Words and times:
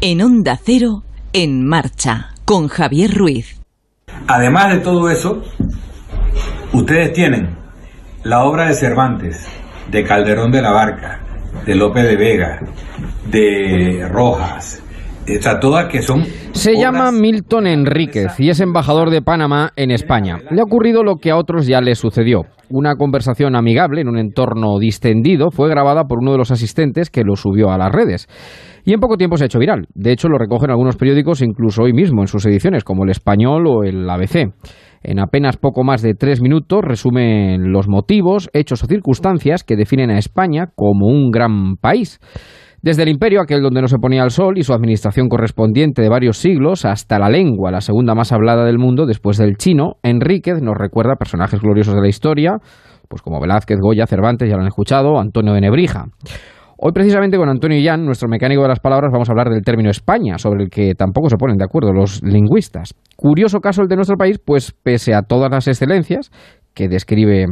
En 0.00 0.22
Onda 0.22 0.56
Cero, 0.64 1.02
en 1.32 1.66
marcha, 1.66 2.28
con 2.44 2.68
Javier 2.68 3.12
Ruiz. 3.12 3.60
Además 4.28 4.70
de 4.72 4.78
todo 4.78 5.10
eso, 5.10 5.42
ustedes 6.72 7.12
tienen 7.12 7.56
la 8.22 8.44
obra 8.44 8.68
de 8.68 8.74
Cervantes, 8.74 9.48
de 9.90 10.04
Calderón 10.04 10.52
de 10.52 10.62
la 10.62 10.70
Barca, 10.70 11.18
de 11.66 11.74
Lope 11.74 12.04
de 12.04 12.14
Vega, 12.14 12.60
de 13.28 14.08
Rojas, 14.08 14.84
está 15.34 15.60
todas 15.60 15.86
que 15.90 16.02
son... 16.02 16.24
Se 16.52 16.76
llama 16.76 17.12
Milton 17.12 17.66
Enríquez 17.66 18.38
y 18.38 18.50
es 18.50 18.60
embajador 18.60 19.10
de 19.10 19.22
Panamá 19.22 19.72
en 19.76 19.90
España. 19.90 20.38
Le 20.50 20.60
ha 20.60 20.64
ocurrido 20.64 21.02
lo 21.02 21.16
que 21.16 21.30
a 21.30 21.36
otros 21.36 21.66
ya 21.66 21.80
les 21.80 21.98
sucedió. 21.98 22.42
Una 22.70 22.96
conversación 22.96 23.56
amigable 23.56 24.00
en 24.00 24.08
un 24.08 24.18
entorno 24.18 24.78
distendido 24.78 25.50
fue 25.50 25.70
grabada 25.70 26.04
por 26.04 26.18
uno 26.20 26.32
de 26.32 26.38
los 26.38 26.50
asistentes 26.50 27.10
que 27.10 27.24
lo 27.24 27.36
subió 27.36 27.70
a 27.70 27.78
las 27.78 27.92
redes. 27.92 28.28
Y 28.84 28.92
en 28.92 29.00
poco 29.00 29.16
tiempo 29.16 29.36
se 29.36 29.44
ha 29.44 29.46
hecho 29.46 29.58
viral. 29.58 29.86
De 29.94 30.12
hecho, 30.12 30.28
lo 30.28 30.38
recogen 30.38 30.70
algunos 30.70 30.96
periódicos 30.96 31.42
incluso 31.42 31.82
hoy 31.82 31.92
mismo 31.92 32.22
en 32.22 32.26
sus 32.26 32.44
ediciones, 32.46 32.84
como 32.84 33.04
el 33.04 33.10
Español 33.10 33.66
o 33.66 33.84
el 33.84 34.08
ABC. 34.08 34.52
En 35.02 35.20
apenas 35.20 35.56
poco 35.56 35.84
más 35.84 36.02
de 36.02 36.14
tres 36.14 36.40
minutos 36.42 36.80
resumen 36.82 37.72
los 37.72 37.88
motivos, 37.88 38.50
hechos 38.52 38.82
o 38.82 38.86
circunstancias 38.86 39.62
que 39.62 39.76
definen 39.76 40.10
a 40.10 40.18
España 40.18 40.66
como 40.74 41.06
un 41.06 41.30
gran 41.30 41.76
país. 41.76 42.18
Desde 42.80 43.02
el 43.02 43.08
imperio, 43.08 43.40
aquel 43.40 43.60
donde 43.60 43.82
no 43.82 43.88
se 43.88 43.98
ponía 43.98 44.22
el 44.22 44.30
sol, 44.30 44.56
y 44.56 44.62
su 44.62 44.72
administración 44.72 45.28
correspondiente 45.28 46.00
de 46.00 46.08
varios 46.08 46.38
siglos, 46.38 46.84
hasta 46.84 47.18
la 47.18 47.28
lengua, 47.28 47.72
la 47.72 47.80
segunda 47.80 48.14
más 48.14 48.30
hablada 48.30 48.64
del 48.64 48.78
mundo 48.78 49.04
después 49.04 49.36
del 49.36 49.56
chino, 49.56 49.94
Enríquez 50.04 50.62
nos 50.62 50.76
recuerda 50.76 51.16
personajes 51.16 51.60
gloriosos 51.60 51.94
de 51.96 52.00
la 52.00 52.08
historia, 52.08 52.58
pues 53.08 53.20
como 53.20 53.40
Velázquez, 53.40 53.78
Goya, 53.80 54.06
Cervantes, 54.06 54.48
ya 54.48 54.54
lo 54.54 54.62
han 54.62 54.68
escuchado, 54.68 55.18
Antonio 55.18 55.54
de 55.54 55.60
Nebrija. 55.60 56.04
Hoy 56.76 56.92
precisamente 56.92 57.36
con 57.36 57.48
Antonio 57.48 57.80
Jan, 57.82 58.04
nuestro 58.04 58.28
mecánico 58.28 58.62
de 58.62 58.68
las 58.68 58.78
palabras, 58.78 59.10
vamos 59.12 59.28
a 59.28 59.32
hablar 59.32 59.48
del 59.48 59.64
término 59.64 59.90
España, 59.90 60.38
sobre 60.38 60.62
el 60.62 60.70
que 60.70 60.94
tampoco 60.94 61.28
se 61.28 61.36
ponen 61.36 61.56
de 61.56 61.64
acuerdo 61.64 61.92
los 61.92 62.22
lingüistas. 62.22 62.94
Curioso 63.16 63.58
caso 63.58 63.82
el 63.82 63.88
de 63.88 63.96
nuestro 63.96 64.16
país, 64.16 64.38
pues 64.38 64.72
pese 64.84 65.14
a 65.14 65.22
todas 65.22 65.50
las 65.50 65.66
excelencias 65.66 66.30
que 66.74 66.86
describe 66.86 67.46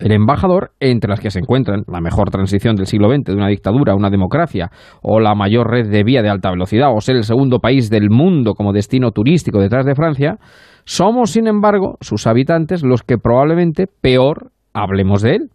el 0.00 0.12
embajador, 0.12 0.72
entre 0.80 1.10
las 1.10 1.20
que 1.20 1.30
se 1.30 1.38
encuentran 1.38 1.84
la 1.86 2.00
mejor 2.00 2.30
transición 2.30 2.76
del 2.76 2.86
siglo 2.86 3.08
XX 3.08 3.24
de 3.24 3.34
una 3.34 3.48
dictadura 3.48 3.92
a 3.92 3.96
una 3.96 4.10
democracia, 4.10 4.70
o 5.02 5.20
la 5.20 5.34
mayor 5.34 5.70
red 5.70 5.90
de 5.90 6.02
vía 6.02 6.22
de 6.22 6.30
alta 6.30 6.50
velocidad, 6.50 6.88
o 6.94 7.00
ser 7.00 7.16
el 7.16 7.24
segundo 7.24 7.58
país 7.58 7.90
del 7.90 8.10
mundo 8.10 8.54
como 8.54 8.72
destino 8.72 9.12
turístico 9.12 9.60
detrás 9.60 9.86
de 9.86 9.94
Francia, 9.94 10.38
somos, 10.84 11.30
sin 11.30 11.46
embargo, 11.46 11.96
sus 12.00 12.26
habitantes 12.26 12.82
los 12.82 13.02
que 13.02 13.18
probablemente 13.18 13.86
peor 13.86 14.50
hablemos 14.72 15.22
de 15.22 15.36
él. 15.36 15.50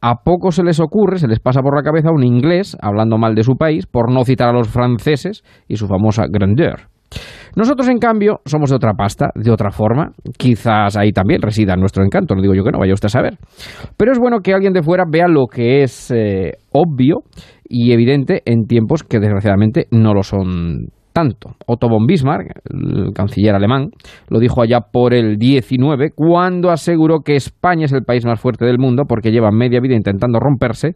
A 0.00 0.22
poco 0.22 0.50
se 0.50 0.62
les 0.62 0.80
ocurre, 0.80 1.18
se 1.18 1.28
les 1.28 1.40
pasa 1.40 1.60
por 1.60 1.76
la 1.76 1.82
cabeza 1.82 2.10
un 2.10 2.24
inglés 2.24 2.76
hablando 2.80 3.18
mal 3.18 3.34
de 3.34 3.42
su 3.42 3.56
país, 3.56 3.86
por 3.86 4.10
no 4.10 4.24
citar 4.24 4.48
a 4.48 4.52
los 4.52 4.68
franceses 4.68 5.42
y 5.68 5.76
su 5.76 5.88
famosa 5.88 6.24
grandeur. 6.30 6.88
Nosotros, 7.56 7.88
en 7.88 7.98
cambio, 7.98 8.40
somos 8.44 8.70
de 8.70 8.76
otra 8.76 8.94
pasta, 8.94 9.30
de 9.34 9.50
otra 9.50 9.70
forma. 9.70 10.12
Quizás 10.36 10.96
ahí 10.96 11.12
también 11.12 11.42
resida 11.42 11.76
nuestro 11.76 12.04
encanto, 12.04 12.34
no 12.34 12.42
digo 12.42 12.54
yo 12.54 12.64
que 12.64 12.70
no, 12.70 12.78
vaya 12.78 12.94
usted 12.94 13.06
a 13.06 13.10
saber. 13.10 13.38
Pero 13.96 14.12
es 14.12 14.18
bueno 14.18 14.40
que 14.40 14.54
alguien 14.54 14.72
de 14.72 14.82
fuera 14.82 15.04
vea 15.10 15.26
lo 15.28 15.46
que 15.46 15.82
es 15.82 16.10
eh, 16.10 16.52
obvio 16.72 17.22
y 17.64 17.92
evidente 17.92 18.42
en 18.44 18.66
tiempos 18.66 19.02
que 19.02 19.18
desgraciadamente 19.18 19.86
no 19.90 20.14
lo 20.14 20.22
son 20.22 20.88
tanto. 21.12 21.56
Otto 21.66 21.88
von 21.88 22.06
Bismarck, 22.06 22.60
el 22.72 23.12
canciller 23.14 23.54
alemán, 23.54 23.90
lo 24.28 24.38
dijo 24.38 24.62
allá 24.62 24.80
por 24.80 25.14
el 25.14 25.36
19 25.36 26.10
cuando 26.14 26.70
aseguró 26.70 27.20
que 27.20 27.36
España 27.36 27.84
es 27.84 27.92
el 27.92 28.04
país 28.04 28.24
más 28.24 28.40
fuerte 28.40 28.64
del 28.64 28.78
mundo 28.78 29.04
porque 29.08 29.30
lleva 29.30 29.50
media 29.50 29.80
vida 29.80 29.94
intentando 29.94 30.38
romperse 30.40 30.94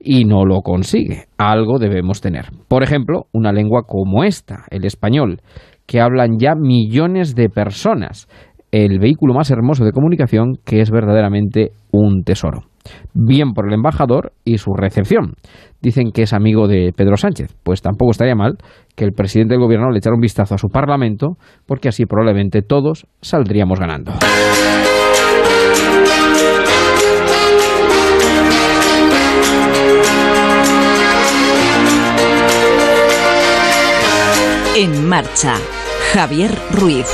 y 0.00 0.24
no 0.24 0.44
lo 0.44 0.60
consigue. 0.62 1.24
Algo 1.38 1.78
debemos 1.78 2.20
tener. 2.20 2.46
Por 2.68 2.82
ejemplo, 2.82 3.26
una 3.32 3.52
lengua 3.52 3.82
como 3.86 4.24
esta, 4.24 4.64
el 4.70 4.84
español, 4.84 5.40
que 5.86 6.00
hablan 6.00 6.38
ya 6.38 6.54
millones 6.54 7.34
de 7.34 7.48
personas. 7.48 8.28
El 8.70 8.98
vehículo 8.98 9.34
más 9.34 9.50
hermoso 9.50 9.84
de 9.84 9.92
comunicación 9.92 10.54
que 10.64 10.80
es 10.80 10.90
verdaderamente 10.90 11.72
un 11.90 12.24
tesoro. 12.24 12.71
Bien 13.14 13.52
por 13.52 13.66
el 13.66 13.74
embajador 13.74 14.32
y 14.44 14.58
su 14.58 14.72
recepción. 14.74 15.34
Dicen 15.80 16.10
que 16.12 16.22
es 16.22 16.32
amigo 16.32 16.68
de 16.68 16.92
Pedro 16.96 17.16
Sánchez. 17.16 17.54
Pues 17.62 17.82
tampoco 17.82 18.12
estaría 18.12 18.34
mal 18.34 18.58
que 18.96 19.04
el 19.04 19.12
presidente 19.12 19.54
del 19.54 19.62
gobierno 19.62 19.90
le 19.90 19.98
echara 19.98 20.14
un 20.14 20.20
vistazo 20.20 20.54
a 20.54 20.58
su 20.58 20.68
parlamento, 20.68 21.36
porque 21.66 21.88
así 21.88 22.06
probablemente 22.06 22.62
todos 22.62 23.06
saldríamos 23.20 23.80
ganando. 23.80 24.12
En 34.74 35.06
marcha, 35.06 35.56
Javier 36.12 36.50
Ruiz. 36.72 37.06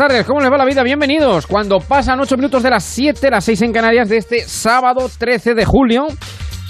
Tardes, 0.00 0.24
¿cómo 0.24 0.40
les 0.40 0.50
va 0.50 0.56
la 0.56 0.64
vida? 0.64 0.82
Bienvenidos. 0.82 1.46
Cuando 1.46 1.78
pasan 1.78 2.18
8 2.18 2.34
minutos 2.38 2.62
de 2.62 2.70
las 2.70 2.84
7, 2.84 3.30
las 3.30 3.44
6 3.44 3.60
en 3.60 3.72
Canarias 3.74 4.08
de 4.08 4.16
este 4.16 4.40
sábado 4.48 5.10
13 5.18 5.52
de 5.54 5.66
julio 5.66 6.06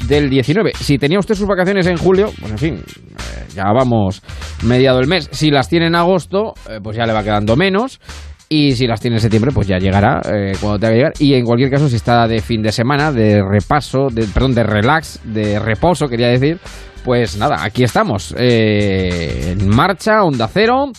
del 0.09 0.29
19. 0.29 0.73
Si 0.75 0.99
tenía 0.99 1.21
usted 1.21 1.37
sus 1.37 1.47
vacaciones 1.47 1.87
en 1.87 1.97
julio, 1.97 2.33
pues 2.41 2.51
en 2.51 2.59
fin, 2.59 2.75
eh, 2.75 3.47
ya 3.55 3.67
vamos 3.73 4.21
mediado 4.65 4.99
el 4.99 5.07
mes. 5.07 5.29
Si 5.31 5.53
las 5.53 5.69
tiene 5.69 5.87
en 5.87 5.95
agosto, 5.95 6.55
eh, 6.69 6.81
pues 6.83 6.97
ya 6.97 7.07
le 7.07 7.13
va 7.13 7.23
quedando 7.23 7.55
menos. 7.55 8.01
Y 8.49 8.73
si 8.73 8.89
las 8.89 9.01
tiene 9.01 9.19
en 9.19 9.21
septiembre, 9.21 9.53
pues 9.55 9.69
ya 9.69 9.79
llegará 9.79 10.21
eh, 10.25 10.55
cuando 10.61 10.81
tenga 10.81 10.93
que 10.93 10.99
llegar. 10.99 11.13
Y 11.21 11.35
en 11.35 11.45
cualquier 11.45 11.71
caso, 11.71 11.89
si 11.89 11.95
está 11.95 12.27
de 12.27 12.41
fin 12.41 12.63
de 12.63 12.73
semana, 12.73 13.13
de 13.13 13.45
repaso, 13.49 14.09
de, 14.11 14.25
perdón, 14.25 14.57
de 14.57 14.65
relax, 14.65 15.21
de 15.23 15.61
reposo, 15.61 16.09
quería 16.09 16.31
decir, 16.31 16.59
pues 17.05 17.37
nada, 17.37 17.63
aquí 17.63 17.85
estamos. 17.85 18.35
en 18.37 19.69
marcha, 19.69 20.25
onda 20.25 20.49
cero 20.53 20.91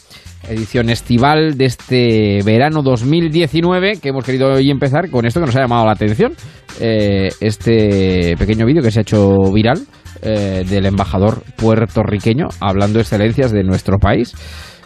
edición 0.47 0.89
estival 0.89 1.57
de 1.57 1.65
este 1.65 2.39
verano 2.43 2.81
2019 2.81 3.99
que 4.01 4.09
hemos 4.09 4.25
querido 4.25 4.53
hoy 4.53 4.69
empezar 4.69 5.09
con 5.09 5.25
esto 5.25 5.39
que 5.39 5.45
nos 5.45 5.55
ha 5.55 5.61
llamado 5.61 5.85
la 5.85 5.93
atención. 5.93 6.33
Eh, 6.79 7.29
este 7.39 8.35
pequeño 8.37 8.65
vídeo 8.65 8.81
que 8.81 8.91
se 8.91 8.99
ha 8.99 9.01
hecho 9.01 9.35
viral 9.53 9.79
eh, 10.21 10.63
del 10.67 10.85
embajador 10.85 11.43
puertorriqueño 11.57 12.47
hablando 12.59 12.99
excelencias 12.99 13.51
de 13.51 13.63
nuestro 13.63 13.97
país. 13.97 14.33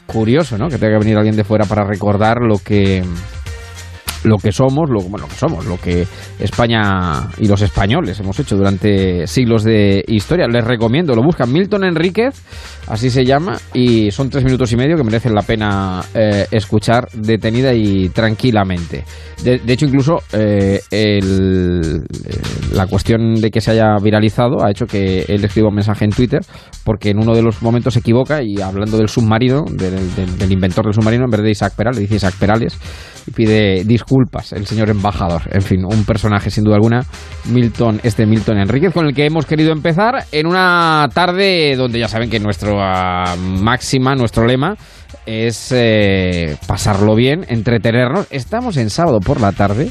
Curioso, 0.05 0.57
¿no? 0.57 0.67
Que 0.67 0.77
tenga 0.77 0.93
que 0.93 1.05
venir 1.05 1.17
alguien 1.17 1.35
de 1.35 1.43
fuera 1.43 1.65
para 1.65 1.83
recordar 1.83 2.37
lo 2.41 2.59
que 2.59 3.03
lo 4.25 4.37
que 4.37 4.51
somos, 4.51 4.89
lo, 4.89 5.01
bueno, 5.01 5.25
lo 5.25 5.27
que 5.27 5.35
somos, 5.35 5.65
lo 5.65 5.77
que 5.77 6.05
España 6.39 7.29
y 7.37 7.47
los 7.47 7.61
españoles 7.61 8.19
hemos 8.19 8.39
hecho 8.39 8.57
durante 8.57 9.27
siglos 9.27 9.63
de 9.63 10.03
historia. 10.07 10.47
Les 10.47 10.63
recomiendo, 10.63 11.15
lo 11.15 11.23
buscan 11.23 11.51
Milton 11.51 11.85
Enríquez, 11.85 12.35
así 12.87 13.09
se 13.09 13.23
llama, 13.23 13.57
y 13.73 14.11
son 14.11 14.29
tres 14.29 14.43
minutos 14.43 14.71
y 14.71 14.77
medio 14.77 14.97
que 14.97 15.03
merecen 15.03 15.33
la 15.33 15.41
pena 15.41 16.01
eh, 16.13 16.47
escuchar 16.51 17.07
detenida 17.13 17.73
y 17.73 18.09
tranquilamente. 18.09 19.03
De, 19.43 19.61
hecho, 19.67 19.85
incluso 19.85 20.17
eh, 20.33 20.79
la 22.73 22.87
cuestión 22.87 23.35
de 23.35 23.51
que 23.51 23.61
se 23.61 23.71
haya 23.71 23.95
viralizado 24.01 24.63
ha 24.63 24.71
hecho 24.71 24.85
que 24.85 25.25
él 25.27 25.43
escriba 25.43 25.69
un 25.69 25.75
mensaje 25.75 26.05
en 26.05 26.11
Twitter, 26.11 26.39
porque 26.83 27.09
en 27.09 27.19
uno 27.19 27.35
de 27.35 27.43
los 27.43 27.61
momentos 27.61 27.93
se 27.93 27.99
equivoca 27.99 28.41
y 28.41 28.59
hablando 28.61 28.97
del 28.97 29.09
submarino, 29.09 29.63
del, 29.69 30.51
inventor 30.51 30.85
del 30.85 30.93
submarino, 30.93 31.25
en 31.25 31.31
vez 31.31 31.41
de 31.41 31.51
Isaac 31.51 31.73
Perales, 31.75 31.99
dice 31.99 32.15
Isaac 32.15 32.35
Perales, 32.39 32.77
y 33.27 33.31
pide 33.31 33.83
disculpas 33.83 34.14
el 34.51 34.65
señor 34.65 34.89
embajador. 34.89 35.43
En 35.51 35.61
fin, 35.61 35.85
un 35.85 36.05
personaje 36.05 36.49
sin 36.49 36.63
duda 36.63 36.75
alguna, 36.75 37.03
Milton, 37.45 37.99
este 38.03 38.25
Milton 38.25 38.57
Enríquez, 38.57 38.93
con 38.93 39.05
el 39.05 39.13
que 39.13 39.25
hemos 39.25 39.45
querido 39.45 39.71
empezar 39.71 40.25
en 40.31 40.47
una 40.47 41.07
tarde 41.13 41.75
donde 41.75 41.99
ya 41.99 42.07
saben 42.07 42.29
que 42.29 42.39
nuestra 42.39 43.35
máxima, 43.37 44.15
nuestro 44.15 44.45
lema, 44.45 44.75
es 45.25 45.71
eh, 45.71 46.57
pasarlo 46.67 47.15
bien, 47.15 47.45
entretenernos. 47.47 48.27
Estamos 48.29 48.77
en 48.77 48.89
sábado 48.89 49.19
por 49.19 49.41
la 49.41 49.51
tarde 49.51 49.89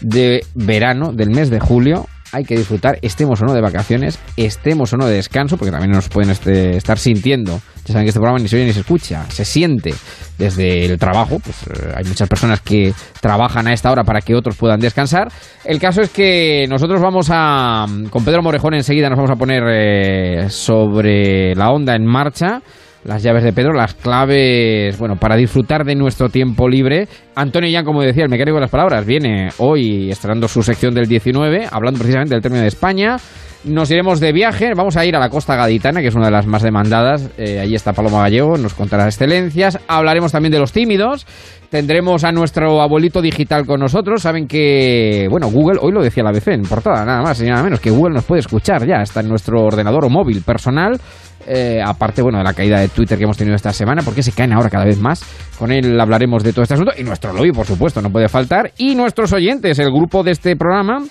de 0.00 0.44
verano 0.54 1.12
del 1.12 1.30
mes 1.30 1.50
de 1.50 1.60
julio 1.60 2.06
hay 2.32 2.44
que 2.44 2.56
disfrutar, 2.56 2.98
estemos 3.02 3.40
o 3.42 3.46
no 3.46 3.54
de 3.54 3.60
vacaciones, 3.60 4.18
estemos 4.36 4.92
o 4.92 4.96
no 4.96 5.06
de 5.06 5.16
descanso, 5.16 5.56
porque 5.56 5.70
también 5.70 5.92
nos 5.92 6.08
pueden 6.08 6.30
este, 6.30 6.76
estar 6.76 6.98
sintiendo. 6.98 7.60
Ya 7.84 7.92
saben 7.92 8.04
que 8.04 8.08
este 8.08 8.20
programa 8.20 8.38
ni 8.38 8.48
se 8.48 8.56
oye 8.56 8.66
ni 8.66 8.72
se 8.72 8.80
escucha, 8.80 9.24
se 9.30 9.44
siente 9.44 9.94
desde 10.38 10.86
el 10.86 10.98
trabajo. 10.98 11.38
Pues 11.38 11.56
eh, 11.68 11.92
hay 11.94 12.04
muchas 12.04 12.28
personas 12.28 12.60
que 12.60 12.92
trabajan 13.20 13.66
a 13.68 13.72
esta 13.72 13.90
hora 13.90 14.04
para 14.04 14.20
que 14.20 14.34
otros 14.34 14.56
puedan 14.56 14.80
descansar. 14.80 15.28
El 15.64 15.78
caso 15.78 16.00
es 16.00 16.10
que 16.10 16.66
nosotros 16.68 17.00
vamos 17.00 17.28
a, 17.30 17.86
con 18.10 18.24
Pedro 18.24 18.42
Morejón 18.42 18.74
enseguida 18.74 19.08
nos 19.08 19.16
vamos 19.16 19.30
a 19.30 19.36
poner 19.36 19.62
eh, 19.68 20.50
sobre 20.50 21.54
la 21.54 21.70
onda 21.70 21.94
en 21.94 22.04
marcha 22.04 22.60
las 23.06 23.22
llaves 23.22 23.44
de 23.44 23.52
Pedro, 23.52 23.72
las 23.72 23.94
claves, 23.94 24.98
bueno, 24.98 25.16
para 25.16 25.36
disfrutar 25.36 25.84
de 25.84 25.94
nuestro 25.94 26.28
tiempo 26.28 26.68
libre. 26.68 27.08
Antonio 27.34 27.70
ya, 27.70 27.84
como 27.84 28.02
decía, 28.02 28.24
el 28.24 28.30
mecánico 28.30 28.56
de 28.56 28.62
las 28.62 28.70
palabras, 28.70 29.06
viene 29.06 29.50
hoy 29.58 30.10
estrenando 30.10 30.48
su 30.48 30.62
sección 30.62 30.92
del 30.92 31.06
19, 31.06 31.66
hablando 31.70 31.98
precisamente 31.98 32.34
del 32.34 32.42
término 32.42 32.62
de 32.62 32.68
España. 32.68 33.16
Nos 33.66 33.90
iremos 33.90 34.20
de 34.20 34.30
viaje, 34.32 34.74
vamos 34.76 34.96
a 34.96 35.04
ir 35.04 35.16
a 35.16 35.18
la 35.18 35.28
costa 35.28 35.56
gaditana, 35.56 36.00
que 36.00 36.06
es 36.06 36.14
una 36.14 36.26
de 36.26 36.30
las 36.30 36.46
más 36.46 36.62
demandadas. 36.62 37.30
Eh, 37.36 37.58
allí 37.58 37.74
está 37.74 37.92
Paloma 37.92 38.20
Gallego, 38.20 38.56
nos 38.56 38.74
contará 38.74 39.06
excelencias. 39.06 39.80
Hablaremos 39.88 40.30
también 40.30 40.52
de 40.52 40.60
los 40.60 40.70
tímidos. 40.70 41.26
Tendremos 41.68 42.22
a 42.22 42.30
nuestro 42.30 42.80
abuelito 42.80 43.20
digital 43.20 43.66
con 43.66 43.80
nosotros. 43.80 44.22
Saben 44.22 44.46
que, 44.46 45.26
bueno, 45.28 45.50
Google, 45.50 45.80
hoy 45.82 45.90
lo 45.90 46.00
decía 46.00 46.22
la 46.22 46.30
BC 46.30 46.52
en 46.52 46.62
portada, 46.62 47.04
nada 47.04 47.22
más 47.22 47.42
y 47.42 47.46
nada 47.46 47.64
menos, 47.64 47.80
que 47.80 47.90
Google 47.90 48.14
nos 48.14 48.24
puede 48.24 48.38
escuchar 48.38 48.86
ya. 48.86 49.02
Está 49.02 49.18
en 49.18 49.28
nuestro 49.28 49.64
ordenador 49.64 50.04
o 50.04 50.10
móvil 50.10 50.42
personal. 50.42 51.00
Eh, 51.48 51.80
aparte, 51.84 52.22
bueno, 52.22 52.38
de 52.38 52.44
la 52.44 52.54
caída 52.54 52.78
de 52.78 52.86
Twitter 52.86 53.18
que 53.18 53.24
hemos 53.24 53.36
tenido 53.36 53.56
esta 53.56 53.72
semana, 53.72 54.02
porque 54.02 54.22
se 54.22 54.30
caen 54.30 54.52
ahora 54.52 54.70
cada 54.70 54.84
vez 54.84 55.00
más. 55.00 55.24
Con 55.58 55.72
él 55.72 56.00
hablaremos 56.00 56.44
de 56.44 56.52
todo 56.52 56.62
este 56.62 56.74
asunto. 56.74 56.92
Y 56.96 57.02
nuestro 57.02 57.32
lobby, 57.32 57.50
por 57.50 57.66
supuesto, 57.66 58.00
no 58.00 58.10
puede 58.10 58.28
faltar. 58.28 58.70
Y 58.78 58.94
nuestros 58.94 59.32
oyentes, 59.32 59.76
el 59.80 59.90
grupo 59.90 60.22
de 60.22 60.30
este 60.30 60.54
programa 60.54 61.02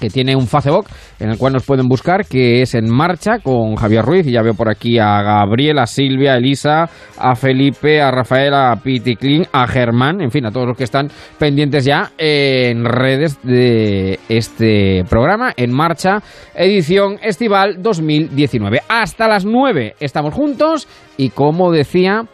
que 0.00 0.10
tiene 0.10 0.34
un 0.34 0.46
Facebook 0.46 0.86
en 1.18 1.30
el 1.30 1.38
cual 1.38 1.52
nos 1.52 1.64
pueden 1.64 1.86
buscar, 1.86 2.24
que 2.26 2.62
es 2.62 2.74
En 2.74 2.90
Marcha 2.90 3.38
con 3.38 3.76
Javier 3.76 4.04
Ruiz. 4.04 4.26
Y 4.26 4.32
ya 4.32 4.42
veo 4.42 4.54
por 4.54 4.70
aquí 4.70 4.98
a 4.98 5.22
Gabriel, 5.22 5.78
a 5.78 5.86
Silvia, 5.86 6.32
a 6.32 6.36
Elisa, 6.38 6.88
a 7.18 7.34
Felipe, 7.34 8.00
a 8.00 8.10
Rafael, 8.10 8.54
a 8.54 8.74
Piti 8.76 9.16
Clean, 9.16 9.46
a 9.52 9.66
Germán, 9.66 10.20
en 10.20 10.30
fin, 10.30 10.46
a 10.46 10.50
todos 10.50 10.66
los 10.66 10.76
que 10.76 10.84
están 10.84 11.08
pendientes 11.38 11.84
ya 11.84 12.12
en 12.18 12.84
redes 12.84 13.38
de 13.42 14.18
este 14.28 15.04
programa, 15.08 15.52
En 15.56 15.72
Marcha, 15.72 16.22
edición 16.54 17.18
estival 17.22 17.82
2019. 17.82 18.80
Hasta 18.88 19.28
las 19.28 19.44
9 19.44 19.96
estamos 20.00 20.34
juntos 20.34 20.88
y 21.16 21.30
como 21.30 21.70
decía 21.70 22.24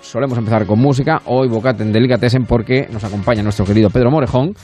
solemos 0.00 0.38
empezar 0.38 0.66
con 0.66 0.78
música. 0.78 1.20
Hoy 1.26 1.48
Bocaten 1.48 1.92
Delicatessen 1.92 2.44
porque 2.44 2.86
nos 2.90 3.02
acompaña 3.04 3.42
nuestro 3.42 3.64
querido 3.64 3.90
Pedro 3.90 4.10
Morejón 4.10 4.54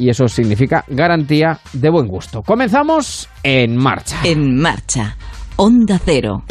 y 0.00 0.08
eso 0.08 0.26
significa 0.28 0.82
garantía 0.88 1.60
de 1.74 1.90
buen 1.90 2.08
gusto. 2.08 2.42
Comenzamos 2.42 3.28
en 3.42 3.76
marcha. 3.76 4.20
En 4.24 4.58
marcha. 4.58 5.16
Onda 5.56 6.00
Cero. 6.02 6.42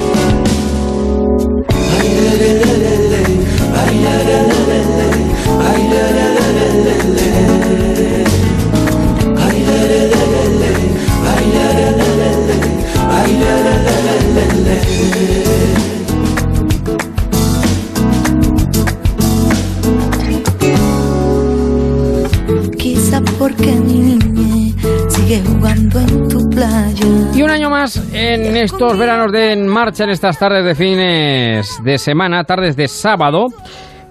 Porque 23.40 23.72
mi 23.72 24.18
niña 24.18 24.76
sigue 25.08 25.42
jugando 25.46 26.00
en 26.00 26.28
tu 26.28 26.50
playa. 26.50 27.06
Y 27.34 27.42
un 27.42 27.50
año 27.50 27.70
más 27.70 28.14
en 28.14 28.58
estos 28.58 28.98
veranos 28.98 29.32
de 29.32 29.54
en 29.54 29.66
marcha, 29.66 30.04
en 30.04 30.10
estas 30.10 30.38
tardes 30.38 30.66
de 30.66 30.76
fines 30.76 31.82
de 31.84 31.98
semana, 31.98 32.44
tardes 32.44 32.76
de 32.76 32.90
sábado. 32.90 33.48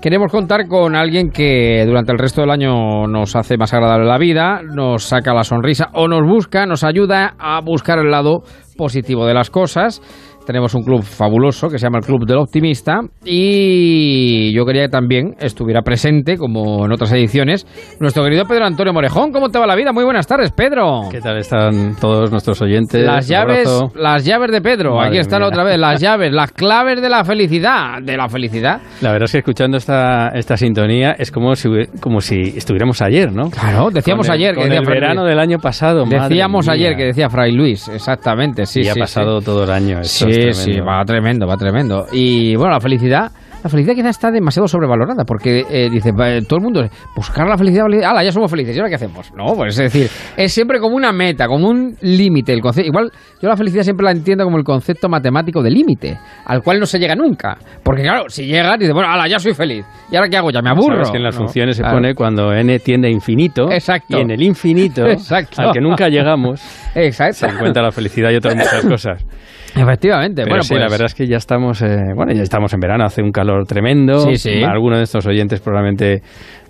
Queremos 0.00 0.30
contar 0.30 0.66
con 0.68 0.94
alguien 0.96 1.30
que 1.30 1.84
durante 1.84 2.12
el 2.12 2.18
resto 2.18 2.40
del 2.40 2.50
año 2.50 3.06
nos 3.08 3.36
hace 3.36 3.58
más 3.58 3.74
agradable 3.74 4.06
la 4.06 4.16
vida, 4.16 4.62
nos 4.62 5.04
saca 5.04 5.34
la 5.34 5.42
sonrisa 5.42 5.88
o 5.92 6.08
nos 6.08 6.22
busca, 6.26 6.66
nos 6.66 6.84
ayuda 6.84 7.34
a 7.38 7.60
buscar 7.60 7.98
el 7.98 8.10
lado 8.10 8.44
positivo 8.76 9.26
de 9.26 9.34
las 9.34 9.50
cosas 9.50 10.00
tenemos 10.48 10.74
un 10.74 10.82
club 10.82 11.02
fabuloso 11.02 11.68
que 11.68 11.78
se 11.78 11.84
llama 11.84 11.98
el 11.98 12.06
Club 12.06 12.26
del 12.26 12.38
Optimista 12.38 13.00
y 13.22 14.50
yo 14.54 14.64
quería 14.64 14.84
que 14.84 14.88
también 14.88 15.34
estuviera 15.38 15.82
presente, 15.82 16.38
como 16.38 16.86
en 16.86 16.92
otras 16.92 17.12
ediciones, 17.12 17.66
nuestro 18.00 18.24
querido 18.24 18.46
Pedro 18.46 18.64
Antonio 18.64 18.94
Morejón. 18.94 19.30
¿Cómo 19.30 19.50
te 19.50 19.58
va 19.58 19.66
la 19.66 19.76
vida? 19.76 19.92
Muy 19.92 20.04
buenas 20.04 20.26
tardes, 20.26 20.50
Pedro. 20.52 21.02
¿Qué 21.10 21.20
tal 21.20 21.36
están 21.36 21.96
todos 22.00 22.30
nuestros 22.30 22.62
oyentes? 22.62 23.04
Las 23.04 23.28
llaves, 23.28 23.68
las 23.94 24.24
llaves 24.24 24.50
de 24.50 24.62
Pedro. 24.62 24.98
Aquí 25.02 25.18
están 25.18 25.42
otra 25.42 25.64
vez, 25.64 25.78
las 25.78 26.00
llaves, 26.00 26.32
las 26.32 26.50
claves 26.52 27.02
de 27.02 27.10
la 27.10 27.24
felicidad. 27.24 28.00
De 28.02 28.16
la 28.16 28.30
felicidad. 28.30 28.80
La 29.02 29.12
verdad 29.12 29.26
es 29.26 29.32
que 29.32 29.38
escuchando 29.38 29.76
esta, 29.76 30.28
esta 30.28 30.56
sintonía 30.56 31.12
es 31.18 31.30
como 31.30 31.54
si, 31.56 31.68
como 32.00 32.22
si 32.22 32.56
estuviéramos 32.56 33.02
ayer, 33.02 33.30
¿no? 33.34 33.50
Claro, 33.50 33.90
decíamos 33.90 34.30
ayer 34.30 34.54
que 34.54 34.62
el 34.62 34.86
verano 34.86 35.26
del 35.26 35.40
año 35.40 35.58
pasado. 35.58 36.06
Decíamos 36.06 36.70
ayer 36.70 36.96
que 36.96 37.04
decía 37.04 37.28
Fray 37.28 37.52
Luis, 37.52 37.86
exactamente, 37.88 38.64
sí. 38.64 38.80
Y 38.80 38.88
ha 38.88 38.94
pasado 38.94 39.42
todo 39.42 39.64
el 39.64 39.70
año. 39.70 39.98
Sí, 40.04 40.37
sí, 40.52 40.72
sí, 40.74 40.80
va 40.80 41.04
tremendo, 41.04 41.46
va 41.46 41.56
tremendo. 41.56 42.06
Y 42.12 42.56
bueno, 42.56 42.72
la 42.72 42.80
felicidad 42.80 43.30
la 43.62 43.68
felicidad 43.68 43.94
quizás 43.94 44.10
está 44.10 44.30
demasiado 44.30 44.68
sobrevalorada, 44.68 45.24
porque 45.24 45.64
eh, 45.68 45.88
dice, 45.90 46.12
todo 46.46 46.58
el 46.58 46.62
mundo, 46.62 46.84
buscar 47.16 47.48
la 47.48 47.58
felicidad, 47.58 47.86
ala, 48.04 48.22
ya 48.22 48.30
somos 48.30 48.50
felices, 48.50 48.76
¿y 48.76 48.78
ahora 48.78 48.88
qué 48.88 48.94
hacemos? 48.94 49.32
No, 49.34 49.54
pues 49.54 49.78
es 49.78 49.92
decir, 49.92 50.08
es 50.36 50.52
siempre 50.52 50.78
como 50.78 50.94
una 50.94 51.12
meta, 51.12 51.46
como 51.48 51.68
un 51.68 51.96
límite. 52.00 52.52
el 52.52 52.60
concepto 52.60 52.88
Igual 52.88 53.10
yo 53.42 53.48
la 53.48 53.56
felicidad 53.56 53.82
siempre 53.82 54.04
la 54.04 54.12
entiendo 54.12 54.44
como 54.44 54.58
el 54.58 54.64
concepto 54.64 55.08
matemático 55.08 55.60
de 55.62 55.70
límite, 55.70 56.18
al 56.46 56.62
cual 56.62 56.78
no 56.78 56.86
se 56.86 56.98
llega 56.98 57.16
nunca. 57.16 57.58
Porque 57.82 58.02
claro, 58.02 58.28
si 58.28 58.46
llegas, 58.46 58.78
dices, 58.78 58.94
bueno, 58.94 59.10
ala, 59.10 59.26
ya 59.26 59.40
soy 59.40 59.54
feliz. 59.54 59.84
¿Y 60.10 60.16
ahora 60.16 60.28
qué 60.28 60.36
hago? 60.36 60.50
Ya 60.50 60.62
me 60.62 60.70
aburro. 60.70 60.94
Sabes 60.94 61.10
que 61.10 61.16
en 61.16 61.24
las 61.24 61.34
funciones 61.34 61.76
se 61.76 61.82
pone 61.82 62.14
cuando 62.14 62.52
n 62.52 62.78
tiende 62.78 63.08
a 63.08 63.10
infinito, 63.10 63.72
Exacto. 63.72 64.18
y 64.18 64.20
en 64.20 64.30
el 64.30 64.42
infinito, 64.42 65.04
Exacto. 65.06 65.60
al 65.62 65.72
que 65.72 65.80
nunca 65.80 66.08
llegamos, 66.08 66.62
Exacto. 66.94 67.34
se 67.34 67.46
encuentra 67.46 67.82
la 67.82 67.90
felicidad 67.90 68.30
y 68.30 68.36
otras 68.36 68.54
muchas 68.54 68.84
cosas. 68.84 69.26
Efectivamente. 69.74 70.44
bueno, 70.44 70.62
sí, 70.62 70.74
la 70.74 70.82
pues 70.82 70.92
verdad 70.92 71.06
es 71.06 71.14
que 71.14 71.26
ya 71.26 71.36
estamos, 71.36 71.82
eh, 71.82 72.12
bueno, 72.14 72.32
ya 72.32 72.42
estamos 72.42 72.72
en 72.72 72.80
verano, 72.80 73.04
hace 73.04 73.22
un 73.22 73.32
calor 73.32 73.66
tremendo. 73.66 74.20
Sí, 74.20 74.36
sí. 74.36 74.62
Algunos 74.62 74.98
de 74.98 75.04
estos 75.04 75.26
oyentes 75.26 75.60
probablemente 75.60 76.22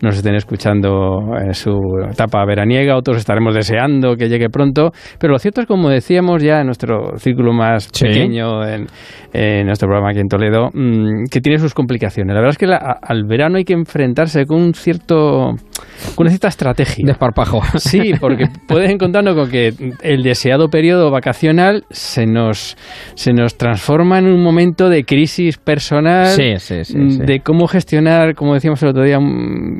nos 0.02 0.16
estén 0.16 0.34
escuchando 0.34 1.20
en 1.40 1.54
su 1.54 1.78
etapa 2.10 2.44
veraniega, 2.44 2.96
otros 2.96 3.18
estaremos 3.18 3.54
deseando 3.54 4.16
que 4.16 4.28
llegue 4.28 4.48
pronto. 4.48 4.92
Pero 5.18 5.32
lo 5.32 5.38
cierto 5.38 5.60
es, 5.60 5.66
como 5.66 5.88
decíamos 5.88 6.42
ya 6.42 6.60
en 6.60 6.66
nuestro 6.66 7.18
círculo 7.18 7.52
más 7.52 7.88
pequeño, 7.88 8.64
en, 8.64 8.86
nuestro 9.66 9.88
programa 9.88 10.10
aquí 10.10 10.20
en 10.20 10.28
Toledo, 10.28 10.70
mm, 10.72 11.24
que 11.30 11.40
tiene 11.40 11.58
sus 11.58 11.74
complicaciones. 11.74 12.34
La 12.34 12.40
verdad 12.40 12.50
es 12.50 12.58
que 12.58 12.66
al 12.66 13.24
verano 13.24 13.58
hay 13.58 13.64
que 13.64 13.74
enfrentarse 13.74 14.46
con 14.46 14.60
un 14.60 14.74
cierto 14.74 15.54
con 16.14 16.24
una 16.24 16.30
cierta 16.30 16.48
estrategia. 16.48 17.04
Desparpajo. 17.06 17.60
Sí, 17.78 18.12
porque 18.20 18.46
puedes 18.66 18.90
encontrarnos 18.90 19.34
con 19.34 19.50
que 19.50 19.72
el 20.02 20.22
deseado 20.22 20.68
periodo 20.68 21.10
vacacional 21.10 21.84
se 21.90 22.26
nos, 22.26 22.76
se 23.14 23.32
nos 23.32 23.56
transforma 23.56 24.18
en 24.18 24.26
un 24.26 24.42
momento 24.42 24.88
de 24.88 25.04
crisis 25.04 25.56
personal, 25.56 26.36
de 26.36 27.40
cómo 27.40 27.66
gestionar, 27.66 28.34
como 28.34 28.54
decíamos 28.54 28.82
el 28.82 28.88
otro 28.90 29.04
día, 29.04 29.18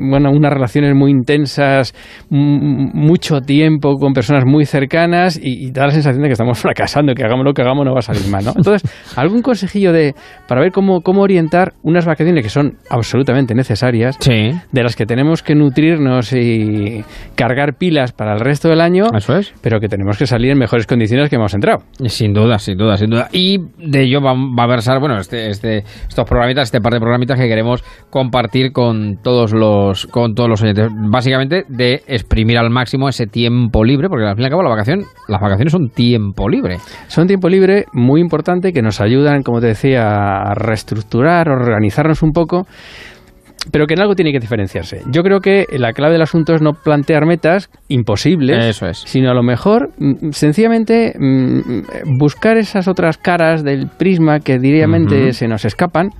bueno, 0.09 0.31
unas 0.31 0.51
relaciones 0.51 0.95
muy 0.95 1.11
intensas, 1.11 1.93
mucho 2.29 3.41
tiempo 3.41 3.95
con 3.97 4.13
personas 4.13 4.45
muy 4.45 4.65
cercanas 4.65 5.39
y, 5.41 5.71
da 5.71 5.87
la 5.87 5.91
sensación 5.91 6.23
de 6.23 6.29
que 6.29 6.33
estamos 6.33 6.59
fracasando, 6.59 7.13
que 7.13 7.23
hagamos 7.23 7.45
lo 7.45 7.53
que 7.53 7.61
hagamos 7.61 7.85
no 7.85 7.93
va 7.93 7.99
a 7.99 8.03
salir 8.03 8.27
mal, 8.27 8.43
¿no? 8.43 8.53
Entonces, 8.55 8.89
algún 9.15 9.41
consejillo 9.41 9.93
de 9.93 10.15
para 10.47 10.61
ver 10.61 10.71
cómo, 10.71 11.01
cómo 11.01 11.21
orientar 11.21 11.73
unas 11.83 12.05
vacaciones 12.05 12.43
que 12.43 12.49
son 12.49 12.77
absolutamente 12.89 13.53
necesarias, 13.53 14.17
de 14.19 14.83
las 14.83 14.95
que 14.95 15.05
tenemos 15.05 15.43
que 15.43 15.55
nutrirnos 15.55 16.33
y 16.33 17.03
cargar 17.35 17.75
pilas 17.77 18.11
para 18.11 18.33
el 18.33 18.39
resto 18.39 18.69
del 18.69 18.81
año, 18.81 19.07
Eso 19.15 19.37
es. 19.37 19.53
pero 19.61 19.79
que 19.79 19.87
tenemos 19.87 20.17
que 20.17 20.25
salir 20.25 20.51
en 20.51 20.57
mejores 20.57 20.87
condiciones 20.87 21.29
que 21.29 21.35
hemos 21.35 21.53
entrado. 21.53 21.83
Sin 22.05 22.33
duda, 22.33 22.59
sin 22.59 22.77
duda, 22.77 22.97
sin 22.97 23.09
duda. 23.09 23.29
Y 23.31 23.59
de 23.77 24.03
ello 24.03 24.21
va, 24.21 24.31
a 24.31 24.67
versar, 24.67 24.99
bueno, 24.99 25.17
este, 25.17 25.49
este, 25.49 25.83
estos 26.07 26.25
programitas, 26.25 26.67
este 26.67 26.81
par 26.81 26.93
de 26.93 26.99
programitas 26.99 27.39
que 27.39 27.47
queremos 27.47 27.83
compartir 28.09 28.71
con 28.71 29.17
todos 29.21 29.53
los 29.53 29.98
con 30.05 30.33
todos 30.33 30.49
los 30.49 30.61
oyentes. 30.61 30.89
Básicamente 30.91 31.63
de 31.67 32.01
exprimir 32.07 32.57
al 32.57 32.69
máximo 32.69 33.09
ese 33.09 33.27
tiempo 33.27 33.83
libre, 33.83 34.09
porque 34.09 34.25
al 34.25 34.35
fin 34.35 34.43
y 34.43 34.45
al 34.45 34.51
cabo 34.51 34.63
la 34.63 34.69
vacación, 34.69 35.03
las 35.27 35.41
vacaciones 35.41 35.71
son 35.71 35.89
tiempo 35.89 36.49
libre. 36.49 36.77
Son 37.07 37.27
tiempo 37.27 37.49
libre 37.49 37.85
muy 37.93 38.21
importante 38.21 38.73
que 38.73 38.81
nos 38.81 39.01
ayudan, 39.01 39.43
como 39.43 39.59
te 39.59 39.67
decía, 39.67 40.41
a 40.41 40.53
reestructurar, 40.55 41.49
organizarnos 41.49 42.21
un 42.23 42.31
poco 42.31 42.65
pero 43.71 43.85
que 43.87 43.93
en 43.93 44.01
algo 44.01 44.15
tiene 44.15 44.31
que 44.31 44.39
diferenciarse. 44.39 45.01
Yo 45.11 45.21
creo 45.21 45.41
que 45.41 45.65
la 45.77 45.93
clave 45.93 46.13
del 46.13 46.21
asunto 46.21 46.53
es 46.53 46.61
no 46.61 46.73
plantear 46.73 47.25
metas 47.25 47.69
imposibles, 47.87 48.65
Eso 48.65 48.87
es. 48.87 48.99
sino 49.05 49.29
a 49.29 49.33
lo 49.33 49.43
mejor 49.43 49.89
mm, 49.97 50.31
sencillamente 50.31 51.13
mm, 51.17 52.17
buscar 52.17 52.57
esas 52.57 52.87
otras 52.87 53.17
caras 53.17 53.63
del 53.63 53.87
prisma 53.87 54.39
que 54.39 54.59
diariamente 54.59 55.33
se 55.33 55.47
nos 55.47 55.65
escapan 55.65 56.11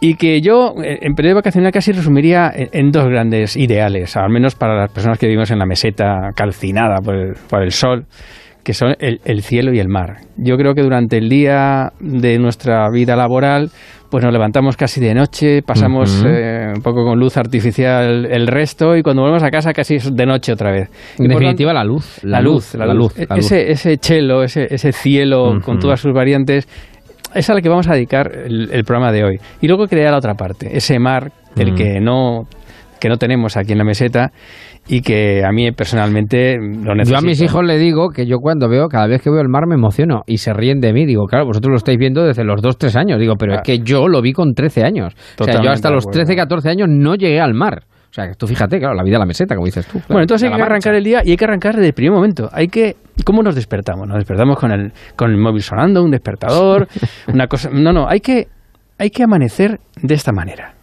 y 0.00 0.14
que 0.14 0.40
yo 0.40 0.74
eh, 0.82 0.98
en 1.02 1.14
periodo 1.14 1.36
vacacional 1.36 1.72
casi 1.72 1.92
resumiría 1.92 2.50
en, 2.54 2.90
dos 2.90 3.04
grandes 3.04 3.56
ideales, 3.56 4.16
al 4.16 4.30
menos 4.30 4.54
para 4.54 4.74
las 4.74 4.90
personas 4.90 5.18
que 5.18 5.26
vivimos 5.26 5.50
en 5.50 5.58
la 5.58 5.66
meseta 5.66 6.30
calcinada 6.34 7.00
por 7.00 7.62
el, 7.62 7.70
sol, 7.70 8.06
que 8.64 8.72
son 8.72 8.94
el, 8.98 9.42
cielo 9.42 9.74
y 9.74 9.78
el 9.78 9.88
mar. 9.88 10.22
Yo 10.38 10.56
creo 10.56 10.74
que 10.74 10.82
durante 10.82 11.18
el 11.18 11.28
día 11.28 11.92
de 12.00 12.38
nuestra 12.38 12.88
vida 12.90 13.14
laboral, 13.14 13.70
pues 14.10 14.24
nos 14.24 14.32
levantamos 14.32 14.76
casi 14.76 15.00
de 15.00 15.14
noche, 15.14 15.62
pasamos 15.62 16.24
eh, 16.26 16.72
un 16.74 16.82
poco 16.82 17.04
con 17.04 17.18
luz 17.18 17.36
artificial 17.36 18.26
el 18.28 18.46
resto 18.46 18.96
y 18.96 19.02
cuando 19.02 19.22
volvemos 19.22 19.44
a 19.44 19.50
casa 19.50 19.72
casi 19.72 19.96
es 19.96 20.16
de 20.16 20.26
noche 20.26 20.52
otra 20.52 20.72
vez. 20.72 20.88
En 21.18 21.28
definitiva, 21.28 21.72
la 21.72 21.84
luz. 21.84 22.24
La, 22.24 22.40
luz, 22.40 22.74
la, 22.74 22.92
luz. 22.92 23.12
ese, 23.16 23.70
ese 23.70 23.98
chelo, 23.98 24.42
ese, 24.42 24.66
ese 24.74 24.92
cielo 24.92 25.60
con 25.62 25.78
todas 25.78 26.00
sus 26.00 26.12
variantes 26.12 26.66
es 27.34 27.50
a 27.50 27.54
la 27.54 27.60
que 27.60 27.68
vamos 27.68 27.88
a 27.88 27.94
dedicar 27.94 28.30
el, 28.32 28.84
programa 28.84 29.12
de 29.12 29.24
hoy. 29.24 29.40
Y 29.60 29.68
luego 29.68 29.86
quería 29.86 30.10
la 30.10 30.18
otra 30.18 30.34
parte, 30.34 30.76
ese 30.76 30.98
mar, 30.98 31.32
el 31.56 31.72
mm. 31.72 31.74
que 31.74 32.00
no 32.00 32.46
que 33.00 33.08
no 33.08 33.16
tenemos 33.16 33.56
aquí 33.56 33.72
en 33.72 33.78
la 33.78 33.84
meseta 33.84 34.30
y 34.86 35.00
que 35.00 35.42
a 35.44 35.50
mí 35.52 35.72
personalmente 35.72 36.58
lo 36.58 36.94
necesito. 36.94 37.18
Yo 37.18 37.18
a 37.18 37.22
mis 37.26 37.40
hijos 37.40 37.64
le 37.64 37.78
digo 37.78 38.10
que 38.10 38.26
yo 38.26 38.38
cuando 38.38 38.68
veo, 38.68 38.88
cada 38.88 39.06
vez 39.06 39.22
que 39.22 39.30
veo 39.30 39.40
el 39.40 39.48
mar 39.48 39.66
me 39.66 39.74
emociono 39.74 40.20
y 40.26 40.36
se 40.36 40.52
ríen 40.52 40.80
de 40.80 40.92
mí. 40.92 41.06
Digo, 41.06 41.24
claro, 41.24 41.46
vosotros 41.46 41.70
lo 41.70 41.76
estáis 41.76 41.98
viendo 41.98 42.22
desde 42.22 42.44
los 42.44 42.60
2, 42.60 42.76
3 42.76 42.96
años. 42.96 43.18
Digo, 43.18 43.34
pero 43.38 43.54
es 43.54 43.58
ah. 43.60 43.62
que 43.64 43.78
yo 43.78 44.06
lo 44.06 44.20
vi 44.20 44.32
con 44.32 44.52
13 44.52 44.84
años. 44.84 45.14
o 45.38 45.44
sea, 45.44 45.62
yo 45.62 45.70
hasta 45.70 45.90
los 45.90 46.06
13, 46.06 46.36
14 46.36 46.68
años 46.68 46.88
no 46.90 47.14
llegué 47.14 47.40
al 47.40 47.54
mar. 47.54 47.84
O 48.10 48.12
sea, 48.12 48.34
tú 48.34 48.48
fíjate, 48.48 48.80
claro, 48.80 48.94
la 48.94 49.04
vida 49.04 49.16
a 49.16 49.20
la 49.20 49.26
meseta, 49.26 49.54
como 49.54 49.66
dices 49.66 49.86
tú. 49.86 50.00
bueno, 50.08 50.22
entonces 50.22 50.50
hay 50.50 50.56
que 50.56 50.62
arrancar 50.62 50.94
el 50.96 51.04
día 51.04 51.22
y 51.24 51.30
hay 51.30 51.36
que 51.36 51.44
arrancar 51.44 51.76
desde 51.76 51.88
el 51.88 51.94
primer 51.94 52.12
momento. 52.12 52.50
Hay 52.52 52.66
que... 52.66 52.96
¿Cómo 53.24 53.40
nos 53.42 53.54
despertamos? 53.54 54.08
Nos 54.08 54.16
despertamos 54.16 54.58
con 54.58 54.72
el, 54.72 54.92
con 55.14 55.30
el 55.30 55.36
móvil 55.36 55.62
sonando, 55.62 56.02
un 56.02 56.10
despertador, 56.10 56.88
una 57.32 57.46
cosa... 57.46 57.70
No, 57.70 57.92
no, 57.92 58.08
hay 58.08 58.18
que, 58.18 58.48
hay 58.98 59.10
que 59.10 59.22
amanecer 59.22 59.78
de 60.02 60.14
esta 60.14 60.32
manera. 60.32 60.74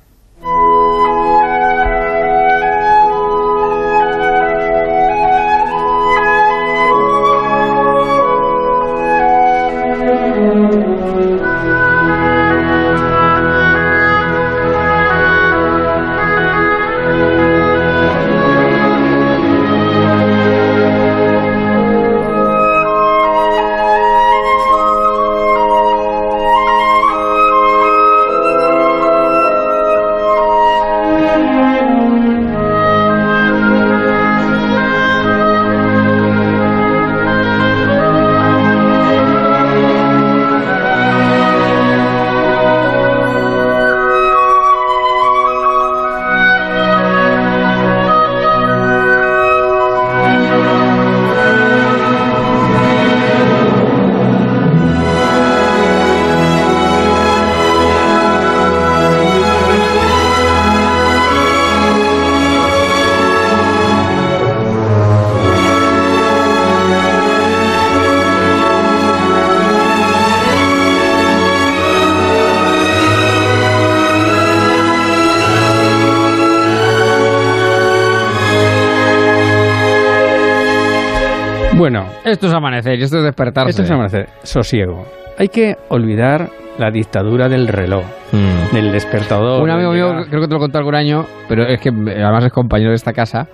Esto 82.37 82.49
es 82.49 82.53
amanecer 82.53 82.99
y 82.99 83.01
esto 83.01 83.17
es 83.17 83.23
despertarse. 83.23 83.71
Esto 83.71 83.81
es 83.81 83.89
amanecer. 83.89 84.29
Sosiego. 84.43 85.07
Hay 85.39 85.47
que 85.47 85.75
olvidar 85.89 86.51
la 86.77 86.91
dictadura 86.91 87.49
del 87.49 87.67
reloj, 87.67 88.05
mm. 88.31 88.75
del 88.75 88.91
despertador. 88.91 89.63
Un 89.63 89.71
amigo 89.71 89.91
mío, 89.91 90.23
creo 90.29 90.41
que 90.41 90.47
te 90.47 90.53
lo 90.53 90.59
contó 90.59 90.77
algún 90.77 90.93
año, 90.93 91.25
pero 91.49 91.65
es 91.65 91.81
que 91.81 91.89
además 91.89 92.45
es 92.45 92.51
compañero 92.51 92.91
de 92.91 92.95
esta 92.95 93.11
casa, 93.11 93.47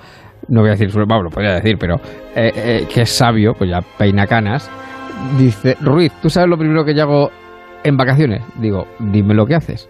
no 0.50 0.60
voy 0.60 0.68
a 0.68 0.72
decir 0.74 0.92
su 0.92 1.00
Pablo, 1.08 1.30
podría 1.30 1.54
decir, 1.54 1.78
pero 1.80 1.96
eh, 2.36 2.52
eh, 2.54 2.88
que 2.94 3.04
es 3.04 3.10
sabio, 3.10 3.54
pues 3.54 3.70
ya 3.70 3.80
peina 3.98 4.28
canas, 4.28 4.70
dice, 5.38 5.78
Ruiz, 5.80 6.12
¿tú 6.22 6.30
sabes 6.30 6.50
lo 6.50 6.58
primero 6.58 6.84
que 6.84 6.94
yo 6.94 7.04
hago 7.04 7.32
en 7.86 7.96
vacaciones? 7.96 8.44
Digo, 8.60 8.86
dime 9.00 9.34
lo 9.34 9.46
que 9.46 9.56
haces 9.56 9.88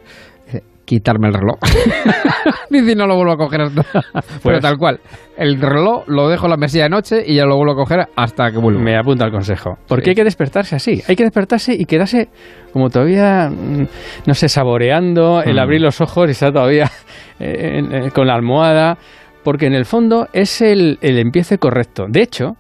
quitarme 0.86 1.28
el 1.28 1.34
reloj. 1.34 1.58
Dice, 2.70 2.96
no 2.96 3.08
lo 3.08 3.16
vuelvo 3.16 3.34
a 3.34 3.38
coger 3.38 3.62
hasta... 3.62 3.84
Pero 3.92 4.40
pues 4.42 4.62
tal 4.62 4.78
cual. 4.78 5.00
El 5.36 5.60
reloj 5.60 6.04
lo 6.08 6.30
dejo 6.30 6.46
en 6.46 6.52
la 6.52 6.58
mesilla 6.58 6.84
de 6.84 6.90
noche 6.90 7.24
y 7.26 7.36
ya 7.36 7.46
lo 7.46 7.56
vuelvo 7.56 7.74
a 7.74 7.76
coger 7.76 8.08
hasta 8.16 8.52
que 8.52 8.60
vuelva. 8.60 8.82
Me 8.82 8.96
apunta 8.96 9.26
el 9.26 9.32
consejo. 9.32 9.78
Porque 9.88 10.12
hay 10.12 10.16
que 10.16 10.24
despertarse 10.24 10.76
así. 10.76 11.02
Hay 11.08 11.16
que 11.16 11.24
despertarse 11.24 11.74
y 11.74 11.86
quedarse 11.86 12.30
como 12.72 12.90
todavía, 12.90 13.50
mm, 13.50 13.88
no 14.28 14.34
sé, 14.34 14.48
saboreando 14.48 15.42
el 15.42 15.56
mm. 15.56 15.60
abrir 15.60 15.82
los 15.82 16.02
ojos 16.02 16.28
y 16.28 16.32
estar 16.32 16.54
todavía 16.54 16.92
eh, 17.40 18.10
con 18.14 18.28
la 18.28 18.36
almohada. 18.36 18.98
Porque 19.44 19.66
en 19.66 19.74
el 19.74 19.86
fondo 19.86 20.28
es 20.34 20.62
el, 20.62 21.00
el 21.02 21.18
empiece 21.18 21.58
correcto. 21.58 22.06
De 22.08 22.22
hecho, 22.22 22.56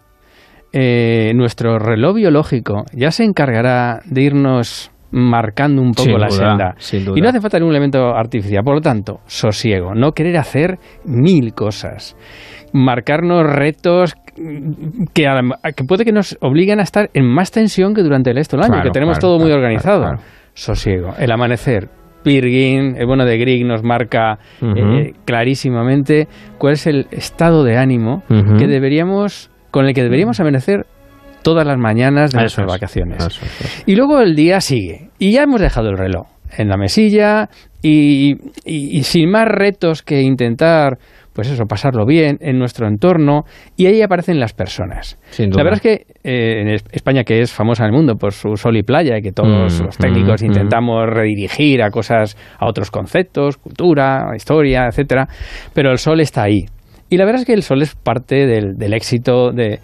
eh, 0.75 1.31
nuestro 1.35 1.77
reloj 1.77 2.15
biológico 2.15 2.85
ya 2.93 3.11
se 3.11 3.23
encargará 3.23 4.01
de 4.05 4.23
irnos 4.23 4.89
marcando 5.13 5.81
un 5.81 5.93
poco 5.93 6.17
la 6.17 6.29
senda. 6.29 6.75
Y 7.15 7.21
no 7.21 7.29
hace 7.29 7.39
falta 7.39 7.59
ningún 7.59 7.73
elemento 7.73 8.15
artificial. 8.15 8.63
Por 8.63 8.75
lo 8.75 8.81
tanto, 8.81 9.19
sosiego, 9.27 9.93
no 9.93 10.11
querer 10.11 10.37
hacer 10.37 10.79
mil 11.05 11.53
cosas. 11.53 12.17
Marcarnos 12.73 13.43
retos 13.43 14.15
que, 15.13 15.29
que 15.75 15.83
puede 15.87 16.03
que 16.03 16.11
nos 16.11 16.35
obliguen 16.41 16.79
a 16.79 16.83
estar 16.83 17.11
en 17.13 17.25
más 17.25 17.51
tensión 17.51 17.93
que 17.93 18.01
durante 18.01 18.31
el 18.31 18.37
resto 18.37 18.57
del 18.57 18.71
año, 18.71 18.81
que 18.81 18.89
tenemos 18.89 19.19
todo 19.19 19.37
muy 19.37 19.51
organizado. 19.51 20.17
Sosiego, 20.55 21.13
el 21.19 21.31
amanecer, 21.31 21.89
Pirgin, 22.23 22.95
el 22.97 23.05
bueno 23.05 23.25
de 23.25 23.37
Grieg 23.37 23.65
nos 23.65 23.83
marca 23.83 24.39
eh, 24.61 25.13
clarísimamente 25.25 26.27
cuál 26.57 26.73
es 26.73 26.87
el 26.87 27.07
estado 27.11 27.63
de 27.63 27.77
ánimo 27.77 28.23
que 28.57 28.67
deberíamos 28.67 29.51
con 29.69 29.85
el 29.87 29.93
que 29.93 30.03
deberíamos 30.03 30.39
amanecer 30.39 30.85
todas 31.43 31.67
las 31.67 31.77
mañanas 31.77 32.31
de 32.31 32.39
nuestras 32.39 32.67
vacaciones. 32.67 33.39
Y 33.85 33.95
luego 33.95 34.21
el 34.21 34.35
día 34.35 34.61
sigue 34.61 35.09
y 35.19 35.31
ya 35.31 35.43
hemos 35.43 35.61
dejado 35.61 35.89
el 35.89 35.97
reloj 35.97 36.27
en 36.57 36.69
la 36.69 36.77
mesilla 36.77 37.49
y, 37.81 38.35
sin 39.03 39.29
más 39.29 39.47
retos 39.47 40.01
que 40.01 40.21
intentar 40.21 40.97
pues 41.33 41.49
eso, 41.49 41.65
pasarlo 41.65 42.05
bien 42.05 42.37
en 42.41 42.59
nuestro 42.59 42.87
entorno 42.87 43.41
y 43.75 43.87
ahí 43.87 44.03
aparecen 44.03 44.39
las 44.39 44.53
personas. 44.53 45.17
La 45.39 45.63
verdad 45.63 45.73
es 45.73 45.81
que 45.81 46.05
eh, 46.23 46.61
en 46.61 46.67
España, 46.91 47.23
que 47.23 47.41
es 47.41 47.51
famosa 47.51 47.85
en 47.85 47.89
el 47.89 47.95
mundo 47.95 48.17
por 48.17 48.33
su 48.33 48.55
sol 48.55 48.77
y 48.77 48.83
playa, 48.83 49.17
y 49.17 49.23
que 49.23 49.31
todos 49.31 49.81
mm, 49.81 49.85
los 49.85 49.97
técnicos 49.97 50.43
mm, 50.43 50.45
mm. 50.45 50.47
intentamos 50.47 51.07
redirigir 51.07 51.81
a 51.81 51.89
cosas, 51.89 52.37
a 52.59 52.67
otros 52.67 52.91
conceptos, 52.91 53.57
cultura, 53.57 54.27
historia, 54.35 54.85
etcétera, 54.85 55.27
pero 55.73 55.91
el 55.91 55.97
sol 55.97 56.19
está 56.19 56.43
ahí. 56.43 56.65
Y 57.13 57.17
la 57.17 57.25
verdad 57.25 57.41
es 57.41 57.45
que 57.45 57.53
el 57.53 57.61
sol 57.61 57.83
es 57.83 57.93
parte 57.93 58.47
del, 58.47 58.93
éxito 58.95 59.51
de, 59.51 59.79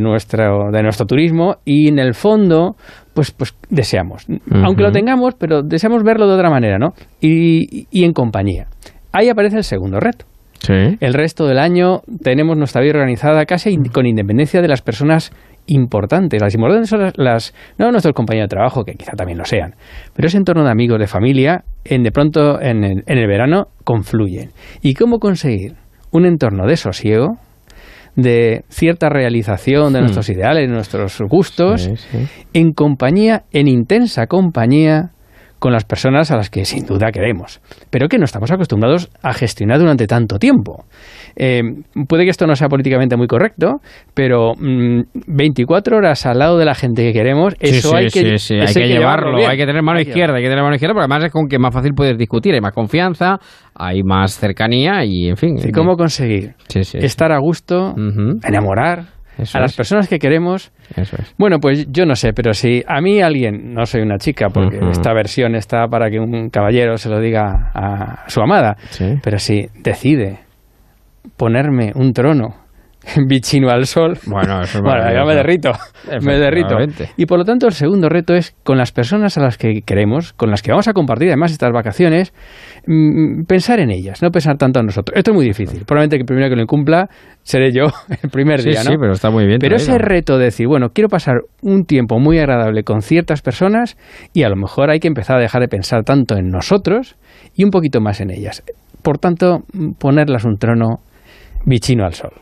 nuestro, 0.00 0.70
de 0.72 0.82
nuestro 0.82 1.04
turismo 1.04 1.56
y 1.66 1.88
en 1.88 1.98
el 1.98 2.14
fondo, 2.14 2.74
pues, 3.12 3.32
pues 3.32 3.54
deseamos, 3.68 4.24
aunque 4.50 4.82
lo 4.82 4.90
tengamos, 4.90 5.34
pero 5.38 5.60
deseamos 5.62 6.02
verlo 6.02 6.26
de 6.26 6.36
otra 6.36 6.48
manera, 6.48 6.78
¿no? 6.78 6.94
Y, 7.20 8.02
en 8.02 8.14
compañía. 8.14 8.68
Ahí 9.12 9.28
aparece 9.28 9.58
el 9.58 9.64
segundo 9.64 10.00
reto. 10.00 10.24
El 10.68 11.12
resto 11.12 11.46
del 11.46 11.58
año 11.58 12.00
tenemos 12.22 12.56
nuestra 12.56 12.80
vida 12.80 12.92
organizada 12.94 13.44
casi 13.44 13.76
con 13.92 14.06
independencia 14.06 14.62
de 14.62 14.68
las 14.68 14.80
personas 14.80 15.32
importantes. 15.66 16.40
Las 16.40 16.54
importantes 16.54 16.88
son 16.88 17.12
las, 17.14 17.52
no 17.76 17.90
nuestros 17.90 18.14
compañeros 18.14 18.48
de 18.48 18.56
trabajo, 18.56 18.84
que 18.84 18.94
quizá 18.94 19.12
también 19.12 19.36
lo 19.36 19.44
sean, 19.44 19.74
pero 20.16 20.28
ese 20.28 20.38
entorno 20.38 20.64
de 20.64 20.70
amigos, 20.70 20.98
de 20.98 21.08
familia, 21.08 21.62
en 21.84 22.04
de 22.04 22.10
pronto 22.10 22.58
en 22.58 22.84
el, 22.84 23.02
en 23.06 23.18
el 23.18 23.26
verano 23.26 23.66
confluyen. 23.84 24.52
¿Y 24.80 24.94
cómo 24.94 25.18
conseguir 25.18 25.74
un 26.12 26.26
entorno 26.26 26.66
de 26.66 26.76
sosiego, 26.76 27.38
de 28.16 28.64
cierta 28.68 29.08
realización 29.08 29.92
de 29.92 30.00
hmm. 30.00 30.02
nuestros 30.02 30.28
ideales, 30.28 30.68
de 30.68 30.74
nuestros 30.74 31.20
gustos, 31.28 31.90
en 32.52 32.72
compañía, 32.72 33.44
en 33.52 33.68
intensa 33.68 34.26
compañía, 34.26 35.10
con 35.60 35.72
las 35.72 35.84
personas 35.84 36.30
a 36.30 36.36
las 36.36 36.50
que 36.50 36.64
sin 36.64 36.86
duda 36.86 37.12
queremos, 37.12 37.60
pero 37.90 38.08
que 38.08 38.18
no 38.18 38.24
estamos 38.24 38.50
acostumbrados 38.50 39.10
a 39.22 39.32
gestionar 39.34 39.78
durante 39.78 40.06
tanto 40.06 40.38
tiempo. 40.38 40.86
Eh, 41.36 41.62
puede 42.08 42.24
que 42.24 42.30
esto 42.30 42.46
no 42.46 42.56
sea 42.56 42.68
políticamente 42.68 43.16
muy 43.16 43.28
correcto, 43.28 43.80
pero 44.14 44.54
24 44.58 45.94
mm, 45.94 45.98
horas 45.98 46.26
al 46.26 46.38
lado 46.38 46.58
de 46.58 46.64
la 46.64 46.74
gente 46.74 47.04
que 47.04 47.12
queremos, 47.12 47.54
eso 47.60 47.94
hay, 47.94 48.08
que, 48.08 48.20
hay 48.20 48.74
que, 48.74 48.88
llevarlo, 48.88 49.46
hay 49.46 49.56
que 49.56 49.66
tener 49.66 49.82
mano 49.82 50.00
izquierda, 50.00 50.36
hay 50.36 50.42
que 50.42 50.48
tener 50.48 50.62
mano 50.64 50.74
izquierda, 50.74 50.94
porque 50.94 51.04
además 51.04 51.24
es 51.24 51.32
con 51.32 51.46
que 51.46 51.58
más 51.58 51.74
fácil 51.74 51.92
puedes 51.94 52.16
discutir, 52.16 52.54
hay 52.54 52.60
más 52.60 52.72
confianza, 52.72 53.38
hay 53.74 54.02
más 54.02 54.38
cercanía 54.38 55.04
y 55.04 55.28
en 55.28 55.36
fin. 55.36 55.56
¿Y 55.62 55.72
cómo 55.72 55.96
conseguir 55.96 56.54
estar 56.94 57.32
a 57.32 57.38
gusto, 57.38 57.94
enamorar? 58.42 59.19
A 59.54 59.60
las 59.60 59.76
personas 59.76 60.08
que 60.08 60.18
queremos. 60.18 60.72
Eso 60.96 61.16
es. 61.18 61.34
Bueno, 61.38 61.58
pues 61.60 61.86
yo 61.90 62.04
no 62.06 62.14
sé, 62.14 62.32
pero 62.32 62.52
si 62.52 62.82
a 62.86 63.00
mí 63.00 63.20
alguien, 63.20 63.72
no 63.74 63.86
soy 63.86 64.02
una 64.02 64.18
chica, 64.18 64.48
porque 64.48 64.78
esta 64.90 65.12
versión 65.12 65.54
está 65.54 65.86
para 65.88 66.10
que 66.10 66.18
un 66.18 66.50
caballero 66.50 66.96
se 66.96 67.08
lo 67.08 67.20
diga 67.20 67.70
a 67.74 68.28
su 68.28 68.40
amada, 68.40 68.76
pero 69.22 69.38
si 69.38 69.68
decide 69.82 70.40
ponerme 71.36 71.92
un 71.94 72.12
trono 72.12 72.56
bichino 73.26 73.70
al 73.70 73.86
sol. 73.86 74.18
Bueno, 74.26 74.60
eso 74.62 74.80
ya 74.84 75.24
me 75.24 75.34
derrito, 75.34 75.72
me 76.22 76.38
derrito. 76.38 76.76
Y 77.16 77.26
por 77.26 77.38
lo 77.38 77.44
tanto 77.44 77.66
el 77.66 77.72
segundo 77.72 78.08
reto 78.08 78.34
es 78.34 78.54
con 78.62 78.78
las 78.78 78.92
personas 78.92 79.36
a 79.38 79.42
las 79.42 79.58
que 79.58 79.82
queremos, 79.82 80.32
con 80.32 80.50
las 80.50 80.62
que 80.62 80.70
vamos 80.70 80.88
a 80.88 80.92
compartir 80.92 81.28
además 81.28 81.52
estas 81.52 81.72
vacaciones, 81.72 82.32
mm, 82.86 83.44
pensar 83.44 83.80
en 83.80 83.90
ellas, 83.90 84.22
no 84.22 84.30
pensar 84.30 84.56
tanto 84.56 84.80
en 84.80 84.86
nosotros. 84.86 85.16
Esto 85.16 85.30
es 85.30 85.34
muy 85.34 85.46
difícil. 85.46 85.84
Probablemente 85.84 86.16
que 86.16 86.22
el 86.22 86.26
primero 86.26 86.48
que 86.48 86.56
lo 86.56 86.62
incumpla 86.62 87.08
seré 87.42 87.72
yo 87.72 87.86
el 88.22 88.30
primer 88.30 88.62
día, 88.62 88.82
¿no? 88.84 88.90
Sí, 88.90 88.96
pero 88.98 89.12
está 89.12 89.30
muy 89.30 89.46
bien. 89.46 89.58
Pero 89.60 89.76
ese 89.76 89.98
reto 89.98 90.38
de 90.38 90.46
decir, 90.46 90.66
bueno, 90.66 90.88
quiero 90.90 91.08
pasar 91.08 91.42
un 91.62 91.84
tiempo 91.84 92.18
muy 92.18 92.38
agradable 92.38 92.82
con 92.82 93.02
ciertas 93.02 93.42
personas 93.42 93.96
y 94.32 94.42
a 94.42 94.48
lo 94.48 94.56
mejor 94.56 94.90
hay 94.90 95.00
que 95.00 95.08
empezar 95.08 95.36
a 95.36 95.40
dejar 95.40 95.62
de 95.62 95.68
pensar 95.68 96.04
tanto 96.04 96.36
en 96.36 96.48
nosotros 96.48 97.16
y 97.54 97.64
un 97.64 97.70
poquito 97.70 98.00
más 98.00 98.20
en 98.20 98.30
ellas. 98.30 98.62
Por 99.02 99.18
tanto, 99.18 99.60
ponerlas 99.98 100.44
un 100.44 100.56
trono 100.58 101.00
bichino 101.64 102.04
al 102.04 102.14
sol. 102.14 102.32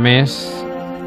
Mes, 0.00 0.66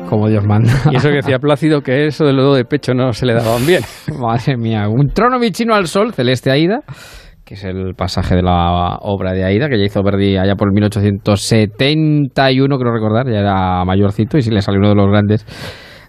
como 0.10 0.28
Dios 0.28 0.44
manda. 0.46 0.72
Y 0.92 0.96
eso 0.96 1.10
que 1.10 1.16
decía 1.16 1.40
Plácido, 1.40 1.82
que 1.82 2.06
eso 2.08 2.26
del 2.26 2.38
lodo 2.38 2.56
de 2.56 2.66
pecho 2.66 2.94
no 2.94 3.14
se 3.14 3.26
le 3.26 3.34
daban 3.34 3.66
bien. 3.66 3.82
Madre 4.20 4.58
mía, 4.58 4.88
un 4.90 5.08
trono 5.10 5.40
bichino 5.40 5.74
al 5.76 5.88
sol, 5.88 6.14
Celeste 6.14 6.52
Aida, 6.52 6.82
que 7.46 7.56
es 7.56 7.64
el 7.64 7.94
pasaje 7.96 8.36
de 8.36 8.44
la 8.44 8.98
obra 9.02 9.34
de 9.34 9.46
Aida, 9.46 9.70
que 9.70 9.78
ya 9.78 9.86
hizo 9.86 10.04
Verdi 10.04 10.38
allá 10.38 10.56
por 10.56 10.74
1871, 10.74 12.78
creo 12.78 12.92
recordar, 12.92 13.32
ya 13.32 13.40
era 13.40 13.86
mayorcito 13.86 14.38
y 14.38 14.42
si 14.42 14.52
le 14.52 14.62
salió 14.62 14.80
uno 14.80 14.90
de 14.90 14.96
los 14.96 15.10
grandes 15.10 15.46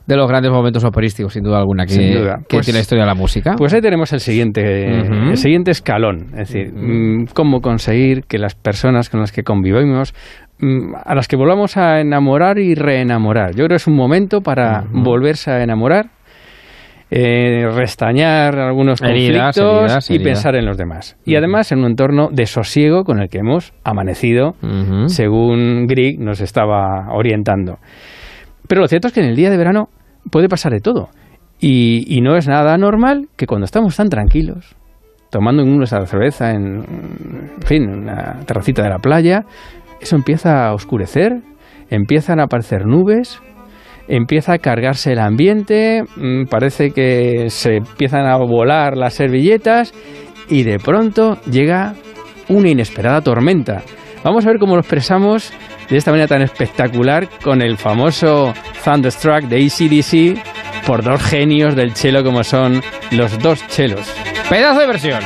de 0.09 0.17
los 0.17 0.27
grandes 0.27 0.51
momentos 0.51 0.83
operísticos, 0.85 1.35
sin 1.35 1.43
duda 1.43 1.59
alguna, 1.59 1.85
que, 1.85 1.95
que 1.95 2.33
pues 2.49 2.65
tiene 2.65 2.79
la 2.79 2.81
historia 2.81 3.05
de 3.05 3.09
la 3.09 3.15
música. 3.15 3.57
Pues 3.59 3.75
ahí 3.75 3.83
tenemos 3.83 4.11
el 4.15 4.21
siguiente, 4.21 5.03
el 5.03 5.37
siguiente 5.37 5.71
escalón, 5.71 6.31
es 6.33 6.49
decir, 6.49 6.73
mm, 6.73 7.27
cómo 7.35 7.61
conseguir 7.61 8.23
que 8.23 8.39
las 8.39 8.55
personas 8.55 9.11
con 9.11 9.21
las 9.21 9.33
que 9.33 9.43
convivimos 9.43 10.15
a 11.05 11.15
las 11.15 11.29
que 11.29 11.37
volvamos 11.37 11.77
a 11.77 12.01
enamorar 12.01 12.59
y 12.59 12.75
reenamorar. 12.75 13.51
Yo 13.51 13.65
creo 13.65 13.69
que 13.69 13.75
es 13.77 13.87
un 13.87 13.95
momento 13.95 14.41
para 14.41 14.85
volverse 14.91 15.51
a 15.51 15.63
enamorar, 15.63 16.11
eh, 17.11 17.69
restañar 17.75 18.59
algunos 18.59 19.01
conflictos 19.01 20.11
y 20.11 20.19
pensar 20.19 20.57
en 20.57 20.67
los 20.67 20.77
demás. 20.77 21.17
Y 21.25 21.37
además 21.37 21.71
en 21.73 21.81
un 21.81 21.87
entorno 21.87 22.29
de 22.31 22.47
sosiego 22.47 23.05
con 23.05 23.21
el 23.21 23.29
que 23.29 23.39
hemos 23.39 23.73
amanecido, 23.85 24.57
según 25.07 25.87
Grieg 25.87 26.19
nos 26.19 26.41
estaba 26.41 27.13
orientando. 27.13 27.79
Pero 28.67 28.83
lo 28.83 28.89
cierto 28.89 29.09
es 29.09 29.15
que 29.15 29.21
en 29.21 29.29
el 29.29 29.37
día 29.37 29.51
de 29.51 29.57
verano 29.57 29.89
puede 30.31 30.49
pasar 30.49 30.73
de 30.73 30.81
todo. 30.81 31.09
Y, 31.61 32.05
y 32.07 32.21
no 32.21 32.37
es 32.37 32.47
nada 32.47 32.77
normal 32.79 33.29
que 33.37 33.47
cuando 33.47 33.65
estamos 33.65 33.97
tan 33.97 34.09
tranquilos, 34.09 34.77
tomando 35.31 35.65
nuestra 35.65 36.07
cerveza 36.07 36.51
en, 36.53 36.85
en 37.57 37.63
fin, 37.65 37.89
una 37.89 38.41
terracita 38.47 38.83
de 38.83 38.91
la 38.91 38.99
playa, 38.99 39.45
eso 40.01 40.17
empieza 40.17 40.67
a 40.67 40.75
oscurecer, 40.75 41.43
empiezan 41.91 42.41
a 42.41 42.45
aparecer 42.45 42.87
nubes, 42.87 43.41
empieza 44.09 44.55
a 44.55 44.59
cargarse 44.59 45.13
el 45.13 45.19
ambiente, 45.19 46.03
mm, 46.17 46.47
parece 46.47 46.91
que 46.91 47.51
se 47.51 47.77
empiezan 47.77 48.27
a 48.27 48.37
volar 48.37 48.97
las 48.97 49.15
servilletas 49.15 49.93
y 50.49 50.63
de 50.63 50.79
pronto 50.79 51.39
llega 51.51 51.95
una 52.49 52.71
inesperada 52.71 53.21
tormenta. 53.21 53.83
Vamos 54.25 54.45
a 54.47 54.49
ver 54.49 54.59
cómo 54.59 54.75
lo 54.75 54.81
expresamos 54.81 55.53
de 55.89 55.97
esta 55.97 56.11
manera 56.11 56.27
tan 56.27 56.43
espectacular 56.43 57.29
con 57.43 57.63
el 57.63 57.77
famoso 57.77 58.53
Thunderstruck 58.85 59.45
de 59.45 59.65
ACDC 59.65 60.87
por 60.87 61.03
dos 61.03 61.23
genios 61.23 61.77
del 61.77 61.95
chelo 61.95 62.25
como 62.25 62.43
son 62.43 62.83
los 63.11 63.39
dos 63.39 63.67
chelos. 63.69 64.13
Pedazo 64.49 64.81
de 64.81 64.87
versión. 64.87 65.21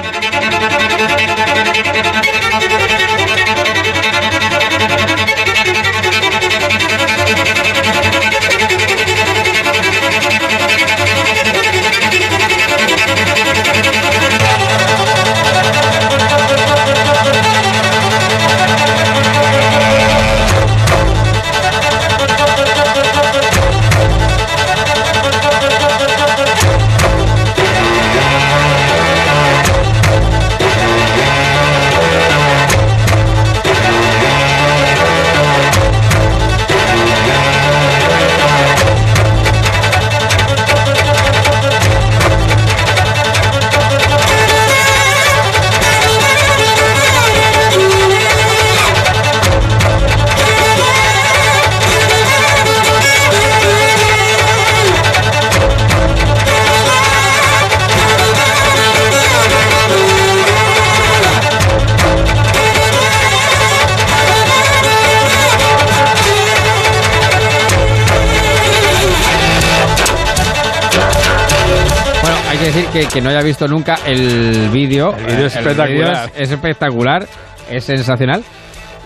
Decir 72.72 72.88
que, 72.90 73.06
que 73.06 73.20
no 73.20 73.30
haya 73.30 73.42
visto 73.42 73.68
nunca 73.68 73.98
el 74.06 74.70
vídeo. 74.72 75.14
El 75.16 75.26
vídeo 75.26 75.46
es 75.46 75.56
espectacular. 75.56 76.30
es, 76.36 76.50
espectacular, 76.50 77.26
es 77.70 77.84
sensacional. 77.84 78.42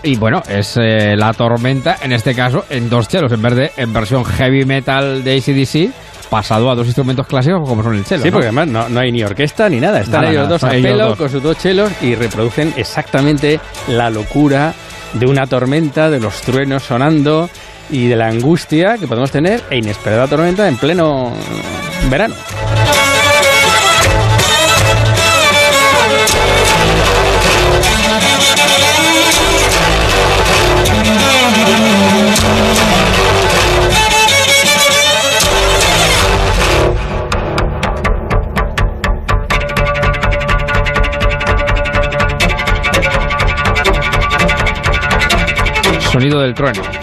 Y 0.03 0.15
bueno, 0.15 0.41
es 0.47 0.77
eh, 0.77 1.15
la 1.17 1.33
tormenta, 1.33 1.97
en 2.01 2.13
este 2.13 2.33
caso, 2.33 2.65
en 2.69 2.89
dos 2.89 3.07
chelos, 3.07 3.31
en 3.31 3.41
vez 3.41 3.55
de 3.55 3.71
en 3.77 3.91
versión 3.91 4.23
heavy 4.23 4.63
metal 4.63 5.23
de 5.23 5.37
ACDC, 5.37 6.29
pasado 6.29 6.69
a 6.69 6.75
dos 6.75 6.85
instrumentos 6.85 7.25
clásicos 7.27 7.67
como 7.67 7.83
son 7.83 7.95
el 7.95 8.05
chelo. 8.05 8.23
Sí, 8.23 8.31
porque 8.31 8.47
además 8.47 8.89
no, 8.89 8.99
hay 8.99 9.11
ni 9.11 9.23
orquesta 9.23 9.67
ni 9.67 9.79
nada. 9.79 9.99
Están 9.99 10.25
ellos 10.25 10.47
dos 10.47 10.63
a 10.63 10.69
pelo 10.69 11.17
con 11.17 11.29
sus 11.29 11.41
dos 11.41 11.57
chelos 11.57 11.91
y 12.01 12.15
reproducen 12.15 12.73
exactamente 12.77 13.59
la 13.87 14.09
locura 14.09 14.73
de 15.13 15.25
una 15.25 15.47
tormenta, 15.47 16.09
de 16.09 16.19
los 16.19 16.41
truenos 16.41 16.83
sonando 16.83 17.49
y 17.89 18.07
de 18.07 18.15
la 18.15 18.27
angustia 18.27 18.97
que 18.97 19.07
podemos 19.07 19.31
tener 19.31 19.63
e 19.69 19.77
inesperada 19.77 20.27
tormenta 20.27 20.67
en 20.67 20.77
pleno 20.77 21.33
verano. 22.09 22.35
Sonido 46.17 46.41
del 46.41 46.55
trueno. 46.55 46.96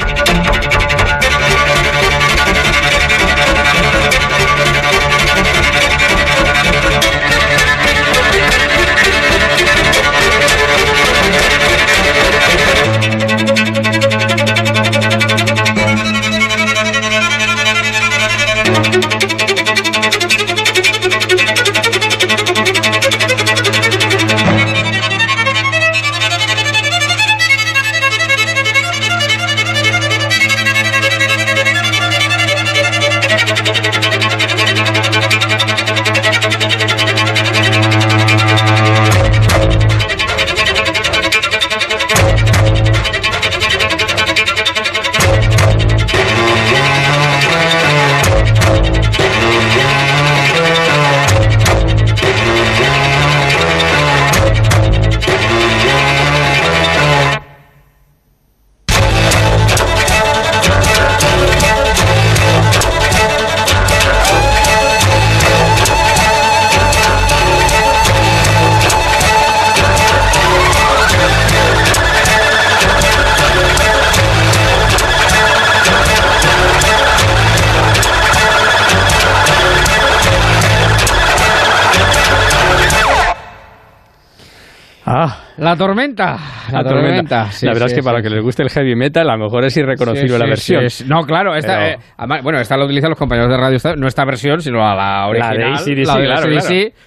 La 85.75 85.79
tormenta. 85.79 86.39
La, 86.71 86.85
tormenta. 86.85 87.49
la 87.63 87.73
verdad 87.73 87.89
es 87.89 87.95
que 87.95 88.03
para 88.03 88.23
que 88.23 88.31
les 88.31 88.41
guste 88.41 88.63
el 88.63 88.71
heavy 88.71 88.95
metal, 88.95 89.29
a 89.29 89.37
lo 89.37 89.47
mejor 89.47 89.65
es 89.65 89.77
irreconocible 89.77 90.39
la 90.39 90.47
versión. 90.47 90.85
no, 91.09 91.23
claro. 91.23 91.57
Esta, 91.57 91.91
eh, 91.91 91.99
bueno, 92.45 92.61
esta 92.61 92.77
la 92.77 92.85
utilizan 92.85 93.11
los 93.11 93.19
compañeros 93.19 93.51
de 93.51 93.57
radio. 93.57 93.79
no 93.97 94.07
esta 94.07 94.25
versión, 94.25 94.61
sino 94.61 94.79
la 94.79 95.27
original. 95.27 95.59
La 95.59 95.65
de 95.65 95.73
ACDC, 95.73 96.07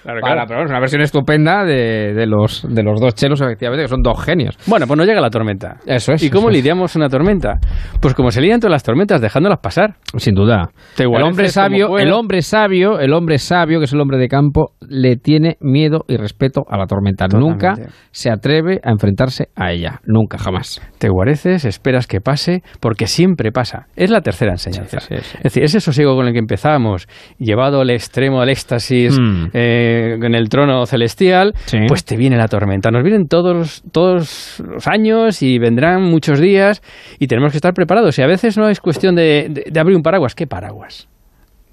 la 0.04 0.14
de 0.14 0.20
claro, 0.20 0.44
pero 0.46 0.64
es 0.64 0.70
una 0.70 0.80
versión 0.80 1.00
estupenda 1.00 1.64
de, 1.64 2.12
de, 2.12 2.26
los, 2.26 2.66
de 2.68 2.82
los 2.82 3.00
dos 3.00 3.14
chelos, 3.14 3.40
efectivamente, 3.40 3.84
que 3.84 3.88
son 3.88 4.02
dos 4.02 4.22
genios. 4.22 4.58
Bueno, 4.66 4.86
pues 4.86 4.98
no 4.98 5.04
llega 5.06 5.22
la 5.22 5.30
tormenta. 5.30 5.78
Eso 5.86 6.12
es. 6.12 6.22
¿Y 6.22 6.28
cómo 6.28 6.50
lidiamos 6.50 6.94
una 6.94 7.08
tormenta? 7.08 7.54
Pues 8.02 8.12
como 8.12 8.30
se 8.30 8.42
lidian 8.42 8.60
todas 8.60 8.72
las 8.72 8.82
tormentas, 8.82 9.22
dejándolas 9.22 9.60
pasar. 9.60 9.94
Sin 10.18 10.34
duda. 10.34 10.68
el 10.98 11.22
hombre 11.22 11.48
sabio, 11.48 11.98
el 11.98 12.12
hombre 12.12 12.42
sabio, 12.42 13.00
el 13.00 13.14
hombre 13.14 13.38
sabio, 13.38 13.78
que 13.78 13.86
es 13.86 13.92
el 13.94 14.00
hombre 14.00 14.18
de 14.18 14.28
campo, 14.28 14.72
le 14.86 15.16
tiene 15.16 15.56
miedo 15.60 16.04
y 16.06 16.18
respeto 16.18 16.64
a 16.68 16.76
la 16.76 16.86
tormenta. 16.86 17.26
Nunca 17.28 17.74
se 18.10 18.30
atreve 18.30 18.57
a 18.60 18.90
enfrentarse 18.90 19.48
a 19.54 19.72
ella. 19.72 20.00
Nunca, 20.04 20.38
jamás. 20.38 20.80
Te 20.98 21.08
guareces, 21.08 21.64
esperas 21.64 22.06
que 22.06 22.20
pase, 22.20 22.62
porque 22.80 23.06
siempre 23.06 23.52
pasa. 23.52 23.86
Es 23.96 24.10
la 24.10 24.20
tercera 24.20 24.52
enseñanza. 24.52 24.98
es 25.08 25.42
decir, 25.42 25.62
ese 25.62 25.80
sosiego 25.80 26.16
con 26.16 26.26
el 26.26 26.32
que 26.32 26.38
empezamos, 26.38 27.08
llevado 27.38 27.80
al 27.80 27.90
extremo 27.90 28.40
del 28.40 28.50
éxtasis 28.50 29.18
mm. 29.18 29.46
eh, 29.52 30.18
en 30.20 30.34
el 30.34 30.48
trono 30.48 30.84
celestial, 30.86 31.54
pues 31.86 32.04
te 32.04 32.16
viene 32.16 32.36
la 32.36 32.48
tormenta. 32.48 32.90
Nos 32.90 33.02
vienen 33.02 33.28
todos, 33.28 33.82
todos 33.92 34.62
los 34.66 34.86
años 34.86 35.42
y 35.42 35.58
vendrán 35.58 36.02
muchos 36.02 36.40
días 36.40 36.82
y 37.18 37.26
tenemos 37.26 37.52
que 37.52 37.58
estar 37.58 37.74
preparados. 37.74 38.18
Y 38.18 38.22
a 38.22 38.26
veces 38.26 38.56
no 38.56 38.68
es 38.68 38.80
cuestión 38.80 39.14
de, 39.14 39.64
de 39.70 39.80
abrir 39.80 39.96
un 39.96 40.02
paraguas. 40.02 40.34
¿Qué 40.34 40.46
paraguas? 40.46 41.08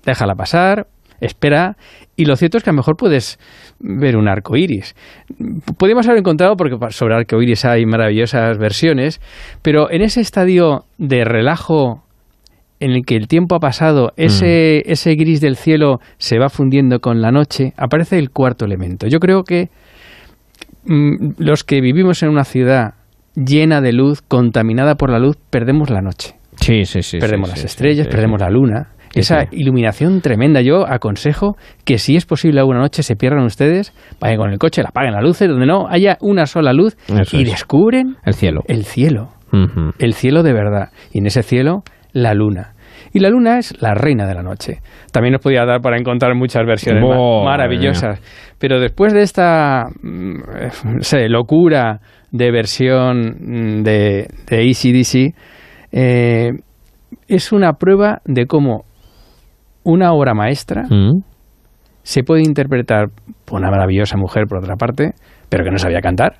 Déjala 0.05 0.35
pasar, 0.35 0.87
espera 1.19 1.75
y 2.15 2.25
lo 2.25 2.35
cierto 2.35 2.57
es 2.57 2.63
que 2.63 2.69
a 2.69 2.73
lo 2.73 2.77
mejor 2.77 2.95
puedes 2.95 3.39
ver 3.79 4.17
un 4.17 4.27
arco 4.27 4.55
iris. 4.55 4.95
Podríamos 5.77 6.07
haber 6.07 6.19
encontrado, 6.19 6.55
porque 6.55 6.77
sobre 6.91 7.15
arco 7.15 7.41
iris 7.41 7.65
hay 7.65 7.85
maravillosas 7.85 8.57
versiones, 8.57 9.21
pero 9.61 9.91
en 9.91 10.01
ese 10.01 10.21
estadio 10.21 10.85
de 10.97 11.23
relajo 11.23 12.03
en 12.79 12.91
el 12.91 13.05
que 13.05 13.15
el 13.15 13.27
tiempo 13.27 13.55
ha 13.55 13.59
pasado, 13.59 14.11
ese, 14.17 14.83
mm. 14.85 14.91
ese 14.91 15.15
gris 15.15 15.41
del 15.41 15.55
cielo 15.55 15.99
se 16.17 16.39
va 16.39 16.49
fundiendo 16.49 16.99
con 16.99 17.21
la 17.21 17.31
noche, 17.31 17.73
aparece 17.77 18.19
el 18.19 18.31
cuarto 18.31 18.65
elemento. 18.65 19.07
Yo 19.07 19.19
creo 19.19 19.43
que 19.43 19.69
mm, 20.85 21.31
los 21.37 21.63
que 21.63 21.81
vivimos 21.81 22.21
en 22.23 22.29
una 22.29 22.43
ciudad 22.43 22.95
llena 23.35 23.81
de 23.81 23.93
luz, 23.93 24.21
contaminada 24.21 24.95
por 24.95 25.09
la 25.09 25.19
luz, 25.19 25.37
perdemos 25.49 25.89
la 25.89 26.01
noche. 26.01 26.35
Sí, 26.59 26.85
sí, 26.85 27.01
sí. 27.01 27.19
Perdemos 27.19 27.49
las 27.49 27.63
estrellas, 27.63 28.07
perdemos 28.07 28.39
la 28.39 28.49
luna 28.49 28.94
esa 29.15 29.45
iluminación 29.51 30.21
tremenda. 30.21 30.61
Yo 30.61 30.85
aconsejo 30.87 31.55
que 31.85 31.97
si 31.97 32.15
es 32.15 32.25
posible 32.25 32.59
alguna 32.59 32.79
noche 32.79 33.01
se 33.01 33.15
pierdan 33.15 33.45
ustedes, 33.45 33.93
vayan 34.19 34.37
con 34.37 34.51
el 34.51 34.59
coche, 34.59 34.83
la 34.83 34.89
apaguen 34.89 35.13
las 35.13 35.23
luces, 35.23 35.47
donde 35.47 35.65
no 35.65 35.87
haya 35.87 36.17
una 36.21 36.45
sola 36.45 36.73
luz 36.73 36.97
y 37.31 37.43
descubren 37.45 38.17
el 38.25 38.33
cielo. 38.33 38.61
El 38.67 38.83
cielo. 38.85 39.29
El 39.99 40.13
cielo 40.13 40.43
de 40.43 40.53
verdad. 40.53 40.89
Y 41.11 41.19
en 41.19 41.27
ese 41.27 41.41
cielo, 41.41 41.83
la 42.11 42.33
luna. 42.33 42.73
Y 43.13 43.19
la 43.19 43.29
luna 43.29 43.57
es 43.57 43.81
la 43.81 43.93
reina 43.93 44.27
de 44.27 44.35
la 44.35 44.43
noche. 44.43 44.81
También 45.11 45.31
nos 45.31 45.41
podía 45.41 45.65
dar 45.65 45.79
para 45.79 45.97
encontrar 45.97 46.35
muchas 46.35 46.65
versiones 46.65 47.03
maravillosas. 47.45 48.19
Pero 48.59 48.79
después 48.81 49.13
de 49.13 49.21
esta 49.21 49.87
mm, 50.01 50.41
locura 51.29 52.01
de 52.31 52.51
versión 52.51 53.37
mm, 53.39 53.83
de, 53.83 54.27
de 54.47 54.69
ACDC, 54.69 55.35
eh, 55.93 56.51
es 57.27 57.51
una 57.53 57.73
prueba 57.73 58.21
de 58.25 58.45
cómo 58.47 58.83
una 59.85 60.11
obra 60.11 60.33
maestra 60.33 60.83
mm. 60.89 61.21
se 62.03 62.23
puede 62.23 62.41
interpretar 62.41 63.07
por 63.45 63.59
una 63.59 63.71
maravillosa 63.71 64.17
mujer, 64.17 64.45
por 64.47 64.57
otra 64.57 64.75
parte, 64.75 65.13
pero 65.47 65.63
que 65.63 65.71
no 65.71 65.77
sabía 65.77 66.01
cantar. 66.01 66.39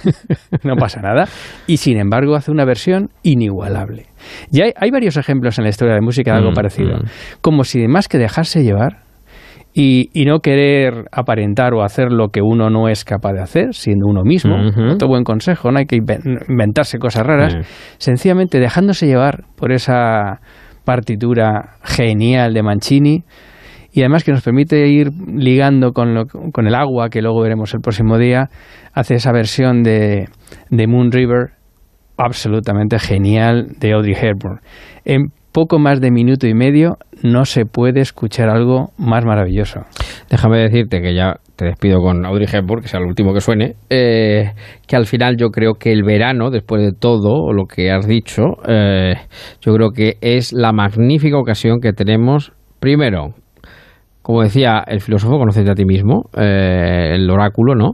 no 0.64 0.76
pasa 0.76 1.00
nada. 1.02 1.26
Y 1.66 1.76
sin 1.76 1.98
embargo 1.98 2.36
hace 2.36 2.50
una 2.50 2.64
versión 2.64 3.10
inigualable. 3.22 4.06
Y 4.50 4.62
hay, 4.62 4.90
varios 4.90 5.16
ejemplos 5.16 5.58
en 5.58 5.64
la 5.64 5.70
historia 5.70 5.94
de 5.94 6.00
música 6.00 6.32
de 6.32 6.38
algo 6.38 6.52
mm, 6.52 6.54
parecido. 6.54 6.96
Mm. 6.96 7.04
Como 7.40 7.64
si 7.64 7.86
más 7.88 8.08
que 8.08 8.18
dejarse 8.18 8.62
llevar 8.62 9.02
y, 9.74 10.08
no 10.24 10.38
querer 10.38 11.04
aparentar 11.12 11.74
o 11.74 11.82
hacer 11.82 12.10
lo 12.10 12.28
que 12.28 12.40
uno 12.40 12.70
no 12.70 12.88
es 12.88 13.04
capaz 13.04 13.34
de 13.34 13.42
hacer, 13.42 13.74
siendo 13.74 14.06
uno 14.06 14.22
mismo. 14.22 14.56
Otro 14.90 15.06
buen 15.06 15.22
consejo, 15.22 15.70
no 15.70 15.78
hay 15.78 15.84
que 15.84 15.96
inventarse 15.96 16.98
cosas 16.98 17.26
raras. 17.26 17.56
Sencillamente 17.98 18.58
dejándose 18.58 19.06
llevar 19.06 19.44
por 19.54 19.72
esa 19.72 20.40
partitura 20.86 21.76
genial 21.82 22.54
de 22.54 22.62
Mancini 22.62 23.24
y 23.92 24.00
además 24.00 24.24
que 24.24 24.32
nos 24.32 24.42
permite 24.42 24.88
ir 24.88 25.08
ligando 25.26 25.92
con, 25.92 26.14
lo, 26.14 26.26
con 26.26 26.66
el 26.66 26.74
agua, 26.74 27.08
que 27.08 27.22
luego 27.22 27.42
veremos 27.42 27.74
el 27.74 27.80
próximo 27.80 28.18
día, 28.18 28.48
hace 28.92 29.14
esa 29.14 29.32
versión 29.32 29.82
de, 29.82 30.28
de 30.70 30.86
Moon 30.86 31.10
River 31.10 31.52
absolutamente 32.16 32.98
genial 32.98 33.68
de 33.78 33.92
Audrey 33.92 34.14
Hepburn. 34.14 34.60
En 35.04 35.32
poco 35.56 35.78
más 35.78 36.02
de 36.02 36.10
minuto 36.10 36.46
y 36.46 36.52
medio 36.52 36.98
no 37.22 37.46
se 37.46 37.64
puede 37.64 38.02
escuchar 38.02 38.50
algo 38.50 38.90
más 38.98 39.24
maravilloso. 39.24 39.80
Déjame 40.28 40.58
decirte 40.58 41.00
que 41.00 41.14
ya 41.14 41.36
te 41.56 41.64
despido 41.64 42.02
con 42.02 42.26
Audrey 42.26 42.46
Hepburn, 42.46 42.82
que 42.82 42.88
sea 42.88 43.00
el 43.00 43.06
último 43.06 43.32
que 43.32 43.40
suene, 43.40 43.74
eh, 43.88 44.52
que 44.86 44.96
al 44.96 45.06
final 45.06 45.36
yo 45.38 45.48
creo 45.48 45.76
que 45.80 45.92
el 45.92 46.02
verano, 46.02 46.50
después 46.50 46.82
de 46.82 46.92
todo 46.92 47.54
lo 47.54 47.64
que 47.64 47.90
has 47.90 48.06
dicho, 48.06 48.42
eh, 48.68 49.14
yo 49.62 49.72
creo 49.72 49.92
que 49.92 50.18
es 50.20 50.52
la 50.52 50.72
magnífica 50.72 51.38
ocasión 51.38 51.80
que 51.80 51.94
tenemos, 51.94 52.52
primero, 52.78 53.32
como 54.20 54.42
decía 54.42 54.84
el 54.86 55.00
filósofo, 55.00 55.38
conocerte 55.38 55.70
a 55.70 55.74
ti 55.74 55.86
mismo, 55.86 56.24
eh, 56.36 57.12
el 57.14 57.30
oráculo, 57.30 57.74
¿no? 57.74 57.92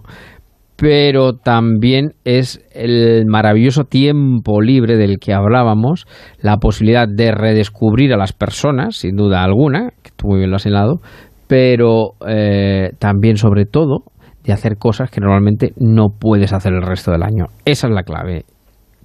Pero 0.76 1.34
también 1.34 2.12
es 2.24 2.60
el 2.74 3.24
maravilloso 3.26 3.84
tiempo 3.84 4.60
libre 4.60 4.96
del 4.96 5.18
que 5.18 5.32
hablábamos, 5.32 6.06
la 6.40 6.56
posibilidad 6.56 7.06
de 7.08 7.30
redescubrir 7.32 8.12
a 8.12 8.16
las 8.16 8.32
personas, 8.32 8.96
sin 8.96 9.16
duda 9.16 9.44
alguna, 9.44 9.90
que 10.02 10.10
tú 10.16 10.28
muy 10.28 10.38
bien 10.38 10.50
lo 10.50 10.56
has 10.56 10.62
señalado, 10.62 11.00
pero 11.46 12.12
eh, 12.26 12.92
también, 12.98 13.36
sobre 13.36 13.64
todo, 13.66 14.04
de 14.44 14.52
hacer 14.52 14.76
cosas 14.76 15.10
que 15.10 15.20
normalmente 15.20 15.72
no 15.76 16.08
puedes 16.18 16.52
hacer 16.52 16.72
el 16.72 16.82
resto 16.82 17.12
del 17.12 17.22
año. 17.22 17.46
Esa 17.64 17.86
es 17.86 17.92
la 17.92 18.02
clave. 18.02 18.44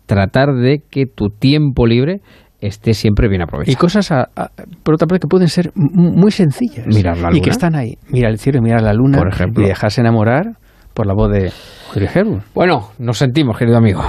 Tratar 0.05 0.53
de 0.53 0.79
que 0.89 1.05
tu 1.05 1.27
tiempo 1.29 1.85
libre 1.85 2.21
esté 2.59 2.93
siempre 2.93 3.27
bien 3.27 3.41
aprovechado. 3.41 3.73
Y 3.73 3.75
cosas, 3.75 4.11
por 4.83 4.95
otra 4.95 5.07
parte, 5.07 5.19
que 5.19 5.27
pueden 5.27 5.49
ser 5.49 5.71
muy 5.75 6.31
sencillas. 6.31 6.87
Mirar 6.87 7.17
la 7.17 7.27
luna. 7.27 7.37
Y 7.37 7.41
que 7.41 7.49
están 7.49 7.75
ahí. 7.75 7.97
Mira 8.09 8.29
el 8.29 8.39
cielo 8.39 8.59
y 8.59 8.61
mira 8.61 8.79
la 8.79 8.93
luna. 8.93 9.17
Por 9.17 9.27
ejemplo. 9.27 9.63
Y 9.63 9.67
dejarse 9.67 10.01
enamorar 10.01 10.57
por 10.97 11.05
la 11.05 11.13
voz 11.13 11.31
de 11.31 11.51
Audrey 11.89 12.41
Bueno, 12.55 12.89
nos 12.97 13.19
sentimos, 13.19 13.55
querido 13.55 13.77
amigo. 13.77 14.03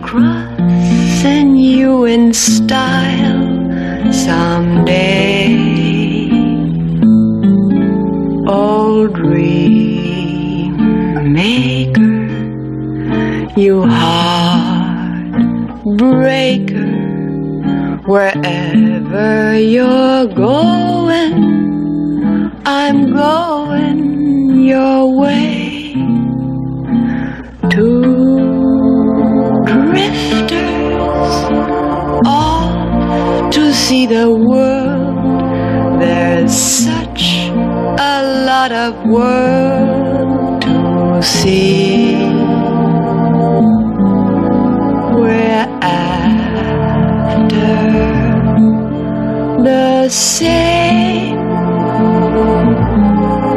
crossing 0.00 1.56
you 1.56 2.06
in 2.06 2.32
style 2.32 3.44
someday. 4.10 5.17
You 13.58 13.82
heartbreaker. 13.82 15.26
Wherever 18.06 19.58
you're 19.58 20.26
going, 20.26 21.34
I'm 22.64 23.12
going 23.12 24.60
your 24.60 25.18
way. 25.18 25.78
two 27.78 28.02
drifters 29.64 31.34
off 32.26 33.52
to 33.52 33.72
see 33.72 34.06
the 34.06 34.28
world. 34.30 36.00
There's 36.00 36.52
such 36.52 37.48
a 38.12 38.44
lot 38.46 38.72
of 38.72 38.94
world 39.06 40.62
to 40.62 41.22
see. 41.22 42.07
say 50.18 51.32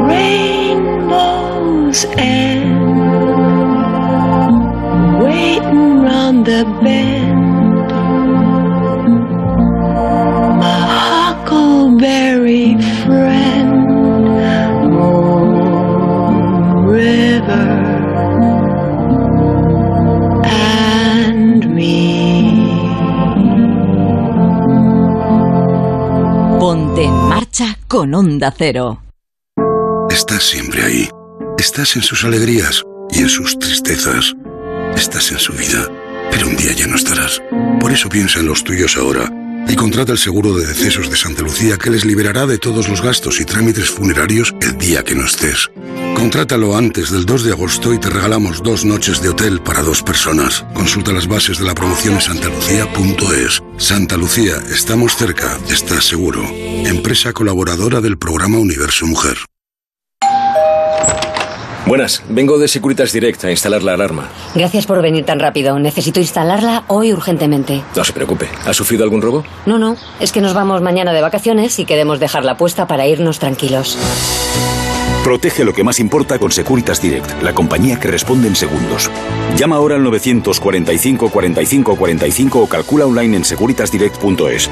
rainbows 0.08 2.06
and 2.20 2.41
con 27.92 28.14
Onda 28.14 28.54
Cero. 28.58 29.04
Estás 30.10 30.44
siempre 30.44 30.82
ahí. 30.82 31.10
Estás 31.58 31.98
en 31.98 32.02
sus 32.02 32.24
alegrías 32.24 32.84
y 33.10 33.20
en 33.20 33.28
sus 33.28 33.60
tristezas. 33.60 34.34
Estás 34.96 35.30
en 35.34 35.40
su 35.40 35.52
vida 35.52 35.90
pero 36.32 36.48
un 36.48 36.56
día 36.56 36.72
ya 36.72 36.88
no 36.88 36.96
estarás. 36.96 37.42
Por 37.80 37.92
eso 37.92 38.10
piensa 38.10 38.40
en 38.40 38.48
los 38.48 38.64
tuyos 38.64 38.96
ahora 38.98 39.30
y 39.68 39.76
contrata 39.76 40.14
el 40.14 40.18
seguro 40.18 40.56
de 40.56 40.66
decesos 40.66 41.10
de 41.10 41.18
Santa 41.18 41.44
Lucía 41.44 41.78
que 41.78 41.92
les 41.92 42.06
liberará 42.06 42.48
de 42.48 42.58
todos 42.58 42.88
los 42.88 43.02
gastos 43.02 43.40
y 43.42 43.46
trámites 43.46 43.90
funerarios 43.90 44.56
el 44.62 44.78
día 44.78 45.04
que 45.04 45.14
no 45.14 45.26
estés. 45.26 45.70
Contrátalo 46.22 46.76
antes 46.76 47.10
del 47.10 47.26
2 47.26 47.46
de 47.46 47.52
agosto 47.52 47.96
y 47.96 47.98
te 47.98 48.08
regalamos 48.08 48.62
dos 48.62 48.86
noches 48.86 49.24
de 49.24 49.30
hotel 49.30 49.60
para 49.60 49.82
dos 49.82 50.04
personas. 50.04 50.64
Consulta 50.72 51.12
las 51.12 51.28
bases 51.28 51.58
de 51.58 51.66
la 51.66 51.74
promoción 51.74 52.14
en 52.14 52.22
santalucía.es. 52.22 53.64
Santa 53.78 54.18
Lucía, 54.18 54.58
estamos 54.72 55.16
cerca, 55.16 55.58
estás 55.68 56.06
seguro. 56.06 56.44
Empresa 56.86 57.34
colaboradora 57.34 58.02
del 58.02 58.20
programa 58.20 58.60
Universo 58.60 59.08
Mujer. 59.08 59.36
Buenas, 61.88 62.22
vengo 62.30 62.60
de 62.60 62.68
Securitas 62.68 63.12
Direct 63.12 63.44
a 63.46 63.50
instalar 63.50 63.82
la 63.82 63.96
alarma. 63.96 64.30
Gracias 64.54 64.86
por 64.86 65.02
venir 65.02 65.26
tan 65.26 65.40
rápido. 65.40 65.80
Necesito 65.80 66.20
instalarla 66.20 66.84
hoy 66.88 67.14
urgentemente. 67.14 67.82
No 67.96 68.04
se 68.04 68.14
preocupe. 68.14 68.48
¿Ha 68.68 68.74
sufrido 68.76 69.04
algún 69.04 69.24
robo? 69.24 69.44
No, 69.66 69.80
no. 69.80 69.98
Es 70.20 70.32
que 70.32 70.42
nos 70.42 70.54
vamos 70.54 70.84
mañana 70.84 71.14
de 71.14 71.22
vacaciones 71.22 71.80
y 71.80 71.86
queremos 71.86 72.20
dejarla 72.20 72.58
puesta 72.58 72.86
para 72.86 73.08
irnos 73.08 73.40
tranquilos. 73.40 73.98
Protege 75.24 75.64
lo 75.64 75.74
que 75.74 75.84
más 75.84 76.00
importa 76.00 76.40
con 76.40 76.52
Securitas 76.52 77.02
Direct, 77.02 77.44
la 77.44 77.54
compañía 77.54 78.00
que 78.00 78.08
responde 78.08 78.48
en 78.48 78.56
segundos. 78.56 79.12
Llama 79.56 79.76
ahora 79.76 79.96
al 79.96 80.04
945 80.04 81.30
45 81.30 81.96
45 81.96 82.60
o 82.60 82.68
calcula 82.68 83.06
online 83.06 83.38
en 83.38 83.46
securitasdirect.es. 83.46 84.70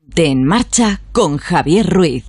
De 0.00 0.26
En 0.26 0.44
Marcha 0.44 1.00
con 1.12 1.36
Javier 1.36 1.86
Ruiz. 1.88 2.26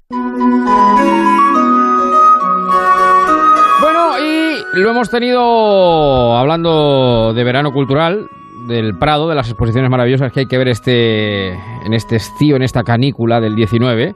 lo 4.74 4.90
hemos 4.90 5.10
tenido 5.10 6.38
hablando 6.38 7.34
de 7.34 7.44
verano 7.44 7.72
cultural, 7.74 8.28
del 8.68 8.98
Prado, 8.98 9.28
de 9.28 9.36
las 9.36 9.50
exposiciones 9.50 9.90
maravillosas 9.90 10.32
que 10.32 10.42
hay 10.42 10.46
que 10.46 10.58
ver 10.58 10.70
este, 10.70 11.50
en 11.50 11.94
este 11.94 12.16
estío, 12.18 12.56
en 12.56 12.62
esta 12.62 12.84
canícula 12.84 13.42
del 13.42 13.56
19. 13.56 14.16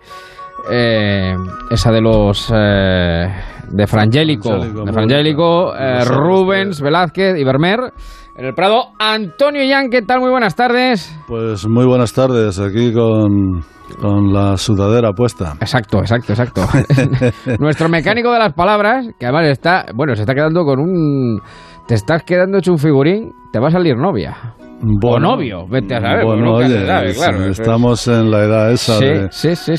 Eh, 0.70 1.36
esa 1.70 1.92
de 1.92 2.02
los 2.02 2.52
eh, 2.56 3.28
de 3.70 3.88
Frangélico, 3.88 4.58
de 4.58 4.92
Frangélico, 4.92 5.76
eh, 5.76 6.04
Rubens, 6.06 6.82
Velázquez 6.82 7.38
y 7.38 7.44
Vermeer. 7.44 7.94
En 8.36 8.46
el 8.46 8.54
Prado, 8.54 8.90
Antonio 9.00 9.64
Yan, 9.64 9.90
¿qué 9.90 10.02
tal? 10.02 10.20
Muy 10.20 10.30
buenas 10.30 10.56
tardes. 10.56 11.18
Pues 11.28 11.68
muy 11.68 11.86
buenas 11.86 12.14
tardes, 12.14 12.60
aquí 12.60 12.92
con 12.92 13.64
con 14.02 14.34
la 14.34 14.58
sudadera 14.58 15.14
puesta. 15.14 15.54
Exacto, 15.62 16.00
exacto, 16.00 16.34
exacto. 16.34 16.66
Nuestro 17.60 17.88
mecánico 17.88 18.32
de 18.32 18.40
las 18.40 18.54
palabras, 18.54 19.08
que 19.20 19.26
además 19.26 19.48
está, 19.48 19.86
bueno, 19.94 20.16
se 20.16 20.24
está 20.24 20.34
quedando 20.34 20.66
con 20.66 20.80
un... 20.80 21.42
Te 21.88 21.94
estás 21.94 22.24
quedando 22.24 22.58
hecho 22.58 22.72
un 22.72 22.80
figurín, 22.80 23.32
te 23.52 23.60
va 23.60 23.68
a 23.68 23.72
salir 23.72 23.96
novia 23.96 24.56
o 24.82 25.20
novio, 25.20 25.66
vete 25.68 25.96
a 25.96 26.02
saber. 26.02 26.26
Bueno, 26.26 26.54
oye, 26.54 26.86
claro, 27.14 27.46
estamos 27.46 28.08
en 28.08 28.30
la 28.30 28.44
edad 28.44 28.72
esa 28.72 29.00
de, 29.00 29.30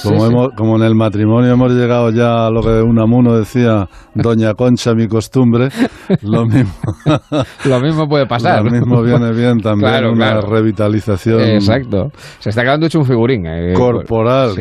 como, 0.03 0.51
como 0.57 0.77
en 0.77 0.83
el 0.83 0.95
matrimonio 0.95 1.53
hemos 1.53 1.73
llegado 1.73 2.11
ya 2.11 2.47
a 2.47 2.51
lo 2.51 2.63
que 2.63 2.81
un 2.81 2.99
amuno 2.99 3.37
decía, 3.37 3.87
Doña 4.15 4.55
Concha, 4.55 4.95
mi 4.95 5.07
costumbre, 5.07 5.69
lo 6.23 6.47
mismo. 6.47 6.73
lo 7.65 7.81
mismo 7.81 8.09
puede 8.09 8.27
pasar. 8.27 8.65
Lo 8.65 8.71
mismo 8.71 9.03
viene 9.03 9.33
bien 9.33 9.59
también, 9.59 10.07
una 10.07 10.41
revitalización. 10.41 11.41
Exacto. 11.41 12.09
Se 12.39 12.51
está 12.51 12.63
quedando 12.63 12.87
hecho 12.87 12.99
un 12.99 13.05
figurín. 13.05 13.47
Eh, 13.47 13.73
corporal, 13.75 14.53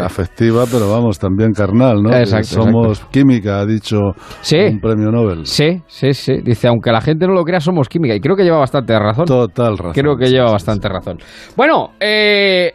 afectiva, 0.00 0.64
pero 0.70 0.90
vamos, 0.90 1.18
también 1.18 1.52
carnal, 1.52 2.02
¿no? 2.02 2.14
Exacto, 2.14 2.62
somos 2.62 3.00
química, 3.10 3.60
ha 3.60 3.66
dicho 3.66 3.98
un 3.98 4.80
premio 4.80 5.10
Nobel. 5.10 5.46
Sí, 5.46 5.82
sí, 5.86 6.12
sí. 6.12 6.34
Dice, 6.42 6.68
aunque 6.68 6.90
la 6.90 7.00
gente 7.00 7.26
no 7.26 7.32
lo 7.32 7.44
crea, 7.44 7.60
somos 7.60 7.88
química. 7.88 8.14
Y 8.14 8.20
creo 8.20 8.36
que 8.36 8.42
lleva 8.42 8.58
bastante 8.58 8.98
razón. 8.98 9.26
Total 9.26 9.67
Creo 9.92 10.16
que 10.16 10.26
lleva 10.30 10.50
bastante 10.50 10.88
razón. 10.88 11.18
Bueno, 11.56 11.90
eh, 12.00 12.72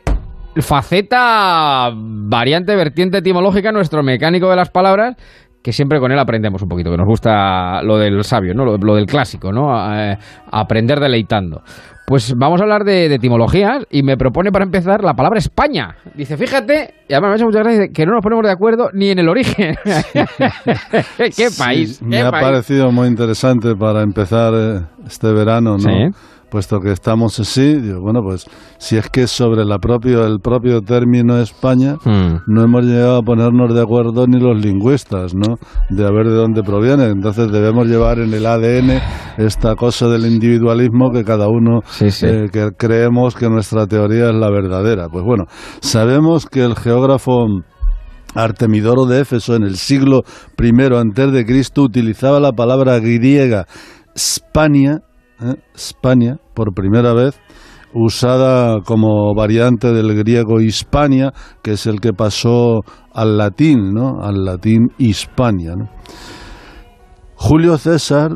faceta, 0.62 1.92
variante, 1.94 2.76
vertiente 2.76 3.20
etimológica, 3.20 3.72
nuestro 3.72 4.04
mecánico 4.04 4.50
de 4.50 4.56
las 4.56 4.70
palabras, 4.70 5.16
que 5.64 5.72
siempre 5.72 6.00
con 6.00 6.12
él 6.12 6.20
aprendemos 6.20 6.62
un 6.62 6.68
poquito, 6.68 6.92
que 6.92 6.98
nos 6.98 7.08
gusta 7.08 7.82
lo 7.84 7.98
del 7.98 8.24
sabio, 8.24 8.54
¿no? 8.54 8.66
lo, 8.66 8.96
del 8.96 9.06
clásico, 9.06 9.52
¿no? 9.52 9.70
aprender 10.52 11.00
deleitando. 11.00 11.62
pues 12.06 12.36
vamos 12.36 12.60
a 12.60 12.64
hablar 12.64 12.84
de, 12.84 13.06
etimologías 13.06 13.86
y 13.90 14.04
me 14.04 14.18
propone 14.18 14.52
para 14.52 14.66
empezar 14.66 15.04
la 15.04 15.14
palabra 15.14 15.40
España. 15.40 15.96
Dice, 16.16 16.36
fíjate, 16.36 16.94
y 17.08 17.14
además 17.14 17.30
me 17.30 17.36
hace 17.36 17.46
muchas 17.46 17.64
gracias 17.64 17.90
que 17.94 18.06
no 18.06 18.12
nos 18.12 18.22
ponemos 18.22 18.44
de 18.46 18.52
acuerdo 18.52 18.90
ni 18.94 19.10
en 19.10 19.20
el 19.20 19.30
origen. 19.30 19.76
¿Qué 21.18 21.48
país? 21.58 22.02
me 22.02 22.22
ha 22.22 22.30
parecido 22.30 22.92
muy 22.92 23.08
interesante 23.08 23.74
para 23.74 24.04
empezar 24.04 24.54
eh, 24.54 24.82
este 25.08 25.32
verano, 25.32 25.78
¿no? 25.78 26.12
Puesto 26.54 26.80
que 26.80 26.92
estamos 26.92 27.40
así, 27.40 27.82
digo, 27.82 28.00
bueno, 28.00 28.22
pues 28.22 28.46
si 28.78 28.96
es 28.96 29.10
que 29.10 29.26
sobre 29.26 29.66
la 29.66 29.80
propio, 29.80 30.24
el 30.24 30.40
propio 30.40 30.82
término 30.82 31.40
España 31.40 31.96
hmm. 32.06 32.44
no 32.46 32.64
hemos 32.64 32.86
llegado 32.86 33.18
a 33.18 33.22
ponernos 33.24 33.74
de 33.74 33.82
acuerdo 33.82 34.28
ni 34.28 34.40
los 34.40 34.64
lingüistas, 34.64 35.34
¿no? 35.34 35.56
De 35.90 36.06
a 36.06 36.12
ver 36.12 36.28
de 36.28 36.36
dónde 36.36 36.62
proviene. 36.62 37.06
Entonces 37.06 37.52
debemos 37.52 37.88
llevar 37.88 38.20
en 38.20 38.36
el 38.36 38.46
ADN 38.46 39.02
esta 39.40 39.76
cosa 39.76 40.08
del 40.10 40.28
individualismo 40.28 41.12
que 41.12 41.24
cada 41.24 41.48
uno 41.48 41.80
eh, 42.00 42.50
que 42.54 42.70
creemos 42.78 43.34
que 43.34 43.50
nuestra 43.50 43.88
teoría 43.88 44.30
es 44.30 44.36
la 44.36 44.52
verdadera. 44.52 45.10
Pues 45.10 45.26
bueno, 45.26 45.46
sabemos 45.80 46.46
que 46.46 46.64
el 46.64 46.76
geógrafo 46.76 47.48
Artemidoro 48.36 49.08
de 49.08 49.22
Éfeso 49.22 49.56
en 49.56 49.64
el 49.64 49.76
siglo 49.76 50.22
I 50.62 50.72
antes 50.96 51.32
de 51.32 51.46
Cristo 51.48 51.82
utilizaba 51.82 52.40
la 52.40 52.52
palabra 52.52 53.00
griega 53.00 53.66
Spania 54.16 55.02
¿eh? 55.44 55.56
España, 55.74 56.38
por 56.54 56.74
primera 56.74 57.14
vez, 57.14 57.40
usada 57.94 58.82
como 58.82 59.34
variante 59.36 59.92
del 59.94 60.16
griego 60.16 60.62
Hispania, 60.62 61.34
que 61.62 61.72
es 61.74 61.86
el 61.86 62.00
que 62.00 62.14
pasó 62.14 62.82
al 63.14 63.38
latín, 63.38 63.94
¿no? 63.94 64.22
Al 64.22 64.46
latín 64.46 64.90
Hispania. 64.98 65.74
Julio 67.36 67.78
César 67.78 68.32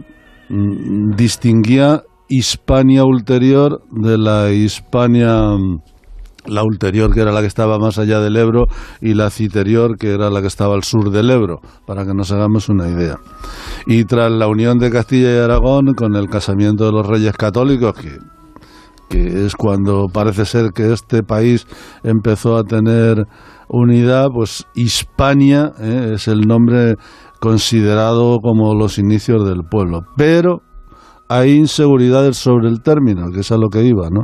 mm, 0.49 1.15
distinguía 1.15 2.03
Hispania 2.29 3.03
ulterior 3.05 3.81
de 3.91 4.17
la 4.17 4.51
Hispania 4.51 5.55
la 6.47 6.63
ulterior 6.63 7.13
que 7.13 7.21
era 7.21 7.31
la 7.31 7.41
que 7.41 7.47
estaba 7.47 7.77
más 7.77 7.97
allá 7.97 8.19
del 8.19 8.35
Ebro 8.35 8.65
y 9.01 9.13
la 9.13 9.29
citerior 9.29 9.97
que 9.97 10.11
era 10.11 10.29
la 10.29 10.41
que 10.41 10.47
estaba 10.47 10.75
al 10.75 10.83
sur 10.83 11.11
del 11.11 11.29
Ebro, 11.29 11.59
para 11.85 12.05
que 12.05 12.13
nos 12.13 12.31
hagamos 12.31 12.69
una 12.69 12.87
idea. 12.87 13.19
Y 13.85 14.05
tras 14.05 14.31
la 14.31 14.47
unión 14.47 14.79
de 14.79 14.89
Castilla 14.89 15.33
y 15.33 15.37
Aragón 15.37 15.93
con 15.93 16.15
el 16.15 16.27
casamiento 16.29 16.85
de 16.85 16.91
los 16.91 17.05
reyes 17.05 17.33
católicos, 17.33 17.93
que, 17.93 18.17
que 19.09 19.45
es 19.45 19.55
cuando 19.55 20.07
parece 20.11 20.45
ser 20.45 20.71
que 20.73 20.91
este 20.91 21.23
país 21.23 21.67
empezó 22.03 22.57
a 22.57 22.63
tener 22.63 23.25
unidad, 23.69 24.27
pues 24.33 24.65
Hispania 24.75 25.73
¿eh? 25.79 26.11
es 26.15 26.27
el 26.27 26.41
nombre 26.41 26.95
considerado 27.39 28.39
como 28.39 28.73
los 28.73 28.97
inicios 28.97 29.47
del 29.47 29.63
pueblo. 29.69 30.01
Pero 30.15 30.61
hay 31.29 31.55
inseguridades 31.55 32.37
sobre 32.37 32.69
el 32.69 32.81
término, 32.81 33.31
que 33.31 33.41
es 33.41 33.51
a 33.51 33.57
lo 33.57 33.69
que 33.69 33.83
iba, 33.83 34.09
¿no? 34.09 34.23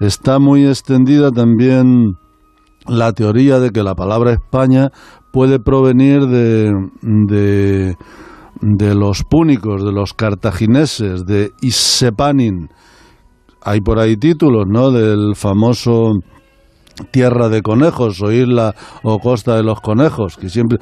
Está 0.00 0.38
muy 0.38 0.66
extendida 0.66 1.30
también 1.30 2.16
la 2.86 3.12
teoría 3.12 3.58
de 3.60 3.70
que 3.70 3.82
la 3.82 3.94
palabra 3.94 4.32
España 4.32 4.90
puede 5.32 5.58
provenir 5.58 6.26
de, 6.26 6.72
de, 8.60 8.94
los 8.94 9.24
púnicos, 9.24 9.84
de 9.84 9.92
los 9.92 10.12
cartagineses, 10.14 11.24
de 11.24 11.52
Isepanin. 11.60 12.68
Hay 13.62 13.80
por 13.80 13.98
ahí 13.98 14.16
títulos, 14.16 14.66
¿no? 14.68 14.90
Del 14.90 15.34
famoso 15.34 16.12
tierra 17.10 17.48
de 17.48 17.62
conejos 17.62 18.22
o 18.22 18.30
isla 18.30 18.74
o 19.02 19.18
costa 19.18 19.56
de 19.56 19.64
los 19.64 19.80
conejos, 19.80 20.36
que 20.36 20.48
siempre 20.48 20.78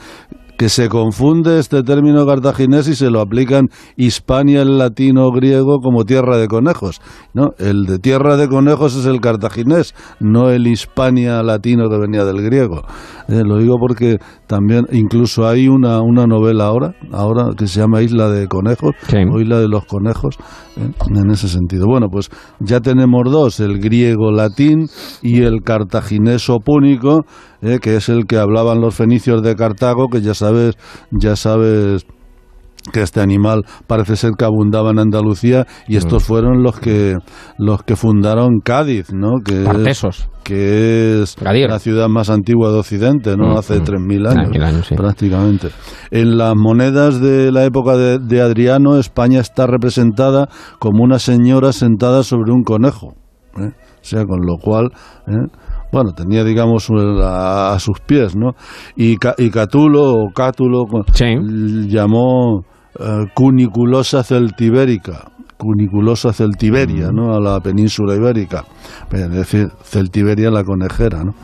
que 0.63 0.69
se 0.69 0.89
confunde 0.89 1.59
este 1.59 1.83
término 1.83 2.25
cartaginés 2.25 2.87
y 2.87 2.95
se 2.95 3.11
lo 3.11 3.21
aplican 3.21 3.67
Hispania, 3.97 4.63
el 4.63 4.79
latino 4.79 5.29
griego, 5.33 5.81
como 5.81 6.05
tierra 6.05 6.37
de 6.37 6.47
conejos. 6.47 7.01
¿no? 7.35 7.51
El 7.59 7.85
de 7.85 7.99
tierra 7.99 8.37
de 8.37 8.47
conejos 8.47 8.95
es 8.95 9.07
el 9.07 9.21
cartaginés, 9.21 9.93
no 10.21 10.51
el 10.51 10.69
Hispania 10.69 11.43
latino 11.43 11.91
que 11.91 11.99
venía 11.99 12.25
del 12.25 12.43
griego. 12.43 12.83
Eh, 13.27 13.43
lo 13.45 13.59
digo 13.59 13.75
porque 13.81 14.19
también 14.47 14.87
incluso 14.93 15.49
hay 15.49 15.67
una, 15.67 16.01
una 16.01 16.29
novela 16.29 16.67
ahora, 16.67 16.95
ahora 17.11 17.57
que 17.59 17.67
se 17.67 17.81
llama 17.81 18.03
Isla 18.03 18.29
de 18.29 18.47
Conejos, 18.47 18.93
o 19.33 19.41
Isla 19.41 19.59
de 19.59 19.67
los 19.67 19.85
Conejos, 19.87 20.37
eh, 20.77 20.93
en 21.09 21.31
ese 21.33 21.49
sentido. 21.49 21.87
Bueno, 21.89 22.07
pues 22.09 22.31
ya 22.61 22.79
tenemos 22.79 23.25
dos, 23.25 23.59
el 23.59 23.81
griego-latín 23.81 24.87
y 25.23 25.43
el 25.43 25.63
cartagineso 25.65 26.61
púnico, 26.61 27.25
eh, 27.63 27.79
que 27.81 27.97
es 27.97 28.09
el 28.09 28.27
que 28.27 28.37
hablaban 28.37 28.81
los 28.81 28.95
fenicios 28.95 29.43
de 29.43 29.55
Cartago, 29.55 30.09
que 30.09 30.21
ya 30.21 30.35
sabes, 30.35 30.77
ya 31.11 31.37
sabes 31.37 32.07
que 32.91 33.03
este 33.03 33.21
animal 33.21 33.65
parece 33.87 34.17
ser 34.17 34.33
que 34.37 34.45
abundaba 34.45 34.91
en 34.91 34.99
Andalucía 34.99 35.67
y 35.87 35.97
estos 35.97 36.25
mm. 36.25 36.27
fueron 36.27 36.63
los 36.63 36.81
que 36.81 37.17
los 37.59 37.83
que 37.85 37.95
fundaron 37.95 38.61
Cádiz, 38.61 39.13
¿no? 39.13 39.41
Que 39.45 39.63
es, 39.63 40.29
que 40.43 41.23
es 41.23 41.37
la 41.41 41.79
ciudad 41.79 42.09
más 42.09 42.31
antigua 42.31 42.73
de 42.73 42.79
Occidente, 42.81 43.37
¿no? 43.37 43.55
Mm, 43.55 43.59
Hace 43.59 43.81
3.000 43.81 44.59
mm. 44.59 44.63
años, 44.63 44.89
prácticamente. 44.97 45.69
En 46.11 46.37
las 46.37 46.57
monedas 46.57 47.21
de 47.21 47.53
la 47.53 47.65
época 47.65 47.97
de, 47.97 48.41
Adriano, 48.41 48.99
España 48.99 49.41
está 49.41 49.67
representada 49.67 50.49
como 50.81 51.05
una 51.05 51.19
señora 51.19 51.73
sentada 51.73 52.25
sobre 52.25 52.51
un 52.53 52.65
conejo. 52.65 53.15
¿eh? 53.59 53.71
O 53.71 54.05
sea, 54.05 54.25
con 54.25 54.41
lo 54.45 54.57
cual... 54.57 54.91
¿eh? 55.29 55.63
Bueno, 55.93 56.13
tenía, 56.13 56.43
digamos, 56.43 56.89
a, 56.91 57.77
sus 57.79 58.01
pies, 58.01 58.35
¿no? 58.35 58.53
Y, 58.97 59.19
y 59.37 59.51
Catulo, 59.51 60.15
o 60.15 60.31
Cátulo, 60.35 60.85
llamó 61.87 62.65
eh, 62.99 63.27
cuniculosa 63.35 64.25
celtibérica, 64.25 65.31
cuniculosa 65.59 66.33
celtiberia, 66.33 67.11
mm. 67.11 67.15
¿no? 67.15 67.35
A 67.35 67.41
la 67.41 67.61
península 67.61 68.17
ibérica, 68.17 68.65
es 69.13 69.31
decir, 69.31 69.69
celtiberia 69.83 70.51
la 70.51 70.65
conejera, 70.65 71.25
¿no? 71.25 71.35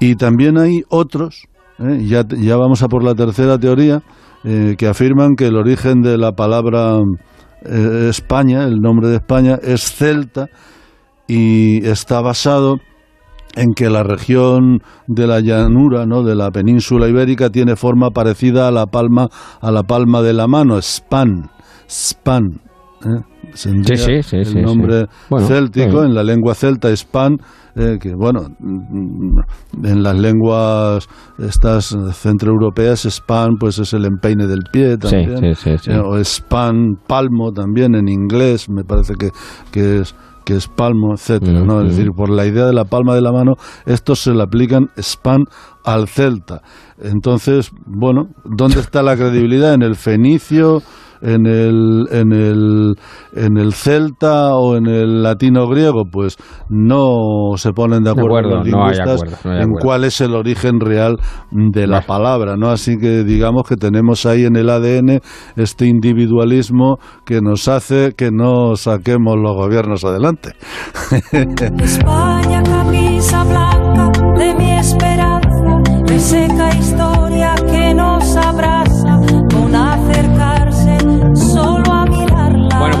Y 0.00 0.16
también 0.16 0.58
hay 0.58 0.82
otros, 0.88 1.46
¿eh? 1.78 2.04
ya, 2.04 2.24
ya 2.28 2.56
vamos 2.56 2.82
a 2.82 2.88
por 2.88 3.04
la 3.04 3.14
tercera 3.14 3.58
teoría, 3.58 4.02
eh, 4.42 4.74
que 4.76 4.88
afirman 4.88 5.36
que 5.36 5.46
el 5.46 5.56
origen 5.56 6.02
de 6.02 6.18
la 6.18 6.32
palabra 6.32 6.98
España, 7.64 8.64
el 8.64 8.76
nombre 8.80 9.08
de 9.08 9.16
España, 9.16 9.58
es 9.60 9.92
celta 9.92 10.46
y 11.26 11.84
está 11.84 12.20
basado 12.20 12.78
en 13.58 13.74
que 13.74 13.90
la 13.90 14.02
región 14.02 14.80
de 15.06 15.26
la 15.26 15.40
llanura, 15.40 16.06
¿no? 16.06 16.22
de 16.22 16.34
la 16.34 16.50
península 16.50 17.08
ibérica 17.08 17.50
tiene 17.50 17.76
forma 17.76 18.10
parecida 18.10 18.68
a 18.68 18.70
la 18.70 18.86
palma 18.86 19.28
a 19.60 19.70
la 19.70 19.82
palma 19.82 20.22
de 20.22 20.32
la 20.32 20.46
mano, 20.46 20.80
span, 20.80 21.50
span. 21.88 22.60
¿eh? 23.04 23.22
Sí, 23.54 23.70
sí, 23.96 24.22
sí, 24.22 24.36
el 24.36 24.62
nombre 24.62 25.06
céltico 25.46 26.04
en 26.04 26.14
la 26.14 26.22
lengua 26.22 26.54
celta 26.54 26.94
span 26.94 27.38
eh, 27.74 27.96
que 28.00 28.14
bueno 28.14 28.40
en 28.60 30.02
las 30.02 30.18
lenguas 30.18 31.08
estas 31.38 31.96
centroeuropeas 32.12 33.06
span 33.08 33.56
pues 33.58 33.78
es 33.78 33.94
el 33.94 34.04
empeine 34.04 34.46
del 34.46 34.60
pie 34.70 34.98
también 34.98 35.44
eh, 35.44 35.98
o 36.04 36.22
span 36.22 36.96
palmo 37.06 37.52
también 37.52 37.94
en 37.94 38.08
inglés 38.08 38.68
me 38.68 38.84
parece 38.84 39.14
que, 39.14 39.30
que 39.72 40.00
es 40.00 40.14
que 40.48 40.56
es 40.56 40.66
palmo, 40.66 41.12
etcétera, 41.12 41.60
¿no? 41.60 41.82
Es 41.82 41.88
decir, 41.94 42.12
por 42.16 42.30
la 42.30 42.46
idea 42.46 42.64
de 42.64 42.72
la 42.72 42.86
palma 42.86 43.14
de 43.14 43.20
la 43.20 43.32
mano, 43.32 43.56
estos 43.84 44.20
se 44.20 44.32
le 44.32 44.42
aplican 44.42 44.88
spam 44.96 45.44
al 45.84 46.08
celta. 46.08 46.62
Entonces, 46.98 47.70
bueno, 47.84 48.28
¿dónde 48.46 48.80
está 48.80 49.02
la 49.02 49.14
credibilidad? 49.14 49.74
En 49.74 49.82
el 49.82 49.94
fenicio, 49.94 50.80
en 51.20 51.46
el, 51.46 52.06
en 52.10 52.32
el, 52.32 52.94
en 53.34 53.56
el 53.56 53.72
celta 53.72 54.54
o 54.54 54.76
en 54.76 54.86
el 54.86 55.22
latino 55.22 55.66
griego, 55.68 56.04
pues 56.10 56.36
no 56.68 57.56
se 57.56 57.72
ponen 57.72 58.04
de 58.04 58.10
acuerdo, 58.10 58.56
los 58.56 58.66
lingüistas 58.66 59.22
en 59.44 59.72
cuál 59.72 60.04
es 60.04 60.20
el 60.20 60.34
origen 60.34 60.80
real 60.80 61.16
de 61.50 61.86
la 61.86 62.02
palabra, 62.02 62.56
¿no? 62.56 62.70
Así 62.70 62.98
que 62.98 63.24
digamos 63.24 63.62
que 63.68 63.76
tenemos 63.76 64.26
ahí 64.26 64.44
en 64.44 64.56
el 64.56 64.70
ADN 64.70 65.20
este 65.56 65.86
individualismo 65.86 66.98
que 67.24 67.40
nos 67.40 67.68
hace 67.68 68.12
que 68.16 68.30
no 68.30 68.76
saquemos 68.76 69.36
los 69.36 69.54
gobiernos 69.56 70.04
adelante. 70.04 70.52
España, 71.82 72.62
camisa 72.62 73.44
blanca 73.44 74.10
de 74.38 74.54
mi 74.54 74.72
esperanza, 74.72 75.82
seca 76.18 76.74
historia 76.76 77.07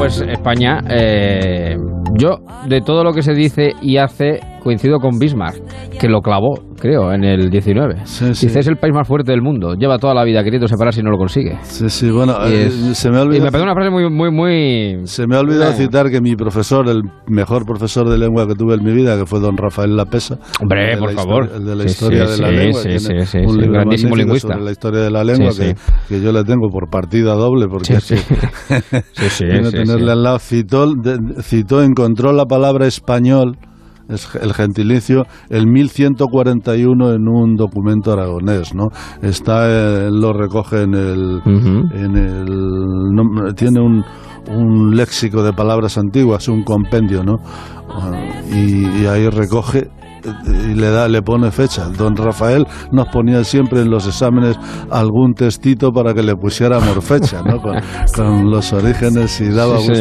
pues 0.08 0.22
España, 0.22 0.82
eh, 0.88 1.76
yo 2.14 2.40
de 2.66 2.80
todo 2.80 3.04
lo 3.04 3.12
que 3.12 3.22
se 3.22 3.34
dice 3.34 3.74
y 3.82 3.98
hace 3.98 4.40
coincido 4.68 4.98
con 4.98 5.18
Bismarck, 5.18 5.62
que 5.98 6.08
lo 6.10 6.20
clavó 6.20 6.68
creo, 6.78 7.12
en 7.12 7.24
el 7.24 7.50
19. 7.50 8.02
Dice, 8.04 8.58
es 8.58 8.66
el 8.66 8.76
país 8.76 8.94
más 8.94 9.06
fuerte 9.06 9.32
del 9.32 9.42
mundo. 9.42 9.74
Lleva 9.74 9.98
toda 9.98 10.14
la 10.14 10.24
vida 10.24 10.42
queriendo 10.42 10.68
separarse 10.68 11.00
y 11.00 11.02
no 11.02 11.10
lo 11.10 11.18
consigue. 11.18 11.58
Sí, 11.62 11.88
sí, 11.88 12.10
bueno, 12.10 12.36
eh, 12.46 12.70
se 12.70 13.10
me 13.10 13.18
ha 13.18 13.22
olvidado... 13.22 13.42
Y 13.42 13.44
me 13.44 13.50
parece 13.50 13.64
una 13.64 13.74
frase 13.74 13.90
muy, 13.90 14.10
muy, 14.10 14.30
muy... 14.30 15.06
Se 15.06 15.26
me 15.26 15.36
ha 15.36 15.40
olvidado 15.40 15.72
citar 15.72 16.10
que 16.10 16.20
mi 16.20 16.36
profesor, 16.36 16.88
el 16.88 17.02
mejor 17.26 17.64
profesor 17.64 18.08
de 18.08 18.18
lengua 18.18 18.46
que 18.46 18.54
tuve 18.54 18.74
en 18.74 18.84
mi 18.84 18.92
vida, 18.92 19.18
que 19.18 19.26
fue 19.26 19.40
don 19.40 19.56
Rafael 19.56 19.96
Lapesa. 19.96 20.38
Hombre, 20.60 20.96
por 20.98 21.12
favor. 21.12 21.50
el 21.54 21.64
de 21.64 21.76
la 21.76 21.84
historia 21.84 22.26
de 22.26 22.38
la 22.38 22.50
lengua. 22.50 22.82
Sí, 22.82 22.98
sí, 22.98 23.12
sí, 23.24 23.38
un 23.38 23.58
grandísimo 23.72 24.16
lingüista. 24.16 24.52
Sobre 24.52 24.64
la 24.64 24.70
historia 24.70 25.00
de 25.00 25.10
la 25.10 25.24
lengua 25.24 25.50
que, 25.56 25.74
que, 26.08 26.20
yo 26.20 26.32
le 26.32 26.44
tengo 26.44 26.68
por 26.70 26.88
partida 26.90 27.34
doble, 27.34 27.66
porque 27.68 27.94
es 27.94 28.08
que, 29.38 29.70
tenerle 29.70 30.12
al 30.12 30.22
lado, 30.22 30.38
citó, 30.38 30.86
citó, 31.40 31.82
encontró 31.82 32.32
la 32.32 32.44
palabra 32.46 32.86
español 32.86 33.56
es 34.08 34.28
el 34.40 34.52
gentilicio, 34.54 35.24
el 35.50 35.66
1141 35.66 37.12
en 37.12 37.28
un 37.28 37.56
documento 37.56 38.12
aragonés, 38.12 38.74
¿no? 38.74 38.88
Está, 39.22 39.68
eh, 39.68 40.10
lo 40.10 40.32
recoge 40.32 40.82
en 40.82 40.94
el, 40.94 41.42
en 41.44 42.16
el 42.16 43.54
tiene 43.54 43.80
un, 43.80 44.04
un 44.50 44.96
léxico 44.96 45.42
de 45.42 45.52
palabras 45.52 45.98
antiguas, 45.98 46.48
un 46.48 46.62
compendio, 46.62 47.22
¿no? 47.22 47.36
Ah, 47.90 48.12
y, 48.50 49.02
y 49.02 49.06
ahí 49.06 49.28
recoge 49.28 49.88
y 50.46 50.74
le 50.74 50.90
da 50.90 51.08
le 51.08 51.22
pone 51.22 51.50
fecha. 51.50 51.88
Don 51.88 52.16
Rafael 52.16 52.66
nos 52.92 53.08
ponía 53.08 53.44
siempre 53.44 53.80
en 53.80 53.90
los 53.90 54.06
exámenes 54.06 54.58
algún 54.90 55.34
testito 55.34 55.92
para 55.92 56.14
que 56.14 56.22
le 56.22 56.34
pusiéramos 56.34 57.04
fecha, 57.04 57.42
¿no? 57.42 57.60
Con, 57.60 58.50
los 58.50 58.72
orígenes 58.72 59.40
y 59.40 59.50
daba 59.50 59.76
gusto. 59.76 59.92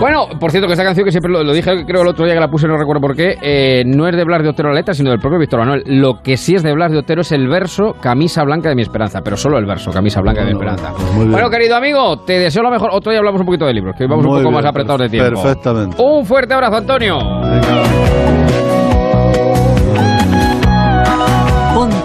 Bueno, 0.00 0.26
por 0.40 0.50
cierto, 0.50 0.66
que 0.66 0.74
esa 0.74 0.82
canción 0.82 1.04
que 1.04 1.12
siempre 1.12 1.30
lo, 1.30 1.52
dije, 1.52 1.84
creo 1.86 2.02
el 2.02 2.08
otro 2.08 2.24
día 2.24 2.34
que 2.34 2.40
la 2.40 2.48
puse, 2.48 2.66
no 2.66 2.76
recuerdo 2.76 3.00
por 3.00 3.14
qué, 3.14 3.36
eh, 3.40 3.84
no 3.86 4.08
es 4.08 4.16
de 4.16 4.24
Blas 4.24 4.42
de 4.42 4.48
Otero 4.48 4.70
la 4.70 4.74
letra, 4.74 4.94
sino 4.94 5.10
del 5.10 5.20
propio 5.20 5.38
Víctor 5.38 5.60
Manuel. 5.60 5.84
Lo 5.86 6.22
que 6.22 6.36
sí 6.36 6.56
es 6.56 6.64
de 6.64 6.72
Blas 6.72 6.90
de 6.90 6.98
Otero 6.98 7.20
es 7.20 7.30
el 7.30 7.48
verso 7.48 7.94
Camisa 8.00 8.42
Blanca 8.42 8.68
de 8.68 8.74
mi 8.74 8.82
Esperanza, 8.82 9.20
pero 9.22 9.36
solo 9.36 9.58
el 9.58 9.66
verso 9.66 9.92
Camisa 9.92 10.20
Blanca 10.20 10.40
de 10.40 10.46
mi 10.46 10.52
Esperanza. 10.52 10.92
Pues 10.92 11.30
bueno, 11.30 11.48
querido 11.50 11.76
amigo, 11.76 12.16
te 12.26 12.38
deseo 12.38 12.64
lo 12.64 12.70
mejor. 12.70 12.90
Otro 12.92 13.12
día 13.12 13.20
hablamos 13.20 13.40
un 13.42 13.46
poquito 13.46 13.64
de 13.64 13.74
libros, 13.74 13.94
que 13.96 14.06
vamos 14.06 14.26
un 14.26 14.38
poco 14.38 14.50
más 14.50 14.64
apretados 14.64 15.02
de 15.02 15.08
tiempo. 15.08 15.40
Perfectamente. 15.40 16.02
Un 16.02 16.24
fuerte 16.24 16.52
abrazo, 16.52 16.76
Antonio. 16.78 18.41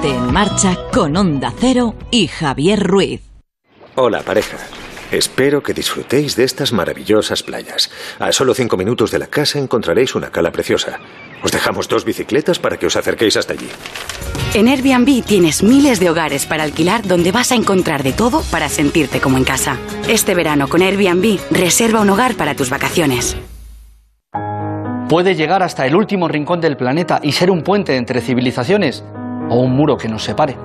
Ponte 0.08 0.20
en 0.20 0.34
marcha 0.34 0.78
con 0.94 1.18
Onda 1.18 1.54
Cero 1.60 1.94
y 2.12 2.28
Javier 2.28 2.82
Ruiz. 2.82 3.22
Hola, 3.96 4.22
pareja. 4.22 4.58
Espero 5.12 5.62
que 5.62 5.74
disfrutéis 5.74 6.38
de 6.38 6.46
estas 6.46 6.72
maravillosas 6.72 7.44
playas. 7.44 7.92
A 8.18 8.32
solo 8.32 8.54
cinco 8.54 8.78
minutos 8.78 9.12
de 9.12 9.20
la 9.20 9.28
casa 9.28 9.60
encontraréis 9.60 10.16
una 10.16 10.30
cala 10.30 10.52
preciosa. 10.52 11.00
Os 11.44 11.52
dejamos 11.52 11.90
dos 11.90 12.06
bicicletas 12.06 12.58
para 12.58 12.78
que 12.78 12.86
os 12.86 12.96
acerquéis 12.96 13.36
hasta 13.36 13.54
allí. 13.54 13.68
En 14.54 14.70
Airbnb 14.70 15.26
tienes 15.26 15.62
miles 15.62 16.00
de 16.00 16.10
hogares 16.10 16.46
para 16.46 16.64
alquilar 16.64 17.06
donde 17.06 17.34
vas 17.34 17.52
a 17.52 17.56
encontrar 17.56 18.04
de 18.04 18.14
todo 18.14 18.44
para 18.50 18.70
sentirte 18.70 19.20
como 19.20 19.38
en 19.38 19.44
casa. 19.44 19.78
Este 20.08 20.36
verano 20.36 20.70
con 20.70 20.82
Airbnb 20.82 21.38
reserva 21.52 22.00
un 22.00 22.10
hogar 22.10 22.36
para 22.36 22.56
tus 22.56 22.70
vacaciones. 22.70 23.36
Puede 25.10 25.36
llegar 25.36 25.64
hasta 25.64 25.86
el 25.86 25.96
último 25.96 26.28
rincón 26.28 26.62
del 26.62 26.78
planeta 26.78 27.20
y 27.24 27.32
ser 27.34 27.50
un 27.50 27.62
puente 27.62 27.96
entre 27.96 28.22
civilizaciones 28.22 29.04
o 29.50 29.60
un 29.60 29.76
muro 29.76 29.98
que 29.98 30.08
nos 30.08 30.24
separe. 30.24 30.58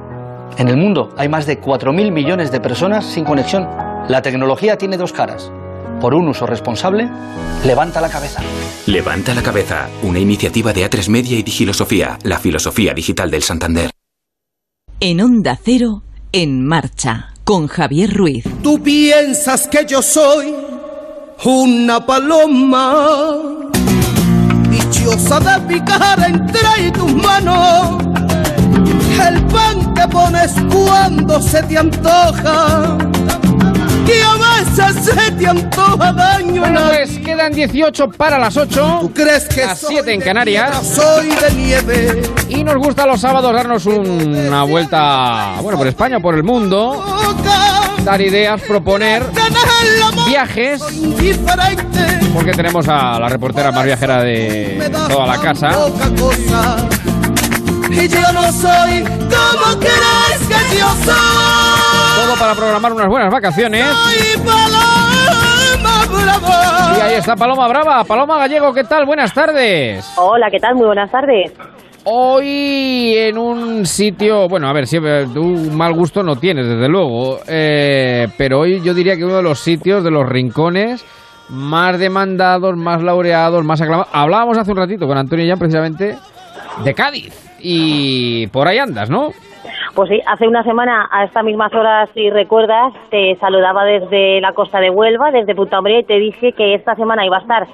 En 0.59 0.69
el 0.69 0.77
mundo 0.77 1.15
hay 1.17 1.29
más 1.29 1.47
de 1.47 1.61
4.000 1.61 2.11
millones 2.11 2.53
de 2.53 2.61
personas 2.61 3.07
sin 3.07 3.25
conexión. 3.25 3.69
La 4.09 4.23
tecnología 4.23 4.77
tiene 4.77 4.97
dos 4.97 5.13
caras. 5.13 5.51
Por 6.01 6.15
un 6.15 6.29
uso 6.29 6.47
responsable, 6.47 7.09
levanta 7.65 8.01
la 8.01 8.11
cabeza. 8.11 8.43
Levanta 8.87 9.35
la 9.35 9.43
cabeza, 9.43 9.89
una 10.03 10.19
iniciativa 10.19 10.73
de 10.73 10.89
A3 10.91 11.09
Media 11.09 11.39
y 11.39 11.43
Digilosofía, 11.43 12.19
la 12.25 12.39
filosofía 12.39 12.93
digital 12.93 13.31
del 13.31 13.43
Santander. 13.43 13.91
En 15.01 15.21
Onda 15.21 15.59
Cero, 15.63 16.03
en 16.33 16.67
marcha, 16.67 17.35
con 17.45 17.69
Javier 17.69 18.13
Ruiz. 18.13 18.45
Tú 18.63 18.83
piensas 18.83 19.69
que 19.69 19.87
yo 19.87 20.03
soy 20.03 20.55
una 21.45 22.05
paloma, 22.05 23.39
dichosa 24.69 25.41
de 25.41 25.75
picar 25.75 26.19
entre 26.29 26.91
tus 26.93 27.15
manos 27.15 28.22
el 29.19 29.45
pan 29.47 29.95
que 29.95 30.09
pones 30.09 30.53
cuando 30.71 31.41
se 31.41 31.63
te 31.63 31.79
antoja. 31.79 32.99
Y 34.07 34.21
a 34.21 34.61
veces 34.61 35.05
se 35.05 35.31
te 35.33 35.47
antoja 35.47 36.13
daño. 36.13 36.61
Bueno, 36.61 36.81
pues 36.89 37.19
quedan 37.19 37.53
18 37.53 38.11
para 38.11 38.39
las 38.39 38.57
8. 38.57 38.99
¿Tú 39.01 39.13
crees 39.13 39.45
que 39.49 39.65
las 39.65 39.79
7 39.79 40.13
en 40.13 40.21
Canarias? 40.21 40.87
Soy 40.87 41.29
de 41.29 41.53
nieve. 41.55 42.23
Y 42.49 42.65
nos 42.65 42.77
gusta 42.77 43.07
los 43.07 43.21
sábados 43.21 43.53
darnos 43.55 43.87
una 43.87 44.65
vuelta, 44.65 45.57
bueno, 45.63 45.79
por 45.79 45.87
España, 45.87 46.21
por 46.21 46.35
el 46.35 46.43
mundo. 46.43 47.05
Dar 48.05 48.21
ideas, 48.21 48.61
proponer 48.63 49.23
viajes. 50.27 50.83
Porque 52.35 52.53
tenemos 52.53 52.89
a 52.89 53.19
la 53.21 53.29
reportera 53.29 53.71
más 53.71 53.85
viajera 53.85 54.23
de 54.23 54.91
toda 55.09 55.27
la 55.27 55.39
casa 55.39 55.71
y 57.93 58.09
yo 58.09 58.33
no 58.33 58.51
soy 58.53 59.03
como 59.03 59.79
crees 59.79 60.41
que 60.49 60.79
yo 60.79 60.89
soy. 61.05 62.17
Todo 62.17 62.37
para 62.39 62.55
programar 62.55 62.93
unas 62.93 63.09
buenas 63.09 63.33
vacaciones. 63.33 63.85
Paloma 64.45 66.07
Brava. 66.09 66.99
Y 66.99 67.01
ahí 67.01 67.15
está 67.15 67.37
Paloma 67.37 67.69
Brava. 67.69 68.05
Paloma 68.05 68.39
Gallego, 68.39 68.73
¿qué 68.73 68.85
tal? 68.85 69.05
Buenas 69.05 69.35
tardes. 69.35 70.11
Hola, 70.17 70.49
¿qué 70.51 70.59
tal? 70.59 70.75
Muy 70.75 70.87
buenas 70.87 71.11
tardes. 71.11 71.53
Hoy 72.05 73.15
en 73.17 73.39
un 73.39 73.87
sitio, 73.87 74.49
bueno, 74.49 74.69
a 74.69 74.73
ver, 74.73 74.89
siempre 74.89 75.27
tú 75.27 75.45
mal 75.73 75.93
gusto 75.93 76.25
no 76.25 76.35
tienes, 76.35 76.67
desde 76.67 76.89
luego, 76.89 77.39
eh, 77.47 78.27
pero 78.37 78.61
hoy 78.61 78.81
yo 78.83 78.93
diría 78.93 79.17
que 79.17 79.25
uno 79.25 79.37
de 79.37 79.43
los 79.45 79.61
sitios, 79.61 80.03
de 80.03 80.11
los 80.11 80.29
rincones 80.29 81.05
más 81.49 82.01
demandados, 82.01 82.77
más 82.77 83.03
laureados, 83.03 83.65
más 83.65 83.81
aclamados. 83.81 84.09
Hablábamos 84.13 84.59
hace 84.59 84.73
un 84.73 84.79
ratito 84.79 85.07
con 85.07 85.17
Antonio 85.17 85.47
ya 85.47 85.57
precisamente 85.57 86.19
de 86.83 86.95
Cádiz 86.95 87.52
y 87.63 88.47
por 88.49 88.69
ahí 88.69 88.79
andas, 88.79 89.09
¿no? 89.09 89.31
Pues 89.95 90.09
sí, 90.09 90.21
hace 90.27 90.49
una 90.49 90.65
semana 90.65 91.09
a 91.11 91.25
estas 91.25 91.45
mismas 91.45 91.73
horas, 91.75 92.09
si 92.15 92.31
recuerdas, 92.31 92.95
te 93.11 93.37
saludaba 93.37 93.85
desde 93.85 94.41
la 94.41 94.53
costa 94.53 94.81
de 94.81 94.89
Huelva, 94.89 95.31
desde 95.31 95.55
Punta 95.55 95.79
Umbría, 95.79 96.01
y 96.01 96.05
te 96.05 96.19
dije 96.19 96.53
que 96.53 96.75
esta 96.75 96.95
semana 96.95 97.27
iba 97.27 97.37
a 97.37 97.41
estar 97.41 97.67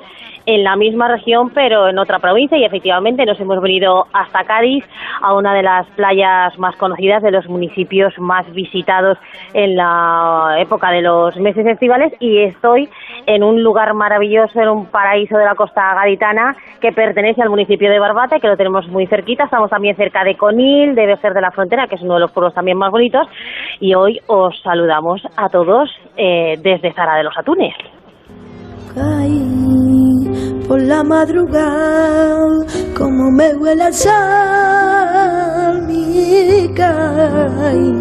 en 0.48 0.64
la 0.64 0.76
misma 0.76 1.08
región, 1.08 1.50
pero 1.50 1.88
en 1.88 1.98
otra 1.98 2.20
provincia, 2.20 2.56
y 2.56 2.64
efectivamente 2.64 3.26
nos 3.26 3.38
hemos 3.38 3.60
venido 3.60 4.06
hasta 4.14 4.44
Cádiz, 4.44 4.82
a 5.20 5.34
una 5.34 5.52
de 5.52 5.62
las 5.62 5.86
playas 5.88 6.58
más 6.58 6.74
conocidas, 6.76 7.22
de 7.22 7.30
los 7.30 7.46
municipios 7.50 8.18
más 8.18 8.50
visitados 8.54 9.18
en 9.52 9.76
la 9.76 10.56
época 10.58 10.90
de 10.90 11.02
los 11.02 11.36
meses 11.36 11.66
estivales, 11.66 12.14
y 12.18 12.38
estoy 12.44 12.88
en 13.26 13.42
un 13.42 13.62
lugar 13.62 13.92
maravilloso, 13.92 14.58
en 14.58 14.70
un 14.70 14.86
paraíso 14.86 15.36
de 15.36 15.44
la 15.44 15.54
costa 15.54 15.92
gaditana, 15.96 16.56
que 16.80 16.92
pertenece 16.92 17.42
al 17.42 17.50
municipio 17.50 17.90
de 17.90 17.98
Barbate, 17.98 18.40
que 18.40 18.48
lo 18.48 18.56
tenemos 18.56 18.88
muy 18.88 19.06
cerquita, 19.06 19.44
estamos 19.44 19.68
también 19.68 19.96
cerca 19.96 20.24
de 20.24 20.34
Conil, 20.38 20.94
de 20.94 21.04
Bejer 21.04 21.34
de 21.34 21.42
la 21.42 21.50
Frontera, 21.50 21.88
que 21.88 21.96
es 21.96 22.00
uno 22.00 22.14
de 22.14 22.20
los 22.20 22.32
pueblos 22.32 22.54
también 22.54 22.78
más 22.78 22.90
bonitos, 22.90 23.28
y 23.80 23.92
hoy 23.92 24.18
os 24.28 24.58
saludamos 24.62 25.20
a 25.36 25.50
todos 25.50 25.90
eh, 26.16 26.54
desde 26.62 26.94
Zara 26.94 27.16
de 27.16 27.24
los 27.24 27.36
Atunes 27.36 27.74
por 30.66 30.80
la 30.82 31.02
madrugada, 31.02 32.64
como 32.96 33.30
me 33.30 33.54
huele 33.54 33.86
el 33.86 33.94
sal, 33.94 35.82
mi 35.86 36.68
caí, 36.74 37.94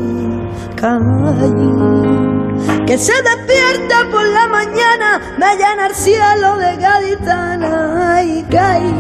Que 2.85 2.97
se 2.97 3.13
despierta 3.13 4.09
por 4.11 4.25
la 4.27 4.47
mañana, 4.47 5.21
me 5.37 5.55
llena 5.55 5.87
el 5.87 5.95
cielo 5.95 6.57
de 6.57 6.75
gaditana 6.77 8.23
y 8.23 8.43
caí. 8.43 8.93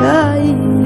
Caí 0.00 0.77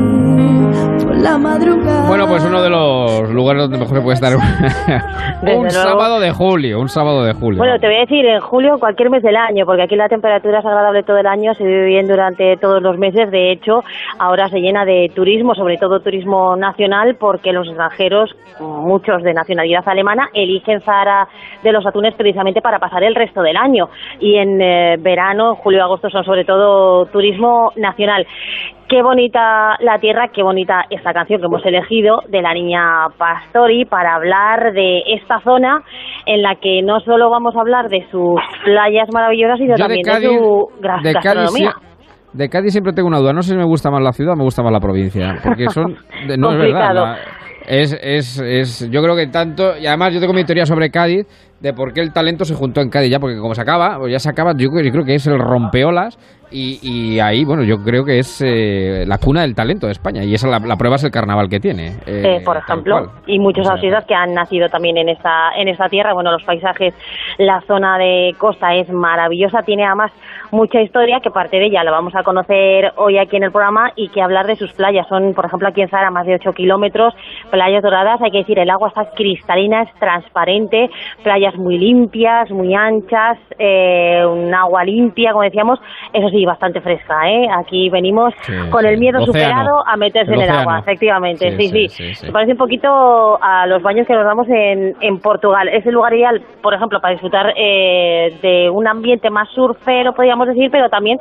la 1.23 1.39
madrugada. 1.39 2.09
Bueno, 2.09 2.27
pues 2.27 2.45
uno 2.45 2.61
de 2.63 2.69
los 2.69 3.31
lugares 3.31 3.63
donde 3.63 3.79
mejor 3.79 3.97
se 3.97 4.03
puede 4.03 4.15
estar 4.15 4.33
un 4.37 5.71
sábado 5.71 6.19
de 6.19 6.33
julio, 6.33 6.81
un 6.81 6.89
sábado 6.89 7.25
de 7.25 7.33
julio. 7.33 7.59
Bueno, 7.59 7.79
te 7.79 7.87
voy 7.87 7.97
a 7.97 8.01
decir, 8.01 8.27
en 8.27 8.41
julio 8.41 8.77
cualquier 8.79 9.11
mes 9.11 9.23
del 9.23 9.37
año, 9.37 9.65
porque 9.65 9.83
aquí 9.83 9.95
la 9.95 10.09
temperatura 10.09 10.59
es 10.59 10.67
agradable 10.67 11.05
todo 11.05 11.19
el 11.19 11.27
año, 11.27 11.55
se 11.55 11.65
vive 11.65 11.87
bien 11.87 12.09
durante 12.09 12.57
todos 12.57 12.83
los 12.83 12.99
meses, 12.99 13.31
de 13.31 13.53
hecho, 13.53 13.85
ahora 14.19 14.49
se 14.49 14.61
llena 14.61 14.85
de 14.85 15.11
turismo, 15.15 15.55
sobre 15.55 15.79
todo 15.79 16.01
turismo 16.01 16.57
nacional, 16.57 17.17
porque 17.19 17.53
los 17.53 17.69
extranjeros, 17.69 18.35
muchos 18.61 19.23
de 19.23 19.33
nacionalidad 19.33 19.89
alemana, 19.89 20.29
eligen 20.35 20.81
Zara 20.81 21.29
de 21.63 21.73
los 21.73 21.87
Atunes 21.87 22.15
precisamente 22.15 22.61
para 22.61 22.79
pasar 22.79 23.05
el 23.05 23.15
resto 23.15 23.43
del 23.43 23.57
año. 23.57 23.89
Y 24.19 24.37
en 24.37 24.61
eh, 24.61 24.97
verano, 24.99 25.55
julio 25.55 25.79
y 25.79 25.83
agosto 25.83 26.11
son 26.11 26.25
sobre 26.25 26.45
todo 26.45 27.07
turismo 27.07 27.73
nacional. 27.77 28.27
Qué 28.93 29.03
bonita 29.03 29.79
la 29.81 29.99
tierra, 30.01 30.29
qué 30.35 30.43
bonita 30.43 30.83
esta 30.91 31.15
canción 31.15 31.41
que 31.41 31.47
hemos 31.47 31.65
elegido 31.65 32.19
de 32.29 32.43
la 32.43 32.53
niña 32.53 33.09
Pastori 33.17 33.87
para 33.87 34.17
hablar 34.17 34.75
de 34.75 35.01
esta 35.15 35.41
zona 35.41 35.83
en 36.27 36.43
la 36.43 36.57
que 36.57 36.83
no 36.83 37.01
solo 37.01 37.31
vamos 37.31 37.57
a 37.57 37.61
hablar 37.61 37.89
de 37.89 38.07
sus 38.11 38.39
playas 38.63 39.09
maravillosas, 39.11 39.57
sino 39.57 39.77
también 39.77 40.03
de, 40.03 40.37
su 40.37 40.69
gastronomía. 40.83 41.73
de 42.35 42.49
Cádiz 42.51 42.73
siempre 42.73 42.93
tengo 42.93 43.09
una 43.09 43.17
duda. 43.17 43.33
No 43.33 43.41
sé 43.41 43.53
si 43.53 43.57
me 43.57 43.65
gusta 43.65 43.91
más 43.91 44.03
la 44.03 44.13
ciudad 44.13 44.35
o 44.35 44.37
me 44.37 44.45
gusta 44.45 44.63
más 44.63 44.73
la 44.73 44.81
provincia. 44.81 45.39
Porque 45.43 45.71
son. 45.71 45.97
No 46.37 46.53
es 46.53 46.59
verdad. 46.59 47.17
es, 47.67 47.99
es, 47.99 48.41
es, 48.41 48.91
yo 48.91 49.03
creo 49.03 49.17
que 49.17 49.27
tanto. 49.29 49.75
Y 49.79 49.87
además, 49.87 50.13
yo 50.13 50.21
tengo 50.21 50.35
mi 50.35 50.45
teoría 50.45 50.67
sobre 50.67 50.91
Cádiz 50.91 51.27
de 51.63 51.73
por 51.73 51.93
qué 51.93 52.01
el 52.01 52.13
talento 52.13 52.45
se 52.45 52.55
juntó 52.55 52.81
en 52.81 52.91
Cádiz 52.91 53.11
ya, 53.11 53.21
porque 53.21 53.39
como 53.39 53.55
se 53.55 53.61
acaba, 53.61 53.97
pues 53.99 54.13
ya 54.13 54.19
se 54.19 54.29
acaba, 54.29 54.53
yo, 54.57 54.69
yo 54.83 54.91
creo 54.91 55.05
que 55.05 55.15
es 55.15 55.27
el 55.29 55.39
rompeolas 55.39 56.19
y, 56.53 57.19
ahí, 57.21 57.45
bueno, 57.45 57.63
yo 57.63 57.79
creo 57.79 58.05
que 58.05 58.19
es 58.19 58.43
eh, 58.45 59.05
la 59.07 59.19
cuna 59.19 59.43
del 59.43 59.55
talento 59.55 59.87
de 59.87 59.93
España 59.93 60.23
y 60.23 60.35
esa 60.35 60.49
la, 60.49 60.59
la 60.59 60.77
prueba 60.77 60.97
es 60.97 61.05
el 61.05 61.11
carnaval 61.11 61.49
que 61.49 61.61
tiene. 61.61 61.97
Eh, 62.07 62.37
eh, 62.37 62.43
por 62.45 62.57
ejemplo, 62.57 63.11
y 63.27 63.39
muchos 63.39 63.69
artistas 63.69 64.05
que 64.05 64.15
han 64.15 64.35
nacido 64.35 64.69
también 64.69 64.99
en 64.99 65.09
esta, 65.09 65.53
en 65.57 65.69
esta 65.69 65.89
tierra. 65.89 66.13
Bueno, 66.13 66.31
los 66.31 66.43
paisajes, 66.43 66.95
la 67.39 67.63
zona 67.63 67.97
de 67.99 68.35
costa 68.39 68.75
es 68.75 68.91
maravillosa, 68.91 69.63
tiene 69.63 69.87
además 69.87 70.13
mucha 70.51 70.81
historia 70.83 71.21
que 71.21 71.31
parte 71.31 71.57
de 71.57 71.67
ella 71.67 71.83
la 71.85 71.91
vamos 71.91 72.15
a 72.15 72.23
conocer 72.23 72.93
hoy 72.97 73.19
aquí 73.19 73.37
en 73.37 73.45
el 73.45 73.53
programa 73.53 73.91
y 73.97 74.09
que 74.09 74.21
hablar 74.21 74.47
de 74.47 74.57
sus 74.57 74.73
playas. 74.75 75.09
Son, 75.09 75.33
por 75.33 75.47
ejemplo, 75.47 75.69
aquí 75.69 75.81
en 75.81 75.89
Zara 75.89 76.11
más 76.11 76.27
de 76.27 76.35
8 76.35 76.53
kilómetros, 76.53 77.15
playas 77.51 77.83
doradas, 77.83 78.21
hay 78.21 78.31
que 78.31 78.39
decir, 78.39 78.59
el 78.59 78.69
agua 78.69 78.89
está 78.89 79.11
cristalina, 79.15 79.83
es 79.83 79.95
transparente, 79.95 80.91
playas 81.23 81.52
muy 81.57 81.79
limpias, 81.79 82.51
muy 82.51 82.75
anchas, 82.75 83.39
un 83.59 84.55
agua 84.55 84.85
limpia, 84.85 85.33
como 85.33 85.45
decíamos, 85.45 85.79
eso 86.13 86.29
sí, 86.29 86.45
bastante 86.45 86.81
fresca, 86.81 87.29
¿eh? 87.29 87.49
Aquí 87.59 87.89
venimos 87.91 88.35
con 88.71 88.85
el 88.87 88.99
miedo 88.99 89.25
superado 89.25 89.87
a 89.87 89.97
meterse 89.97 90.33
en 90.35 90.41
el 90.41 90.51
agua, 90.51 90.81
efectivamente. 90.81 91.57
Sí 91.57 91.89
sí, 91.89 92.15
Se 92.15 92.33
parece 92.33 92.53
un 92.53 92.59
poquito 92.59 93.39
a 93.43 93.67
los 93.67 93.83
baños 93.83 94.07
que 94.07 94.15
nos 94.15 94.25
damos 94.25 94.49
en, 94.49 94.95
en 95.01 95.19
Portugal. 95.19 95.69
Es 95.69 95.85
el 95.87 95.95
lugar 95.95 96.15
ideal, 96.15 96.43
por 96.63 96.75
ejemplo, 96.75 97.01
para 97.01 97.13
disfrutar 97.13 97.53
eh, 97.57 98.37
de 98.43 98.71
un 98.71 98.87
ambiente 98.87 99.31
más 99.31 99.49
surfero, 99.51 100.13
podríamos 100.13 100.49
decir, 100.49 100.71
pero 100.71 100.89
también 100.89 101.19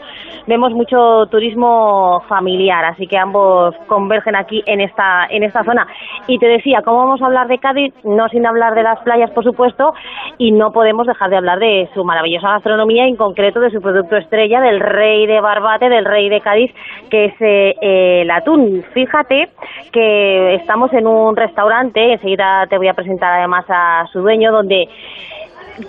vemos 0.47 0.71
mucho 0.71 1.25
turismo 1.29 2.21
familiar, 2.27 2.85
así 2.85 3.07
que 3.07 3.17
ambos 3.17 3.75
convergen 3.87 4.35
aquí 4.35 4.61
en 4.65 4.81
esta, 4.81 5.27
en 5.29 5.43
esta 5.43 5.63
zona. 5.63 5.87
Y 6.27 6.37
te 6.37 6.47
decía, 6.47 6.81
¿cómo 6.83 6.99
vamos 6.99 7.21
a 7.21 7.25
hablar 7.25 7.47
de 7.47 7.57
Cádiz? 7.57 7.93
No 8.03 8.27
sin 8.29 8.45
hablar 8.45 8.73
de 8.75 8.83
las 8.83 8.99
playas, 9.01 9.31
por 9.31 9.43
supuesto, 9.43 9.93
y 10.37 10.51
no 10.51 10.71
podemos 10.71 11.07
dejar 11.07 11.29
de 11.29 11.37
hablar 11.37 11.59
de 11.59 11.89
su 11.93 12.03
maravillosa 12.03 12.49
gastronomía, 12.49 13.05
en 13.05 13.15
concreto 13.15 13.59
de 13.59 13.71
su 13.71 13.81
producto 13.81 14.17
estrella, 14.17 14.61
del 14.61 14.79
rey 14.79 15.25
de 15.27 15.41
Barbate, 15.41 15.89
del 15.89 16.05
rey 16.05 16.29
de 16.29 16.41
Cádiz, 16.41 16.71
que 17.09 17.25
es 17.25 17.33
eh, 17.39 18.21
el 18.21 18.31
atún. 18.31 18.83
Fíjate 18.93 19.49
que 19.91 20.55
estamos 20.55 20.91
en 20.93 21.07
un 21.07 21.35
restaurante, 21.35 22.13
enseguida 22.13 22.67
te 22.67 22.77
voy 22.77 22.87
a 22.87 22.93
presentar 22.93 23.33
además 23.33 23.65
a 23.69 24.07
su 24.11 24.21
dueño, 24.21 24.51
donde 24.51 24.87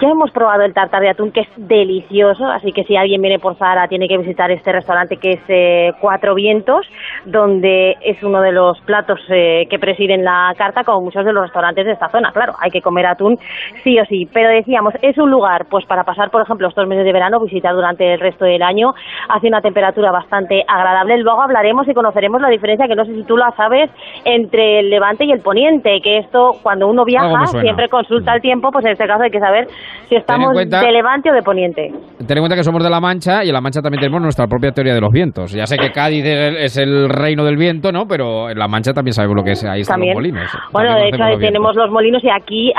ya 0.00 0.08
hemos 0.08 0.30
probado 0.30 0.62
el 0.62 0.74
tartar 0.74 1.02
de 1.02 1.10
atún, 1.10 1.32
que 1.32 1.40
es 1.40 1.48
delicioso, 1.56 2.44
así 2.46 2.72
que 2.72 2.84
si 2.84 2.96
alguien 2.96 3.20
viene 3.20 3.38
por 3.38 3.56
Zara 3.56 3.88
tiene 3.88 4.08
que 4.08 4.18
visitar 4.18 4.50
este 4.50 4.72
restaurante 4.72 5.16
que 5.16 5.30
es 5.32 5.40
eh, 5.48 5.92
Cuatro 6.00 6.34
Vientos, 6.34 6.86
donde 7.24 7.96
es 8.00 8.22
uno 8.22 8.40
de 8.40 8.52
los 8.52 8.80
platos 8.82 9.20
eh, 9.28 9.66
que 9.68 9.78
presiden 9.78 10.24
la 10.24 10.54
carta, 10.56 10.84
como 10.84 11.02
muchos 11.02 11.24
de 11.24 11.32
los 11.32 11.44
restaurantes 11.44 11.86
de 11.86 11.92
esta 11.92 12.08
zona. 12.08 12.32
Claro, 12.32 12.54
hay 12.60 12.70
que 12.70 12.80
comer 12.80 13.06
atún 13.06 13.38
sí 13.84 13.98
o 13.98 14.04
sí, 14.06 14.28
pero 14.32 14.48
decíamos, 14.50 14.94
es 15.02 15.16
un 15.18 15.30
lugar 15.30 15.66
pues 15.70 15.84
para 15.86 16.04
pasar, 16.04 16.30
por 16.30 16.42
ejemplo, 16.42 16.68
estos 16.68 16.86
meses 16.86 17.04
de 17.04 17.12
verano, 17.12 17.40
visitar 17.40 17.74
durante 17.74 18.14
el 18.14 18.20
resto 18.20 18.44
del 18.44 18.62
año, 18.62 18.94
hace 19.28 19.48
una 19.48 19.60
temperatura 19.60 20.10
bastante 20.10 20.64
agradable. 20.66 21.18
Luego 21.18 21.42
hablaremos 21.42 21.88
y 21.88 21.94
conoceremos 21.94 22.40
la 22.40 22.48
diferencia, 22.48 22.86
que 22.86 22.94
no 22.94 23.04
sé 23.04 23.14
si 23.14 23.24
tú 23.24 23.36
la 23.36 23.50
sabes, 23.52 23.90
entre 24.24 24.80
el 24.80 24.90
levante 24.90 25.24
y 25.24 25.32
el 25.32 25.40
poniente, 25.40 26.00
que 26.02 26.18
esto 26.18 26.56
cuando 26.62 26.88
uno 26.88 27.04
viaja 27.04 27.46
siempre 27.46 27.88
consulta 27.88 28.34
el 28.34 28.40
tiempo, 28.40 28.70
pues 28.70 28.84
en 28.84 28.92
este 28.92 29.06
caso 29.06 29.22
hay 29.22 29.30
que 29.30 29.40
saber 29.40 29.68
si 30.08 30.16
estamos 30.16 30.54
de 30.54 30.92
levante 30.92 31.30
o 31.30 31.34
de 31.34 31.42
poniente. 31.42 31.90
Ten 32.26 32.36
en 32.36 32.42
cuenta 32.42 32.56
que 32.56 32.62
somos 32.62 32.82
de 32.82 32.90
La 32.90 33.00
Mancha 33.00 33.44
y 33.44 33.48
en 33.48 33.54
La 33.54 33.60
Mancha 33.60 33.80
también 33.80 34.00
tenemos 34.00 34.20
nuestra 34.20 34.46
propia 34.46 34.72
teoría 34.72 34.94
de 34.94 35.00
los 35.00 35.10
vientos. 35.10 35.52
Ya 35.52 35.66
sé 35.66 35.76
que 35.76 35.90
Cádiz 35.90 36.24
es 36.24 36.76
el 36.76 37.08
reino 37.08 37.44
del 37.44 37.56
viento, 37.56 37.92
¿no? 37.92 38.06
Pero 38.06 38.50
en 38.50 38.58
La 38.58 38.68
Mancha 38.68 38.92
también 38.92 39.14
sabemos 39.14 39.36
lo 39.36 39.42
que 39.42 39.52
es. 39.52 39.64
Ahí 39.64 39.80
están 39.80 40.00
los 40.00 40.14
molinos. 40.14 40.48
Bueno, 40.72 40.94
de 40.94 41.08
hecho, 41.08 41.38
tenemos 41.40 41.74
los 41.76 41.90
molinos 41.90 42.22
y 42.24 42.30
aquí, 42.30 42.72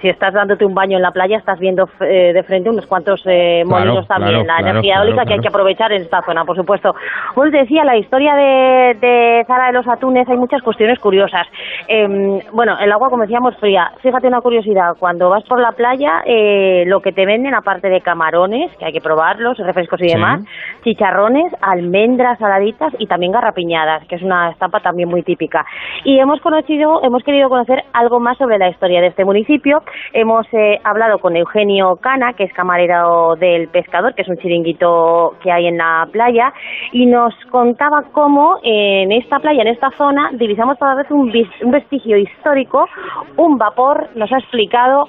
si 0.00 0.08
estás 0.08 0.32
dándote 0.34 0.64
un 0.64 0.74
baño 0.74 0.96
en 0.96 1.02
la 1.02 1.10
playa, 1.10 1.38
estás 1.38 1.58
viendo 1.58 1.88
eh, 2.00 2.32
de 2.32 2.42
frente 2.42 2.70
unos 2.70 2.86
cuantos 2.86 3.22
eh, 3.26 3.62
molinos 3.66 4.06
también. 4.06 4.46
la 4.46 4.58
energía 4.60 4.96
eólica 4.96 5.24
que 5.24 5.34
hay 5.34 5.40
que 5.40 5.48
aprovechar 5.48 5.92
en 5.92 6.02
esta 6.02 6.22
zona, 6.22 6.44
por 6.44 6.56
supuesto. 6.56 6.94
Bueno, 7.34 7.52
te 7.52 7.58
decía, 7.58 7.84
la 7.84 7.96
historia 7.96 8.34
de, 8.34 8.96
de 9.00 9.44
Zara 9.46 9.66
de 9.66 9.72
los 9.72 9.86
Atunes, 9.86 10.28
hay 10.28 10.36
muchas 10.36 10.62
cuestiones 10.62 10.98
curiosas. 10.98 11.46
Em, 11.88 12.40
bueno, 12.52 12.76
el 12.78 12.90
agua, 12.92 13.08
como 13.08 13.22
decíamos, 13.22 13.56
fría. 13.58 13.90
Fíjate 14.02 14.28
una 14.28 14.40
curiosidad, 14.40 14.94
cuando 14.98 15.30
vas 15.30 15.44
por 15.44 15.60
la 15.60 15.65
playa, 15.72 16.22
eh, 16.24 16.84
lo 16.86 17.00
que 17.00 17.12
te 17.12 17.26
venden, 17.26 17.54
aparte 17.54 17.88
de 17.88 18.00
camarones, 18.00 18.70
que 18.76 18.84
hay 18.84 18.92
que 18.92 19.00
probarlos, 19.00 19.58
refrescos 19.58 20.00
y 20.02 20.08
demás, 20.08 20.44
chicharrones, 20.84 21.52
almendras 21.60 22.38
saladitas 22.38 22.92
y 22.98 23.06
también 23.06 23.32
garrapiñadas, 23.32 24.06
que 24.06 24.16
es 24.16 24.22
una 24.22 24.50
estampa 24.50 24.80
también 24.80 25.08
muy 25.08 25.22
típica. 25.22 25.64
Y 26.04 26.18
hemos 26.18 26.40
conocido, 26.40 27.02
hemos 27.02 27.22
querido 27.22 27.48
conocer 27.48 27.84
algo 27.92 28.20
más 28.20 28.38
sobre 28.38 28.58
la 28.58 28.68
historia 28.68 29.00
de 29.00 29.08
este 29.08 29.24
municipio. 29.24 29.82
Hemos 30.12 30.46
eh, 30.52 30.78
hablado 30.84 31.18
con 31.18 31.36
Eugenio 31.36 31.96
Cana, 31.96 32.32
que 32.34 32.44
es 32.44 32.52
camarero 32.52 33.36
del 33.36 33.68
Pescador, 33.68 34.14
que 34.14 34.22
es 34.22 34.28
un 34.28 34.36
chiringuito 34.38 35.34
que 35.42 35.50
hay 35.50 35.66
en 35.66 35.78
la 35.78 36.08
playa, 36.10 36.52
y 36.92 37.06
nos 37.06 37.34
contaba 37.50 38.04
cómo 38.12 38.58
en 38.62 39.12
esta 39.12 39.38
playa, 39.38 39.62
en 39.62 39.68
esta 39.68 39.90
zona, 39.90 40.30
divisamos 40.32 40.78
cada 40.78 40.94
vez 40.94 41.10
un, 41.10 41.32
un 41.62 41.70
vestigio 41.70 42.16
histórico, 42.16 42.88
un 43.36 43.58
vapor, 43.58 44.08
nos 44.14 44.32
ha 44.32 44.38
explicado 44.38 45.08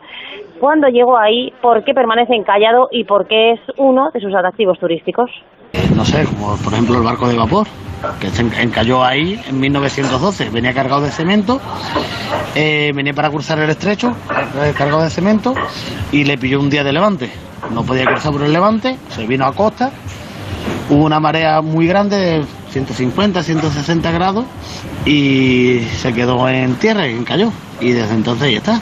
cuándo 0.58 0.88
llegó 0.88 1.18
ahí, 1.18 1.54
por 1.62 1.84
qué 1.84 1.94
permanece 1.94 2.36
encallado 2.36 2.90
y 2.92 3.04
por 3.04 3.28
qué 3.28 3.54
es 3.54 3.60
uno 3.78 4.10
de 4.14 4.20
sus 4.20 4.34
atractivos 4.34 4.80
turísticos. 4.80 5.30
Eh, 5.74 5.90
no 5.96 6.06
sé, 6.06 6.26
como 6.26 6.56
por 6.58 6.74
ejemplo 6.74 6.98
el 6.98 7.04
barco 7.04 7.28
de 7.28 7.36
vapor, 7.36 7.68
que 8.20 8.30
se 8.30 8.42
encalló 8.42 9.04
ahí 9.04 9.40
en 9.48 9.60
1912, 9.60 10.50
venía 10.50 10.74
cargado 10.74 11.02
de 11.02 11.10
cemento, 11.10 11.60
eh, 12.56 12.92
venía 12.96 13.14
para 13.14 13.30
cruzar 13.30 13.60
el 13.60 13.70
estrecho, 13.70 14.14
eh, 14.62 14.74
cargado 14.78 15.04
de 15.04 15.10
cemento, 15.10 15.54
y 16.12 16.24
le 16.24 16.38
pilló 16.38 16.60
un 16.60 16.70
día 16.70 16.84
de 16.84 16.94
levante. 16.94 17.30
No 17.72 17.84
podía 17.84 18.06
cruzar 18.06 18.32
por 18.32 18.44
el 18.44 18.54
levante, 18.54 18.98
se 19.10 19.26
vino 19.26 19.46
a 19.46 19.54
costa, 19.54 19.92
hubo 20.90 21.06
una 21.06 21.20
marea 21.20 21.62
muy 21.62 21.88
grande 21.88 22.18
de 22.18 22.46
150, 22.70 23.44
160 23.44 24.12
grados, 24.12 24.46
y 25.06 25.80
se 25.98 26.14
quedó 26.14 26.48
en 26.48 26.76
tierra 26.76 27.08
y 27.08 27.14
encalló. 27.14 27.52
Y 27.80 27.92
desde 27.92 28.16
entonces 28.16 28.52
ya 28.52 28.58
está. 28.58 28.82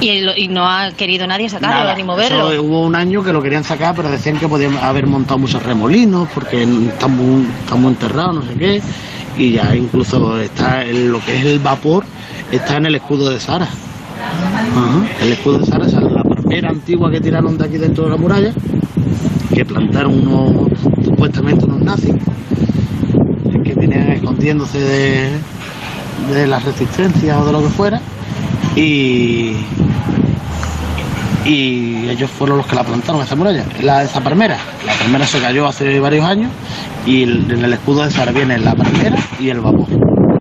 Y, 0.00 0.48
no 0.48 0.68
ha 0.68 0.90
querido 0.92 1.26
nadie 1.26 1.48
sacarlo 1.48 1.94
ni 1.96 2.04
moverlo. 2.04 2.48
hubo 2.62 2.84
un 2.84 2.94
año 2.94 3.22
que 3.22 3.32
lo 3.32 3.42
querían 3.42 3.64
sacar, 3.64 3.94
pero 3.94 4.10
decían 4.10 4.38
que 4.38 4.48
podían 4.48 4.76
haber 4.76 5.06
montado 5.06 5.38
muchos 5.38 5.62
remolinos 5.62 6.28
porque 6.34 6.62
estamos, 6.62 7.46
estamos 7.60 7.92
enterrados, 7.92 8.34
no 8.36 8.42
sé 8.42 8.58
qué. 8.58 8.82
Y 9.38 9.52
ya 9.52 9.74
incluso 9.74 10.38
está 10.40 10.84
en 10.84 11.12
lo 11.12 11.20
que 11.20 11.36
es 11.36 11.44
el 11.44 11.58
vapor, 11.58 12.04
está 12.52 12.76
en 12.76 12.86
el 12.86 12.94
escudo 12.96 13.30
de 13.30 13.40
Sara. 13.40 13.68
El 15.22 15.32
escudo 15.32 15.58
de 15.58 15.66
Sara 15.66 15.86
es 15.86 15.92
la 15.92 16.22
primera 16.22 16.70
antigua 16.70 17.10
que 17.10 17.20
tiraron 17.20 17.56
de 17.56 17.64
aquí 17.64 17.78
dentro 17.78 18.04
de 18.04 18.10
la 18.10 18.16
muralla, 18.16 18.52
que 19.54 19.64
plantaron 19.64 20.26
unos, 20.26 20.78
supuestamente 21.04 21.64
unos 21.64 21.80
nazis, 21.80 22.14
que 23.64 23.74
venían 23.74 24.12
escondiéndose 24.12 24.78
de, 24.78 25.30
de 26.32 26.46
la 26.46 26.58
resistencia 26.58 27.40
o 27.40 27.46
de 27.46 27.52
lo 27.52 27.62
que 27.62 27.68
fuera 27.68 28.00
y, 28.76 29.56
y 31.44 32.08
ellos 32.08 32.30
fueron 32.30 32.58
los 32.58 32.66
que 32.66 32.76
la 32.76 32.84
plantaron, 32.84 33.22
esa 33.22 33.36
muralla, 33.36 33.64
la, 33.82 34.02
esa 34.02 34.20
palmera. 34.22 34.56
La 34.84 34.92
palmera 34.94 35.24
se 35.26 35.40
cayó 35.40 35.66
hace 35.66 35.98
varios 36.00 36.24
años 36.24 36.50
y 37.06 37.22
en 37.24 37.64
el 37.64 37.72
escudo 37.72 38.04
de 38.04 38.10
Sara 38.10 38.32
viene 38.32 38.58
la 38.58 38.74
palmera 38.74 39.16
y 39.40 39.50
el 39.50 39.60
vapor. 39.60 39.86